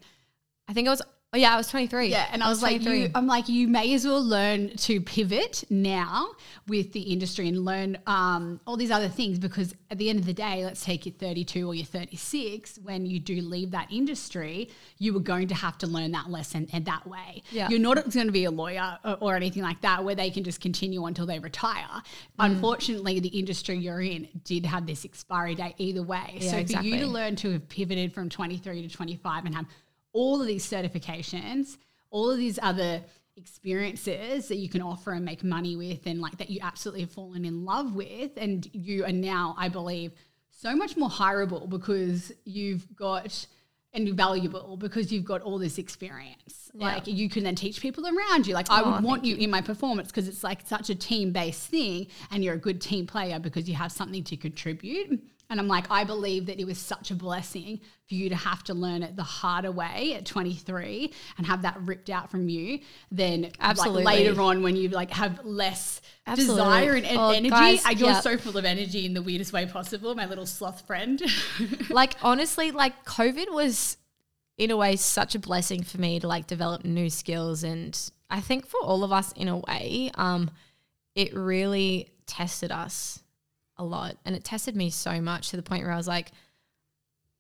I 0.73 0.75
think 0.75 0.89
I 0.89 0.91
was. 0.91 1.03
Oh 1.35 1.39
yeah, 1.39 1.55
I 1.55 1.57
was 1.57 1.69
23. 1.69 2.09
Yeah, 2.09 2.27
and 2.31 2.43
I, 2.43 2.49
was, 2.51 2.63
like, 2.63 2.83
you, 2.83 3.11
I'm 3.15 3.27
like, 3.27 3.49
you 3.49 3.67
may 3.67 3.95
as 3.95 4.07
well 4.07 4.23
learn 4.23 4.77
to 4.77 5.01
pivot 5.01 5.65
now 5.71 6.29
with 6.69 6.93
the 6.93 7.01
industry 7.01 7.49
and 7.49 7.65
learn 7.65 7.97
um, 8.07 8.61
all 8.67 8.77
these 8.77 8.91
other 8.91 9.09
things 9.09 9.39
because 9.39 9.75
at 9.91 9.97
the 9.97 10.11
end 10.11 10.19
of 10.19 10.27
the 10.27 10.35
day, 10.35 10.63
let's 10.63 10.85
take 10.85 11.07
you 11.07 11.13
32 11.13 11.67
or 11.67 11.75
you're 11.75 11.87
36. 11.87 12.79
When 12.83 13.07
you 13.07 13.19
do 13.19 13.41
leave 13.41 13.71
that 13.71 13.91
industry, 13.91 14.71
you 14.99 15.17
are 15.17 15.21
going 15.21 15.49
to 15.49 15.55
have 15.55 15.79
to 15.79 15.87
learn 15.87 16.13
that 16.13 16.31
lesson 16.31 16.69
in 16.73 16.85
that 16.85 17.07
way. 17.07 17.43
Yeah. 17.51 17.69
You're 17.71 17.81
not 17.81 17.97
going 18.11 18.27
to 18.27 18.33
be 18.33 18.45
a 18.45 18.51
lawyer 18.51 18.99
or, 19.03 19.17
or 19.21 19.37
anything 19.37 19.63
like 19.63 19.81
that 19.81 20.05
where 20.05 20.15
they 20.15 20.31
can 20.31 20.45
just 20.45 20.61
continue 20.61 21.05
until 21.07 21.25
they 21.25 21.39
retire. 21.39 22.03
Unfortunately, 22.39 23.21
the 23.21 23.29
industry 23.29 23.79
you're 23.79 24.03
in 24.03 24.29
did 24.45 24.67
have 24.67 24.87
this 24.87 25.07
expiry 25.07 25.55
date 25.55 25.77
either 25.79 26.03
way. 26.03 26.37
Yeah, 26.41 26.51
so 26.51 26.53
for 26.57 26.59
exactly. 26.59 26.91
you 26.91 26.99
to 27.01 27.07
learn 27.07 27.37
to 27.37 27.53
have 27.53 27.69
pivoted 27.71 28.13
from 28.13 28.29
23 28.29 28.87
to 28.87 28.95
25 28.95 29.47
and 29.47 29.55
have 29.55 29.67
all 30.13 30.41
of 30.41 30.47
these 30.47 30.69
certifications, 30.69 31.77
all 32.11 32.31
of 32.31 32.39
these 32.39 32.59
other 32.63 33.03
experiences 33.37 34.49
that 34.49 34.57
you 34.57 34.69
can 34.69 34.83
offer 34.83 35.13
and 35.13 35.25
make 35.25 35.43
money 35.43 35.77
with, 35.77 36.07
and 36.07 36.21
like 36.21 36.37
that 36.39 36.51
you 36.51 36.59
absolutely 36.63 37.01
have 37.03 37.11
fallen 37.11 37.45
in 37.45 37.65
love 37.65 37.95
with. 37.95 38.33
And 38.37 38.69
you 38.73 39.05
are 39.05 39.13
now, 39.13 39.55
I 39.59 39.69
believe, 39.69 40.13
so 40.51 40.75
much 40.77 40.97
more 40.97 41.09
hireable 41.09 41.69
because 41.69 42.33
you've 42.45 42.87
got 42.95 43.47
and 43.95 44.09
valuable 44.15 44.77
because 44.79 45.13
you've 45.13 45.25
got 45.25 45.43
all 45.43 45.59
this 45.59 45.77
experience. 45.79 46.71
Yeah. 46.73 46.87
Like 46.87 47.07
you 47.07 47.29
can 47.29 47.45
then 47.45 47.55
teach 47.55 47.81
people 47.81 48.07
around 48.07 48.47
you. 48.47 48.55
Like 48.55 48.71
I 48.71 48.81
Oh, 48.81 48.93
would 48.93 49.05
want 49.05 49.23
thank 49.23 49.37
you 49.39 49.45
in 49.45 49.51
my 49.51 49.61
performance 49.61 50.09
because 50.09 50.29
it's 50.29 50.43
like 50.43 50.67
such 50.67 50.89
a 50.89 50.95
team 50.95 51.33
based 51.33 51.69
thing 51.69 52.07
and 52.31 52.43
you're 52.43 52.55
a 52.55 52.59
good 52.59 52.81
team 52.81 53.07
player 53.07 53.39
because 53.39 53.69
you 53.69 53.75
have 53.75 53.93
something 53.93 54.25
to 54.25 54.37
contribute. 54.37 55.23
And 55.53 55.61
I'm 55.61 55.69
like, 55.69 55.91
I 55.91 56.05
believe 56.05 56.47
that 56.47 56.59
it 56.59 56.65
was 56.65 56.79
such 56.79 57.11
a 57.11 57.15
blessing 57.15 57.81
for 58.09 58.15
you 58.15 58.31
to 58.31 58.35
have 58.35 58.65
to 58.65 58.75
learn 58.75 59.03
it 59.03 59.17
the 59.17 59.23
harder 59.23 59.71
way 59.71 60.15
at 60.15 60.25
23 60.25 61.13
and 61.37 61.47
have 61.47 61.61
that 61.63 61.79
ripped 61.83 62.09
out 62.09 62.31
from 62.31 62.49
you 62.49 62.81
than 63.11 63.53
Absolutely. 63.61 64.03
like 64.03 64.17
later 64.17 64.41
on 64.41 64.63
when 64.63 64.77
you 64.77 64.89
like 64.89 65.11
have 65.11 65.45
less 65.45 66.01
Absolutely. 66.27 66.55
desire 66.57 66.95
and, 66.95 67.07
and 67.07 67.19
Oh, 67.19 67.31
energy. 67.31 67.51
guys, 67.51 67.85
and 67.85 68.01
you're 68.01 68.09
yeah. 68.09 68.21
so 68.21 68.39
full 68.39 68.57
of 68.57 68.65
energy 68.65 69.05
in 69.05 69.13
the 69.13 69.21
weirdest 69.21 69.53
way 69.53 69.67
possible, 69.67 70.15
my 70.15 70.25
little 70.25 70.47
sloth 70.47 70.87
friend. 70.87 71.23
like 71.91 72.15
honestly, 72.23 72.71
like 72.71 73.05
COVID 73.05 73.53
was 73.53 73.99
in 74.57 74.71
a 74.71 74.77
way 74.77 74.97
such 74.97 75.35
a 75.35 75.39
blessing 75.39 75.83
for 75.83 76.01
me 76.01 76.19
to 76.19 76.27
like 76.27 76.47
develop 76.47 76.83
new 76.85 77.11
skills 77.11 77.63
and 77.63 78.11
I 78.31 78.41
think 78.41 78.67
for 78.67 78.81
all 78.83 79.05
of 79.05 79.13
us 79.13 79.33
in 79.33 79.49
a 79.49 79.59
way, 79.59 80.11
um, 80.15 80.51
it 81.15 81.35
really 81.35 82.09
tested 82.27 82.73
us 82.73 83.22
a 83.83 83.85
lot. 83.85 84.17
And 84.25 84.35
it 84.35 84.45
tested 84.45 84.77
me 84.77 84.91
so 84.91 85.21
much 85.21 85.51
to 85.51 85.57
the 85.57 85.63
point 85.63 85.83
where 85.83 85.93
I 85.93 85.97
was 85.97 86.09
like, 86.09 86.33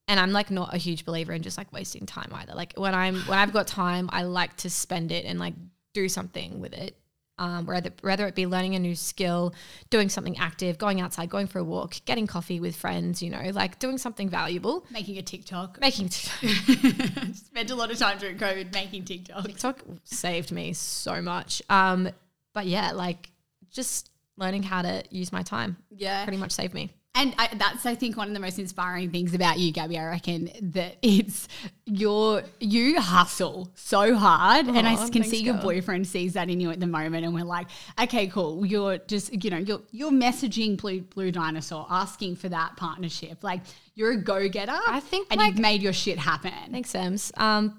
and 0.09 0.18
I'm 0.20 0.32
like 0.32 0.51
not 0.51 0.74
a 0.74 0.78
huge 0.78 1.05
believer 1.05 1.32
in 1.32 1.43
just 1.43 1.57
like 1.57 1.72
wasting 1.72 2.07
time 2.07 2.30
either. 2.34 2.55
Like 2.55 2.74
when 2.76 2.95
I'm 2.95 3.16
when 3.20 3.38
I've 3.38 3.53
got 3.53 3.66
time, 3.66 4.11
I 4.12 4.24
like 4.24 4.57
to 4.59 4.70
spend 4.70 5.12
it 5.12 5.24
and 5.24 5.38
like 5.38 5.55
do 5.95 6.09
something 6.09 6.61
with 6.61 6.72
it. 6.74 6.97
Um, 7.38 7.64
whether 7.64 7.90
whether 8.03 8.26
it 8.26 8.34
be 8.34 8.47
learning 8.47 8.74
a 8.74 8.78
new 8.78 8.95
skill, 8.95 9.55
doing 9.90 10.09
something 10.09 10.36
active, 10.38 10.76
going 10.76 11.01
outside, 11.01 11.30
going 11.30 11.47
for 11.47 11.61
a 11.61 11.64
walk, 11.64 11.97
getting 12.05 12.26
coffee 12.26 12.61
with 12.61 12.76
friends, 12.76 13.22
you 13.22 13.30
know, 13.30 13.51
like 13.55 13.78
doing 13.78 13.97
something 13.97 14.28
valuable. 14.28 14.84
Making 14.90 15.18
a 15.18 15.22
TikTok. 15.22 15.80
Making 15.80 16.11
TikTok. 16.11 17.34
Spent 17.34 17.70
a 17.70 17.74
lot 17.74 17.90
of 17.90 17.99
time 17.99 18.18
during 18.18 18.36
COVID 18.36 18.72
making 18.74 19.05
TikTok. 19.05 19.47
TikTok 19.47 19.82
saved 20.05 20.53
me 20.53 20.72
so 20.72 21.22
much. 21.22 21.62
Um, 21.70 22.11
but 22.53 22.66
yeah, 22.66 22.93
like 22.93 23.30
just 23.70 24.11
learning 24.43 24.62
how 24.64 24.82
to 24.82 25.03
use 25.11 25.32
my 25.32 25.43
time 25.43 25.76
Yeah. 25.97 26.24
pretty 26.24 26.38
much 26.38 26.51
saved 26.53 26.74
me. 26.74 26.90
And 27.14 27.34
I, 27.38 27.49
that's, 27.55 27.84
I 27.84 27.95
think, 27.95 28.16
one 28.16 28.28
of 28.28 28.32
the 28.32 28.40
most 28.40 28.59
inspiring 28.59 29.11
things 29.11 29.34
about 29.34 29.59
you, 29.59 29.70
Gabby. 29.70 29.99
I 29.99 30.07
reckon 30.07 30.49
that 30.72 30.97
it's 31.03 31.47
your 31.84 32.43
you 32.59 32.99
hustle 33.03 33.70
so 33.74 34.14
hard, 34.14 34.66
and 34.66 34.88
I 34.88 34.97
can 35.11 35.22
see 35.22 35.43
your 35.43 35.53
girl. 35.57 35.62
boyfriend 35.64 36.07
sees 36.07 36.32
that 36.32 36.49
in 36.49 36.59
you 36.59 36.70
at 36.70 36.80
the 36.80 36.86
moment, 36.86 37.26
and 37.26 37.34
we're 37.34 37.45
like, 37.45 37.66
okay, 38.01 38.28
cool. 38.28 38.64
You're 38.64 38.97
just, 38.97 39.45
you 39.45 39.51
know, 39.51 39.59
you're 39.59 39.82
you're 39.90 40.11
messaging 40.11 40.78
Blue 40.80 41.03
Blue 41.03 41.30
Dinosaur, 41.30 41.86
asking 41.90 42.36
for 42.36 42.49
that 42.49 42.78
partnership. 42.78 43.45
Like 43.45 43.61
you're 43.95 44.12
a 44.12 44.16
go 44.16 44.49
getter. 44.49 44.72
I 44.88 45.01
think, 45.01 45.28
and 45.30 45.38
like- 45.38 45.51
you've 45.51 45.59
made 45.61 45.82
your 45.82 45.93
shit 45.93 46.18
happen. 46.18 46.53
Thanks, 46.70 46.88
Sams. 46.88 47.30
Um, 47.36 47.78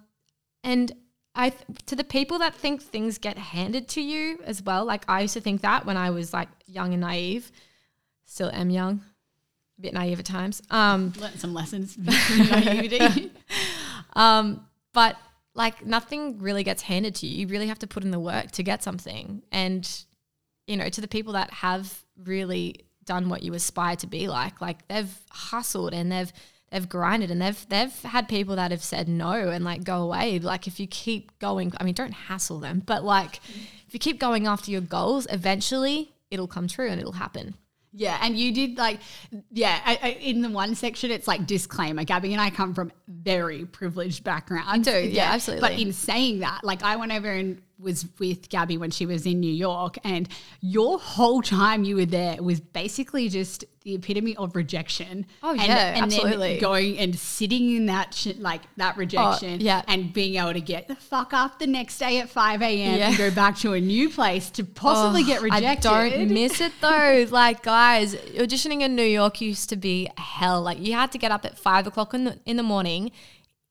and 0.63 0.91
I 1.35 1.49
th- 1.49 1.85
to 1.87 1.95
the 1.95 2.03
people 2.03 2.39
that 2.39 2.53
think 2.53 2.81
things 2.81 3.17
get 3.17 3.37
handed 3.37 3.87
to 3.89 4.01
you 4.01 4.39
as 4.45 4.61
well. 4.61 4.85
Like 4.85 5.03
I 5.07 5.21
used 5.21 5.33
to 5.33 5.41
think 5.41 5.61
that 5.61 5.85
when 5.85 5.97
I 5.97 6.11
was 6.11 6.33
like 6.33 6.49
young 6.67 6.93
and 6.93 7.01
naive. 7.01 7.51
Still 8.25 8.49
am 8.51 8.69
young, 8.69 9.01
a 9.77 9.81
bit 9.81 9.93
naive 9.93 10.19
at 10.19 10.25
times. 10.25 10.61
Um, 10.69 11.13
Learned 11.19 11.39
some 11.39 11.53
lessons. 11.53 11.97
Naivety. 11.99 13.31
Um, 14.15 14.67
but 14.93 15.15
like 15.55 15.85
nothing 15.85 16.37
really 16.37 16.63
gets 16.63 16.83
handed 16.83 17.15
to 17.15 17.27
you. 17.27 17.39
You 17.39 17.47
really 17.47 17.67
have 17.67 17.79
to 17.79 17.87
put 17.87 18.03
in 18.03 18.11
the 18.11 18.19
work 18.19 18.51
to 18.51 18.63
get 18.63 18.83
something. 18.83 19.41
And, 19.51 19.89
you 20.67 20.77
know, 20.77 20.87
to 20.87 21.01
the 21.01 21.07
people 21.07 21.33
that 21.33 21.51
have 21.51 22.03
really 22.23 22.85
done 23.05 23.29
what 23.29 23.43
you 23.43 23.53
aspire 23.53 23.95
to 23.97 24.07
be 24.07 24.27
like, 24.27 24.61
like 24.61 24.87
they've 24.87 25.15
hustled 25.31 25.93
and 25.93 26.11
they've 26.11 26.31
they've 26.73 26.89
grinded 26.89 27.29
and 27.31 27.41
they've 27.41 27.69
they've 27.69 28.01
had 28.01 28.27
people 28.27 28.55
that 28.55 28.71
have 28.71 28.83
said 28.83 29.07
no 29.07 29.31
and 29.31 29.63
like 29.63 29.83
go 29.83 30.01
away. 30.01 30.39
Like 30.39 30.67
if 30.67 30.79
you 30.79 30.87
keep 30.87 31.37
going, 31.39 31.71
I 31.79 31.83
mean, 31.83 31.93
don't 31.93 32.11
hassle 32.11 32.59
them, 32.59 32.81
but 32.85 33.03
like 33.03 33.39
if 33.87 33.93
you 33.93 33.99
keep 33.99 34.19
going 34.19 34.47
after 34.47 34.71
your 34.71 34.81
goals, 34.81 35.27
eventually 35.29 36.13
it'll 36.31 36.47
come 36.47 36.67
true 36.67 36.89
and 36.89 36.99
it'll 36.99 37.13
happen. 37.13 37.55
Yeah, 37.95 38.17
and 38.21 38.35
you 38.35 38.51
did 38.51 38.79
like, 38.79 38.99
yeah. 39.51 39.79
I, 39.85 39.99
I, 40.01 40.07
in 40.13 40.41
the 40.41 40.49
one 40.49 40.73
section, 40.73 41.11
it's 41.11 41.27
like 41.27 41.45
disclaimer. 41.45 42.03
Gabby 42.03 42.33
and 42.33 42.41
I 42.41 42.49
come 42.49 42.73
from 42.73 42.91
very 43.07 43.65
privileged 43.65 44.23
backgrounds. 44.23 44.87
do, 44.87 44.99
yeah, 44.99 45.31
absolutely. 45.31 45.61
But 45.61 45.79
in 45.79 45.93
saying 45.93 46.39
that, 46.39 46.61
like, 46.63 46.81
I 46.81 46.95
went 46.95 47.11
over 47.11 47.29
and 47.29 47.61
was 47.83 48.05
with 48.19 48.49
Gabby 48.49 48.77
when 48.77 48.91
she 48.91 49.05
was 49.05 49.25
in 49.25 49.39
New 49.39 49.53
York, 49.53 49.97
and 50.03 50.27
your 50.61 50.99
whole 50.99 51.41
time 51.41 51.83
you 51.83 51.97
were 51.97 52.05
there 52.05 52.41
was 52.41 52.59
basically 52.59 53.29
just 53.29 53.65
the 53.83 53.95
epitome 53.95 54.35
of 54.37 54.55
rejection. 54.55 55.25
Oh, 55.41 55.51
and, 55.51 55.61
yeah, 55.61 55.93
and 55.95 56.05
absolutely. 56.05 56.53
Then 56.53 56.61
going 56.61 56.97
and 56.97 57.17
sitting 57.17 57.75
in 57.75 57.87
that 57.87 58.13
shit, 58.13 58.39
like 58.39 58.61
that 58.77 58.95
oh, 58.95 58.99
rejection, 58.99 59.59
yeah. 59.59 59.83
and 59.87 60.13
being 60.13 60.35
able 60.35 60.53
to 60.53 60.61
get 60.61 60.87
the 60.87 60.95
fuck 60.95 61.33
up 61.33 61.59
the 61.59 61.67
next 61.67 61.97
day 61.97 62.19
at 62.19 62.29
five 62.29 62.61
a.m. 62.61 62.97
Yeah. 62.97 63.09
and 63.09 63.17
go 63.17 63.29
back 63.31 63.57
to 63.57 63.73
a 63.73 63.81
new 63.81 64.09
place 64.09 64.49
to 64.51 64.63
possibly 64.63 65.21
Oh, 65.23 65.25
get 65.25 65.41
rejected. 65.41 65.91
I 65.91 66.09
don't 66.09 66.29
miss 66.31 66.61
it 66.61 66.73
though. 66.81 67.25
like 67.31 67.63
guys, 67.63 68.15
auditioning 68.15 68.81
in 68.81 68.95
New 68.95 69.03
York 69.03 69.41
used 69.41 69.69
to 69.69 69.75
be 69.75 70.09
hell. 70.17 70.61
Like 70.61 70.79
you 70.79 70.93
had 70.93 71.11
to 71.11 71.17
get 71.17 71.31
up 71.31 71.45
at 71.45 71.57
five 71.57 71.85
o'clock 71.85 72.13
in 72.13 72.23
the 72.23 72.39
in 72.45 72.57
the 72.57 72.63
morning 72.63 73.11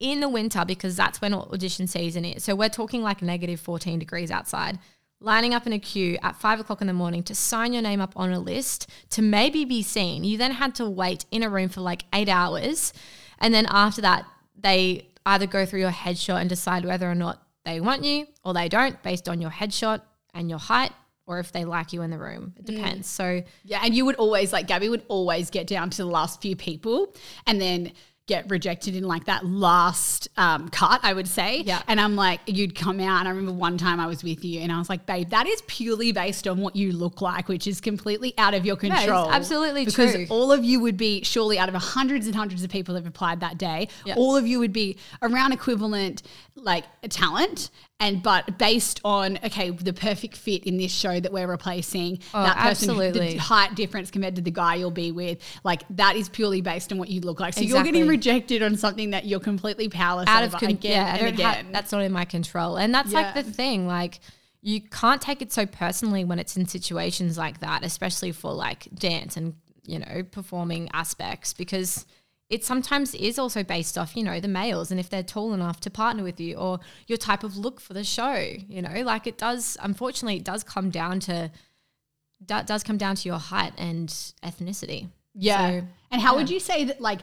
in 0.02 0.20
the 0.20 0.28
winter 0.28 0.64
because 0.66 0.96
that's 0.96 1.20
when 1.20 1.32
audition 1.32 1.86
season 1.86 2.24
is. 2.24 2.44
So 2.44 2.54
we're 2.54 2.68
talking 2.68 3.02
like 3.02 3.22
negative 3.22 3.60
fourteen 3.60 3.98
degrees 3.98 4.30
outside. 4.30 4.78
Lining 5.20 5.54
up 5.54 5.68
in 5.68 5.72
a 5.72 5.78
queue 5.78 6.18
at 6.20 6.34
five 6.34 6.58
o'clock 6.58 6.80
in 6.80 6.88
the 6.88 6.92
morning 6.92 7.22
to 7.22 7.34
sign 7.34 7.72
your 7.72 7.82
name 7.82 8.00
up 8.00 8.12
on 8.16 8.32
a 8.32 8.40
list 8.40 8.90
to 9.10 9.22
maybe 9.22 9.64
be 9.64 9.80
seen. 9.80 10.24
You 10.24 10.36
then 10.36 10.50
had 10.50 10.74
to 10.74 10.90
wait 10.90 11.24
in 11.30 11.44
a 11.44 11.48
room 11.48 11.68
for 11.68 11.80
like 11.80 12.04
eight 12.12 12.28
hours. 12.28 12.92
And 13.38 13.54
then 13.54 13.66
after 13.70 14.02
that, 14.02 14.24
they 14.58 15.08
either 15.24 15.46
go 15.46 15.64
through 15.64 15.80
your 15.80 15.92
headshot 15.92 16.40
and 16.40 16.48
decide 16.48 16.84
whether 16.84 17.08
or 17.08 17.14
not 17.14 17.40
they 17.64 17.80
want 17.80 18.02
you 18.02 18.26
or 18.44 18.52
they 18.52 18.68
don't 18.68 19.00
based 19.04 19.28
on 19.28 19.40
your 19.40 19.50
headshot 19.50 20.02
and 20.34 20.50
your 20.50 20.58
height 20.58 20.90
or 21.26 21.38
if 21.38 21.52
they 21.52 21.64
like 21.64 21.92
you 21.92 22.02
in 22.02 22.10
the 22.10 22.18
room. 22.18 22.54
It 22.56 22.64
mm. 22.64 22.74
depends. 22.74 23.08
So 23.08 23.42
Yeah, 23.64 23.80
and 23.84 23.94
you 23.94 24.04
would 24.04 24.16
always 24.16 24.52
like 24.52 24.66
Gabby 24.66 24.88
would 24.88 25.04
always 25.06 25.50
get 25.50 25.68
down 25.68 25.90
to 25.90 25.98
the 25.98 26.06
last 26.08 26.42
few 26.42 26.56
people 26.56 27.14
and 27.46 27.60
then 27.60 27.92
get 28.26 28.48
rejected 28.48 28.94
in 28.94 29.02
like 29.04 29.24
that 29.24 29.44
last 29.44 30.28
um, 30.36 30.68
cut, 30.68 31.00
I 31.02 31.12
would 31.12 31.26
say. 31.26 31.62
Yeah. 31.62 31.82
And 31.88 32.00
I'm 32.00 32.14
like, 32.14 32.40
you'd 32.46 32.74
come 32.74 33.00
out, 33.00 33.20
and 33.20 33.28
I 33.28 33.30
remember 33.32 33.52
one 33.52 33.78
time 33.78 33.98
I 33.98 34.06
was 34.06 34.22
with 34.22 34.44
you, 34.44 34.60
and 34.60 34.70
I 34.70 34.78
was 34.78 34.88
like, 34.88 35.06
babe, 35.06 35.30
that 35.30 35.46
is 35.46 35.62
purely 35.66 36.12
based 36.12 36.46
on 36.46 36.60
what 36.60 36.76
you 36.76 36.92
look 36.92 37.20
like, 37.20 37.48
which 37.48 37.66
is 37.66 37.80
completely 37.80 38.32
out 38.38 38.54
of 38.54 38.64
your 38.64 38.76
control. 38.76 39.30
absolutely 39.30 39.84
because 39.84 40.14
true. 40.14 40.26
all 40.30 40.52
of 40.52 40.64
you 40.64 40.80
would 40.80 40.96
be 40.96 41.22
surely 41.24 41.58
out 41.58 41.68
of 41.68 41.74
hundreds 41.74 42.26
and 42.26 42.34
hundreds 42.34 42.62
of 42.62 42.70
people 42.70 42.94
that 42.94 43.00
have 43.00 43.08
applied 43.08 43.40
that 43.40 43.58
day. 43.58 43.88
Yeah. 44.04 44.14
All 44.16 44.36
of 44.36 44.46
you 44.46 44.58
would 44.60 44.72
be 44.72 44.98
around 45.20 45.52
equivalent 45.52 46.22
like 46.54 46.84
a 47.02 47.08
talent. 47.08 47.70
And 48.02 48.20
but 48.20 48.58
based 48.58 49.00
on 49.04 49.38
okay, 49.44 49.70
the 49.70 49.92
perfect 49.92 50.36
fit 50.36 50.64
in 50.64 50.76
this 50.76 50.90
show 50.90 51.20
that 51.20 51.32
we're 51.32 51.46
replacing, 51.46 52.18
Oh, 52.34 52.42
that 52.42 52.56
person, 52.56 52.90
absolutely. 52.90 53.34
the 53.34 53.36
height 53.36 53.76
difference 53.76 54.10
compared 54.10 54.34
to 54.36 54.42
the 54.42 54.50
guy 54.50 54.74
you'll 54.74 54.90
be 54.90 55.12
with, 55.12 55.38
like 55.62 55.82
that 55.90 56.16
is 56.16 56.28
purely 56.28 56.60
based 56.62 56.90
on 56.90 56.98
what 56.98 57.08
you 57.08 57.20
look 57.20 57.38
like. 57.38 57.54
So 57.54 57.60
you're 57.60 57.84
getting 57.84 58.08
rejected 58.08 58.60
on 58.60 58.76
something 58.76 59.10
that 59.10 59.26
you're 59.26 59.38
completely 59.38 59.88
powerless 59.88 60.28
out 60.28 60.42
of 60.42 60.50
con- 60.52 60.70
again 60.70 60.90
yeah, 60.92 61.12
and 61.14 61.20
have- 61.40 61.58
again. 61.58 61.72
that's 61.72 61.92
not 61.92 62.02
in 62.02 62.10
my 62.10 62.24
control. 62.24 62.76
And 62.76 62.92
that's 62.92 63.12
like 63.12 63.34
the 63.34 63.44
thing. 63.44 63.86
Like 63.86 64.18
you 64.62 64.80
can't 64.80 65.22
take 65.22 65.40
it 65.40 65.52
so 65.52 65.64
personally 65.64 66.24
when 66.24 66.40
it's 66.40 66.56
in 66.56 66.66
situations 66.66 67.38
like 67.38 67.60
that, 67.60 67.84
especially 67.84 68.32
for 68.32 68.52
like 68.52 68.88
dance 68.94 69.36
and 69.36 69.54
you 69.84 70.00
know, 70.00 70.22
performing 70.28 70.88
aspects 70.92 71.52
because 71.52 72.04
it 72.52 72.62
sometimes 72.62 73.14
is 73.14 73.38
also 73.38 73.64
based 73.64 73.96
off, 73.96 74.14
you 74.14 74.22
know, 74.22 74.38
the 74.38 74.46
males 74.46 74.90
and 74.90 75.00
if 75.00 75.08
they're 75.08 75.22
tall 75.22 75.54
enough 75.54 75.80
to 75.80 75.90
partner 75.90 76.22
with 76.22 76.38
you 76.38 76.54
or 76.56 76.78
your 77.06 77.16
type 77.16 77.44
of 77.44 77.56
look 77.56 77.80
for 77.80 77.94
the 77.94 78.04
show, 78.04 78.34
you 78.68 78.82
know, 78.82 79.00
like 79.04 79.26
it 79.26 79.38
does, 79.38 79.78
unfortunately, 79.80 80.36
it 80.36 80.44
does 80.44 80.62
come 80.62 80.90
down 80.90 81.18
to, 81.20 81.50
that 82.46 82.66
does 82.66 82.82
come 82.82 82.98
down 82.98 83.16
to 83.16 83.26
your 83.26 83.38
height 83.38 83.72
and 83.78 84.10
ethnicity. 84.44 85.08
Yeah. 85.34 85.80
So, 85.80 85.86
and 86.10 86.20
how 86.20 86.36
would 86.36 86.50
you 86.50 86.60
say 86.60 86.84
that 86.84 87.00
like 87.00 87.20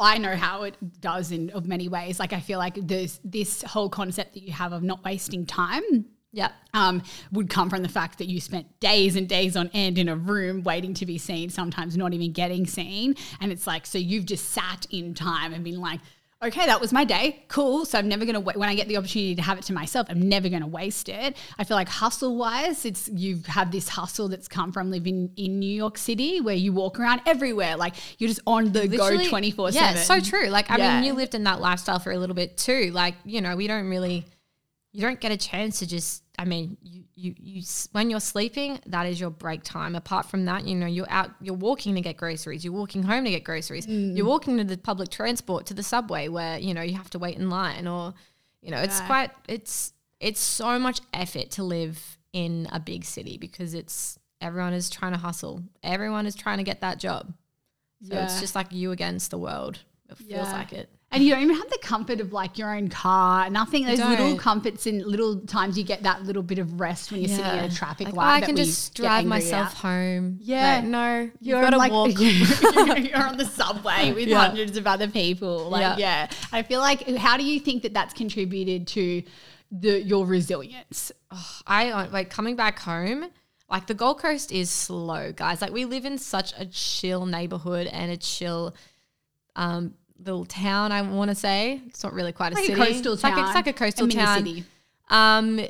I 0.00 0.16
know 0.16 0.36
how 0.36 0.62
it 0.62 0.74
does 1.02 1.32
in 1.32 1.50
of 1.50 1.66
many 1.66 1.88
ways. 1.88 2.18
Like 2.18 2.32
I 2.32 2.40
feel 2.40 2.58
like 2.58 2.76
there's 2.76 3.20
this 3.22 3.60
whole 3.60 3.90
concept 3.90 4.32
that 4.32 4.42
you 4.42 4.52
have 4.52 4.72
of 4.72 4.82
not 4.82 5.04
wasting 5.04 5.44
time 5.44 6.06
yeah. 6.32 6.50
um, 6.74 7.02
would 7.32 7.48
come 7.50 7.68
from 7.70 7.82
the 7.82 7.88
fact 7.88 8.18
that 8.18 8.26
you 8.28 8.40
spent 8.40 8.66
days 8.80 9.16
and 9.16 9.28
days 9.28 9.56
on 9.56 9.70
end 9.74 9.98
in 9.98 10.08
a 10.08 10.16
room 10.16 10.62
waiting 10.62 10.94
to 10.94 11.06
be 11.06 11.18
seen, 11.18 11.50
sometimes 11.50 11.96
not 11.96 12.12
even 12.14 12.32
getting 12.32 12.66
seen. 12.66 13.14
And 13.40 13.52
it's 13.52 13.66
like, 13.66 13.86
so 13.86 13.98
you've 13.98 14.26
just 14.26 14.50
sat 14.50 14.86
in 14.90 15.14
time 15.14 15.52
and 15.52 15.62
been 15.62 15.80
like, 15.80 16.00
okay, 16.44 16.66
that 16.66 16.80
was 16.80 16.92
my 16.92 17.04
day. 17.04 17.44
Cool. 17.46 17.84
So 17.84 17.96
I'm 17.96 18.08
never 18.08 18.24
going 18.24 18.34
to, 18.34 18.40
when 18.40 18.68
I 18.68 18.74
get 18.74 18.88
the 18.88 18.96
opportunity 18.96 19.36
to 19.36 19.42
have 19.42 19.58
it 19.58 19.64
to 19.66 19.72
myself, 19.72 20.08
I'm 20.10 20.28
never 20.28 20.48
going 20.48 20.62
to 20.62 20.66
waste 20.66 21.08
it. 21.08 21.36
I 21.56 21.62
feel 21.62 21.76
like 21.76 21.88
hustle 21.88 22.34
wise, 22.36 22.84
it's, 22.84 23.08
you've 23.14 23.46
had 23.46 23.70
this 23.70 23.88
hustle 23.88 24.26
that's 24.28 24.48
come 24.48 24.72
from 24.72 24.90
living 24.90 25.30
in 25.36 25.60
New 25.60 25.72
York 25.72 25.96
City 25.96 26.40
where 26.40 26.56
you 26.56 26.72
walk 26.72 26.98
around 26.98 27.20
everywhere. 27.26 27.76
Like 27.76 27.94
you're 28.18 28.26
just 28.26 28.40
on 28.44 28.72
the 28.72 28.88
Literally- 28.88 29.24
go 29.24 29.30
24 29.30 29.70
Yeah, 29.70 29.94
7. 29.94 30.02
so 30.24 30.30
true. 30.30 30.48
Like, 30.48 30.68
I 30.68 30.78
Yeah. 30.78 30.96
mean, 30.96 31.04
you 31.04 31.12
lived 31.12 31.36
in 31.36 31.44
that 31.44 31.60
lifestyle 31.60 32.00
for 32.00 32.10
a 32.10 32.18
little 32.18 32.34
bit 32.34 32.56
too. 32.56 32.90
Like, 32.92 33.14
you 33.24 33.40
know, 33.40 33.54
we 33.54 33.68
don't 33.68 33.88
really, 33.88 34.26
you 34.92 35.00
don't 35.00 35.20
get 35.20 35.32
a 35.32 35.36
chance 35.36 35.78
to 35.78 35.86
just, 35.86 36.22
I 36.38 36.44
mean, 36.44 36.76
you, 36.82 37.04
you, 37.14 37.34
you, 37.38 37.62
when 37.92 38.10
you're 38.10 38.20
sleeping, 38.20 38.78
that 38.86 39.06
is 39.06 39.18
your 39.18 39.30
break 39.30 39.62
time. 39.62 39.94
Apart 39.94 40.26
from 40.26 40.44
that, 40.44 40.66
you 40.66 40.74
know, 40.74 40.86
you're 40.86 41.10
out, 41.10 41.30
you're 41.40 41.54
walking 41.54 41.94
to 41.94 42.00
get 42.02 42.16
groceries, 42.18 42.62
you're 42.64 42.74
walking 42.74 43.02
home 43.02 43.24
to 43.24 43.30
get 43.30 43.42
groceries, 43.42 43.86
Mm. 43.86 44.16
you're 44.16 44.26
walking 44.26 44.58
to 44.58 44.64
the 44.64 44.76
public 44.76 45.08
transport, 45.08 45.64
to 45.66 45.74
the 45.74 45.82
subway 45.82 46.28
where, 46.28 46.58
you 46.58 46.74
know, 46.74 46.82
you 46.82 46.94
have 46.96 47.08
to 47.10 47.18
wait 47.18 47.36
in 47.38 47.48
line 47.48 47.86
or, 47.86 48.12
you 48.60 48.70
know, 48.70 48.80
it's 48.82 49.00
quite, 49.02 49.30
it's, 49.48 49.92
it's 50.20 50.40
so 50.40 50.78
much 50.78 51.00
effort 51.14 51.50
to 51.52 51.64
live 51.64 52.18
in 52.34 52.68
a 52.70 52.78
big 52.78 53.04
city 53.04 53.38
because 53.38 53.72
it's, 53.74 54.18
everyone 54.42 54.72
is 54.74 54.90
trying 54.90 55.12
to 55.12 55.18
hustle. 55.18 55.62
Everyone 55.82 56.26
is 56.26 56.34
trying 56.34 56.58
to 56.58 56.64
get 56.64 56.80
that 56.82 56.98
job. 56.98 57.32
So 58.02 58.14
Yeah. 58.14 58.24
it's 58.24 58.40
just 58.40 58.54
like 58.54 58.72
you 58.72 58.90
against 58.92 59.30
the 59.30 59.38
world. 59.38 59.78
It 60.10 60.18
feels 60.18 60.28
Yeah. 60.48 60.52
like 60.52 60.72
it. 60.74 60.90
And 61.12 61.22
you 61.22 61.30
don't 61.32 61.42
even 61.42 61.56
have 61.56 61.68
the 61.68 61.78
comfort 61.82 62.20
of 62.20 62.32
like 62.32 62.56
your 62.56 62.74
own 62.74 62.88
car, 62.88 63.50
nothing. 63.50 63.84
Those 63.84 63.98
little 63.98 64.36
comforts 64.36 64.86
and 64.86 65.04
little 65.04 65.40
times 65.40 65.76
you 65.76 65.84
get 65.84 66.02
that 66.04 66.24
little 66.24 66.42
bit 66.42 66.58
of 66.58 66.80
rest 66.80 67.12
when 67.12 67.20
you're 67.20 67.28
sitting 67.28 67.58
in 67.58 67.64
a 67.64 67.70
traffic 67.70 68.06
Like, 68.08 68.16
light. 68.16 68.26
I 68.36 68.40
that 68.40 68.46
can 68.46 68.56
just 68.56 68.94
drive 68.94 69.26
myself 69.26 69.68
at. 69.68 69.74
home. 69.74 70.38
Yeah. 70.40 70.76
Like, 70.76 70.84
no, 70.84 71.30
You're 71.40 71.58
you've 71.58 71.60
got 71.60 71.70
to 71.70 71.76
like, 71.76 71.92
walk. 71.92 72.10
you're 72.18 73.22
on 73.28 73.36
the 73.36 73.44
subway 73.44 74.12
with 74.12 74.26
Yeah. 74.28 74.38
hundreds 74.46 74.76
of 74.78 74.86
other 74.86 75.06
people. 75.08 75.68
Like, 75.68 75.82
yeah. 75.82 75.96
Yeah. 75.98 76.30
I 76.50 76.62
feel 76.62 76.80
like, 76.80 77.06
how 77.16 77.36
do 77.36 77.44
you 77.44 77.60
think 77.60 77.82
that 77.82 77.92
that's 77.92 78.14
contributed 78.14 78.86
to 78.88 79.22
the 79.70 80.02
your 80.02 80.26
resilience? 80.26 81.12
I 81.66 81.90
uh, 81.90 82.08
like 82.10 82.30
coming 82.30 82.56
back 82.56 82.78
home. 82.78 83.26
Like 83.70 83.86
the 83.86 83.94
Gold 83.94 84.18
Coast 84.20 84.52
is 84.52 84.68
slow, 84.70 85.32
guys. 85.32 85.62
Like 85.62 85.72
we 85.72 85.84
live 85.86 86.04
in 86.04 86.18
such 86.18 86.52
a 86.58 86.66
chill 86.66 87.24
neighborhood 87.26 87.86
and 87.86 88.10
a 88.12 88.16
chill 88.18 88.74
um, 89.56 89.94
little 90.24 90.44
town. 90.44 90.92
I 90.92 91.02
want 91.02 91.30
to 91.30 91.34
say 91.34 91.80
it's 91.86 92.02
not 92.02 92.12
really 92.12 92.32
quite 92.32 92.52
a 92.52 92.54
Like 92.56 92.64
a 92.64 92.66
city. 92.68 92.80
coastal 92.80 93.12
it's 93.14 93.22
Like, 93.22 93.34
town, 93.34 93.44
it's 93.46 93.54
like 93.54 93.66
a 93.66 93.72
coastal 93.72 94.06
a 94.06 94.10
town. 94.10 94.38
city. 94.38 94.64
Um, 95.10 95.60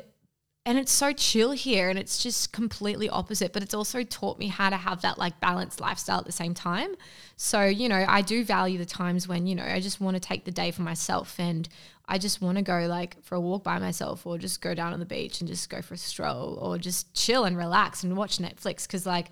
and 0.65 0.77
it's 0.77 0.93
so 0.93 1.11
chill 1.11 1.51
here, 1.51 1.89
and 1.89 1.99
it's 1.99 2.23
just 2.23 2.53
completely 2.53 3.09
opposite. 3.09 3.51
But 3.51 3.63
it's 3.63 3.73
also 3.73 4.03
taught 4.03 4.39
me 4.39 4.47
how 4.47 4.69
to 4.69 4.77
have 4.77 5.01
that 5.01 5.17
like 5.17 5.39
balanced 5.41 5.81
lifestyle 5.81 6.19
at 6.19 6.25
the 6.25 6.31
same 6.31 6.53
time. 6.53 6.95
So 7.35 7.63
you 7.65 7.89
know, 7.89 8.05
I 8.07 8.21
do 8.21 8.45
value 8.45 8.77
the 8.77 8.85
times 8.85 9.27
when 9.27 9.45
you 9.45 9.55
know 9.55 9.65
I 9.65 9.81
just 9.81 9.99
want 9.99 10.15
to 10.15 10.21
take 10.21 10.45
the 10.45 10.51
day 10.51 10.71
for 10.71 10.81
myself, 10.83 11.37
and 11.37 11.67
I 12.07 12.17
just 12.17 12.41
want 12.41 12.57
to 12.59 12.61
go 12.63 12.85
like 12.87 13.21
for 13.23 13.35
a 13.35 13.41
walk 13.41 13.63
by 13.63 13.77
myself, 13.77 14.25
or 14.25 14.37
just 14.37 14.61
go 14.61 14.73
down 14.73 14.93
on 14.93 14.99
the 15.01 15.05
beach 15.05 15.41
and 15.41 15.49
just 15.49 15.69
go 15.69 15.81
for 15.81 15.95
a 15.95 15.97
stroll, 15.97 16.57
or 16.61 16.77
just 16.77 17.13
chill 17.13 17.43
and 17.43 17.57
relax 17.57 18.03
and 18.03 18.15
watch 18.15 18.37
Netflix. 18.37 18.87
Because 18.87 19.05
like 19.05 19.31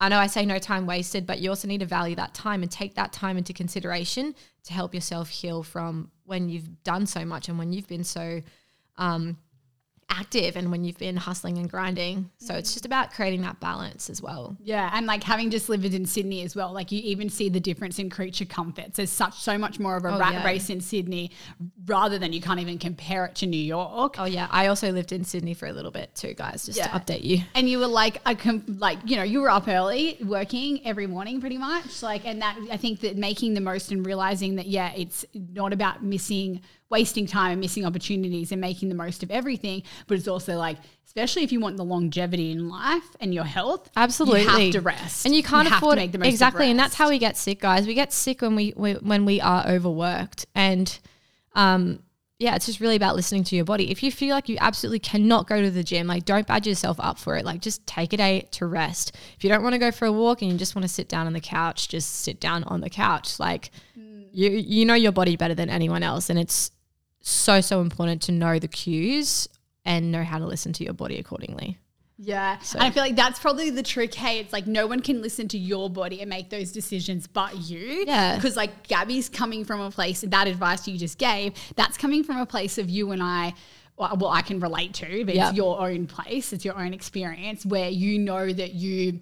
I 0.00 0.08
know 0.08 0.18
I 0.18 0.28
say 0.28 0.46
no 0.46 0.58
time 0.58 0.86
wasted, 0.86 1.26
but 1.26 1.40
you 1.40 1.50
also 1.50 1.66
need 1.66 1.80
to 1.80 1.86
value 1.86 2.14
that 2.16 2.32
time 2.32 2.62
and 2.62 2.70
take 2.70 2.94
that 2.94 3.12
time 3.12 3.36
into 3.36 3.52
consideration 3.52 4.34
to 4.64 4.72
help 4.72 4.94
yourself 4.94 5.28
heal 5.28 5.62
from 5.62 6.10
when 6.24 6.48
you've 6.48 6.84
done 6.84 7.06
so 7.06 7.24
much 7.24 7.48
and 7.48 7.58
when 7.58 7.72
you've 7.72 7.88
been 7.88 8.04
so 8.04 8.42
um, 8.96 9.36
active 10.10 10.56
and 10.56 10.70
when 10.70 10.84
you've 10.84 10.96
been 10.98 11.16
hustling 11.16 11.58
and 11.58 11.70
grinding. 11.70 12.30
So 12.38 12.54
it's 12.54 12.72
just 12.72 12.86
about 12.86 13.12
creating 13.12 13.42
that 13.42 13.60
balance 13.60 14.08
as 14.08 14.22
well. 14.22 14.56
Yeah, 14.62 14.90
and 14.94 15.06
like 15.06 15.22
having 15.22 15.50
just 15.50 15.68
lived 15.68 15.84
in 15.84 16.06
Sydney 16.06 16.42
as 16.42 16.56
well, 16.56 16.72
like 16.72 16.90
you 16.90 17.00
even 17.02 17.28
see 17.28 17.48
the 17.48 17.60
difference 17.60 17.98
in 17.98 18.08
creature 18.10 18.44
comforts. 18.46 18.96
There's 18.96 19.10
such 19.10 19.38
so 19.38 19.58
much 19.58 19.78
more 19.78 19.96
of 19.96 20.04
a 20.04 20.08
Oh, 20.14 20.18
rat 20.18 20.32
yeah. 20.32 20.44
race 20.46 20.70
in 20.70 20.80
Sydney, 20.80 21.30
rather 21.86 22.18
than 22.18 22.32
you 22.32 22.40
can't 22.40 22.58
even 22.60 22.78
compare 22.78 23.26
it 23.26 23.34
to 23.36 23.46
New 23.46 23.60
York. 23.60 24.16
Oh 24.18 24.24
yeah, 24.24 24.48
I 24.50 24.68
also 24.68 24.90
lived 24.92 25.12
in 25.12 25.24
Sydney 25.24 25.54
for 25.54 25.66
a 25.66 25.72
little 25.72 25.90
bit 25.90 26.14
too, 26.14 26.32
guys. 26.34 26.64
Just 26.66 26.78
Yeah. 26.78 26.88
to 26.88 26.98
update 26.98 27.22
you. 27.24 27.38
And 27.54 27.68
you 27.68 27.78
were 27.78 27.86
like 27.86 28.20
I 28.24 28.34
com- 28.34 28.64
like 28.78 28.98
you 29.04 29.16
know 29.16 29.22
you 29.22 29.40
were 29.40 29.50
up 29.50 29.68
early 29.68 30.16
working 30.24 30.84
every 30.86 31.06
morning 31.06 31.40
pretty 31.40 31.58
much 31.58 32.02
like 32.02 32.24
and 32.26 32.40
that 32.42 32.58
I 32.70 32.76
think 32.78 33.00
that 33.00 33.16
making 33.16 33.54
the 33.54 33.60
most 33.60 33.90
and 33.92 34.04
realizing 34.04 34.56
that 34.56 34.66
yeah 34.66 34.92
it's 34.96 35.24
not 35.34 35.72
about 35.72 36.02
missing 36.02 36.62
wasting 36.90 37.26
time 37.26 37.52
and 37.52 37.60
missing 37.60 37.84
opportunities 37.84 38.50
and 38.52 38.60
making 38.60 38.88
the 38.88 38.94
most 38.94 39.22
of 39.22 39.30
everything 39.30 39.82
but 40.06 40.16
it's 40.16 40.28
also 40.28 40.56
like 40.56 40.78
especially 41.06 41.42
if 41.42 41.52
you 41.52 41.60
want 41.60 41.76
the 41.76 41.84
longevity 41.84 42.50
in 42.50 42.68
life 42.68 43.16
and 43.20 43.34
your 43.34 43.44
health 43.44 43.90
Absolutely, 43.96 44.42
you 44.42 44.48
have 44.48 44.70
to 44.72 44.80
rest 44.80 45.26
and 45.26 45.34
you 45.34 45.42
can't 45.42 45.68
to 45.68 45.76
afford 45.76 45.96
make 45.96 46.12
the 46.12 46.18
most 46.18 46.26
of 46.26 46.32
exactly. 46.32 46.70
And 46.70 46.78
that's 46.78 46.94
how 46.94 47.08
we 47.08 47.18
get 47.18 47.36
sick, 47.36 47.60
guys. 47.60 47.86
We 47.86 47.94
get 47.94 48.12
sick 48.12 48.42
when 48.42 48.54
we, 48.54 48.72
we 48.76 48.94
when 48.94 49.24
we 49.24 49.40
are 49.40 49.66
overworked, 49.66 50.46
and 50.54 50.98
um, 51.54 52.02
yeah, 52.38 52.54
it's 52.54 52.66
just 52.66 52.80
really 52.80 52.96
about 52.96 53.16
listening 53.16 53.44
to 53.44 53.56
your 53.56 53.64
body. 53.64 53.90
If 53.90 54.02
you 54.02 54.12
feel 54.12 54.34
like 54.34 54.48
you 54.48 54.56
absolutely 54.60 55.00
cannot 55.00 55.46
go 55.46 55.60
to 55.60 55.70
the 55.70 55.82
gym, 55.82 56.06
like 56.06 56.24
don't 56.24 56.46
badge 56.46 56.66
yourself 56.66 56.98
up 57.00 57.18
for 57.18 57.36
it. 57.36 57.44
Like 57.44 57.60
just 57.60 57.86
take 57.86 58.12
a 58.12 58.16
day 58.16 58.48
to 58.52 58.66
rest. 58.66 59.16
If 59.36 59.44
you 59.44 59.50
don't 59.50 59.62
want 59.62 59.74
to 59.74 59.78
go 59.78 59.90
for 59.90 60.06
a 60.06 60.12
walk 60.12 60.42
and 60.42 60.50
you 60.50 60.58
just 60.58 60.74
want 60.74 60.84
to 60.84 60.92
sit 60.92 61.08
down 61.08 61.26
on 61.26 61.32
the 61.32 61.40
couch, 61.40 61.88
just 61.88 62.16
sit 62.16 62.40
down 62.40 62.64
on 62.64 62.80
the 62.80 62.90
couch. 62.90 63.38
Like 63.38 63.70
you 63.94 64.50
you 64.50 64.84
know 64.84 64.94
your 64.94 65.12
body 65.12 65.36
better 65.36 65.54
than 65.54 65.70
anyone 65.70 66.02
else, 66.02 66.30
and 66.30 66.38
it's 66.38 66.70
so 67.20 67.60
so 67.60 67.80
important 67.80 68.22
to 68.22 68.32
know 68.32 68.58
the 68.58 68.68
cues 68.68 69.48
and 69.84 70.12
know 70.12 70.22
how 70.24 70.38
to 70.38 70.46
listen 70.46 70.72
to 70.74 70.84
your 70.84 70.92
body 70.94 71.18
accordingly. 71.18 71.78
Yeah. 72.20 72.58
And 72.74 72.82
I 72.82 72.90
feel 72.90 73.02
like 73.04 73.14
that's 73.14 73.38
probably 73.38 73.70
the 73.70 73.82
trick. 73.82 74.12
Hey, 74.12 74.40
it's 74.40 74.52
like 74.52 74.66
no 74.66 74.88
one 74.88 75.00
can 75.00 75.22
listen 75.22 75.46
to 75.48 75.58
your 75.58 75.88
body 75.88 76.20
and 76.20 76.28
make 76.28 76.50
those 76.50 76.72
decisions 76.72 77.28
but 77.28 77.56
you. 77.56 78.04
Yeah. 78.06 78.34
Because 78.34 78.56
like 78.56 78.88
Gabby's 78.88 79.28
coming 79.28 79.64
from 79.64 79.80
a 79.80 79.90
place, 79.90 80.22
that 80.26 80.48
advice 80.48 80.88
you 80.88 80.98
just 80.98 81.16
gave, 81.18 81.52
that's 81.76 81.96
coming 81.96 82.24
from 82.24 82.38
a 82.38 82.46
place 82.46 82.76
of 82.76 82.90
you 82.90 83.12
and 83.12 83.22
I. 83.22 83.54
Well, 83.96 84.16
well, 84.18 84.30
I 84.30 84.42
can 84.42 84.60
relate 84.60 84.94
to, 84.94 85.24
but 85.24 85.34
Yep. 85.34 85.48
it's 85.48 85.56
your 85.56 85.80
own 85.80 86.06
place, 86.06 86.52
it's 86.52 86.64
your 86.64 86.78
own 86.78 86.92
experience 86.92 87.64
where 87.66 87.88
you 87.88 88.18
know 88.18 88.52
that 88.52 88.74
you, 88.74 89.20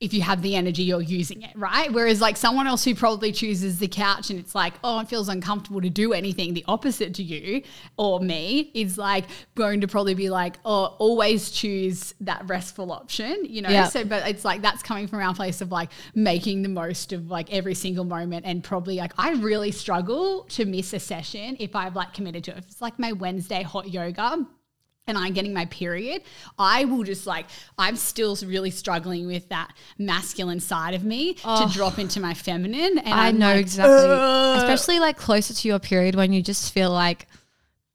if 0.00 0.14
you 0.14 0.22
have 0.22 0.42
the 0.42 0.54
energy, 0.54 0.84
you're 0.84 1.02
using 1.02 1.42
it, 1.42 1.50
right? 1.56 1.92
Whereas 1.92 2.20
like 2.20 2.36
someone 2.36 2.68
else 2.68 2.84
who 2.84 2.94
probably 2.94 3.32
chooses 3.32 3.80
the 3.80 3.88
couch 3.88 4.30
and 4.30 4.38
it's 4.38 4.54
like, 4.54 4.74
oh, 4.84 5.00
it 5.00 5.08
feels 5.08 5.28
uncomfortable 5.28 5.80
to 5.80 5.90
do 5.90 6.12
anything, 6.12 6.54
the 6.54 6.64
opposite 6.68 7.14
to 7.14 7.22
you 7.24 7.62
or 7.96 8.20
me 8.20 8.70
is 8.74 8.96
like 8.96 9.24
going 9.56 9.80
to 9.80 9.88
probably 9.88 10.14
be 10.14 10.30
like, 10.30 10.56
oh, 10.64 10.94
always 10.98 11.50
choose 11.50 12.14
that 12.20 12.46
restful 12.46 12.92
option, 12.92 13.44
you 13.44 13.60
know? 13.60 13.70
Yeah. 13.70 13.88
So, 13.88 14.04
but 14.04 14.28
it's 14.28 14.44
like 14.44 14.62
that's 14.62 14.84
coming 14.84 15.08
from 15.08 15.18
our 15.20 15.34
place 15.34 15.60
of 15.60 15.72
like 15.72 15.90
making 16.14 16.62
the 16.62 16.68
most 16.68 17.12
of 17.12 17.28
like 17.28 17.52
every 17.52 17.74
single 17.74 18.04
moment 18.04 18.46
and 18.46 18.62
probably 18.62 18.98
like 18.98 19.12
I 19.18 19.32
really 19.32 19.72
struggle 19.72 20.44
to 20.50 20.64
miss 20.64 20.92
a 20.92 21.00
session 21.00 21.56
if 21.58 21.74
I've 21.74 21.96
like 21.96 22.14
committed 22.14 22.44
to 22.44 22.52
it. 22.52 22.58
If 22.58 22.66
it's 22.66 22.80
like 22.80 23.00
my 23.00 23.10
Wednesday 23.10 23.64
hot 23.64 23.90
yoga, 23.90 24.46
and 25.08 25.18
I'm 25.18 25.32
getting 25.32 25.52
my 25.52 25.64
period, 25.66 26.22
I 26.58 26.84
will 26.84 27.02
just 27.02 27.26
like, 27.26 27.46
I'm 27.78 27.96
still 27.96 28.36
really 28.44 28.70
struggling 28.70 29.26
with 29.26 29.48
that 29.48 29.72
masculine 29.98 30.60
side 30.60 30.94
of 30.94 31.04
me 31.04 31.34
to 31.34 31.40
oh. 31.44 31.70
drop 31.72 31.98
into 31.98 32.20
my 32.20 32.34
feminine. 32.34 32.98
And 32.98 33.14
I 33.14 33.28
I'm 33.28 33.38
know 33.38 33.52
like, 33.52 33.60
exactly. 33.60 33.96
"Ugh." 33.96 34.58
Especially 34.58 35.00
like 35.00 35.16
closer 35.16 35.54
to 35.54 35.68
your 35.68 35.78
period 35.78 36.14
when 36.14 36.32
you 36.32 36.42
just 36.42 36.72
feel 36.72 36.90
like 36.90 37.26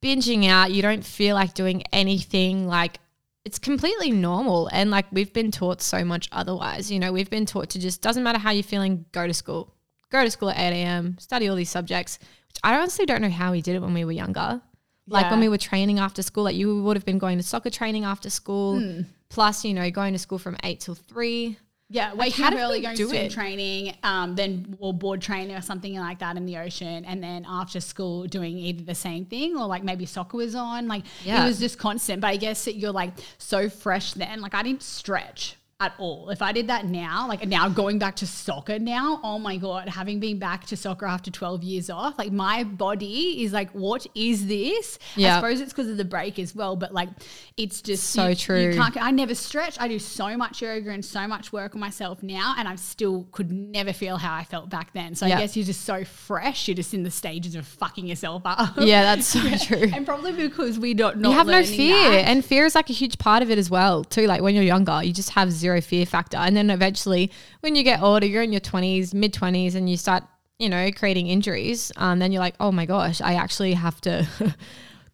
binging 0.02 0.46
out, 0.46 0.72
you 0.72 0.82
don't 0.82 1.04
feel 1.04 1.34
like 1.34 1.54
doing 1.54 1.82
anything 1.92 2.66
like 2.66 2.98
it's 3.44 3.58
completely 3.58 4.10
normal 4.10 4.68
and 4.72 4.90
like 4.90 5.04
we've 5.12 5.32
been 5.32 5.50
taught 5.50 5.82
so 5.82 6.04
much 6.04 6.28
otherwise. 6.32 6.90
You 6.90 6.98
know, 6.98 7.12
we've 7.12 7.30
been 7.30 7.46
taught 7.46 7.70
to 7.70 7.78
just 7.78 8.00
doesn't 8.00 8.22
matter 8.22 8.38
how 8.38 8.50
you're 8.50 8.62
feeling, 8.62 9.04
go 9.12 9.26
to 9.26 9.34
school. 9.34 9.74
Go 10.10 10.22
to 10.22 10.30
school 10.30 10.50
at 10.50 10.58
8 10.58 10.76
a.m., 10.76 11.16
study 11.18 11.48
all 11.48 11.56
these 11.56 11.70
subjects, 11.70 12.18
which 12.20 12.56
I 12.62 12.76
honestly 12.76 13.04
don't 13.04 13.20
know 13.20 13.30
how 13.30 13.52
we 13.52 13.62
did 13.62 13.74
it 13.74 13.82
when 13.82 13.94
we 13.94 14.04
were 14.04 14.12
younger. 14.12 14.62
Like 15.06 15.30
when 15.30 15.40
we 15.40 15.48
were 15.48 15.58
training 15.58 15.98
after 15.98 16.22
school, 16.22 16.44
like 16.44 16.56
you 16.56 16.82
would 16.82 16.96
have 16.96 17.04
been 17.04 17.18
going 17.18 17.36
to 17.38 17.44
soccer 17.44 17.70
training 17.70 18.04
after 18.04 18.30
school, 18.30 18.78
Hmm. 18.80 19.02
plus, 19.28 19.64
you 19.64 19.74
know, 19.74 19.90
going 19.90 20.12
to 20.14 20.18
school 20.18 20.38
from 20.38 20.56
eight 20.64 20.80
till 20.80 20.94
three. 20.94 21.58
Yeah, 21.90 22.14
waking 22.14 22.42
how 22.42 22.50
up 22.50 22.58
early, 22.58 22.78
we 22.78 22.82
going 22.84 22.96
do 22.96 23.06
swim 23.08 23.26
it? 23.26 23.30
training, 23.30 23.94
um, 24.02 24.34
then 24.34 24.74
or 24.80 24.94
board 24.94 25.20
training 25.20 25.54
or 25.54 25.60
something 25.60 25.94
like 25.96 26.18
that 26.20 26.36
in 26.38 26.46
the 26.46 26.56
ocean, 26.56 27.04
and 27.04 27.22
then 27.22 27.44
after 27.46 27.78
school 27.78 28.24
doing 28.26 28.56
either 28.58 28.82
the 28.82 28.94
same 28.94 29.26
thing 29.26 29.54
or 29.56 29.66
like 29.66 29.84
maybe 29.84 30.06
soccer 30.06 30.38
was 30.38 30.54
on. 30.54 30.88
Like 30.88 31.04
Yeah. 31.24 31.44
it 31.44 31.46
was 31.48 31.58
just 31.60 31.78
constant. 31.78 32.22
But 32.22 32.28
I 32.28 32.36
guess 32.36 32.64
that 32.64 32.76
you're 32.76 32.90
like 32.90 33.12
so 33.36 33.68
fresh 33.68 34.14
then. 34.14 34.40
Like 34.40 34.54
I 34.54 34.62
didn't 34.62 34.82
stretch. 34.82 35.56
At 35.84 35.94
all. 35.98 36.30
If 36.30 36.40
I 36.42 36.52
did 36.52 36.68
that 36.68 36.86
now, 36.86 37.28
like 37.28 37.46
now 37.46 37.68
going 37.68 37.98
back 37.98 38.16
to 38.16 38.26
soccer 38.26 38.78
now, 38.78 39.20
oh 39.22 39.38
my 39.38 39.56
God, 39.56 39.88
having 39.88 40.20
been 40.20 40.38
back 40.38 40.66
to 40.66 40.76
soccer 40.76 41.06
after 41.06 41.30
12 41.30 41.62
years 41.62 41.90
off, 41.90 42.18
like 42.18 42.32
my 42.32 42.64
body 42.64 43.42
is 43.44 43.52
like, 43.52 43.70
what 43.72 44.06
is 44.14 44.46
this? 44.46 44.98
I 45.16 45.36
suppose 45.36 45.60
it's 45.60 45.72
because 45.72 45.88
of 45.90 45.96
the 45.96 46.04
break 46.04 46.38
as 46.38 46.54
well, 46.54 46.76
but 46.76 46.92
like 46.94 47.08
it's 47.56 47.82
just 47.82 48.10
So 48.10 48.28
you- 48.28 48.34
true. 48.34 48.60
You 48.70 48.74
can't, 48.74 48.96
I 49.00 49.10
never 49.10 49.34
stretch. 49.34 49.76
I 49.80 49.88
do 49.88 49.98
so 49.98 50.36
much 50.36 50.62
yoga 50.62 50.90
and 50.90 51.04
so 51.04 51.26
much 51.28 51.52
work 51.52 51.74
on 51.74 51.80
myself 51.80 52.22
now, 52.22 52.54
and 52.58 52.66
I 52.66 52.76
still 52.76 53.26
could 53.32 53.52
never 53.52 53.92
feel 53.92 54.16
how 54.16 54.34
I 54.34 54.44
felt 54.44 54.70
back 54.70 54.92
then. 54.92 55.14
So 55.14 55.26
Yeah. 55.26 55.36
I 55.36 55.40
guess 55.40 55.56
you're 55.56 55.66
just 55.66 55.82
so 55.82 56.04
fresh. 56.04 56.66
You're 56.68 56.74
just 56.76 56.94
in 56.94 57.02
the 57.02 57.10
stages 57.10 57.54
of 57.54 57.66
fucking 57.66 58.06
yourself 58.06 58.42
up. 58.44 58.74
Yeah, 58.78 59.02
that's 59.02 59.26
so 59.26 59.40
true. 59.66 59.90
and 59.92 60.06
probably 60.06 60.32
because 60.32 60.78
we 60.78 60.94
don't 60.94 61.18
not 61.18 61.30
you 61.30 61.36
have 61.38 61.46
no 61.46 61.62
fear 61.64 62.10
that. 62.10 62.28
and 62.28 62.44
fear 62.44 62.64
is 62.64 62.74
like 62.74 62.90
a 62.90 62.92
huge 62.92 63.18
part 63.18 63.42
of 63.42 63.50
it 63.50 63.58
as 63.58 63.70
well 63.70 64.04
too 64.04 64.26
like 64.26 64.40
when 64.42 64.54
you're 64.54 64.64
younger 64.64 65.00
you 65.02 65.12
just 65.12 65.30
have 65.30 65.50
zero 65.50 65.73
fear 65.80 66.06
factor. 66.06 66.36
And 66.36 66.56
then 66.56 66.70
eventually 66.70 67.30
when 67.60 67.74
you 67.74 67.82
get 67.82 68.02
older 68.02 68.26
you're 68.26 68.42
in 68.42 68.52
your 68.52 68.60
20s 68.60 69.14
mid 69.14 69.32
20s 69.32 69.74
and 69.74 69.88
you 69.88 69.96
start 69.96 70.24
you 70.58 70.68
know 70.68 70.90
creating 70.92 71.26
injuries 71.26 71.90
um, 71.96 72.18
then 72.18 72.32
you're 72.32 72.40
like 72.40 72.54
oh 72.60 72.70
my 72.70 72.86
gosh 72.86 73.20
i 73.20 73.34
actually 73.34 73.72
have 73.72 74.00
to 74.00 74.26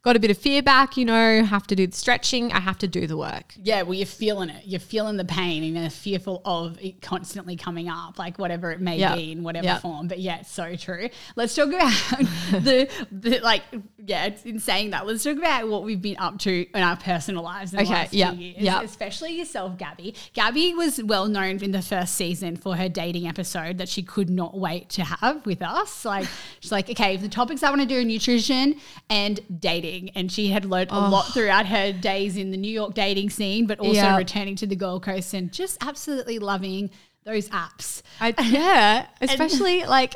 got 0.03 0.15
a 0.15 0.19
bit 0.19 0.31
of 0.31 0.37
fear 0.37 0.63
back 0.63 0.97
you 0.97 1.05
know 1.05 1.43
have 1.43 1.67
to 1.67 1.75
do 1.75 1.85
the 1.85 1.95
stretching 1.95 2.51
i 2.53 2.59
have 2.59 2.77
to 2.77 2.87
do 2.87 3.05
the 3.05 3.15
work 3.17 3.53
Yeah, 3.63 3.83
well, 3.83 3.93
you're 3.93 4.05
feeling 4.07 4.49
it. 4.49 4.63
You're 4.65 4.79
feeling 4.79 5.17
the 5.17 5.25
pain 5.25 5.63
and 5.63 5.77
you're 5.77 5.89
fearful 5.89 6.41
of 6.45 6.79
it 6.81 7.01
constantly 7.01 7.55
coming 7.55 7.87
up, 7.89 8.17
like 8.17 8.39
whatever 8.39 8.71
it 8.71 8.81
may 8.81 8.97
Yeah. 8.97 9.15
be 9.15 9.31
in 9.31 9.43
whatever 9.43 9.65
Yeah. 9.65 9.79
form. 9.79 10.07
But 10.07 10.19
yeah, 10.19 10.39
it's 10.39 10.51
so 10.51 10.75
true. 10.75 11.09
Let's 11.35 11.53
talk 11.53 11.67
about 11.69 11.91
the, 12.51 12.89
the 13.11 13.39
like, 13.39 13.61
yeah, 14.03 14.25
it's 14.25 14.43
in 14.43 14.59
saying 14.59 14.91
that. 14.91 15.05
Let's 15.05 15.23
talk 15.23 15.37
about 15.37 15.67
what 15.69 15.83
we've 15.83 16.01
been 16.01 16.17
up 16.17 16.39
to 16.39 16.65
in 16.73 16.81
our 16.81 16.95
personal 16.97 17.43
lives 17.43 17.73
in 17.73 17.77
the 17.77 17.83
Okay, 17.83 17.93
last 17.93 18.13
yeah, 18.13 18.31
few 18.31 18.39
years, 18.45 18.57
yeah. 18.59 18.81
especially 18.81 19.37
yourself, 19.37 19.77
Gabby. 19.77 20.15
Gabby 20.33 20.73
was 20.73 21.01
well 21.03 21.27
known 21.27 21.61
in 21.63 21.71
the 21.71 21.81
first 21.81 22.15
season 22.15 22.55
for 22.55 22.75
her 22.77 22.89
dating 22.89 23.27
episode 23.27 23.77
that 23.77 23.89
she 23.89 24.01
could 24.01 24.29
not 24.29 24.57
wait 24.57 24.89
to 24.91 25.03
have 25.03 25.45
with 25.45 25.61
us. 25.61 26.03
Like, 26.05 26.27
she's 26.59 26.71
like, 26.71 26.89
okay, 26.89 27.17
the 27.17 27.29
topics 27.29 27.61
I 27.63 27.69
want 27.69 27.81
to 27.81 27.87
do 27.87 27.99
are 27.99 28.03
nutrition 28.03 28.75
and 29.09 29.39
dating. 29.59 29.90
And 30.15 30.31
she 30.31 30.47
had 30.49 30.65
learned 30.65 30.91
a 30.91 30.99
lot 30.99 31.23
throughout 31.33 31.65
her 31.67 31.91
days 31.91 32.37
in 32.37 32.51
the 32.51 32.57
New 32.57 32.71
York 32.71 32.93
dating 32.93 33.29
scene, 33.29 33.65
but 33.67 33.79
also 33.79 33.93
Yeah. 33.93 34.17
returning 34.17 34.55
to 34.57 34.67
the 34.67 34.75
Gold 34.75 35.03
Coast 35.03 35.33
and 35.33 35.51
just 35.51 35.77
absolutely 35.83 36.39
loving 36.39 36.89
those 37.23 37.49
apps. 37.49 38.01
I, 38.19 38.33
yeah 38.49 39.05
especially 39.21 39.85
like 39.85 40.15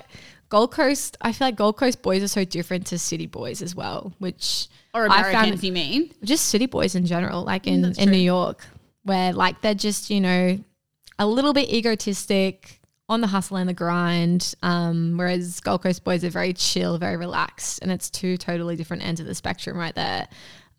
gold 0.49 0.71
coast 0.71 1.17
i 1.21 1.31
feel 1.31 1.47
like 1.47 1.55
gold 1.55 1.75
coast 1.77 2.01
boys 2.03 2.21
are 2.23 2.27
so 2.27 2.43
different 2.45 2.85
to 2.87 2.97
city 2.99 3.25
boys 3.25 3.61
as 3.63 3.73
well 3.75 4.13
which 4.19 4.67
Or 4.93 5.05
I 5.09 5.21
found- 5.21 5.35
Americans, 5.35 5.63
you 5.63 5.71
mean? 5.71 6.11
just 6.23 6.45
city 6.47 6.65
boys 6.67 6.95
in 6.95 7.05
general, 7.05 7.43
like 7.43 7.67
in, 7.67 7.93
in. 7.97 8.09
New 8.11 8.17
York, 8.17 8.65
where 9.03 9.33
like 9.33 9.61
they're 9.61 9.73
just, 9.75 10.09
you 10.09 10.21
know, 10.21 10.57
a 11.19 11.27
little 11.27 11.51
bit 11.53 11.69
egotistic 11.71 12.79
on 13.07 13.21
the 13.21 13.27
hustle 13.27 13.57
and 13.57 13.69
the 13.69 13.73
grind. 13.73 14.55
Um, 14.63 15.15
whereas 15.17 15.59
Gold 15.59 15.83
Coast 15.83 16.03
boys 16.03 16.23
are 16.23 16.29
very 16.29 16.53
chill, 16.53 16.97
very 16.97 17.17
relaxed. 17.17 17.79
And 17.81 17.91
it's 17.91 18.09
two 18.09 18.37
totally 18.37 18.75
different 18.75 19.03
ends 19.05 19.19
of 19.19 19.27
the 19.27 19.35
spectrum 19.35 19.77
right 19.77 19.93
there. 19.95 20.27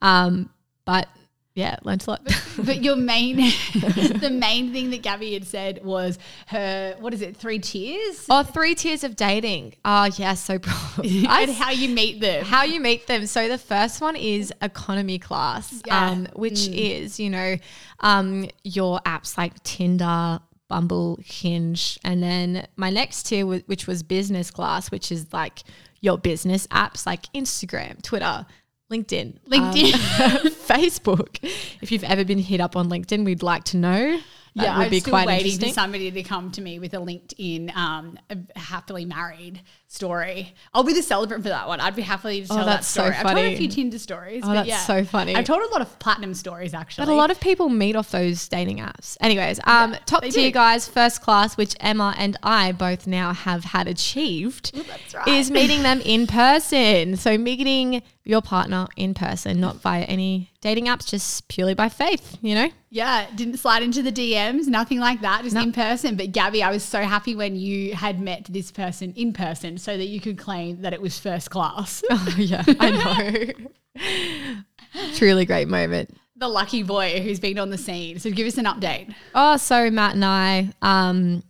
Um, 0.02 0.50
but 0.84 1.08
yeah, 1.54 1.76
learned 1.84 2.04
a 2.06 2.10
lot. 2.10 2.22
But 2.58 2.82
your 2.82 2.96
main, 2.96 3.36
the 3.72 4.28
main 4.30 4.72
thing 4.74 4.90
that 4.90 5.02
Gabby 5.02 5.32
had 5.32 5.46
said 5.46 5.82
was 5.84 6.18
her, 6.48 6.94
what 7.00 7.14
is 7.14 7.22
it, 7.22 7.34
three 7.36 7.58
tiers? 7.60 8.26
oh, 8.28 8.42
three 8.42 8.74
tiers 8.74 9.04
of 9.04 9.16
dating. 9.16 9.74
Oh, 9.84 10.04
yeah, 10.16 10.34
so 10.34 10.54
and 11.02 11.50
how 11.50 11.70
you 11.70 11.88
meet 11.88 12.20
them. 12.20 12.44
how 12.44 12.64
you 12.64 12.78
meet 12.80 13.06
them. 13.06 13.26
So 13.26 13.48
the 13.48 13.56
first 13.56 14.02
one 14.02 14.16
is 14.16 14.52
economy 14.60 15.18
class, 15.18 15.80
Yeah. 15.86 16.10
um, 16.10 16.28
which 16.34 16.68
is 16.68 17.18
you 17.18 17.30
know 17.30 17.56
um, 18.00 18.50
your 18.62 19.00
apps 19.06 19.38
like 19.38 19.62
Tinder, 19.62 20.40
Bumble, 20.68 21.18
Hinge, 21.24 21.98
and 22.04 22.22
then 22.22 22.66
my 22.76 22.90
next 22.90 23.24
tier, 23.24 23.46
which 23.46 23.86
was 23.86 24.02
business 24.02 24.50
class, 24.50 24.90
which 24.90 25.12
is 25.12 25.32
like 25.32 25.60
your 26.00 26.18
business 26.18 26.66
apps 26.68 27.06
like 27.06 27.22
Instagram, 27.32 28.02
Twitter. 28.02 28.46
LinkedIn, 28.90 29.40
LinkedIn. 29.48 29.94
um, 30.20 30.52
Facebook. 30.52 31.38
If 31.82 31.90
you've 31.90 32.04
ever 32.04 32.24
been 32.24 32.38
hit 32.38 32.60
up 32.60 32.76
on 32.76 32.88
LinkedIn, 32.88 33.24
we'd 33.24 33.42
like 33.42 33.64
to 33.64 33.76
know. 33.76 34.20
That 34.54 34.62
yeah, 34.62 34.78
would 34.78 34.84
I'm 34.84 34.90
be 34.90 35.00
still 35.00 35.10
quite 35.10 35.26
waiting 35.26 35.58
for 35.58 35.74
somebody 35.74 36.10
to 36.10 36.22
come 36.22 36.50
to 36.52 36.62
me 36.62 36.78
with 36.78 36.94
a 36.94 36.98
LinkedIn 36.98 37.76
um, 37.76 38.16
happily 38.54 39.04
married 39.04 39.60
story. 39.96 40.54
I'll 40.72 40.84
be 40.84 40.92
the 40.92 41.02
celebrant 41.02 41.42
for 41.42 41.48
that 41.48 41.66
one. 41.66 41.80
I'd 41.80 41.96
be 41.96 42.02
happy 42.02 42.42
to 42.42 42.46
tell 42.46 42.58
that 42.58 42.62
Oh, 42.62 42.66
that's 42.66 42.86
so 42.86 43.00
story. 43.00 43.16
I've 43.16 43.22
told 43.26 43.38
a 43.38 43.56
few 43.56 43.68
Tinder 43.68 43.98
stories. 43.98 44.42
Oh, 44.44 44.48
but 44.48 44.54
that's 44.54 44.68
yeah. 44.68 44.78
so 44.78 45.04
funny. 45.04 45.34
I've 45.34 45.44
told 45.44 45.62
a 45.62 45.72
lot 45.72 45.80
of 45.80 45.98
platinum 45.98 46.34
stories 46.34 46.74
actually. 46.74 47.06
But 47.06 47.12
a 47.12 47.16
lot 47.16 47.30
of 47.30 47.40
people 47.40 47.68
meet 47.68 47.96
off 47.96 48.10
those 48.10 48.46
dating 48.48 48.78
apps. 48.78 49.16
Anyways, 49.20 49.58
um, 49.64 49.96
top 50.06 50.22
they 50.22 50.30
tier 50.30 50.48
do. 50.50 50.52
guys, 50.52 50.86
first 50.86 51.22
class, 51.22 51.56
which 51.56 51.74
Emma 51.80 52.14
and 52.16 52.36
I 52.42 52.72
both 52.72 53.06
now 53.06 53.32
have 53.32 53.64
had 53.64 53.88
achieved, 53.88 54.74
that's 54.74 55.14
right. 55.14 55.28
is 55.28 55.50
meeting 55.50 55.82
them 55.82 56.00
in 56.02 56.26
person. 56.26 57.16
So 57.16 57.36
meeting 57.38 58.02
your 58.26 58.42
partner 58.42 58.86
in 58.96 59.14
person, 59.14 59.60
not 59.60 59.76
via 59.76 60.02
any 60.02 60.50
dating 60.60 60.86
apps, 60.86 61.08
just 61.08 61.46
purely 61.46 61.74
by 61.74 61.88
faith, 61.88 62.36
you 62.42 62.56
know? 62.56 62.68
Yeah, 62.90 63.26
didn't 63.36 63.58
slide 63.58 63.84
into 63.84 64.02
the 64.02 64.10
DMs, 64.10 64.66
nothing 64.66 64.98
like 64.98 65.20
that, 65.20 65.44
just 65.44 65.54
in 65.54 65.72
person. 65.72 66.16
But 66.16 66.32
Gabby, 66.32 66.60
I 66.60 66.72
was 66.72 66.82
so 66.82 67.02
happy 67.02 67.36
when 67.36 67.54
you 67.54 67.94
had 67.94 68.20
met 68.20 68.46
this 68.48 68.72
person 68.72 69.12
in 69.14 69.32
person 69.32 69.78
so 69.86 69.96
that 69.96 70.06
you 70.06 70.20
could 70.20 70.36
claim 70.36 70.82
that 70.82 70.92
it 70.92 71.00
was 71.00 71.16
first 71.18 71.48
class. 71.48 72.02
Oh, 72.10 72.34
yeah, 72.36 72.64
I 72.80 73.54
know. 73.96 75.12
Truly 75.14 75.46
great 75.46 75.68
moment. 75.68 76.10
the 76.34 76.48
lucky 76.48 76.82
boy 76.82 77.20
who's 77.20 77.38
been 77.38 77.56
on 77.58 77.70
the 77.70 77.78
scene. 77.78 78.18
So 78.18 78.30
give 78.32 78.48
us 78.48 78.58
an 78.58 78.64
update. 78.64 79.14
Oh, 79.32 79.56
so 79.56 79.88
Matt 79.90 80.16
and 80.16 80.24
I, 80.24 80.70
um, 80.82 81.44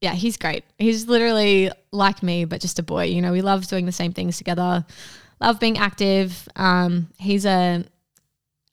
yeah, 0.00 0.12
he's 0.12 0.36
great. 0.36 0.62
He's 0.78 1.08
literally 1.08 1.72
like 1.90 2.22
me, 2.22 2.44
but 2.44 2.60
just 2.60 2.78
a 2.78 2.82
boy. 2.84 3.04
You 3.06 3.20
know, 3.20 3.32
we 3.32 3.42
love 3.42 3.66
doing 3.66 3.86
the 3.86 3.92
same 3.92 4.12
things 4.12 4.38
together, 4.38 4.86
love 5.40 5.58
being 5.58 5.78
active. 5.78 6.48
Um, 6.54 7.08
he's 7.18 7.44
a 7.44 7.84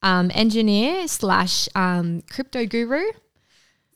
um, 0.04 0.30
engineer 0.36 1.08
slash 1.08 1.68
um, 1.74 2.22
crypto 2.30 2.68
guru 2.68 3.04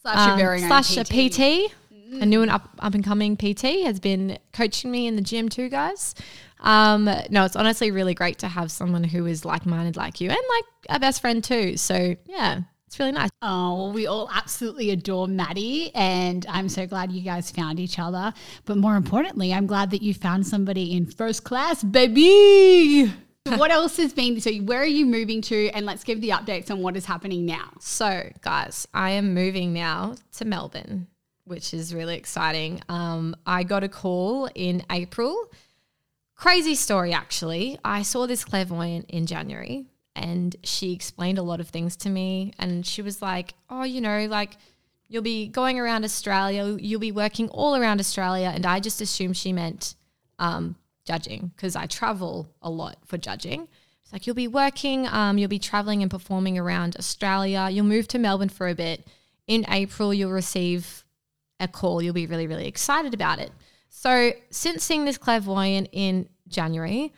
Slash 0.02 0.42
um, 0.42 0.60
slash 0.60 0.98
a 0.98 1.04
PT. 1.04 1.72
PT. 2.10 2.22
A 2.22 2.26
new 2.26 2.42
and 2.42 2.52
up, 2.52 2.70
up 2.80 2.94
and 2.94 3.04
coming 3.04 3.38
PT 3.38 3.86
has 3.86 4.00
been 4.00 4.38
coaching 4.54 4.92
me 4.92 5.08
in 5.08 5.16
the 5.16 5.22
gym 5.22 5.50
too, 5.50 5.70
guys. 5.70 6.16
Um, 6.60 7.06
no, 7.30 7.46
it's 7.46 7.56
honestly 7.56 7.92
really 7.92 8.14
great 8.14 8.40
to 8.40 8.48
have 8.48 8.72
someone 8.72 9.04
who 9.04 9.26
is 9.26 9.46
like 9.46 9.66
minded 9.66 9.96
like 9.96 10.20
you 10.20 10.30
and 10.30 10.38
like 10.38 10.66
a 10.90 11.00
best 11.00 11.22
friend 11.22 11.44
too. 11.44 11.78
So 11.78 12.16
yeah, 12.26 12.62
it's 12.90 12.98
really 12.98 13.12
nice. 13.12 13.30
Oh, 13.44 13.76
well, 13.76 13.92
we 13.92 14.08
all 14.08 14.28
absolutely 14.34 14.90
adore 14.90 15.28
Maddie, 15.28 15.92
and 15.94 16.44
I'm 16.50 16.68
so 16.68 16.88
glad 16.88 17.12
you 17.12 17.22
guys 17.22 17.52
found 17.52 17.80
each 17.80 18.00
other. 18.00 18.34
But 18.66 18.78
more 18.78 18.96
importantly, 18.96 19.54
I'm 19.54 19.68
glad 19.68 19.92
that 19.92 20.02
you 20.02 20.16
found 20.16 20.48
somebody 20.48 20.98
in 20.98 21.06
first 21.06 21.44
class, 21.44 21.84
baby. 21.84 23.14
what 23.58 23.70
else 23.70 23.98
has 23.98 24.12
been? 24.12 24.42
So, 24.42 24.52
where 24.56 24.82
are 24.82 24.86
you 24.86 25.06
moving 25.06 25.42
to? 25.44 25.70
And 25.70 25.86
let's 25.86 26.04
give 26.04 26.20
the 26.20 26.30
updates 26.30 26.72
on 26.72 26.82
what 26.82 26.98
is 26.98 27.06
happening 27.06 27.46
now. 27.46 27.70
So, 27.80 28.32
guys, 28.42 28.88
I 28.92 29.12
am 29.12 29.36
moving 29.36 29.72
now 29.72 30.16
to 30.38 30.46
Melbourne, 30.46 31.06
which 31.50 31.74
is 31.74 31.96
really 31.96 32.16
exciting. 32.16 32.80
Um, 32.90 33.36
I 33.46 33.64
got 33.64 33.84
a 33.84 33.90
call 33.90 34.48
in 34.54 34.84
April. 34.92 35.52
Crazy 36.36 36.76
story, 36.76 37.12
actually. 37.12 37.80
I 37.84 38.04
saw 38.04 38.28
this 38.28 38.46
clairvoyant 38.46 39.10
in 39.10 39.26
January 39.26 39.88
and 40.16 40.56
she 40.64 40.94
explained 40.94 41.40
a 41.40 41.44
lot 41.44 41.60
of 41.60 41.68
things 41.68 41.96
to 41.98 42.10
me. 42.10 42.54
And 42.60 42.86
she 42.86 43.02
was 43.02 43.20
like, 43.22 43.56
Oh, 43.68 43.84
you 43.84 44.00
know, 44.00 44.28
like 44.28 44.58
you'll 45.08 45.24
be 45.24 45.48
going 45.48 45.80
around 45.80 46.06
Australia, 46.06 46.78
you'll 46.80 47.00
be 47.00 47.12
working 47.12 47.50
all 47.50 47.76
around 47.76 48.00
Australia. 48.00 48.52
And 48.54 48.68
I 48.68 48.80
just 48.80 49.02
assumed 49.02 49.36
she 49.36 49.52
meant 49.52 49.96
um, 50.38 50.76
judging 51.04 51.52
because 51.56 51.76
I 51.76 51.88
travel 51.88 52.48
a 52.62 52.70
lot 52.70 52.98
for 53.06 53.18
judging. 53.18 53.68
It's 54.04 54.14
like 54.14 54.28
you'll 54.28 54.36
be 54.36 54.48
working, 54.48 55.08
um, 55.08 55.40
you'll 55.40 55.50
be 55.50 55.58
traveling 55.58 56.04
and 56.04 56.12
performing 56.12 56.60
around 56.60 56.96
Australia. 56.98 57.70
You'll 57.72 57.86
move 57.86 58.08
to 58.10 58.20
Melbourne 58.20 58.50
for 58.50 58.68
a 58.68 58.76
bit. 58.76 59.08
In 59.48 59.66
April, 59.68 60.14
you'll 60.14 60.32
receive 60.32 61.04
a 61.60 61.68
call. 61.68 62.02
You'll 62.02 62.14
be 62.14 62.26
really, 62.26 62.48
really 62.48 62.68
excited 62.68 63.14
about 63.14 63.40
it. 63.40 63.52
So, 63.90 64.32
since 64.50 64.84
seeing 64.84 65.06
this 65.06 65.18
clairvoyant 65.18 65.90
in 65.92 66.30
January, 66.48 67.14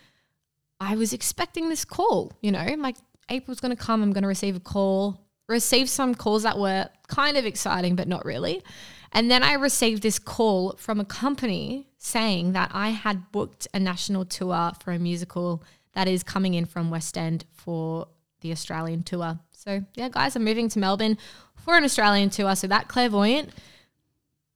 I 0.80 0.96
was 0.96 1.14
expecting 1.14 1.70
this 1.70 1.86
call. 1.86 2.34
You 2.42 2.52
know, 2.52 2.66
like 2.78 2.96
April's 3.30 3.60
going 3.60 3.76
to 3.76 3.82
come. 3.82 4.02
I'm 4.02 4.14
going 4.14 4.24
to 4.24 4.28
receive 4.28 4.56
a 4.56 4.62
call. 4.62 5.20
Received 5.48 5.90
some 5.90 6.16
calls 6.16 6.44
that 6.44 6.58
were 6.58 6.88
kind 7.08 7.38
of 7.38 7.46
exciting, 7.46 7.96
but 7.96 8.08
not 8.08 8.26
really. 8.26 8.64
And 9.12 9.30
then 9.30 9.44
I 9.44 9.54
received 9.54 10.02
this 10.02 10.18
call 10.20 10.76
from 10.78 11.00
a 11.00 11.06
company 11.06 11.88
saying 11.98 12.54
that 12.54 12.72
I 12.74 12.90
had 12.90 13.32
booked 13.32 13.68
a 13.74 13.80
national 13.80 14.26
tour 14.26 14.72
for 14.82 14.92
a 14.92 15.00
musical 15.00 15.64
that 15.94 16.08
is 16.08 16.24
coming 16.24 16.54
in 16.54 16.66
from 16.66 16.90
West 16.90 17.18
End 17.18 17.44
for 17.52 18.08
the 18.40 18.52
Australian 18.52 19.04
tour. 19.04 19.40
So, 19.52 19.86
yeah, 19.96 20.10
guys, 20.10 20.36
I'm 20.36 20.46
moving 20.46 20.70
to 20.70 20.80
Melbourne 20.80 21.18
for 21.58 21.76
an 21.76 21.84
Australian 21.84 22.30
tour. 22.30 22.56
So, 22.56 22.68
that 22.68 22.88
clairvoyant 22.88 23.50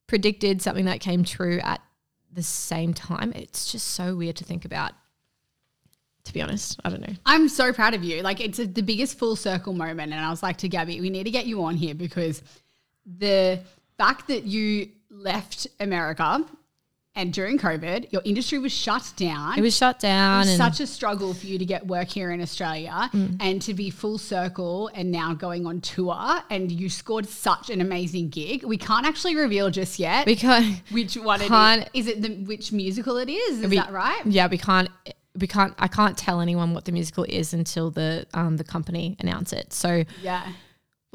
predicted 0.08 0.62
something 0.62 0.86
that 0.86 1.00
came 1.00 1.24
true 1.24 1.60
at 1.64 1.82
the 2.32 2.44
same 2.44 2.94
time. 2.94 3.32
It's 3.36 3.72
just 3.72 3.88
so 3.88 4.16
weird 4.16 4.36
to 4.38 4.44
think 4.44 4.66
about. 4.66 4.92
To 6.26 6.34
be 6.34 6.42
honest, 6.42 6.80
I 6.84 6.90
don't 6.90 7.02
know. 7.02 7.14
I'm 7.26 7.48
so 7.48 7.72
proud 7.72 7.94
of 7.94 8.04
you. 8.04 8.24
Like, 8.24 8.42
it's 8.42 8.58
a, 8.58 8.66
the 8.66 8.82
biggest 8.82 9.20
full 9.20 9.36
circle 9.36 9.74
moment. 9.74 10.12
And 10.12 10.20
I 10.20 10.32
was 10.32 10.42
like 10.42 10.58
to 10.58 10.68
Gabby, 10.68 11.00
we 11.00 11.12
need 11.12 11.26
to 11.26 11.32
get 11.32 11.46
you 11.46 11.64
on 11.64 11.76
here 11.76 11.94
because 11.94 12.42
the 13.06 13.60
fact 13.98 14.28
that 14.30 14.44
you 14.44 14.90
left 15.12 15.68
America 15.80 16.44
and 17.16 17.32
during 17.34 17.58
COVID, 17.58 18.12
your 18.12 18.22
industry 18.26 18.60
was 18.60 18.72
shut 18.72 19.14
down. 19.16 19.58
It 19.58 19.62
was 19.62 19.76
shut 19.76 20.00
down. 20.00 20.44
It 20.44 20.52
was 20.52 20.58
such 20.58 20.80
a 20.80 20.88
struggle 20.88 21.34
for 21.34 21.46
you 21.48 21.58
to 21.58 21.66
get 21.66 21.88
work 21.88 22.10
here 22.10 22.32
in 22.32 22.42
Australia 22.42 23.10
Mm. 23.14 23.38
and 23.40 23.62
to 23.64 23.74
be 23.74 23.90
full 23.90 24.18
circle 24.18 24.90
and 24.94 25.12
now 25.12 25.34
going 25.34 25.66
on 25.66 25.82
tour 25.82 26.42
and 26.50 26.72
you 26.72 26.90
scored 26.90 27.28
such 27.28 27.70
an 27.70 27.82
amazing 27.82 28.30
gig. 28.30 28.64
We 28.64 28.78
can't 28.78 29.06
actually 29.06 29.36
reveal 29.36 29.70
just 29.70 30.00
yet 30.00 30.26
because 30.26 30.66
which 30.92 31.16
one 31.16 31.40
can't- 31.40 31.90
is. 31.94 32.08
Is 32.08 32.14
it 32.14 32.22
the 32.22 32.30
which 32.46 32.72
musical 32.72 33.18
it 33.18 33.30
is? 33.30 33.62
Is 33.62 33.70
we- 33.70 33.78
that 33.78 33.92
right? 33.92 34.22
Yeah, 34.26 34.48
we 34.48 34.58
can't. 34.58 34.90
We 35.38 35.48
can't. 35.48 35.74
I 35.80 35.88
can't 35.90 36.18
tell 36.18 36.40
anyone 36.40 36.74
what 36.74 36.86
the 36.86 36.94
musical 36.94 37.26
is 37.26 37.54
until 37.54 37.92
the 37.92 38.26
um 38.34 38.56
the 38.58 38.64
company 38.64 39.16
announce 39.20 39.52
it. 39.54 39.74
So 39.74 40.06
Yeah. 40.24 40.42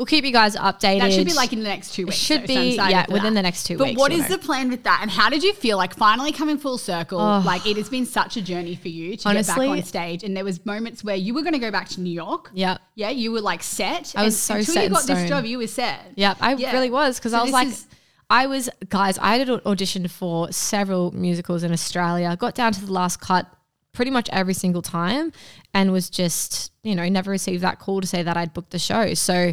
We'll 0.00 0.06
keep 0.06 0.24
you 0.24 0.32
guys 0.32 0.56
updated. 0.56 1.00
That 1.00 1.12
should 1.12 1.26
be 1.26 1.34
like 1.34 1.52
in 1.52 1.58
the 1.58 1.68
next 1.68 1.92
two 1.92 2.06
weeks. 2.06 2.16
should 2.16 2.40
so 2.40 2.46
be, 2.46 2.70
excited 2.70 2.90
yeah, 2.90 3.04
within 3.08 3.34
that. 3.34 3.40
the 3.40 3.42
next 3.42 3.64
two 3.64 3.76
but 3.76 3.88
weeks, 3.88 4.00
what 4.00 4.10
you'll 4.10 4.22
know. 4.22 4.28
the 4.28 4.38
plan 4.38 4.70
with 4.70 4.82
that? 4.84 5.00
And 5.02 5.10
how 5.10 5.28
did 5.28 5.42
you 5.42 5.52
feel 5.52 5.76
like 5.76 5.94
finally 5.94 6.32
coming 6.32 6.56
full 6.56 6.78
circle? 6.78 7.20
Oh. 7.20 7.42
Like 7.44 7.66
it 7.66 7.76
has 7.76 7.90
been 7.90 8.06
such 8.06 8.38
a 8.38 8.40
journey 8.42 8.76
for 8.76 8.88
you 8.88 9.18
to 9.18 9.28
Honestly- 9.28 9.66
get 9.66 9.72
back 9.72 9.78
on 9.78 9.82
stage. 9.84 10.24
And 10.24 10.34
there 10.34 10.44
was 10.44 10.64
moments 10.64 11.04
where 11.04 11.16
you 11.16 11.34
were 11.34 11.42
going 11.42 11.52
to 11.52 11.58
go 11.58 11.70
back 11.70 11.90
to 11.90 12.00
New 12.00 12.12
York. 12.14 12.50
Yeah. 12.54 12.78
Yeah, 12.94 13.10
you 13.10 13.30
were 13.30 13.42
like 13.42 13.62
set. 13.62 14.14
I 14.16 14.24
was 14.24 14.34
And 14.34 14.34
so 14.34 14.54
until 14.54 14.74
set 14.74 14.84
you 14.84 14.90
got 14.90 15.06
this 15.06 15.28
job, 15.28 15.44
you 15.44 15.58
were 15.58 15.66
set. 15.66 16.00
Yeah, 16.16 16.34
I 16.40 16.54
Yeah. 16.54 16.72
really 16.72 16.88
was 16.88 17.18
because 17.18 17.32
So 17.32 17.38
I 17.38 17.42
was 17.42 17.52
like, 17.52 17.68
is- 17.68 17.86
I 18.30 18.46
was 18.46 18.70
guys. 18.88 19.18
I 19.18 19.36
had 19.36 19.48
auditioned 19.48 20.08
for 20.10 20.50
several 20.50 21.10
musicals 21.10 21.62
in 21.62 21.72
Australia. 21.72 22.34
Got 22.38 22.54
down 22.54 22.72
to 22.72 22.86
the 22.86 22.92
last 22.92 23.20
cut 23.20 23.46
pretty 23.92 24.12
much 24.12 24.28
every 24.32 24.54
single 24.54 24.82
time, 24.82 25.32
and 25.74 25.90
was 25.92 26.08
just 26.08 26.70
you 26.84 26.94
know 26.94 27.08
never 27.08 27.30
received 27.32 27.62
that 27.64 27.80
call 27.80 28.00
to 28.00 28.06
say 28.06 28.22
that 28.22 28.36
I'd 28.36 28.54
booked 28.54 28.70
the 28.70 28.78
show. 28.78 29.14
So, 29.14 29.52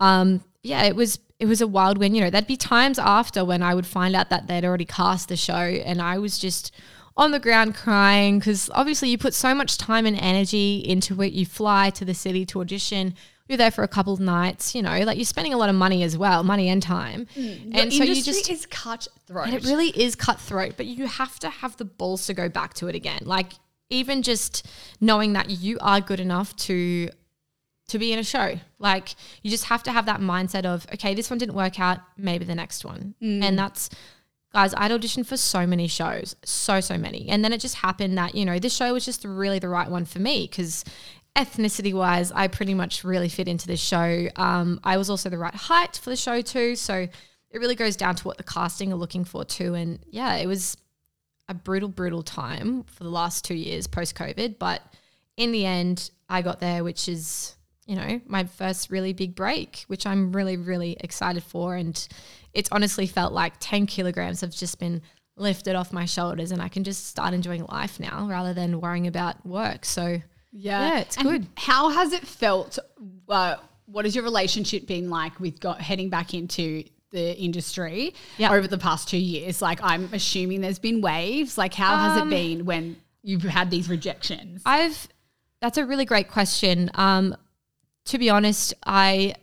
um, 0.00 0.42
yeah, 0.62 0.84
it 0.84 0.96
was 0.96 1.18
it 1.38 1.46
was 1.46 1.60
a 1.60 1.66
wild 1.66 1.98
win. 1.98 2.14
You 2.14 2.22
know, 2.22 2.30
there'd 2.30 2.46
be 2.46 2.56
times 2.56 2.98
after 2.98 3.44
when 3.44 3.62
I 3.62 3.74
would 3.74 3.86
find 3.86 4.14
out 4.14 4.30
that 4.30 4.46
they'd 4.46 4.64
already 4.64 4.84
cast 4.84 5.28
the 5.28 5.36
show, 5.36 5.54
and 5.54 6.02
I 6.02 6.18
was 6.18 6.38
just 6.38 6.72
on 7.16 7.32
the 7.32 7.38
ground 7.38 7.74
crying 7.74 8.38
because 8.38 8.70
obviously 8.74 9.08
you 9.10 9.18
put 9.18 9.34
so 9.34 9.54
much 9.54 9.78
time 9.78 10.06
and 10.06 10.18
energy 10.18 10.78
into 10.78 11.20
it. 11.22 11.32
You 11.32 11.46
fly 11.46 11.90
to 11.90 12.04
the 12.04 12.14
city 12.14 12.44
to 12.46 12.60
audition. 12.60 13.14
You're 13.48 13.58
there 13.58 13.72
for 13.72 13.82
a 13.82 13.88
couple 13.88 14.12
of 14.12 14.20
nights, 14.20 14.76
you 14.76 14.82
know, 14.82 15.00
like 15.00 15.16
you're 15.16 15.24
spending 15.24 15.52
a 15.52 15.56
lot 15.56 15.68
of 15.68 15.74
money 15.74 16.04
as 16.04 16.16
well, 16.16 16.44
money 16.44 16.68
and 16.68 16.80
time. 16.80 17.26
and 17.36 17.92
so 17.92 18.04
you 18.04 18.22
just 18.22 18.48
is 18.48 18.64
cutthroat. 18.66 19.46
and 19.46 19.54
it 19.54 19.64
really 19.64 19.88
is 19.88 20.14
cutthroat, 20.14 20.74
but 20.76 20.86
you 20.86 21.06
have 21.06 21.36
to 21.40 21.50
have 21.50 21.76
the 21.76 21.84
balls 21.84 22.26
to 22.26 22.34
go 22.34 22.48
back 22.48 22.74
to 22.74 22.86
it 22.86 22.94
again. 22.94 23.22
Like 23.22 23.54
even 23.88 24.22
just 24.22 24.66
knowing 25.00 25.32
that 25.32 25.50
you 25.50 25.78
are 25.80 26.00
good 26.00 26.20
enough 26.20 26.54
to 26.56 27.10
to 27.90 27.98
be 27.98 28.12
in 28.12 28.18
a 28.18 28.24
show. 28.24 28.58
Like 28.78 29.14
you 29.42 29.50
just 29.50 29.64
have 29.64 29.82
to 29.84 29.92
have 29.92 30.06
that 30.06 30.20
mindset 30.20 30.64
of, 30.64 30.86
okay, 30.94 31.14
this 31.14 31.30
one 31.30 31.38
didn't 31.38 31.54
work 31.54 31.78
out, 31.78 31.98
maybe 32.16 32.44
the 32.44 32.54
next 32.54 32.84
one. 32.84 33.14
And 33.42 33.58
that's 33.58 33.90
guys, 34.52 34.74
I'd 34.76 34.90
auditioned 34.90 35.26
for 35.26 35.36
so 35.36 35.66
many 35.66 35.86
shows, 35.86 36.34
so 36.44 36.80
so 36.80 36.98
many. 36.98 37.28
And 37.28 37.44
then 37.44 37.52
it 37.52 37.60
just 37.60 37.76
happened 37.76 38.18
that, 38.18 38.34
you 38.34 38.44
know, 38.44 38.58
this 38.58 38.74
show 38.74 38.92
was 38.92 39.04
just 39.04 39.24
really 39.24 39.58
the 39.58 39.68
right 39.68 39.88
one 39.88 40.04
for 40.04 40.18
me 40.18 40.48
cuz 40.48 40.84
ethnicity 41.36 41.94
wise, 41.94 42.32
I 42.32 42.48
pretty 42.48 42.74
much 42.74 43.04
really 43.04 43.28
fit 43.28 43.48
into 43.48 43.66
this 43.66 43.80
show. 43.80 44.28
Um, 44.36 44.80
I 44.82 44.96
was 44.96 45.08
also 45.08 45.28
the 45.28 45.38
right 45.38 45.54
height 45.54 45.96
for 45.96 46.10
the 46.10 46.16
show 46.16 46.40
too, 46.40 46.74
so 46.76 46.94
it 47.50 47.58
really 47.58 47.74
goes 47.74 47.96
down 47.96 48.14
to 48.16 48.24
what 48.24 48.36
the 48.36 48.44
casting 48.44 48.92
are 48.92 48.96
looking 48.96 49.24
for 49.24 49.44
too. 49.44 49.74
And 49.74 49.98
yeah, 50.10 50.36
it 50.36 50.46
was 50.46 50.76
a 51.48 51.54
brutal, 51.54 51.88
brutal 51.88 52.22
time 52.22 52.84
for 52.84 53.04
the 53.04 53.10
last 53.10 53.44
two 53.44 53.54
years 53.54 53.86
post 53.86 54.14
COVID. 54.14 54.58
But 54.58 54.82
in 55.36 55.52
the 55.52 55.66
end, 55.66 56.10
I 56.28 56.42
got 56.42 56.60
there, 56.60 56.84
which 56.84 57.08
is, 57.08 57.56
you 57.90 57.96
know, 57.96 58.20
my 58.26 58.44
first 58.44 58.88
really 58.88 59.12
big 59.12 59.34
break, 59.34 59.82
which 59.88 60.06
I'm 60.06 60.30
really, 60.30 60.56
really 60.56 60.96
excited 61.00 61.42
for. 61.42 61.74
And 61.74 62.06
it's 62.54 62.68
honestly 62.70 63.04
felt 63.08 63.32
like 63.32 63.54
10 63.58 63.86
kilograms 63.86 64.42
have 64.42 64.52
just 64.54 64.78
been 64.78 65.02
lifted 65.36 65.74
off 65.74 65.92
my 65.92 66.04
shoulders 66.04 66.52
and 66.52 66.62
I 66.62 66.68
can 66.68 66.84
just 66.84 67.06
start 67.08 67.34
enjoying 67.34 67.64
life 67.64 67.98
now 67.98 68.28
rather 68.30 68.54
than 68.54 68.80
worrying 68.80 69.08
about 69.08 69.44
work. 69.44 69.84
So, 69.84 70.20
Yeah, 70.52 70.86
Yeah, 70.92 70.98
it's 71.00 71.16
And 71.16 71.26
good. 71.26 71.46
How 71.56 71.88
has 71.90 72.12
it 72.12 72.24
felt? 72.24 72.78
Uh, 73.28 73.56
what 73.86 74.04
has 74.04 74.14
your 74.14 74.22
relationship 74.22 74.86
been 74.86 75.10
like 75.10 75.40
with 75.40 75.58
got, 75.58 75.80
heading 75.80 76.10
back 76.10 76.32
into 76.32 76.84
the 77.10 77.36
industry 77.36 78.14
Yeah. 78.38 78.52
over 78.52 78.68
the 78.68 78.78
past 78.78 79.08
two 79.08 79.18
years? 79.18 79.60
Like, 79.60 79.80
I'm 79.82 80.08
assuming 80.12 80.60
there's 80.60 80.78
been 80.78 81.00
waves. 81.00 81.58
Like, 81.58 81.74
how 81.74 81.96
has 81.96 82.18
it 82.18 82.22
Um, 82.22 82.30
been 82.30 82.64
when 82.66 82.96
you've 83.24 83.42
had 83.42 83.68
these 83.72 83.88
rejections? 83.88 84.62
I've 84.64 85.08
that's 85.60 85.76
a 85.76 85.84
really 85.84 86.04
great 86.06 86.28
question. 86.28 86.88
Um, 86.94 87.36
to 88.10 88.18
be 88.18 88.28
honest, 88.28 88.74
I 88.84 89.34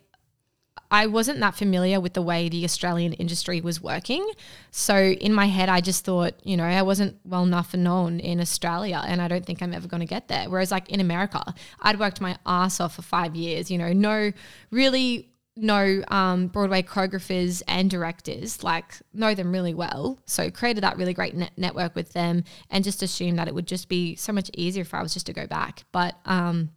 I 0.92 1.08
wasn't 1.08 1.40
that 1.40 1.56
familiar 1.56 2.00
with 2.00 2.14
the 2.14 2.22
way 2.22 2.48
the 2.48 2.64
Australian 2.64 3.14
industry 3.14 3.60
was 3.60 3.82
working. 3.82 4.26
So 4.72 4.96
in 4.96 5.34
my 5.34 5.46
head, 5.46 5.68
I 5.68 5.82
just 5.82 6.06
thought, 6.06 6.34
you 6.44 6.56
know, 6.56 6.64
I 6.64 6.82
wasn't 6.82 7.18
well 7.26 7.44
enough 7.44 7.74
known 7.74 8.20
in 8.20 8.40
Australia, 8.40 9.02
and 9.06 9.22
I 9.22 9.28
don't 9.28 9.46
think 9.46 9.62
I'm 9.62 9.74
ever 9.74 9.88
going 9.88 10.02
to 10.02 10.08
get 10.08 10.28
there. 10.28 10.50
Whereas 10.50 10.72
like 10.72 10.90
in 10.90 11.00
America, 11.00 11.54
I'd 11.82 12.00
worked 12.00 12.22
my 12.22 12.38
ass 12.46 12.80
off 12.80 12.96
for 12.96 13.02
five 13.02 13.36
years. 13.36 13.72
You 13.72 13.78
know, 13.78 13.94
no 13.94 14.34
really 14.72 15.30
know 15.56 16.04
um, 16.10 16.48
Broadway 16.48 16.84
choreographers 16.84 17.64
and 17.68 17.90
directors, 17.90 18.64
like 18.64 18.96
know 19.14 19.34
them 19.34 19.52
really 19.52 19.74
well. 19.74 20.20
So 20.26 20.52
created 20.52 20.84
that 20.84 20.98
really 20.98 21.14
great 21.14 21.36
net- 21.36 21.58
network 21.58 21.96
with 21.96 22.12
them, 22.14 22.44
and 22.70 22.84
just 22.84 23.02
assumed 23.02 23.40
that 23.40 23.48
it 23.48 23.56
would 23.56 23.68
just 23.68 23.88
be 23.88 24.16
so 24.16 24.34
much 24.34 24.52
easier 24.54 24.82
if 24.82 24.94
I 24.94 25.02
was 25.02 25.14
just 25.14 25.26
to 25.28 25.34
go 25.34 25.48
back. 25.48 25.84
But 25.92 26.18
um, 26.26 26.72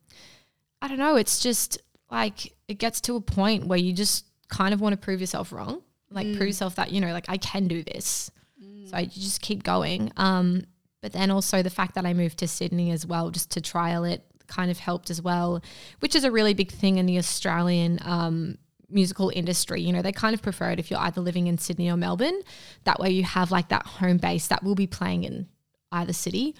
I 0.82 0.88
don't 0.88 0.98
know. 0.98 1.16
It's 1.16 1.40
just 1.40 1.80
like 2.10 2.54
it 2.68 2.78
gets 2.78 3.00
to 3.02 3.16
a 3.16 3.20
point 3.20 3.66
where 3.66 3.78
you 3.78 3.92
just 3.92 4.26
kind 4.48 4.74
of 4.74 4.80
want 4.80 4.92
to 4.94 4.96
prove 4.96 5.20
yourself 5.20 5.52
wrong, 5.52 5.82
like 6.10 6.26
prove 6.36 6.48
yourself 6.48 6.76
that 6.76 6.90
you 6.92 7.00
know, 7.00 7.12
like 7.12 7.26
I 7.28 7.36
can 7.36 7.68
do 7.68 7.82
this. 7.82 8.30
So 8.90 8.96
I 8.96 9.04
just 9.04 9.40
keep 9.40 9.62
going. 9.62 10.10
Um, 10.16 10.64
but 11.00 11.12
then 11.12 11.30
also 11.30 11.62
the 11.62 11.70
fact 11.70 11.94
that 11.94 12.04
I 12.04 12.12
moved 12.12 12.38
to 12.38 12.48
Sydney 12.48 12.90
as 12.90 13.06
well, 13.06 13.30
just 13.30 13.50
to 13.52 13.60
trial 13.60 14.04
it, 14.04 14.24
kind 14.48 14.70
of 14.70 14.78
helped 14.78 15.10
as 15.10 15.22
well, 15.22 15.62
which 16.00 16.14
is 16.14 16.24
a 16.24 16.30
really 16.30 16.54
big 16.54 16.70
thing 16.70 16.98
in 16.98 17.06
the 17.06 17.16
Australian 17.18 18.00
um, 18.02 18.58
musical 18.90 19.30
industry. 19.34 19.80
You 19.80 19.92
know, 19.92 20.02
they 20.02 20.12
kind 20.12 20.34
of 20.34 20.42
prefer 20.42 20.70
it 20.70 20.78
if 20.78 20.90
you're 20.90 21.00
either 21.00 21.20
living 21.20 21.46
in 21.46 21.56
Sydney 21.56 21.88
or 21.88 21.96
Melbourne. 21.96 22.40
That 22.84 22.98
way 22.98 23.10
you 23.10 23.22
have 23.22 23.50
like 23.50 23.68
that 23.68 23.86
home 23.86 24.18
base 24.18 24.48
that 24.48 24.62
will 24.62 24.74
be 24.74 24.86
playing 24.86 25.24
in 25.24 25.48
either 25.92 26.12
city. 26.12 26.54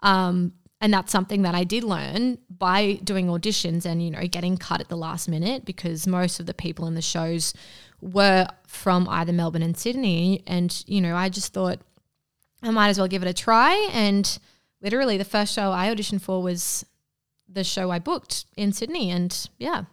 Um, 0.00 0.52
and 0.80 0.92
that's 0.92 1.10
something 1.10 1.42
that 1.42 1.54
I 1.54 1.64
did 1.64 1.84
learn 1.84 2.38
by 2.50 2.94
doing 3.02 3.28
auditions 3.28 3.86
and, 3.86 4.02
you 4.02 4.10
know, 4.10 4.26
getting 4.26 4.58
cut 4.58 4.80
at 4.80 4.88
the 4.88 4.96
last 4.96 5.28
minute 5.28 5.64
because 5.64 6.06
most 6.06 6.38
of 6.38 6.46
the 6.46 6.54
people 6.54 6.86
in 6.86 6.94
the 6.94 7.02
shows 7.02 7.54
were 8.00 8.46
from 8.66 9.08
either 9.08 9.32
Melbourne 9.32 9.62
and 9.62 9.76
Sydney. 9.76 10.42
And, 10.46 10.84
you 10.86 11.00
know, 11.00 11.16
I 11.16 11.30
just 11.30 11.54
thought 11.54 11.78
I 12.62 12.70
might 12.70 12.88
as 12.88 12.98
well 12.98 13.08
give 13.08 13.22
it 13.22 13.28
a 13.28 13.32
try. 13.32 13.88
And 13.92 14.38
literally 14.82 15.16
the 15.16 15.24
first 15.24 15.54
show 15.54 15.72
I 15.72 15.88
auditioned 15.88 16.20
for 16.20 16.42
was 16.42 16.84
the 17.48 17.64
show 17.64 17.90
I 17.90 17.98
booked 17.98 18.44
in 18.56 18.72
Sydney. 18.72 19.10
And 19.10 19.48
yeah, 19.58 19.84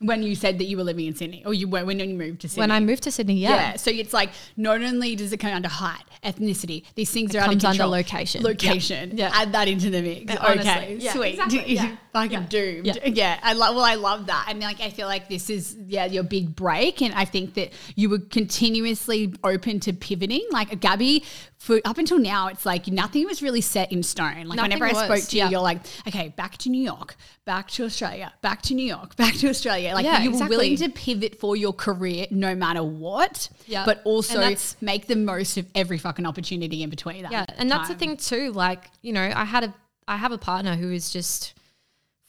when 0.00 0.24
you 0.24 0.34
said 0.34 0.58
that 0.58 0.64
you 0.64 0.76
were 0.76 0.84
living 0.84 1.06
in 1.06 1.14
Sydney, 1.14 1.44
or 1.46 1.54
you 1.54 1.68
were 1.68 1.84
when 1.84 2.00
you 2.00 2.14
moved 2.14 2.40
to 2.40 2.48
Sydney. 2.48 2.62
when 2.62 2.70
I 2.72 2.80
moved 2.80 3.04
to 3.04 3.12
Sydney, 3.12 3.34
yeah. 3.34 3.50
yeah. 3.50 3.76
so 3.76 3.90
it's 3.90 4.12
like 4.12 4.30
not 4.56 4.82
only 4.82 5.14
does 5.14 5.32
it 5.32 5.38
come 5.38 5.52
under 5.52 5.68
height, 5.68 6.02
ethnicity, 6.24 6.84
these 6.94 7.10
things 7.10 7.34
are 7.34 7.40
out 7.40 7.46
of 7.46 7.50
comes 7.52 7.64
under 7.64 7.76
control. 7.84 7.90
location. 7.90 8.42
Location, 8.42 9.16
Yeah. 9.16 9.30
add 9.32 9.52
that 9.52 9.68
into 9.68 9.90
the 9.90 10.02
mix. 10.02 10.32
Yeah, 10.32 10.38
honestly. 10.40 10.70
okay, 10.70 10.96
Yeah, 11.00 11.12
sweet. 11.12 11.30
exactly. 11.30 11.64
Yeah. 11.74 11.96
Fucking 12.12 12.30
Yeah. 12.32 12.46
doomed. 12.48 12.86
Yeah. 12.86 12.94
Yeah. 13.06 13.40
I 13.42 13.54
love. 13.54 13.74
Well, 13.74 13.84
I 13.84 13.94
love 13.94 14.26
that, 14.26 14.46
and 14.48 14.60
like 14.60 14.80
I 14.80 14.90
feel 14.90 15.06
like 15.06 15.28
this 15.28 15.48
is 15.48 15.76
yeah 15.86 16.04
your 16.04 16.22
big 16.22 16.54
break, 16.54 17.00
and 17.00 17.14
I 17.14 17.24
think 17.24 17.54
that 17.54 17.72
you 17.94 18.10
were 18.10 18.18
continuously 18.18 19.34
open 19.42 19.80
to 19.80 19.92
pivoting. 19.92 20.46
Like 20.50 20.78
Gabby, 20.80 21.24
for 21.58 21.80
up 21.84 21.98
until 21.98 22.18
now, 22.18 22.48
it's 22.48 22.66
like 22.66 22.88
nothing 22.88 23.24
was 23.26 23.42
really 23.42 23.60
set 23.60 23.92
in 23.92 24.02
stone. 24.02 24.46
Like 24.46 24.56
Nothing 24.56 24.78
whenever 24.80 24.84
I 24.86 25.04
spoke 25.04 25.28
to 25.30 25.36
you, 25.36 25.44
yeah. 25.44 25.50
you're 25.50 25.60
like, 25.60 25.78
okay, 26.06 26.28
back 26.28 26.58
to 26.58 26.70
New 26.70 26.82
York, 26.82 27.16
back 27.44 27.68
to 27.72 27.84
Australia, 27.84 28.32
back 28.42 28.62
to 28.62 28.74
New 28.74 28.86
York, 28.86 29.16
back 29.22 29.34
to 29.36 29.48
Australia. 29.48 29.94
Like 29.94 30.04
Yeah, 30.04 30.22
you 30.22 30.32
were 30.32 30.46
willing 30.48 30.76
to 30.76 30.88
pivot 30.90 31.38
for 31.38 31.56
your 31.56 31.72
career 31.72 32.26
no 32.30 32.54
matter 32.54 32.82
what. 32.82 33.48
Yeah. 33.66 33.84
But 33.86 34.02
also 34.04 34.54
make 34.80 35.06
the 35.06 35.16
most 35.16 35.56
of 35.56 35.66
every 35.74 35.98
fucking 35.98 36.26
opportunity 36.26 36.82
in 36.82 36.90
between 36.90 37.22
that. 37.22 37.32
Yeah, 37.32 37.46
and 37.56 37.70
that's 37.70 37.88
the 37.88 37.94
thing 37.94 38.16
too. 38.16 38.52
Like 38.52 38.90
you 39.00 39.12
know, 39.12 39.32
I 39.34 39.44
had 39.44 39.64
a 39.64 39.74
I 40.06 40.16
have 40.16 40.32
a 40.32 40.38
partner 40.38 40.74
who 40.76 40.90
is 40.90 41.10
just 41.10 41.54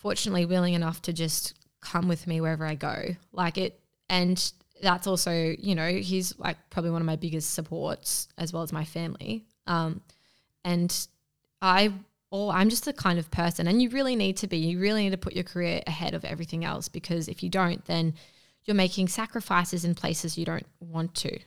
fortunately 0.03 0.45
willing 0.45 0.75
enough 0.75 1.01
to 1.01 1.13
just 1.13 1.53
come 1.81 2.07
with 2.07 2.27
me 2.27 2.41
wherever 2.41 2.65
I 2.65 2.75
go. 2.75 3.15
Like 3.31 3.57
it, 3.57 3.79
and 4.09 4.51
that's 4.81 5.07
also 5.07 5.55
you 5.57 5.73
know 5.73 5.89
he's 5.89 6.37
like 6.37 6.57
probably 6.69 6.91
one 6.91 7.01
of 7.01 7.07
my 7.07 7.15
biggest 7.15 7.53
supports 7.55 8.27
as 8.37 8.53
well 8.53 8.61
as 8.61 8.71
my 8.71 8.85
family. 8.85 9.45
Um, 9.65 10.01
and 10.63 11.07
I 11.61 11.93
or 12.29 12.51
I'm 12.53 12.69
just 12.69 12.85
the 12.85 12.93
kind 12.93 13.17
of 13.17 13.31
person, 13.31 13.67
and 13.67 13.81
you 13.81 13.89
really 13.89 14.15
need 14.15 14.37
to 14.37 14.47
be. 14.47 14.57
You 14.57 14.79
really 14.79 15.03
need 15.03 15.11
to 15.11 15.17
put 15.17 15.33
your 15.33 15.45
career 15.45 15.81
ahead 15.87 16.13
of 16.13 16.25
everything 16.25 16.65
else 16.65 16.89
because 16.89 17.27
if 17.27 17.41
you 17.41 17.49
don't, 17.49 17.83
then 17.85 18.13
you're 18.65 18.75
making 18.75 19.07
sacrifices 19.07 19.85
in 19.85 19.95
places 19.95 20.37
you 20.37 20.45
don't 20.45 20.67
want 20.79 21.15
to. 21.15 21.39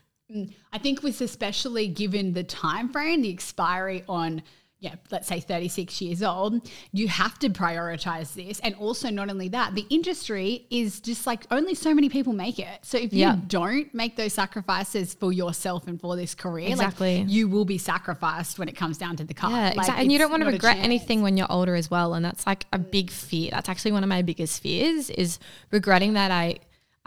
I 0.72 0.78
think 0.78 1.02
with 1.02 1.20
especially 1.20 1.86
given 1.88 2.32
the 2.32 2.42
time 2.42 2.88
frame, 2.88 3.22
the 3.22 3.30
expiry 3.30 4.02
on 4.08 4.42
yeah, 4.86 4.94
let's 5.10 5.26
say 5.28 5.40
36 5.40 6.00
years 6.00 6.22
old, 6.22 6.68
you 6.92 7.08
have 7.08 7.38
to 7.40 7.48
prioritize 7.50 8.34
this. 8.34 8.60
And 8.60 8.74
also, 8.76 9.10
not 9.10 9.28
only 9.30 9.48
that, 9.48 9.74
the 9.74 9.86
industry 9.90 10.66
is 10.70 11.00
just 11.00 11.26
like 11.26 11.44
only 11.50 11.74
so 11.74 11.92
many 11.94 12.08
people 12.08 12.32
make 12.32 12.58
it. 12.58 12.78
So 12.82 12.98
if 12.98 13.12
Yeah. 13.12 13.34
you 13.34 13.42
don't 13.48 13.92
make 13.94 14.16
those 14.16 14.32
sacrifices 14.32 15.14
for 15.14 15.32
yourself 15.32 15.86
and 15.88 16.00
for 16.00 16.16
this 16.16 16.34
career, 16.34 16.68
Exactly. 16.70 17.18
like 17.24 17.30
you 17.30 17.48
will 17.48 17.64
be 17.64 17.78
sacrificed 17.78 18.58
when 18.58 18.68
it 18.68 18.76
comes 18.76 18.96
down 18.98 19.16
to 19.16 19.24
the 19.24 19.34
cut. 19.34 19.50
Yeah, 19.50 19.56
Like, 19.56 19.76
exactly. 19.78 20.02
And 20.02 20.12
you 20.12 20.18
don't 20.18 20.30
want 20.30 20.44
to 20.44 20.50
regret 20.50 20.76
anything 20.78 21.22
when 21.22 21.36
you're 21.36 21.50
older 21.50 21.74
as 21.74 21.90
well. 21.90 22.14
And 22.14 22.24
that's 22.24 22.46
like 22.46 22.66
a 22.72 22.78
big 22.78 23.10
fear. 23.10 23.50
That's 23.50 23.68
actually 23.68 23.92
one 23.92 24.02
of 24.04 24.08
my 24.08 24.22
biggest 24.22 24.62
fears 24.62 25.10
is 25.10 25.38
regretting 25.70 26.12
that 26.14 26.30
I 26.30 26.58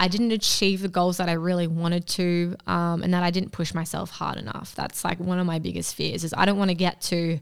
I 0.01 0.07
didn't 0.07 0.31
achieve 0.31 0.81
the 0.81 0.87
goals 0.87 1.17
that 1.17 1.27
I 1.27 1.33
really 1.33 1.67
wanted 1.67 2.07
to, 2.07 2.55
um, 2.67 3.03
and 3.03 3.13
that 3.13 3.21
I 3.21 3.31
didn't 3.31 3.51
push 3.51 3.73
myself 3.73 4.09
hard 4.11 4.37
enough. 4.37 4.73
That's 4.73 5.03
like 5.03 5.19
one 5.19 5.39
of 5.39 5.45
my 5.45 5.59
biggest 5.59 5.93
fears 5.93 6.23
is 6.23 6.33
I 6.37 6.45
don't 6.45 6.57
want 6.57 6.69
to 6.69 6.75
get 6.75 7.01
to 7.11 7.39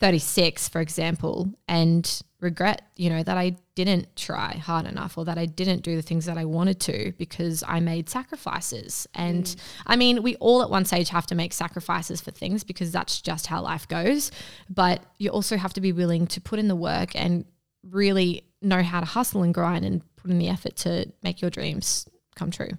36, 0.00 0.68
for 0.68 0.80
example, 0.80 1.50
and 1.68 2.22
regret, 2.40 2.82
you 2.96 3.08
know, 3.08 3.22
that 3.22 3.38
I 3.38 3.56
didn't 3.74 4.14
try 4.14 4.56
hard 4.56 4.86
enough 4.86 5.16
or 5.16 5.24
that 5.24 5.38
I 5.38 5.46
didn't 5.46 5.82
do 5.82 5.96
the 5.96 6.02
things 6.02 6.26
that 6.26 6.36
I 6.36 6.44
wanted 6.44 6.80
to 6.80 7.12
because 7.16 7.64
I 7.66 7.80
made 7.80 8.10
sacrifices. 8.10 9.06
And 9.14 9.44
mm. 9.44 9.56
I 9.86 9.96
mean, 9.96 10.22
we 10.22 10.36
all 10.36 10.62
at 10.62 10.68
one 10.68 10.84
stage 10.84 11.08
have 11.08 11.26
to 11.28 11.34
make 11.34 11.52
sacrifices 11.54 12.20
for 12.20 12.30
things 12.30 12.62
because 12.62 12.92
that's 12.92 13.22
just 13.22 13.46
how 13.46 13.62
life 13.62 13.88
goes. 13.88 14.30
But 14.68 15.02
you 15.18 15.30
also 15.30 15.56
have 15.56 15.72
to 15.74 15.80
be 15.80 15.92
willing 15.92 16.26
to 16.28 16.40
put 16.40 16.58
in 16.58 16.68
the 16.68 16.76
work 16.76 17.16
and 17.16 17.46
really 17.90 18.44
know 18.60 18.82
how 18.82 19.00
to 19.00 19.06
hustle 19.06 19.42
and 19.42 19.54
grind 19.54 19.84
and 19.84 20.02
put 20.16 20.30
in 20.30 20.38
the 20.38 20.48
effort 20.48 20.76
to 20.76 21.10
make 21.22 21.40
your 21.40 21.50
dreams 21.50 22.06
come 22.34 22.50
true 22.50 22.70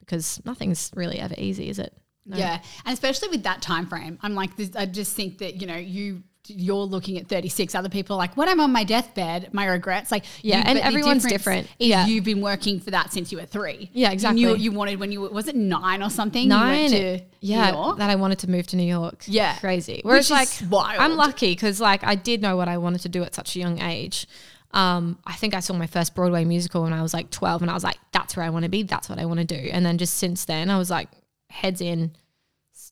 because 0.00 0.40
nothing's 0.44 0.90
really 0.94 1.18
ever 1.18 1.34
easy, 1.36 1.68
is 1.68 1.78
it? 1.78 1.96
No. 2.26 2.36
Yeah, 2.36 2.62
and 2.84 2.94
especially 2.94 3.28
with 3.28 3.42
that 3.42 3.60
time 3.60 3.86
frame, 3.86 4.18
I'm 4.22 4.34
like, 4.34 4.56
this, 4.56 4.70
I 4.76 4.86
just 4.86 5.14
think 5.14 5.38
that 5.38 5.60
you 5.60 5.66
know 5.66 5.76
you. 5.76 6.22
You're 6.46 6.76
looking 6.84 7.16
at 7.18 7.26
36. 7.26 7.74
Other 7.74 7.88
people 7.88 8.16
are 8.16 8.18
like, 8.18 8.36
when 8.36 8.48
I'm 8.48 8.60
on 8.60 8.70
my 8.72 8.84
deathbed, 8.84 9.52
my 9.54 9.64
regrets. 9.66 10.10
Like, 10.12 10.24
Yeah, 10.42 10.58
you- 10.58 10.64
and 10.66 10.78
everyone's 10.78 11.24
different. 11.24 11.68
Yeah. 11.78 12.06
you've 12.06 12.24
been 12.24 12.40
working 12.40 12.80
for 12.80 12.90
that 12.90 13.12
since 13.12 13.32
you 13.32 13.38
were 13.38 13.46
three. 13.46 13.90
Yeah, 13.94 14.10
exactly. 14.10 14.40
You 14.42 14.48
knew 14.48 14.56
you 14.56 14.72
wanted 14.72 15.00
when 15.00 15.10
you 15.12 15.22
were, 15.22 15.30
was 15.30 15.48
it 15.48 15.56
nine 15.56 16.02
or 16.02 16.10
something? 16.10 16.48
Nine, 16.48 16.74
You 16.74 16.80
went 16.82 16.92
to 16.92 17.24
yeah, 17.40 17.70
New 17.70 17.76
York? 17.78 17.98
that 17.98 18.10
I 18.10 18.14
wanted 18.16 18.38
to 18.40 18.50
move 18.50 18.66
to 18.68 18.76
New 18.76 18.82
York. 18.86 19.24
Yeah. 19.26 19.56
crazy. 19.58 19.94
Which 19.96 20.04
Whereas, 20.04 20.26
is 20.26 20.30
like, 20.62 20.70
wild. 20.70 21.00
I'm 21.00 21.16
lucky 21.16 21.52
because, 21.52 21.80
like, 21.80 22.04
I 22.04 22.14
did 22.14 22.42
know 22.42 22.56
what 22.56 22.68
I 22.68 22.76
wanted 22.78 23.00
to 23.02 23.08
do 23.08 23.22
at 23.22 23.34
such 23.34 23.56
a 23.56 23.58
young 23.58 23.80
age. 23.80 24.26
Um, 24.72 25.18
I 25.24 25.34
think 25.34 25.54
I 25.54 25.60
saw 25.60 25.72
my 25.74 25.86
first 25.86 26.14
Broadway 26.16 26.44
musical 26.44 26.82
when 26.82 26.92
I 26.92 27.00
was 27.00 27.14
like 27.14 27.30
12, 27.30 27.62
and 27.62 27.70
I 27.70 27.74
was 27.74 27.84
like, 27.84 27.96
"That's 28.10 28.36
where 28.36 28.44
I 28.44 28.50
want 28.50 28.64
to 28.64 28.68
be. 28.68 28.82
That's 28.82 29.08
what 29.08 29.20
I 29.20 29.24
want 29.24 29.38
to 29.38 29.46
do." 29.46 29.70
And 29.72 29.86
then 29.86 29.98
just 29.98 30.14
since 30.14 30.44
then, 30.46 30.68
I 30.68 30.78
was 30.78 30.90
like, 30.90 31.08
heads 31.48 31.80
in, 31.80 32.10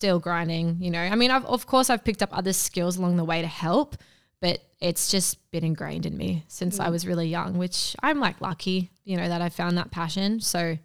still 0.02 0.18
grinding. 0.18 0.78
You 0.80 0.90
know, 0.90 0.98
I 0.98 1.14
mean, 1.14 1.30
I've, 1.30 1.44
of 1.44 1.66
course, 1.66 1.88
I've 1.88 2.02
picked 2.02 2.24
up 2.24 2.36
other 2.36 2.52
skills 2.52 2.96
along 2.96 3.18
the 3.18 3.24
way 3.24 3.40
to 3.40 3.46
help, 3.46 3.94
but 4.40 4.58
it's 4.80 5.12
just 5.12 5.48
been 5.52 5.62
ingrained 5.62 6.06
in 6.06 6.16
me 6.16 6.42
since 6.48 6.78
Mm. 6.78 6.86
I 6.86 6.90
was 6.90 7.06
really 7.06 7.28
young. 7.28 7.56
Which 7.56 7.94
I'm 8.02 8.18
like 8.18 8.40
lucky, 8.40 8.90
you 9.04 9.16
know, 9.16 9.28
that 9.28 9.40
I 9.40 9.48
found 9.48 9.78
that 9.78 9.92
passion. 9.92 10.40
So, 10.40 10.76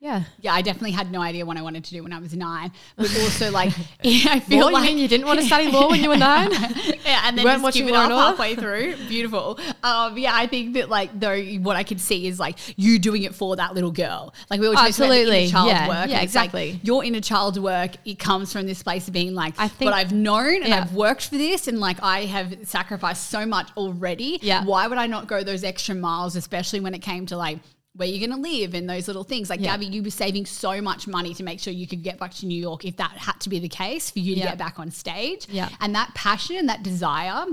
yeah. 0.00 0.24
Yeah, 0.40 0.54
I 0.54 0.62
definitely 0.62 0.92
had 0.92 1.10
no 1.10 1.20
idea 1.20 1.44
what 1.44 1.56
I 1.56 1.62
wanted 1.62 1.82
to 1.84 1.90
do 1.90 2.04
when 2.04 2.12
I 2.12 2.20
was 2.20 2.32
nine. 2.34 2.70
But 2.96 3.06
also, 3.20 3.50
like, 3.50 3.72
yeah, 4.04 4.34
I 4.34 4.40
feel 4.40 4.60
Law, 4.60 4.68
you 4.68 4.74
like 4.74 4.84
mean 4.84 4.98
you 4.98 5.08
didn't 5.08 5.26
want 5.26 5.40
to 5.40 5.46
study 5.46 5.70
law 5.72 5.88
when 5.90 6.02
you 6.02 6.08
were 6.08 6.16
nine? 6.16 6.50
yeah, 7.04 7.22
and 7.24 7.36
then 7.36 7.44
weren't 7.44 7.56
just 7.56 7.62
watching 7.64 7.86
give 7.86 7.94
it 7.94 7.98
up 7.98 8.10
halfway 8.12 8.54
through. 8.54 8.96
Beautiful. 9.08 9.58
Um, 9.82 10.16
yeah, 10.16 10.34
I 10.34 10.46
think 10.46 10.74
that 10.74 10.88
like 10.88 11.18
though 11.18 11.40
what 11.58 11.74
I 11.76 11.82
could 11.82 12.00
see 12.00 12.28
is 12.28 12.38
like 12.38 12.58
you 12.78 13.00
doing 13.00 13.24
it 13.24 13.34
for 13.34 13.56
that 13.56 13.74
little 13.74 13.90
girl. 13.90 14.34
Like 14.50 14.60
we 14.60 14.68
were 14.68 14.74
talking 14.74 14.94
about 14.94 15.00
Absolutely. 15.00 15.42
inner 15.42 15.50
child 15.50 15.68
Yeah. 15.68 15.88
work. 15.88 16.10
Yeah, 16.10 16.20
it's 16.22 16.34
like 16.36 16.50
exactly. 16.50 16.80
your 16.84 17.04
inner 17.04 17.20
child 17.20 17.60
work 17.60 17.90
it 18.04 18.20
comes 18.20 18.52
from 18.52 18.66
this 18.66 18.82
place 18.84 19.08
of 19.08 19.14
being 19.14 19.34
like, 19.34 19.54
I 19.58 19.66
think- 19.66 19.90
but 19.90 19.94
I've 19.94 20.12
known 20.12 20.56
and 20.62 20.68
Yeah. 20.68 20.82
I've 20.82 20.94
worked 20.94 21.26
for 21.26 21.36
this 21.36 21.66
and 21.66 21.80
like 21.80 22.00
I 22.02 22.26
have 22.26 22.54
sacrificed 22.62 23.30
so 23.30 23.44
much 23.44 23.68
already. 23.76 24.38
Yeah. 24.42 24.64
Why 24.64 24.86
would 24.86 24.98
I 24.98 25.08
not 25.08 25.26
go 25.26 25.42
those 25.42 25.64
extra 25.64 25.96
miles, 25.96 26.36
especially 26.36 26.78
when 26.80 26.94
it 26.94 27.00
came 27.00 27.26
to 27.26 27.36
like 27.36 27.58
where 27.98 28.06
you're 28.08 28.24
going 28.26 28.42
to 28.42 28.48
live 28.50 28.74
and 28.74 28.88
those 28.88 29.08
little 29.08 29.24
things. 29.24 29.50
Like 29.50 29.58
Yeah. 29.60 29.72
Gabby, 29.72 29.86
you 29.86 30.02
were 30.04 30.10
saving 30.10 30.46
so 30.46 30.80
much 30.80 31.08
money 31.08 31.34
to 31.34 31.42
make 31.42 31.58
sure 31.58 31.72
you 31.72 31.86
could 31.88 32.02
get 32.04 32.18
back 32.18 32.32
to 32.34 32.46
New 32.46 32.58
York 32.60 32.84
if 32.84 32.96
that 32.96 33.10
had 33.10 33.40
to 33.40 33.48
be 33.48 33.58
the 33.58 33.68
case 33.68 34.08
for 34.10 34.20
you 34.20 34.34
to 34.34 34.40
Yeah. 34.40 34.46
get 34.50 34.58
back 34.58 34.78
on 34.78 34.92
stage. 34.92 35.46
Yeah. 35.50 35.68
And 35.80 35.94
that 35.96 36.14
passion 36.14 36.56
and 36.56 36.68
that 36.68 36.84
desire 36.84 37.44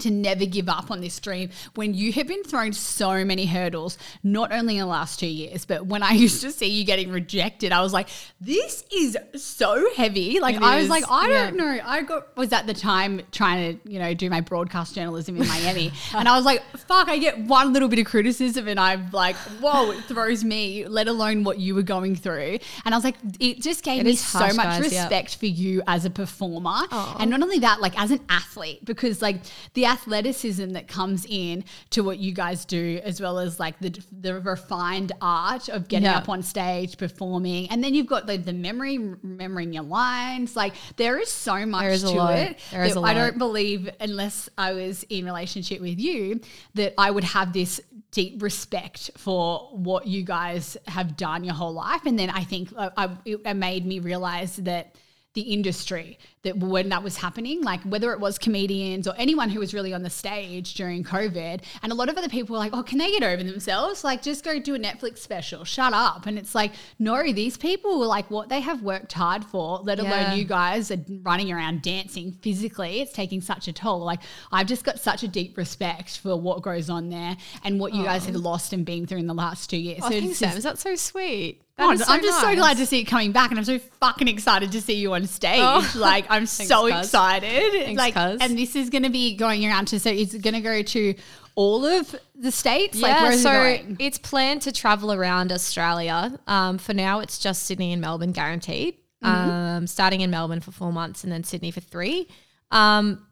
to 0.00 0.10
never 0.10 0.44
give 0.44 0.68
up 0.68 0.90
on 0.90 1.00
this 1.00 1.18
dream 1.20 1.50
when 1.74 1.94
you 1.94 2.12
have 2.12 2.26
been 2.26 2.42
thrown 2.42 2.72
so 2.72 3.24
many 3.24 3.46
hurdles, 3.46 3.96
not 4.22 4.52
only 4.52 4.74
in 4.76 4.80
the 4.80 4.86
last 4.86 5.20
two 5.20 5.26
years, 5.26 5.64
but 5.64 5.86
when 5.86 6.02
I 6.02 6.12
used 6.24 6.40
to 6.42 6.50
see 6.50 6.66
you 6.66 6.84
getting 6.84 7.10
rejected, 7.10 7.72
I 7.72 7.80
was 7.80 7.92
like, 7.92 8.08
this 8.40 8.84
is 8.94 9.16
so 9.36 9.86
heavy. 9.94 10.40
Like, 10.40 10.56
It 10.56 10.62
I 10.62 10.76
was 10.76 10.84
is, 10.84 10.90
like, 10.90 11.04
I 11.08 11.28
yeah. 11.28 11.44
don't 11.44 11.56
know. 11.56 11.78
I 11.84 12.02
got, 12.02 12.36
was 12.36 12.52
at 12.52 12.66
the 12.66 12.74
time 12.74 13.22
trying 13.30 13.78
to, 13.78 13.90
you 13.90 13.98
know, 13.98 14.14
do 14.14 14.28
my 14.28 14.40
broadcast 14.40 14.94
journalism 14.94 15.36
in 15.40 15.46
Miami. 15.46 15.92
and 16.14 16.28
I 16.28 16.36
was 16.36 16.44
like, 16.44 16.62
fuck, 16.76 17.08
I 17.08 17.18
get 17.18 17.38
one 17.38 17.72
little 17.72 17.88
bit 17.88 17.98
of 18.00 18.06
criticism 18.06 18.68
and 18.68 18.80
I'm 18.80 19.10
like, 19.12 19.36
whoa, 19.60 19.92
it 19.92 20.04
throws 20.04 20.42
me, 20.44 20.86
let 20.86 21.08
alone 21.08 21.44
what 21.44 21.58
you 21.58 21.74
were 21.74 21.82
going 21.82 22.16
through. 22.16 22.58
And 22.84 22.94
I 22.94 22.96
was 22.96 23.04
like, 23.04 23.16
it 23.38 23.60
just 23.62 23.84
gave 23.84 24.00
It 24.00 24.06
me 24.06 24.16
so 24.16 24.38
harsh, 24.38 24.56
much 24.56 24.66
guys, 24.66 24.80
respect 24.80 25.36
for 25.36 25.46
you 25.46 25.82
as 25.86 26.04
a 26.04 26.10
performer. 26.10 26.82
And 26.90 27.30
not 27.30 27.42
only 27.42 27.60
that, 27.60 27.80
like 27.80 27.98
as 28.00 28.10
an 28.10 28.20
athlete, 28.28 28.84
because 28.84 29.22
like 29.22 29.36
the 29.74 29.83
athleticism 29.86 30.70
that 30.70 30.88
comes 30.88 31.26
in 31.28 31.64
to 31.90 32.02
what 32.02 32.18
you 32.18 32.32
guys 32.32 32.64
do, 32.64 33.00
as 33.04 33.20
well 33.20 33.38
as 33.38 33.58
like 33.60 33.78
the 33.80 33.98
the 34.12 34.40
refined 34.40 35.12
art 35.20 35.68
of 35.68 35.88
getting 35.88 36.04
Yeah. 36.04 36.18
up 36.18 36.28
on 36.28 36.42
stage, 36.42 36.96
performing, 36.98 37.68
and 37.70 37.82
then 37.82 37.94
you've 37.94 38.06
got 38.06 38.26
like 38.26 38.44
the 38.44 38.52
memory, 38.52 38.98
remembering 38.98 39.72
your 39.72 39.84
lines. 39.84 40.56
Like 40.56 40.74
there 40.96 41.18
is 41.18 41.30
so 41.30 41.64
much 41.66 41.82
There 41.82 41.90
is 41.90 42.04
a 42.04 42.12
to 42.12 42.28
it. 42.40 42.58
There 42.70 42.84
is 42.84 42.96
a 42.96 43.00
I 43.00 43.02
lot. 43.02 43.14
don't 43.14 43.38
believe, 43.38 43.90
unless 44.00 44.48
I 44.56 44.72
was 44.72 45.02
in 45.04 45.24
relationship 45.24 45.80
with 45.80 45.98
you, 45.98 46.40
that 46.74 46.94
I 46.98 47.10
would 47.10 47.24
have 47.24 47.52
this 47.52 47.80
deep 48.10 48.42
respect 48.42 49.10
for 49.16 49.70
what 49.72 50.06
you 50.06 50.22
guys 50.22 50.76
have 50.86 51.16
done 51.16 51.42
your 51.42 51.54
whole 51.54 51.72
life. 51.72 52.02
And 52.06 52.16
then 52.16 52.30
I 52.30 52.44
think 52.44 52.72
uh, 52.76 52.90
I, 52.96 53.06
it, 53.24 53.40
it 53.44 53.54
made 53.54 53.84
me 53.84 53.98
realize 53.98 54.54
that 54.58 54.94
the 55.34 55.42
industry 55.42 56.18
that 56.42 56.56
when 56.58 56.88
that 56.90 57.02
was 57.02 57.16
happening, 57.16 57.60
like 57.62 57.80
whether 57.82 58.12
it 58.12 58.20
was 58.20 58.38
comedians 58.38 59.08
or 59.08 59.14
anyone 59.18 59.48
who 59.50 59.58
was 59.58 59.74
really 59.74 59.92
on 59.92 60.02
the 60.02 60.10
stage 60.10 60.74
during 60.74 61.02
COVID, 61.02 61.60
and 61.82 61.90
a 61.92 61.94
lot 61.94 62.08
of 62.08 62.16
other 62.16 62.28
people 62.28 62.54
were 62.54 62.58
like, 62.58 62.72
"Oh, 62.72 62.82
can 62.84 62.98
they 62.98 63.10
get 63.10 63.22
over 63.24 63.42
themselves? 63.42 64.04
Like, 64.04 64.22
just 64.22 64.44
go 64.44 64.60
do 64.60 64.74
a 64.74 64.78
Netflix 64.78 65.18
special. 65.18 65.64
Shut 65.64 65.92
up." 65.92 66.26
And 66.26 66.38
it's 66.38 66.54
like, 66.54 66.72
no, 66.98 67.32
these 67.32 67.56
people 67.56 67.98
were 67.98 68.06
like 68.06 68.30
what 68.30 68.48
they 68.48 68.60
have 68.60 68.82
worked 68.82 69.12
hard 69.12 69.44
for. 69.44 69.80
Let 69.82 69.98
Yeah. 69.98 70.04
alone 70.28 70.38
you 70.38 70.44
guys 70.44 70.90
are 70.92 71.04
running 71.22 71.50
around 71.50 71.82
dancing 71.82 72.32
physically. 72.40 73.00
It's 73.00 73.12
taking 73.12 73.40
such 73.40 73.66
a 73.66 73.72
toll. 73.72 74.00
Like, 74.00 74.20
I've 74.52 74.68
just 74.68 74.84
got 74.84 75.00
such 75.00 75.22
a 75.24 75.28
deep 75.28 75.56
respect 75.56 76.18
for 76.18 76.36
what 76.36 76.62
goes 76.62 76.88
on 76.88 77.08
there 77.08 77.36
and 77.64 77.80
what 77.80 77.92
you 77.92 78.04
guys 78.04 78.26
have 78.26 78.36
lost 78.36 78.72
and 78.72 78.84
been 78.86 79.06
through 79.06 79.18
in 79.18 79.26
the 79.26 79.34
last 79.34 79.68
two 79.68 79.78
years. 79.78 80.00
Oh, 80.02 80.08
thanks, 80.10 80.26
it's 80.30 80.38
Sam. 80.38 80.56
Is 80.56 80.62
that 80.62 80.78
so 80.78 80.94
sweet? 80.94 81.62
That 81.76 81.92
is 81.92 82.08
I'm 82.08 82.22
just 82.22 82.40
so 82.40 82.54
glad 82.54 82.76
to 82.76 82.86
see 82.86 83.00
it 83.00 83.04
coming 83.04 83.32
back, 83.32 83.50
and 83.50 83.58
I'm 83.58 83.64
so 83.64 83.78
fucking 83.78 84.28
excited 84.28 84.70
to 84.72 84.80
see 84.80 84.94
you 84.94 85.12
on 85.14 85.26
stage. 85.26 85.58
Oh. 85.60 85.92
Like, 85.96 86.26
I'm 86.28 86.46
so 86.46 86.88
cuz. 86.88 87.06
excited. 87.06 87.96
like, 87.96 88.14
cuz. 88.14 88.38
and 88.40 88.56
this 88.56 88.76
is 88.76 88.90
going 88.90 89.02
to 89.02 89.10
be 89.10 89.34
going 89.36 89.66
around 89.66 89.86
to 89.86 89.98
so 89.98 90.10
it's 90.10 90.34
going 90.34 90.54
to 90.54 90.60
go 90.60 90.82
to 90.82 91.14
all 91.56 91.84
of 91.84 92.14
the 92.34 92.52
states. 92.52 93.00
like, 93.00 93.10
Yeah, 93.10 93.22
where 93.22 93.32
is 93.32 93.42
so 93.42 93.52
it 93.62 93.82
going? 93.82 93.96
it's 93.98 94.18
planned 94.18 94.62
to 94.62 94.72
travel 94.72 95.12
around 95.12 95.50
Australia. 95.50 96.38
Um, 96.46 96.78
for 96.78 96.94
now, 96.94 97.20
it's 97.20 97.38
just 97.38 97.64
Sydney 97.64 97.92
and 97.92 98.00
Melbourne 98.00 98.32
guaranteed. 98.32 98.96
Mm-hmm. 99.24 99.50
Um, 99.50 99.86
starting 99.86 100.20
in 100.20 100.30
Melbourne 100.30 100.60
for 100.60 100.70
four 100.70 100.92
months 100.92 101.24
and 101.24 101.32
then 101.32 101.44
Sydney 101.44 101.70
for 101.70 101.80
three. 101.80 102.28
Um, 102.70 103.26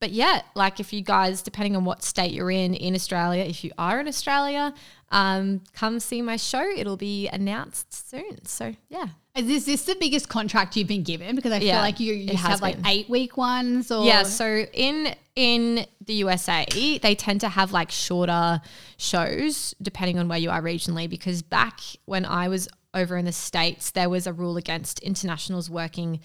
but 0.00 0.10
yeah, 0.10 0.42
like 0.54 0.78
if 0.78 0.92
you 0.92 1.02
guys, 1.02 1.42
depending 1.42 1.74
on 1.74 1.84
what 1.84 2.02
state 2.04 2.32
you're 2.32 2.50
in 2.50 2.74
in 2.74 2.94
Australia, 2.94 3.44
if 3.44 3.64
you 3.64 3.72
are 3.78 3.98
in 3.98 4.06
Australia, 4.06 4.74
um, 5.10 5.62
come 5.72 6.00
see 6.00 6.22
my 6.22 6.36
show. 6.36 6.62
It'll 6.76 6.96
be 6.96 7.28
announced 7.28 8.08
soon. 8.10 8.44
So 8.44 8.74
yeah. 8.88 9.06
Is 9.36 9.66
this 9.66 9.84
the 9.84 9.94
biggest 9.94 10.28
contract 10.28 10.76
you've 10.76 10.88
been 10.88 11.04
given? 11.04 11.36
Because 11.36 11.52
I 11.52 11.60
feel 11.60 11.68
Yeah, 11.68 11.80
like 11.80 12.00
you 12.00 12.12
it 12.12 12.16
used 12.16 12.30
to 12.30 12.36
has 12.38 12.50
have 12.54 12.62
like 12.62 12.76
eight 12.86 13.08
week 13.08 13.36
ones, 13.36 13.88
or 13.92 14.04
Yeah, 14.04 14.24
so 14.24 14.64
in 14.72 15.14
in 15.36 15.86
the 16.04 16.14
USA, 16.14 16.66
they 17.00 17.14
tend 17.14 17.40
to 17.42 17.48
have 17.48 17.70
like 17.72 17.92
shorter 17.92 18.60
shows 18.96 19.74
depending 19.80 20.18
on 20.18 20.26
where 20.28 20.38
you 20.38 20.50
are 20.50 20.60
regionally 20.60 21.08
because 21.08 21.42
back 21.42 21.80
when 22.04 22.24
I 22.24 22.48
was 22.48 22.68
over 22.94 23.16
in 23.16 23.26
the 23.26 23.32
states, 23.32 23.92
there 23.92 24.08
was 24.10 24.26
a 24.26 24.32
rule 24.32 24.56
against 24.56 24.98
internationals 25.00 25.70
working 25.70 26.18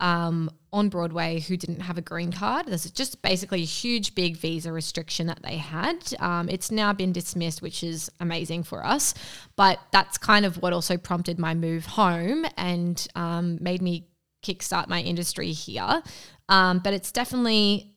um, 0.00 0.50
on 0.72 0.88
Broadway 0.88 1.40
who 1.40 1.56
didn't 1.56 1.80
have 1.80 1.98
a 1.98 2.02
green 2.02 2.32
card. 2.32 2.66
There's 2.66 2.90
just 2.90 3.22
basically 3.22 3.62
a 3.62 3.66
huge, 3.66 4.14
big 4.14 4.36
visa 4.36 4.72
restriction 4.72 5.26
that 5.28 5.42
they 5.42 5.56
had. 5.56 5.98
Um, 6.18 6.48
it's 6.48 6.70
now 6.70 6.92
been 6.92 7.12
dismissed, 7.12 7.62
which 7.62 7.84
is 7.84 8.10
amazing 8.20 8.64
for 8.64 8.84
us. 8.84 9.14
But 9.56 9.78
that's 9.92 10.18
kind 10.18 10.44
of 10.44 10.60
what 10.60 10.72
also 10.72 10.96
prompted 10.96 11.38
my 11.38 11.54
move 11.54 11.86
home 11.86 12.44
and 12.56 13.06
um, 13.14 13.58
made 13.60 13.82
me 13.82 14.08
kickstart 14.44 14.88
my 14.88 15.00
industry 15.00 15.52
here. 15.52 16.02
Um, 16.48 16.80
but 16.80 16.92
it's 16.92 17.12
definitely 17.12 17.94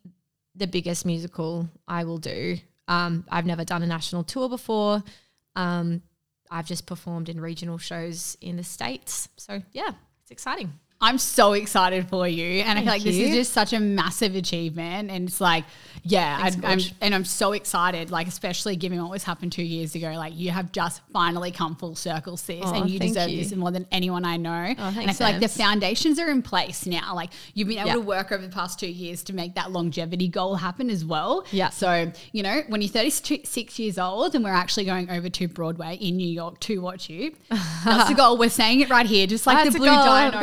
the 0.56 0.68
biggest 0.68 1.06
musical 1.06 1.68
I 1.88 2.04
will 2.04 2.20
do. 2.20 2.58
Um, 2.88 3.26
I've 3.30 3.46
never 3.46 3.66
done 3.66 3.84
a 3.84 3.88
national 3.88 4.24
tour 4.24 4.50
before. 4.50 5.04
Um, 5.56 6.02
I've 6.50 6.66
just 6.66 6.86
performed 6.86 7.28
in 7.28 7.42
regional 7.42 7.78
shows 7.78 8.38
in 8.40 8.56
the 8.56 8.64
States. 8.64 9.28
So, 9.36 9.62
yeah, 9.74 9.92
it's 10.22 10.32
exciting. 10.32 10.74
I'm 11.00 11.20
so 11.20 11.54
excited 11.54 12.10
for 12.10 12.28
you, 12.28 12.62
and 12.62 12.80
I 12.80 12.82
feel 12.82 12.92
like 12.92 13.04
this 13.04 13.16
is 13.16 13.30
just 13.36 13.54
such 13.54 13.72
a 13.74 13.80
massive 13.80 14.36
achievement. 14.36 15.12
And 15.12 15.28
it's 15.28 15.40
like, 15.40 15.64
yeah, 16.04 16.42
Thanks, 16.50 16.58
I, 16.64 16.72
I'm, 16.72 16.80
and 17.02 17.14
I'm 17.16 17.26
so 17.26 17.52
excited, 17.52 18.10
like 18.10 18.28
especially 18.28 18.76
given 18.78 19.00
what 19.02 19.12
was 19.12 19.24
happened 19.24 19.52
two 19.52 19.62
years 19.64 19.94
ago. 19.94 20.14
Like 20.14 20.36
you 20.36 20.50
have 20.52 20.72
just 20.72 21.02
finally 21.14 21.52
come 21.52 21.76
full 21.76 21.94
circle, 21.96 22.36
sis, 22.36 22.62
Oh, 22.64 22.74
and 22.74 22.90
you 22.90 22.98
deserve 22.98 23.30
you. 23.30 23.42
Oh, 23.42 23.44
this 23.44 23.56
more 23.56 23.72
than 23.72 23.86
anyone 23.92 24.26
I 24.26 24.38
know. 24.38 24.50
and 24.50 24.80
I 24.80 25.14
feel 25.14 25.28
like 25.28 25.40
the 25.40 25.48
foundations 25.50 26.18
are 26.18 26.32
in 26.32 26.42
place 26.42 26.86
now. 26.88 27.14
Like 27.14 27.30
you've 27.54 27.68
been 27.68 27.78
able 27.78 27.88
Yeah. 27.90 27.94
to 27.96 28.02
work 28.02 28.32
over 28.32 28.42
the 28.42 28.52
past 28.54 28.80
two 28.80 28.88
years 28.90 29.22
to 29.26 29.34
make 29.34 29.54
that 29.56 29.72
longevity 29.72 30.30
goal 30.30 30.56
happen 30.56 30.90
as 30.90 31.06
well. 31.06 31.46
Yeah. 31.52 31.70
So 31.70 32.12
you 32.32 32.42
know, 32.42 32.62
when 32.70 32.82
you're 32.82 32.90
36 32.90 33.78
years 33.78 34.00
old, 34.00 34.34
and 34.34 34.44
we're 34.44 34.50
actually 34.52 34.86
going 34.86 35.12
over 35.12 35.30
to 35.30 35.48
Broadway 35.48 35.96
in 35.98 36.18
New 36.18 36.28
York 36.30 36.60
to 36.62 36.80
watch 36.82 37.08
you, 37.10 37.36
that's 37.86 38.10
the 38.10 38.16
goal. 38.18 38.38
We're 38.38 38.50
saying 38.50 38.80
it 38.82 38.90
right 38.90 39.06
here, 39.06 39.28
just 39.28 39.46
like 39.46 39.58
That's 39.64 39.74
the 39.74 39.80
blue 39.80 39.90
goal. 39.90 40.04
dino. 40.04 40.40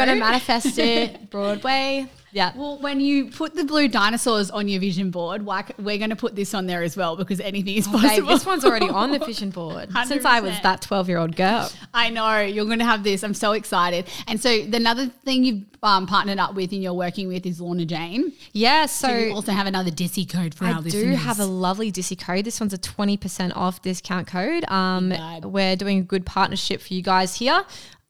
I've 0.48 0.62
got 0.62 0.72
to 0.72 0.78
manifest 0.78 0.78
it. 0.78 1.30
Broadway. 1.30 2.08
Yeah. 2.34 2.50
Well, 2.56 2.78
when 2.80 2.98
you 3.00 3.30
put 3.30 3.54
the 3.54 3.64
blue 3.64 3.86
dinosaurs 3.86 4.50
on 4.50 4.66
your 4.66 4.80
vision 4.80 5.12
board, 5.12 5.46
like 5.46 5.78
we're 5.78 5.98
going 5.98 6.10
to 6.10 6.16
put 6.16 6.34
this 6.34 6.52
on 6.52 6.66
there 6.66 6.82
as 6.82 6.96
well 6.96 7.14
because 7.14 7.38
anything 7.38 7.76
is 7.76 7.86
Babe, 7.86 8.00
possible. 8.00 8.26
this 8.28 8.44
one's 8.44 8.64
already 8.64 8.88
on 8.88 9.12
the 9.12 9.18
vision 9.24 9.50
board 9.50 9.88
since 10.06 10.24
I 10.24 10.40
was 10.40 10.58
that 10.62 10.82
12 10.82 11.08
year 11.08 11.18
old 11.18 11.36
girl. 11.36 11.70
I 11.94 12.10
know 12.10 12.40
you're 12.40 12.64
going 12.64 12.80
to 12.80 12.84
have 12.84 13.04
this. 13.04 13.22
I'm 13.22 13.34
so 13.34 13.52
excited. 13.52 14.08
And 14.26 14.40
so 14.40 14.64
the 14.64 14.78
another 14.78 15.06
thing 15.06 15.44
you've 15.44 15.62
um, 15.84 16.06
partnered 16.08 16.38
up 16.40 16.54
with 16.54 16.72
and 16.72 16.82
you're 16.82 16.92
working 16.92 17.28
with 17.28 17.46
is 17.46 17.60
Lorna 17.60 17.84
Jane. 17.84 18.32
Yeah. 18.52 18.86
So 18.86 19.08
So, 19.08 19.16
you 19.16 19.32
also 19.32 19.52
have 19.52 19.68
another 19.68 19.92
Dissy 19.92 20.28
code 20.28 20.56
for 20.56 20.64
I 20.64 20.72
our 20.72 20.80
listeners. 20.80 21.04
I 21.04 21.10
do 21.10 21.14
have 21.14 21.38
a 21.38 21.44
lovely 21.46 21.92
Dissy 21.92 22.18
code. 22.18 22.44
This 22.44 22.58
one's 22.58 22.74
a 22.74 22.78
20% 22.78 23.54
off 23.54 23.80
discount 23.80 24.26
code. 24.26 24.64
Um, 24.68 25.14
we're 25.44 25.76
doing 25.76 25.98
a 26.00 26.02
good 26.02 26.26
partnership 26.26 26.80
for 26.80 26.94
you 26.94 27.02
guys 27.02 27.36
here. 27.36 27.64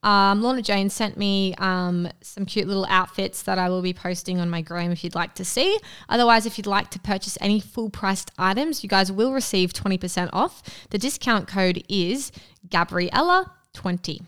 Um, 0.05 0.42
Lorna 0.42 0.62
Jane 0.62 0.90
sent 0.90 1.16
me 1.16 1.55
um, 1.57 2.09
some 2.20 2.44
cute 2.44 2.68
little 2.68 2.86
outfits 2.88 3.42
that 3.42 3.59
I 3.59 3.70
will 3.70 3.82
be 3.82 3.94
posting 3.94 4.38
on 4.38 4.50
my 4.50 4.61
gram 4.61 4.92
if 4.92 5.02
you'd 5.02 5.14
like 5.14 5.34
to 5.36 5.44
see. 5.44 5.78
Otherwise, 6.09 6.44
if 6.44 6.59
you'd 6.59 6.66
like 6.66 6.90
to 6.90 7.00
purchase 7.00 7.38
any 7.40 7.59
full 7.59 7.88
priced 7.88 8.30
items, 8.38 8.82
you 8.84 8.88
guys 8.88 9.11
will 9.11 9.32
receive 9.32 9.72
20% 9.72 10.28
off. 10.32 10.62
The 10.90 10.98
discount 10.98 11.48
code 11.48 11.82
is 11.88 12.30
Gabriella20. 12.68 14.22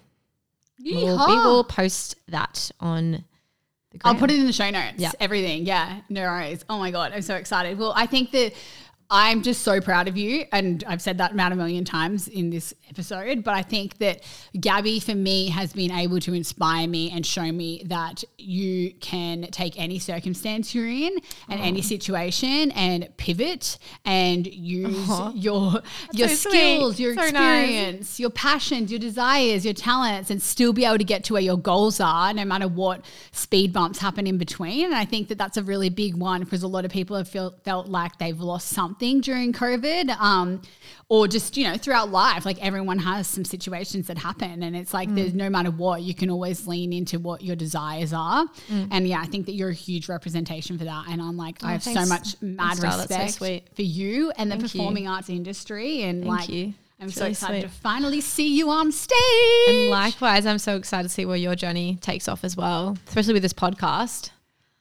We 0.83 0.93
will, 0.95 1.27
we 1.27 1.35
will 1.35 1.65
post 1.65 2.17
that 2.29 2.71
on 2.81 3.25
the 3.93 4.01
I'll 4.05 4.15
put 4.15 4.31
it 4.31 4.39
in 4.39 4.47
the 4.47 4.53
show 4.53 4.71
notes. 4.71 4.99
Yeah. 4.99 5.13
Everything. 5.21 5.67
Yeah. 5.67 6.01
No 6.09 6.23
worries. 6.23 6.65
Oh 6.69 6.79
my 6.79 6.91
God. 6.91 7.13
I'm 7.13 7.23
so 7.23 7.35
excited. 7.37 7.79
Well, 7.79 7.93
I 7.97 8.07
think 8.07 8.31
that 8.33 8.53
I'm 9.09 9.43
just 9.43 9.63
so 9.63 9.81
proud 9.81 10.09
of 10.09 10.17
you. 10.17 10.47
And 10.51 10.83
I've 10.87 11.01
said 11.01 11.19
that 11.19 11.33
about 11.33 11.53
a 11.53 11.55
million 11.55 11.85
times 11.85 12.27
in 12.27 12.51
this 12.51 12.75
episode. 12.91 13.45
But 13.45 13.55
I 13.55 13.63
think 13.63 13.99
that 13.99 14.23
Gabby, 14.59 14.99
for 14.99 15.15
me, 15.15 15.49
has 15.51 15.73
been 15.73 15.93
able 15.93 16.19
to 16.21 16.35
inspire 16.35 16.89
me 16.89 17.11
and 17.13 17.25
show 17.25 17.53
me 17.53 17.83
that 17.87 18.25
you 18.37 18.93
can 18.95 19.43
take 19.53 19.79
any 19.79 20.01
circumstance 20.01 20.75
you're 20.75 20.89
in 20.89 21.19
and 21.49 21.61
any 21.61 21.79
oh. 21.79 21.83
situation 21.83 22.73
and 22.73 23.09
pivot 23.17 23.79
and 24.05 24.47
use 24.47 25.09
your 25.35 25.83
your 26.13 26.29
so 26.29 26.51
sweet. 26.51 26.51
skills, 26.51 26.99
your 26.99 27.15
So 27.15 27.21
nice. 27.21 27.31
experience, 27.31 28.21
your 28.21 28.31
passions, 28.31 28.91
your 28.91 28.99
desires, 28.99 29.65
your 29.65 29.75
talents, 29.75 30.31
and 30.31 30.43
still 30.43 30.73
be 30.73 30.85
able 30.85 30.99
to 30.99 31.05
get 31.05 31.23
to 31.25 31.35
where 31.35 31.43
your 31.43 31.59
goals 31.59 32.01
are, 32.01 32.35
no 32.35 32.45
matter 32.45 32.67
what 32.67 33.05
speed 33.31 33.73
bumps 33.73 34.01
happen 34.01 34.27
in 34.27 34.37
between. 34.37 34.87
And 34.87 34.95
I 34.97 35.05
think 35.05 35.29
that 35.29 35.39
that's 35.39 35.57
a 35.57 35.63
really 35.63 35.91
big 35.91 36.17
one 36.17 36.43
because 36.43 36.65
a 36.65 36.69
lot 36.69 36.85
of 36.85 36.91
people 36.91 37.17
have 37.17 37.29
felt 37.29 37.63
felt 37.63 37.87
like 37.87 38.19
they've 38.19 38.41
lost 38.41 38.69
something 38.71 38.96
during 38.99 39.53
COVID, 39.53 40.11
um, 40.19 40.63
or 41.09 41.29
just 41.29 41.57
you 41.57 41.65
know 41.65 41.77
throughout 41.77 42.11
life. 42.11 42.45
Like 42.45 42.65
everyone 42.65 42.99
has 42.99 43.27
some 43.27 43.45
situations 43.45 44.07
that 44.09 44.19
happen, 44.19 44.63
and 44.63 44.77
it's 44.77 44.93
like 44.95 45.15
there's 45.15 45.35
no 45.35 45.49
matter 45.51 45.71
what, 45.71 46.03
you 46.03 46.15
can 46.15 46.31
always 46.31 46.67
lean 46.67 46.93
into 46.93 47.19
what 47.19 47.43
your 47.43 47.57
desires 47.57 48.13
are. 48.13 48.47
And 48.91 49.07
yeah, 49.07 49.21
I 49.21 49.27
think 49.27 49.47
that 49.47 49.53
you're 49.53 49.71
a 49.71 49.75
huge 49.75 50.09
representation 50.09 50.79
for 50.79 50.85
that. 50.85 51.07
And 51.09 51.21
I'm 51.23 51.37
like, 51.37 51.63
I 51.63 51.73
have 51.73 51.83
so 51.83 52.07
much 52.07 52.41
mad 52.41 52.79
Thanks, 52.79 52.81
Darla. 52.97 53.07
That's 53.09 53.37
so 53.37 53.45
respect 53.47 53.77
for 53.77 53.83
you 53.83 54.31
and 54.37 54.51
the 54.51 54.57
Thank 54.57 54.75
you. 54.75 54.81
performing 54.81 55.09
arts 55.09 55.29
industry. 55.29 56.03
And 56.03 56.25
Thank 56.25 56.41
like, 56.41 56.49
you. 56.49 56.75
I'm 56.99 57.09
It's 57.09 57.17
so 57.17 57.23
really 57.23 57.33
excited 57.33 57.61
sweet. 57.63 57.69
to 57.71 57.81
finally 57.81 58.21
see 58.23 58.57
you 58.57 58.71
on 58.71 58.91
stage. 58.91 59.19
And 59.69 59.91
likewise, 59.91 60.47
I'm 60.47 60.59
so 60.59 60.77
excited 60.77 61.03
to 61.09 61.13
see 61.15 61.27
where 61.27 61.37
your 61.37 61.55
journey 61.55 61.99
takes 62.01 62.27
off 62.27 62.43
as 62.43 62.57
well, 62.57 62.97
especially 63.09 63.35
with 63.35 63.43
this 63.43 63.53
podcast. 63.53 64.31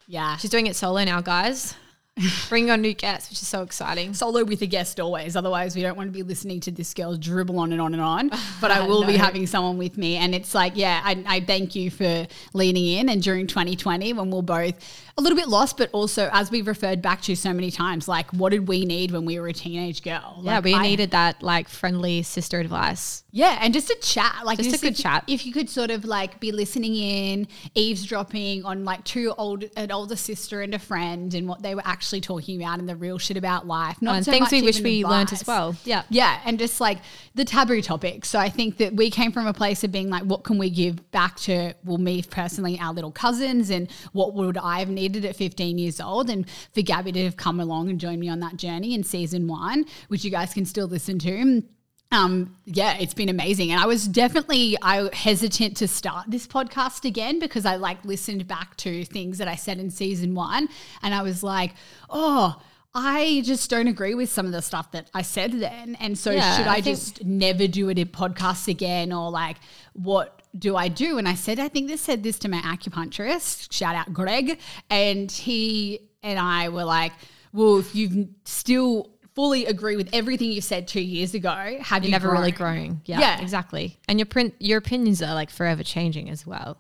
yeah, 0.08 0.38
She's 0.38 0.50
doing 0.50 0.68
it 0.68 0.76
solo 0.78 1.04
now, 1.04 1.20
guys. 1.20 1.76
Bringing 2.50 2.72
on 2.72 2.82
new 2.82 2.94
guests, 2.94 3.30
which 3.30 3.42
is 3.42 3.48
so 3.48 3.62
exciting. 3.62 4.14
solo 4.14 4.46
with 4.46 4.62
a 4.62 4.66
guest 4.66 5.02
always. 5.02 5.36
Otherwise, 5.36 5.76
we 5.76 5.82
don't 5.82 5.98
want 5.98 6.08
to 6.08 6.14
be 6.14 6.24
listening 6.24 6.62
to 6.62 6.72
this 6.72 6.94
girl 6.94 7.18
dribble 7.18 7.60
on 7.60 7.74
and 7.74 7.82
on 7.82 7.94
and 7.94 8.02
on. 8.02 8.32
But 8.62 8.72
I 8.72 8.88
will 8.88 9.06
be 9.06 9.18
having 9.18 9.48
someone 9.48 9.78
with 9.78 9.98
me. 9.98 10.16
And 10.16 10.34
it's 10.34 10.56
like, 10.56 10.74
yeah, 10.76 11.02
I, 11.04 11.24
I 11.28 11.40
thank 11.42 11.76
you 11.76 11.92
for 11.92 12.26
leaning 12.54 12.86
in. 12.86 13.10
And 13.10 13.22
during 13.22 13.48
2020, 13.48 14.14
when 14.14 14.32
we're 14.32 14.42
both 14.42 14.76
a 15.18 15.22
little 15.22 15.38
bit 15.38 15.48
lost, 15.48 15.78
but 15.78 15.90
also 15.94 16.30
as 16.34 16.52
we've 16.52 16.68
referred 16.68 17.02
back 17.02 17.22
to 17.22 17.36
so 17.38 17.54
many 17.54 17.72
times, 17.72 18.06
like, 18.08 18.32
what 18.34 18.50
did 18.52 18.68
we 18.68 18.84
need 18.84 19.12
when 19.12 19.24
we 19.24 19.40
were 19.40 19.48
a 19.48 19.54
teenage 19.54 20.04
girl? 20.04 20.42
Yeah, 20.44 20.56
Like, 20.56 20.64
we 20.66 20.74
I- 20.74 20.82
needed 20.82 21.12
that 21.12 21.42
like 21.42 21.70
friendly 21.70 22.22
sister 22.22 22.60
advice. 22.60 23.24
Yeah, 23.32 23.58
and 23.62 23.74
just 23.74 23.90
a 23.90 23.96
chat, 23.96 24.42
like 24.46 24.58
Just 24.60 24.76
a 24.76 24.80
good 24.80 24.94
if, 24.94 24.98
chat. 24.98 25.24
If 25.28 25.46
you 25.46 25.52
could 25.54 25.70
sort 25.70 25.90
of 25.92 26.06
like 26.06 26.40
be 26.40 26.52
listening 26.52 26.96
in, 26.96 27.48
eavesdropping 27.76 28.64
on 28.66 28.84
like 28.86 29.04
two 29.04 29.34
old, 29.38 29.66
an 29.78 29.92
older 29.92 30.16
sister 30.16 30.62
and 30.62 30.74
a 30.74 30.80
friend, 30.80 31.34
and 31.34 31.48
what 31.48 31.62
they 31.62 31.76
were 31.76 31.82
actually 31.86 32.22
talking 32.22 32.62
about 32.62 32.80
and 32.80 32.88
the 32.90 32.96
real 32.96 33.18
shit 33.18 33.38
about 33.38 33.68
life, 33.68 34.02
not 34.02 34.16
and 34.16 34.26
so 34.26 34.32
things 34.32 34.52
we 34.52 34.62
wish 34.62 34.82
we 34.82 35.02
advice. 35.04 35.32
as 35.34 35.48
well. 35.48 35.76
Yeah. 35.86 36.04
Yeah, 36.10 36.40
and 36.46 36.58
just 36.60 36.80
like 36.82 37.00
the 37.36 37.46
taboo 37.46 37.82
topics. 37.82 38.30
So 38.30 38.40
I 38.40 38.50
think 38.50 38.78
that 38.78 38.94
we 38.94 39.10
came 39.10 39.32
from 39.32 39.48
a 39.48 39.54
place 39.54 39.84
of 39.84 39.92
being 39.92 40.10
like, 40.10 40.24
what 40.24 40.44
can 40.44 40.58
we 40.58 40.70
give 40.70 41.10
back 41.12 41.36
to, 41.42 41.74
well, 41.86 41.98
me 41.98 42.22
personally, 42.24 42.80
our 42.82 42.94
little 42.94 43.12
cousins, 43.12 43.70
and 43.70 43.90
what 44.14 44.34
would 44.34 44.58
I 44.58 44.80
have 44.80 44.90
needed 44.90 45.05
at 45.14 45.36
15 45.36 45.78
years 45.78 46.00
old? 46.02 46.30
And 46.30 46.50
for 46.74 46.82
Gabby 46.82 47.12
to 47.12 47.24
have 47.26 47.38
come 47.38 47.60
along 47.60 47.90
and 47.90 48.00
join 48.00 48.20
me 48.20 48.30
on 48.30 48.40
that 48.40 48.58
journey 48.58 48.94
in 48.94 49.04
season 49.04 49.48
one, 49.48 49.86
which 50.08 50.26
you 50.26 50.32
guys 50.32 50.54
can 50.54 50.66
still 50.66 50.88
listen 50.88 51.20
to. 51.20 51.64
Um, 52.12 52.56
yeah, 52.66 52.98
it's 52.98 53.14
been 53.14 53.30
amazing. 53.30 53.72
And 53.72 53.82
I 53.82 53.86
was 53.86 54.08
definitely 54.08 54.78
I 54.82 55.10
hesitant 55.14 55.78
to 55.78 55.88
start 55.88 56.26
this 56.30 56.48
podcast 56.48 57.04
again 57.04 57.40
because 57.40 57.66
I 57.66 57.76
like 57.76 58.04
listened 58.06 58.48
back 58.48 58.78
to 58.78 59.04
things 59.06 59.38
that 59.40 59.48
I 59.48 59.56
said 59.56 59.80
in 59.80 59.90
season 59.90 60.34
one 60.36 60.70
and 61.02 61.14
I 61.14 61.24
was 61.24 61.44
like, 61.44 61.74
oh, 62.10 62.62
I 62.94 63.42
just 63.44 63.70
don't 63.70 63.88
agree 63.88 64.16
with 64.16 64.30
some 64.30 64.46
of 64.46 64.54
the 64.54 64.62
stuff 64.62 64.92
that 64.92 65.10
I 65.14 65.22
said 65.22 65.52
then. 65.52 65.96
And 66.00 66.18
so 66.18 66.32
Yeah, 66.32 66.56
should 66.56 66.68
I 66.68 66.76
I, 66.76 66.82
just 66.82 67.26
never 67.26 67.68
do 67.68 67.90
it 67.90 68.00
in 68.00 68.08
podcasts 68.08 68.70
again 68.70 69.12
or 69.12 69.30
like 69.30 69.58
what 69.92 70.35
do 70.58 70.76
I 70.76 70.88
do? 70.88 71.18
And 71.18 71.28
I 71.28 71.34
said, 71.36 71.60
I 71.60 71.68
think 71.68 71.88
this 71.88 72.02
said 72.02 72.24
this 72.24 72.40
to 72.40 72.48
my 72.50 72.60
acupuncturist, 72.62 73.72
shout 73.72 73.96
out 73.96 74.14
Greg. 74.14 74.60
And 74.90 75.32
he 75.32 76.00
and 76.24 76.40
I 76.40 76.70
were 76.70 76.84
like, 76.86 77.12
well, 77.54 77.78
if 77.80 77.96
you've 77.96 78.28
still 78.46 79.10
fully 79.34 79.66
agree 79.66 79.98
with 79.98 80.10
everything 80.14 80.50
you 80.52 80.62
said 80.62 80.88
two 80.88 81.02
years 81.02 81.34
ago, 81.34 81.78
have 81.82 82.04
You're 82.04 82.08
you 82.08 82.12
never 82.12 82.32
really 82.32 82.52
grown? 82.52 82.74
growing. 82.76 83.02
Yeah, 83.06 83.20
Yeah. 83.20 83.42
exactly. 83.42 84.00
And 84.08 84.18
your 84.18 84.26
print, 84.26 84.54
your 84.60 84.78
opinions 84.78 85.22
are 85.22 85.34
like 85.34 85.50
forever 85.50 85.84
changing 85.84 86.30
as 86.30 86.48
well. 86.48 86.78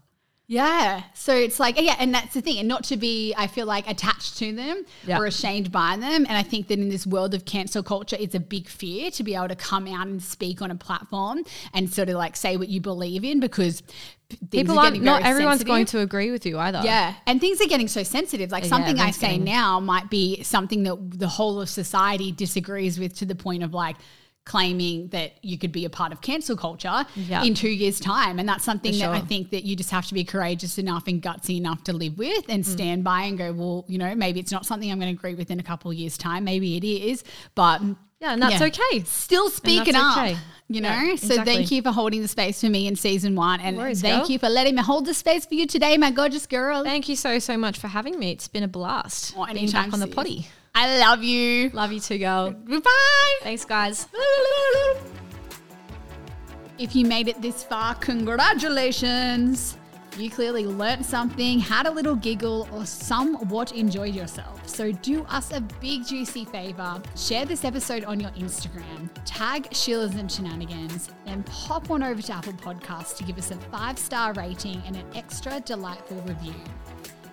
Yeah. 0.48 1.02
So 1.16 1.36
it's 1.36 1.60
like, 1.60 1.82
yeah, 1.82 1.96
and 1.98 2.14
that's 2.14 2.34
the 2.36 2.41
thing. 2.41 2.60
And 2.60 2.68
not 2.68 2.84
to 2.86 2.98
be, 2.98 3.34
I 3.36 3.48
feel 3.48 3.66
like, 3.66 3.89
attached 3.89 4.38
to 4.38 4.54
them 4.56 4.86
Yeah. 5.08 5.18
or 5.20 5.26
ashamed 5.26 5.72
by 5.72 5.98
them. 5.98 6.26
And 6.28 6.32
I 6.38 6.43
think 6.43 6.68
that 6.68 6.78
in 6.78 6.89
this 6.89 7.08
world 7.08 7.34
of 7.34 7.46
cancel 7.46 7.82
culture, 7.82 8.16
it's 8.20 8.36
a 8.36 8.39
big 8.39 8.68
fear 8.68 9.10
to 9.12 9.24
be 9.24 9.34
able 9.34 9.48
to 9.48 9.56
come 9.56 9.88
out 9.88 10.06
and 10.06 10.22
speak 10.22 10.62
on 10.62 10.70
a 10.70 10.76
platform 10.76 11.39
and 11.74 11.91
sort 11.91 12.10
of 12.10 12.16
like 12.16 12.36
say 12.36 12.58
what 12.58 12.70
you 12.70 12.80
believe 12.80 13.24
in 13.24 13.39
because 13.39 13.82
People 14.50 14.80
are 14.80 14.86
aren't, 14.86 15.04
not 15.04 15.22
everyone's 15.24 15.60
sensitive. 15.60 15.68
going 15.68 15.86
to 15.86 16.00
agree 16.00 16.32
with 16.32 16.48
you 16.48 16.58
either. 16.58 16.82
Yeah, 16.84 17.14
and 17.28 17.39
things 17.39 17.62
are 17.62 17.68
getting 17.68 17.88
so 17.88 18.02
sensitive. 18.02 18.52
Like 18.52 18.64
Yeah, 18.64 18.70
something 18.70 19.00
I 19.00 19.12
say 19.12 19.38
now 19.38 19.80
might 19.80 20.10
be 20.10 20.41
something 20.41 20.82
that 20.84 21.20
the 21.20 21.28
whole 21.28 21.62
of 21.62 21.70
society 21.70 22.32
disagrees 22.32 23.00
with 23.00 23.16
to 23.18 23.26
the 23.26 23.36
point 23.36 23.62
of 23.62 23.74
like 23.76 23.98
claiming 24.46 25.08
that 25.10 25.34
you 25.41 25.58
could 25.58 25.72
be 25.72 25.86
a 25.86 25.89
part 25.89 26.12
of 26.12 26.22
cancel 26.22 26.56
culture 26.56 27.06
Yeah. 27.16 27.43
in 27.43 27.56
two 27.56 27.70
years' 27.70 28.00
time. 28.00 28.38
And 28.39 28.48
that's 28.48 28.64
something 28.64 28.93
For 28.93 29.00
that 29.00 29.10
I 29.10 29.20
think 29.22 29.50
that 29.50 29.64
you 29.64 29.76
just 29.76 29.89
have 29.89 30.06
to 30.08 30.14
be 30.14 30.24
courageous 30.24 30.78
enough 30.78 31.08
and 31.08 31.22
gutsy 31.22 31.58
enough 31.58 31.84
to 31.86 31.93
live 31.93 32.18
with 32.18 32.46
Mm. 32.48 32.54
and 32.54 32.66
stand 32.66 33.04
by 33.04 33.24
and 33.24 33.38
go, 33.38 33.52
well, 33.54 33.86
you 33.88 33.98
know, 33.98 34.14
maybe 34.14 34.39
it's 34.39 34.52
not 34.52 34.66
something 34.66 34.91
I'm 34.91 35.00
going 35.00 35.14
to 35.14 35.18
agree 35.20 35.34
with 35.34 35.50
in 35.50 35.60
a 35.60 35.64
couple 35.64 35.89
of 35.91 35.98
years' 35.98 36.18
time. 36.18 36.43
Maybe 36.43 36.78
it 36.78 36.84
is, 36.84 37.24
but 37.56 37.82
Yeah, 38.22 38.32
and 38.34 38.41
that's 38.41 38.60
Yeah. 38.62 38.68
okay. 38.68 39.04
still 39.05 39.50
speaking 39.50 39.93
up. 39.96 40.17
okay. 40.17 40.38
You 40.70 40.82
know, 40.82 40.89
Yeah, 40.89 41.16
so 41.16 41.43
thank 41.43 41.70
you 41.70 41.82
for 41.84 41.92
holding 41.92 42.22
the 42.22 42.28
space 42.28 42.62
for 42.62 42.70
me 42.70 42.88
in 42.88 42.96
season 42.96 43.36
one, 43.36 43.59
and 43.59 43.78
worries, 43.78 44.01
thank 44.01 44.24
girl. 44.24 44.32
you 44.32 44.39
for 44.39 44.50
letting 44.50 44.74
me 44.76 44.82
hold 44.82 45.05
the 45.05 45.13
space 45.13 45.46
for 45.46 45.54
you 45.54 45.67
today, 45.67 45.96
my 45.97 46.09
gorgeous 46.12 46.47
girl. 46.47 46.84
Thank 46.84 47.08
you 47.09 47.16
so 47.16 47.38
so 47.39 47.55
much 47.58 47.78
for 47.78 47.88
having 47.88 48.17
me. 48.17 48.32
It's 48.32 48.47
been 48.47 48.63
a 48.63 48.67
blast. 48.67 49.34
Oh, 49.38 49.46
being 49.46 49.58
anytime, 49.58 49.86
back 49.89 49.93
on 49.93 50.00
the 50.00 50.08
potty. 50.08 50.47
I 50.76 51.00
love 51.00 51.24
you. 51.24 51.70
Love 51.70 51.93
you 51.93 52.02
too, 52.02 52.18
girl. 52.18 52.52
Goodbye. 52.52 53.39
Thanks, 53.42 53.64
guys. 53.64 54.08
If 56.78 56.93
you 56.93 57.06
made 57.06 57.30
it 57.30 57.42
this 57.42 57.64
far, 57.64 57.96
congratulations. 57.96 59.78
You 60.18 60.30
clearly 60.30 60.66
learnt 60.66 61.06
something, 61.06 61.60
had 61.60 61.88
a 61.88 61.92
little 61.92 62.16
giggle, 62.16 62.68
or 62.74 62.86
somewhat 62.86 63.74
enjoyed 63.74 64.16
yourself. 64.16 64.68
So 64.68 64.92
do 64.92 65.24
us 65.26 65.52
a 65.52 65.62
big 65.82 66.06
juicy 66.06 66.46
favor. 66.46 67.02
Share 67.16 67.46
this 67.46 67.66
episode 67.66 68.04
on 68.06 68.20
your 68.20 68.32
Instagram, 68.32 69.10
tag 69.26 69.68
Sheila's 69.74 70.16
and 70.16 70.32
Shenanigans, 70.32 71.10
then 71.26 71.43
pop 71.43 71.89
on 71.92 72.02
over 72.04 72.22
to 72.22 72.34
Apple 72.34 72.54
Podcasts 72.54 73.16
to 73.18 73.24
give 73.24 73.38
us 73.38 73.52
a 73.52 73.56
five 73.56 73.97
star 73.97 74.34
rating 74.34 74.82
and 74.86 74.96
an 74.96 75.06
extra 75.16 75.60
delightful 75.62 76.22
review. 76.22 76.56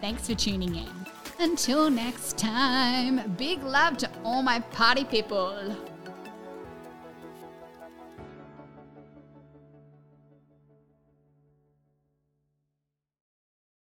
Thanks 0.01 0.27
for 0.29 0.35
tuning 0.35 0.75
in. 0.75 1.22
Until 1.39 1.91
next 1.91 2.39
time, 2.39 3.35
big 3.37 3.63
love 3.63 3.97
to 3.99 4.11
all 4.25 4.43
my 4.43 4.61
party 4.61 5.05
people. 5.05 5.77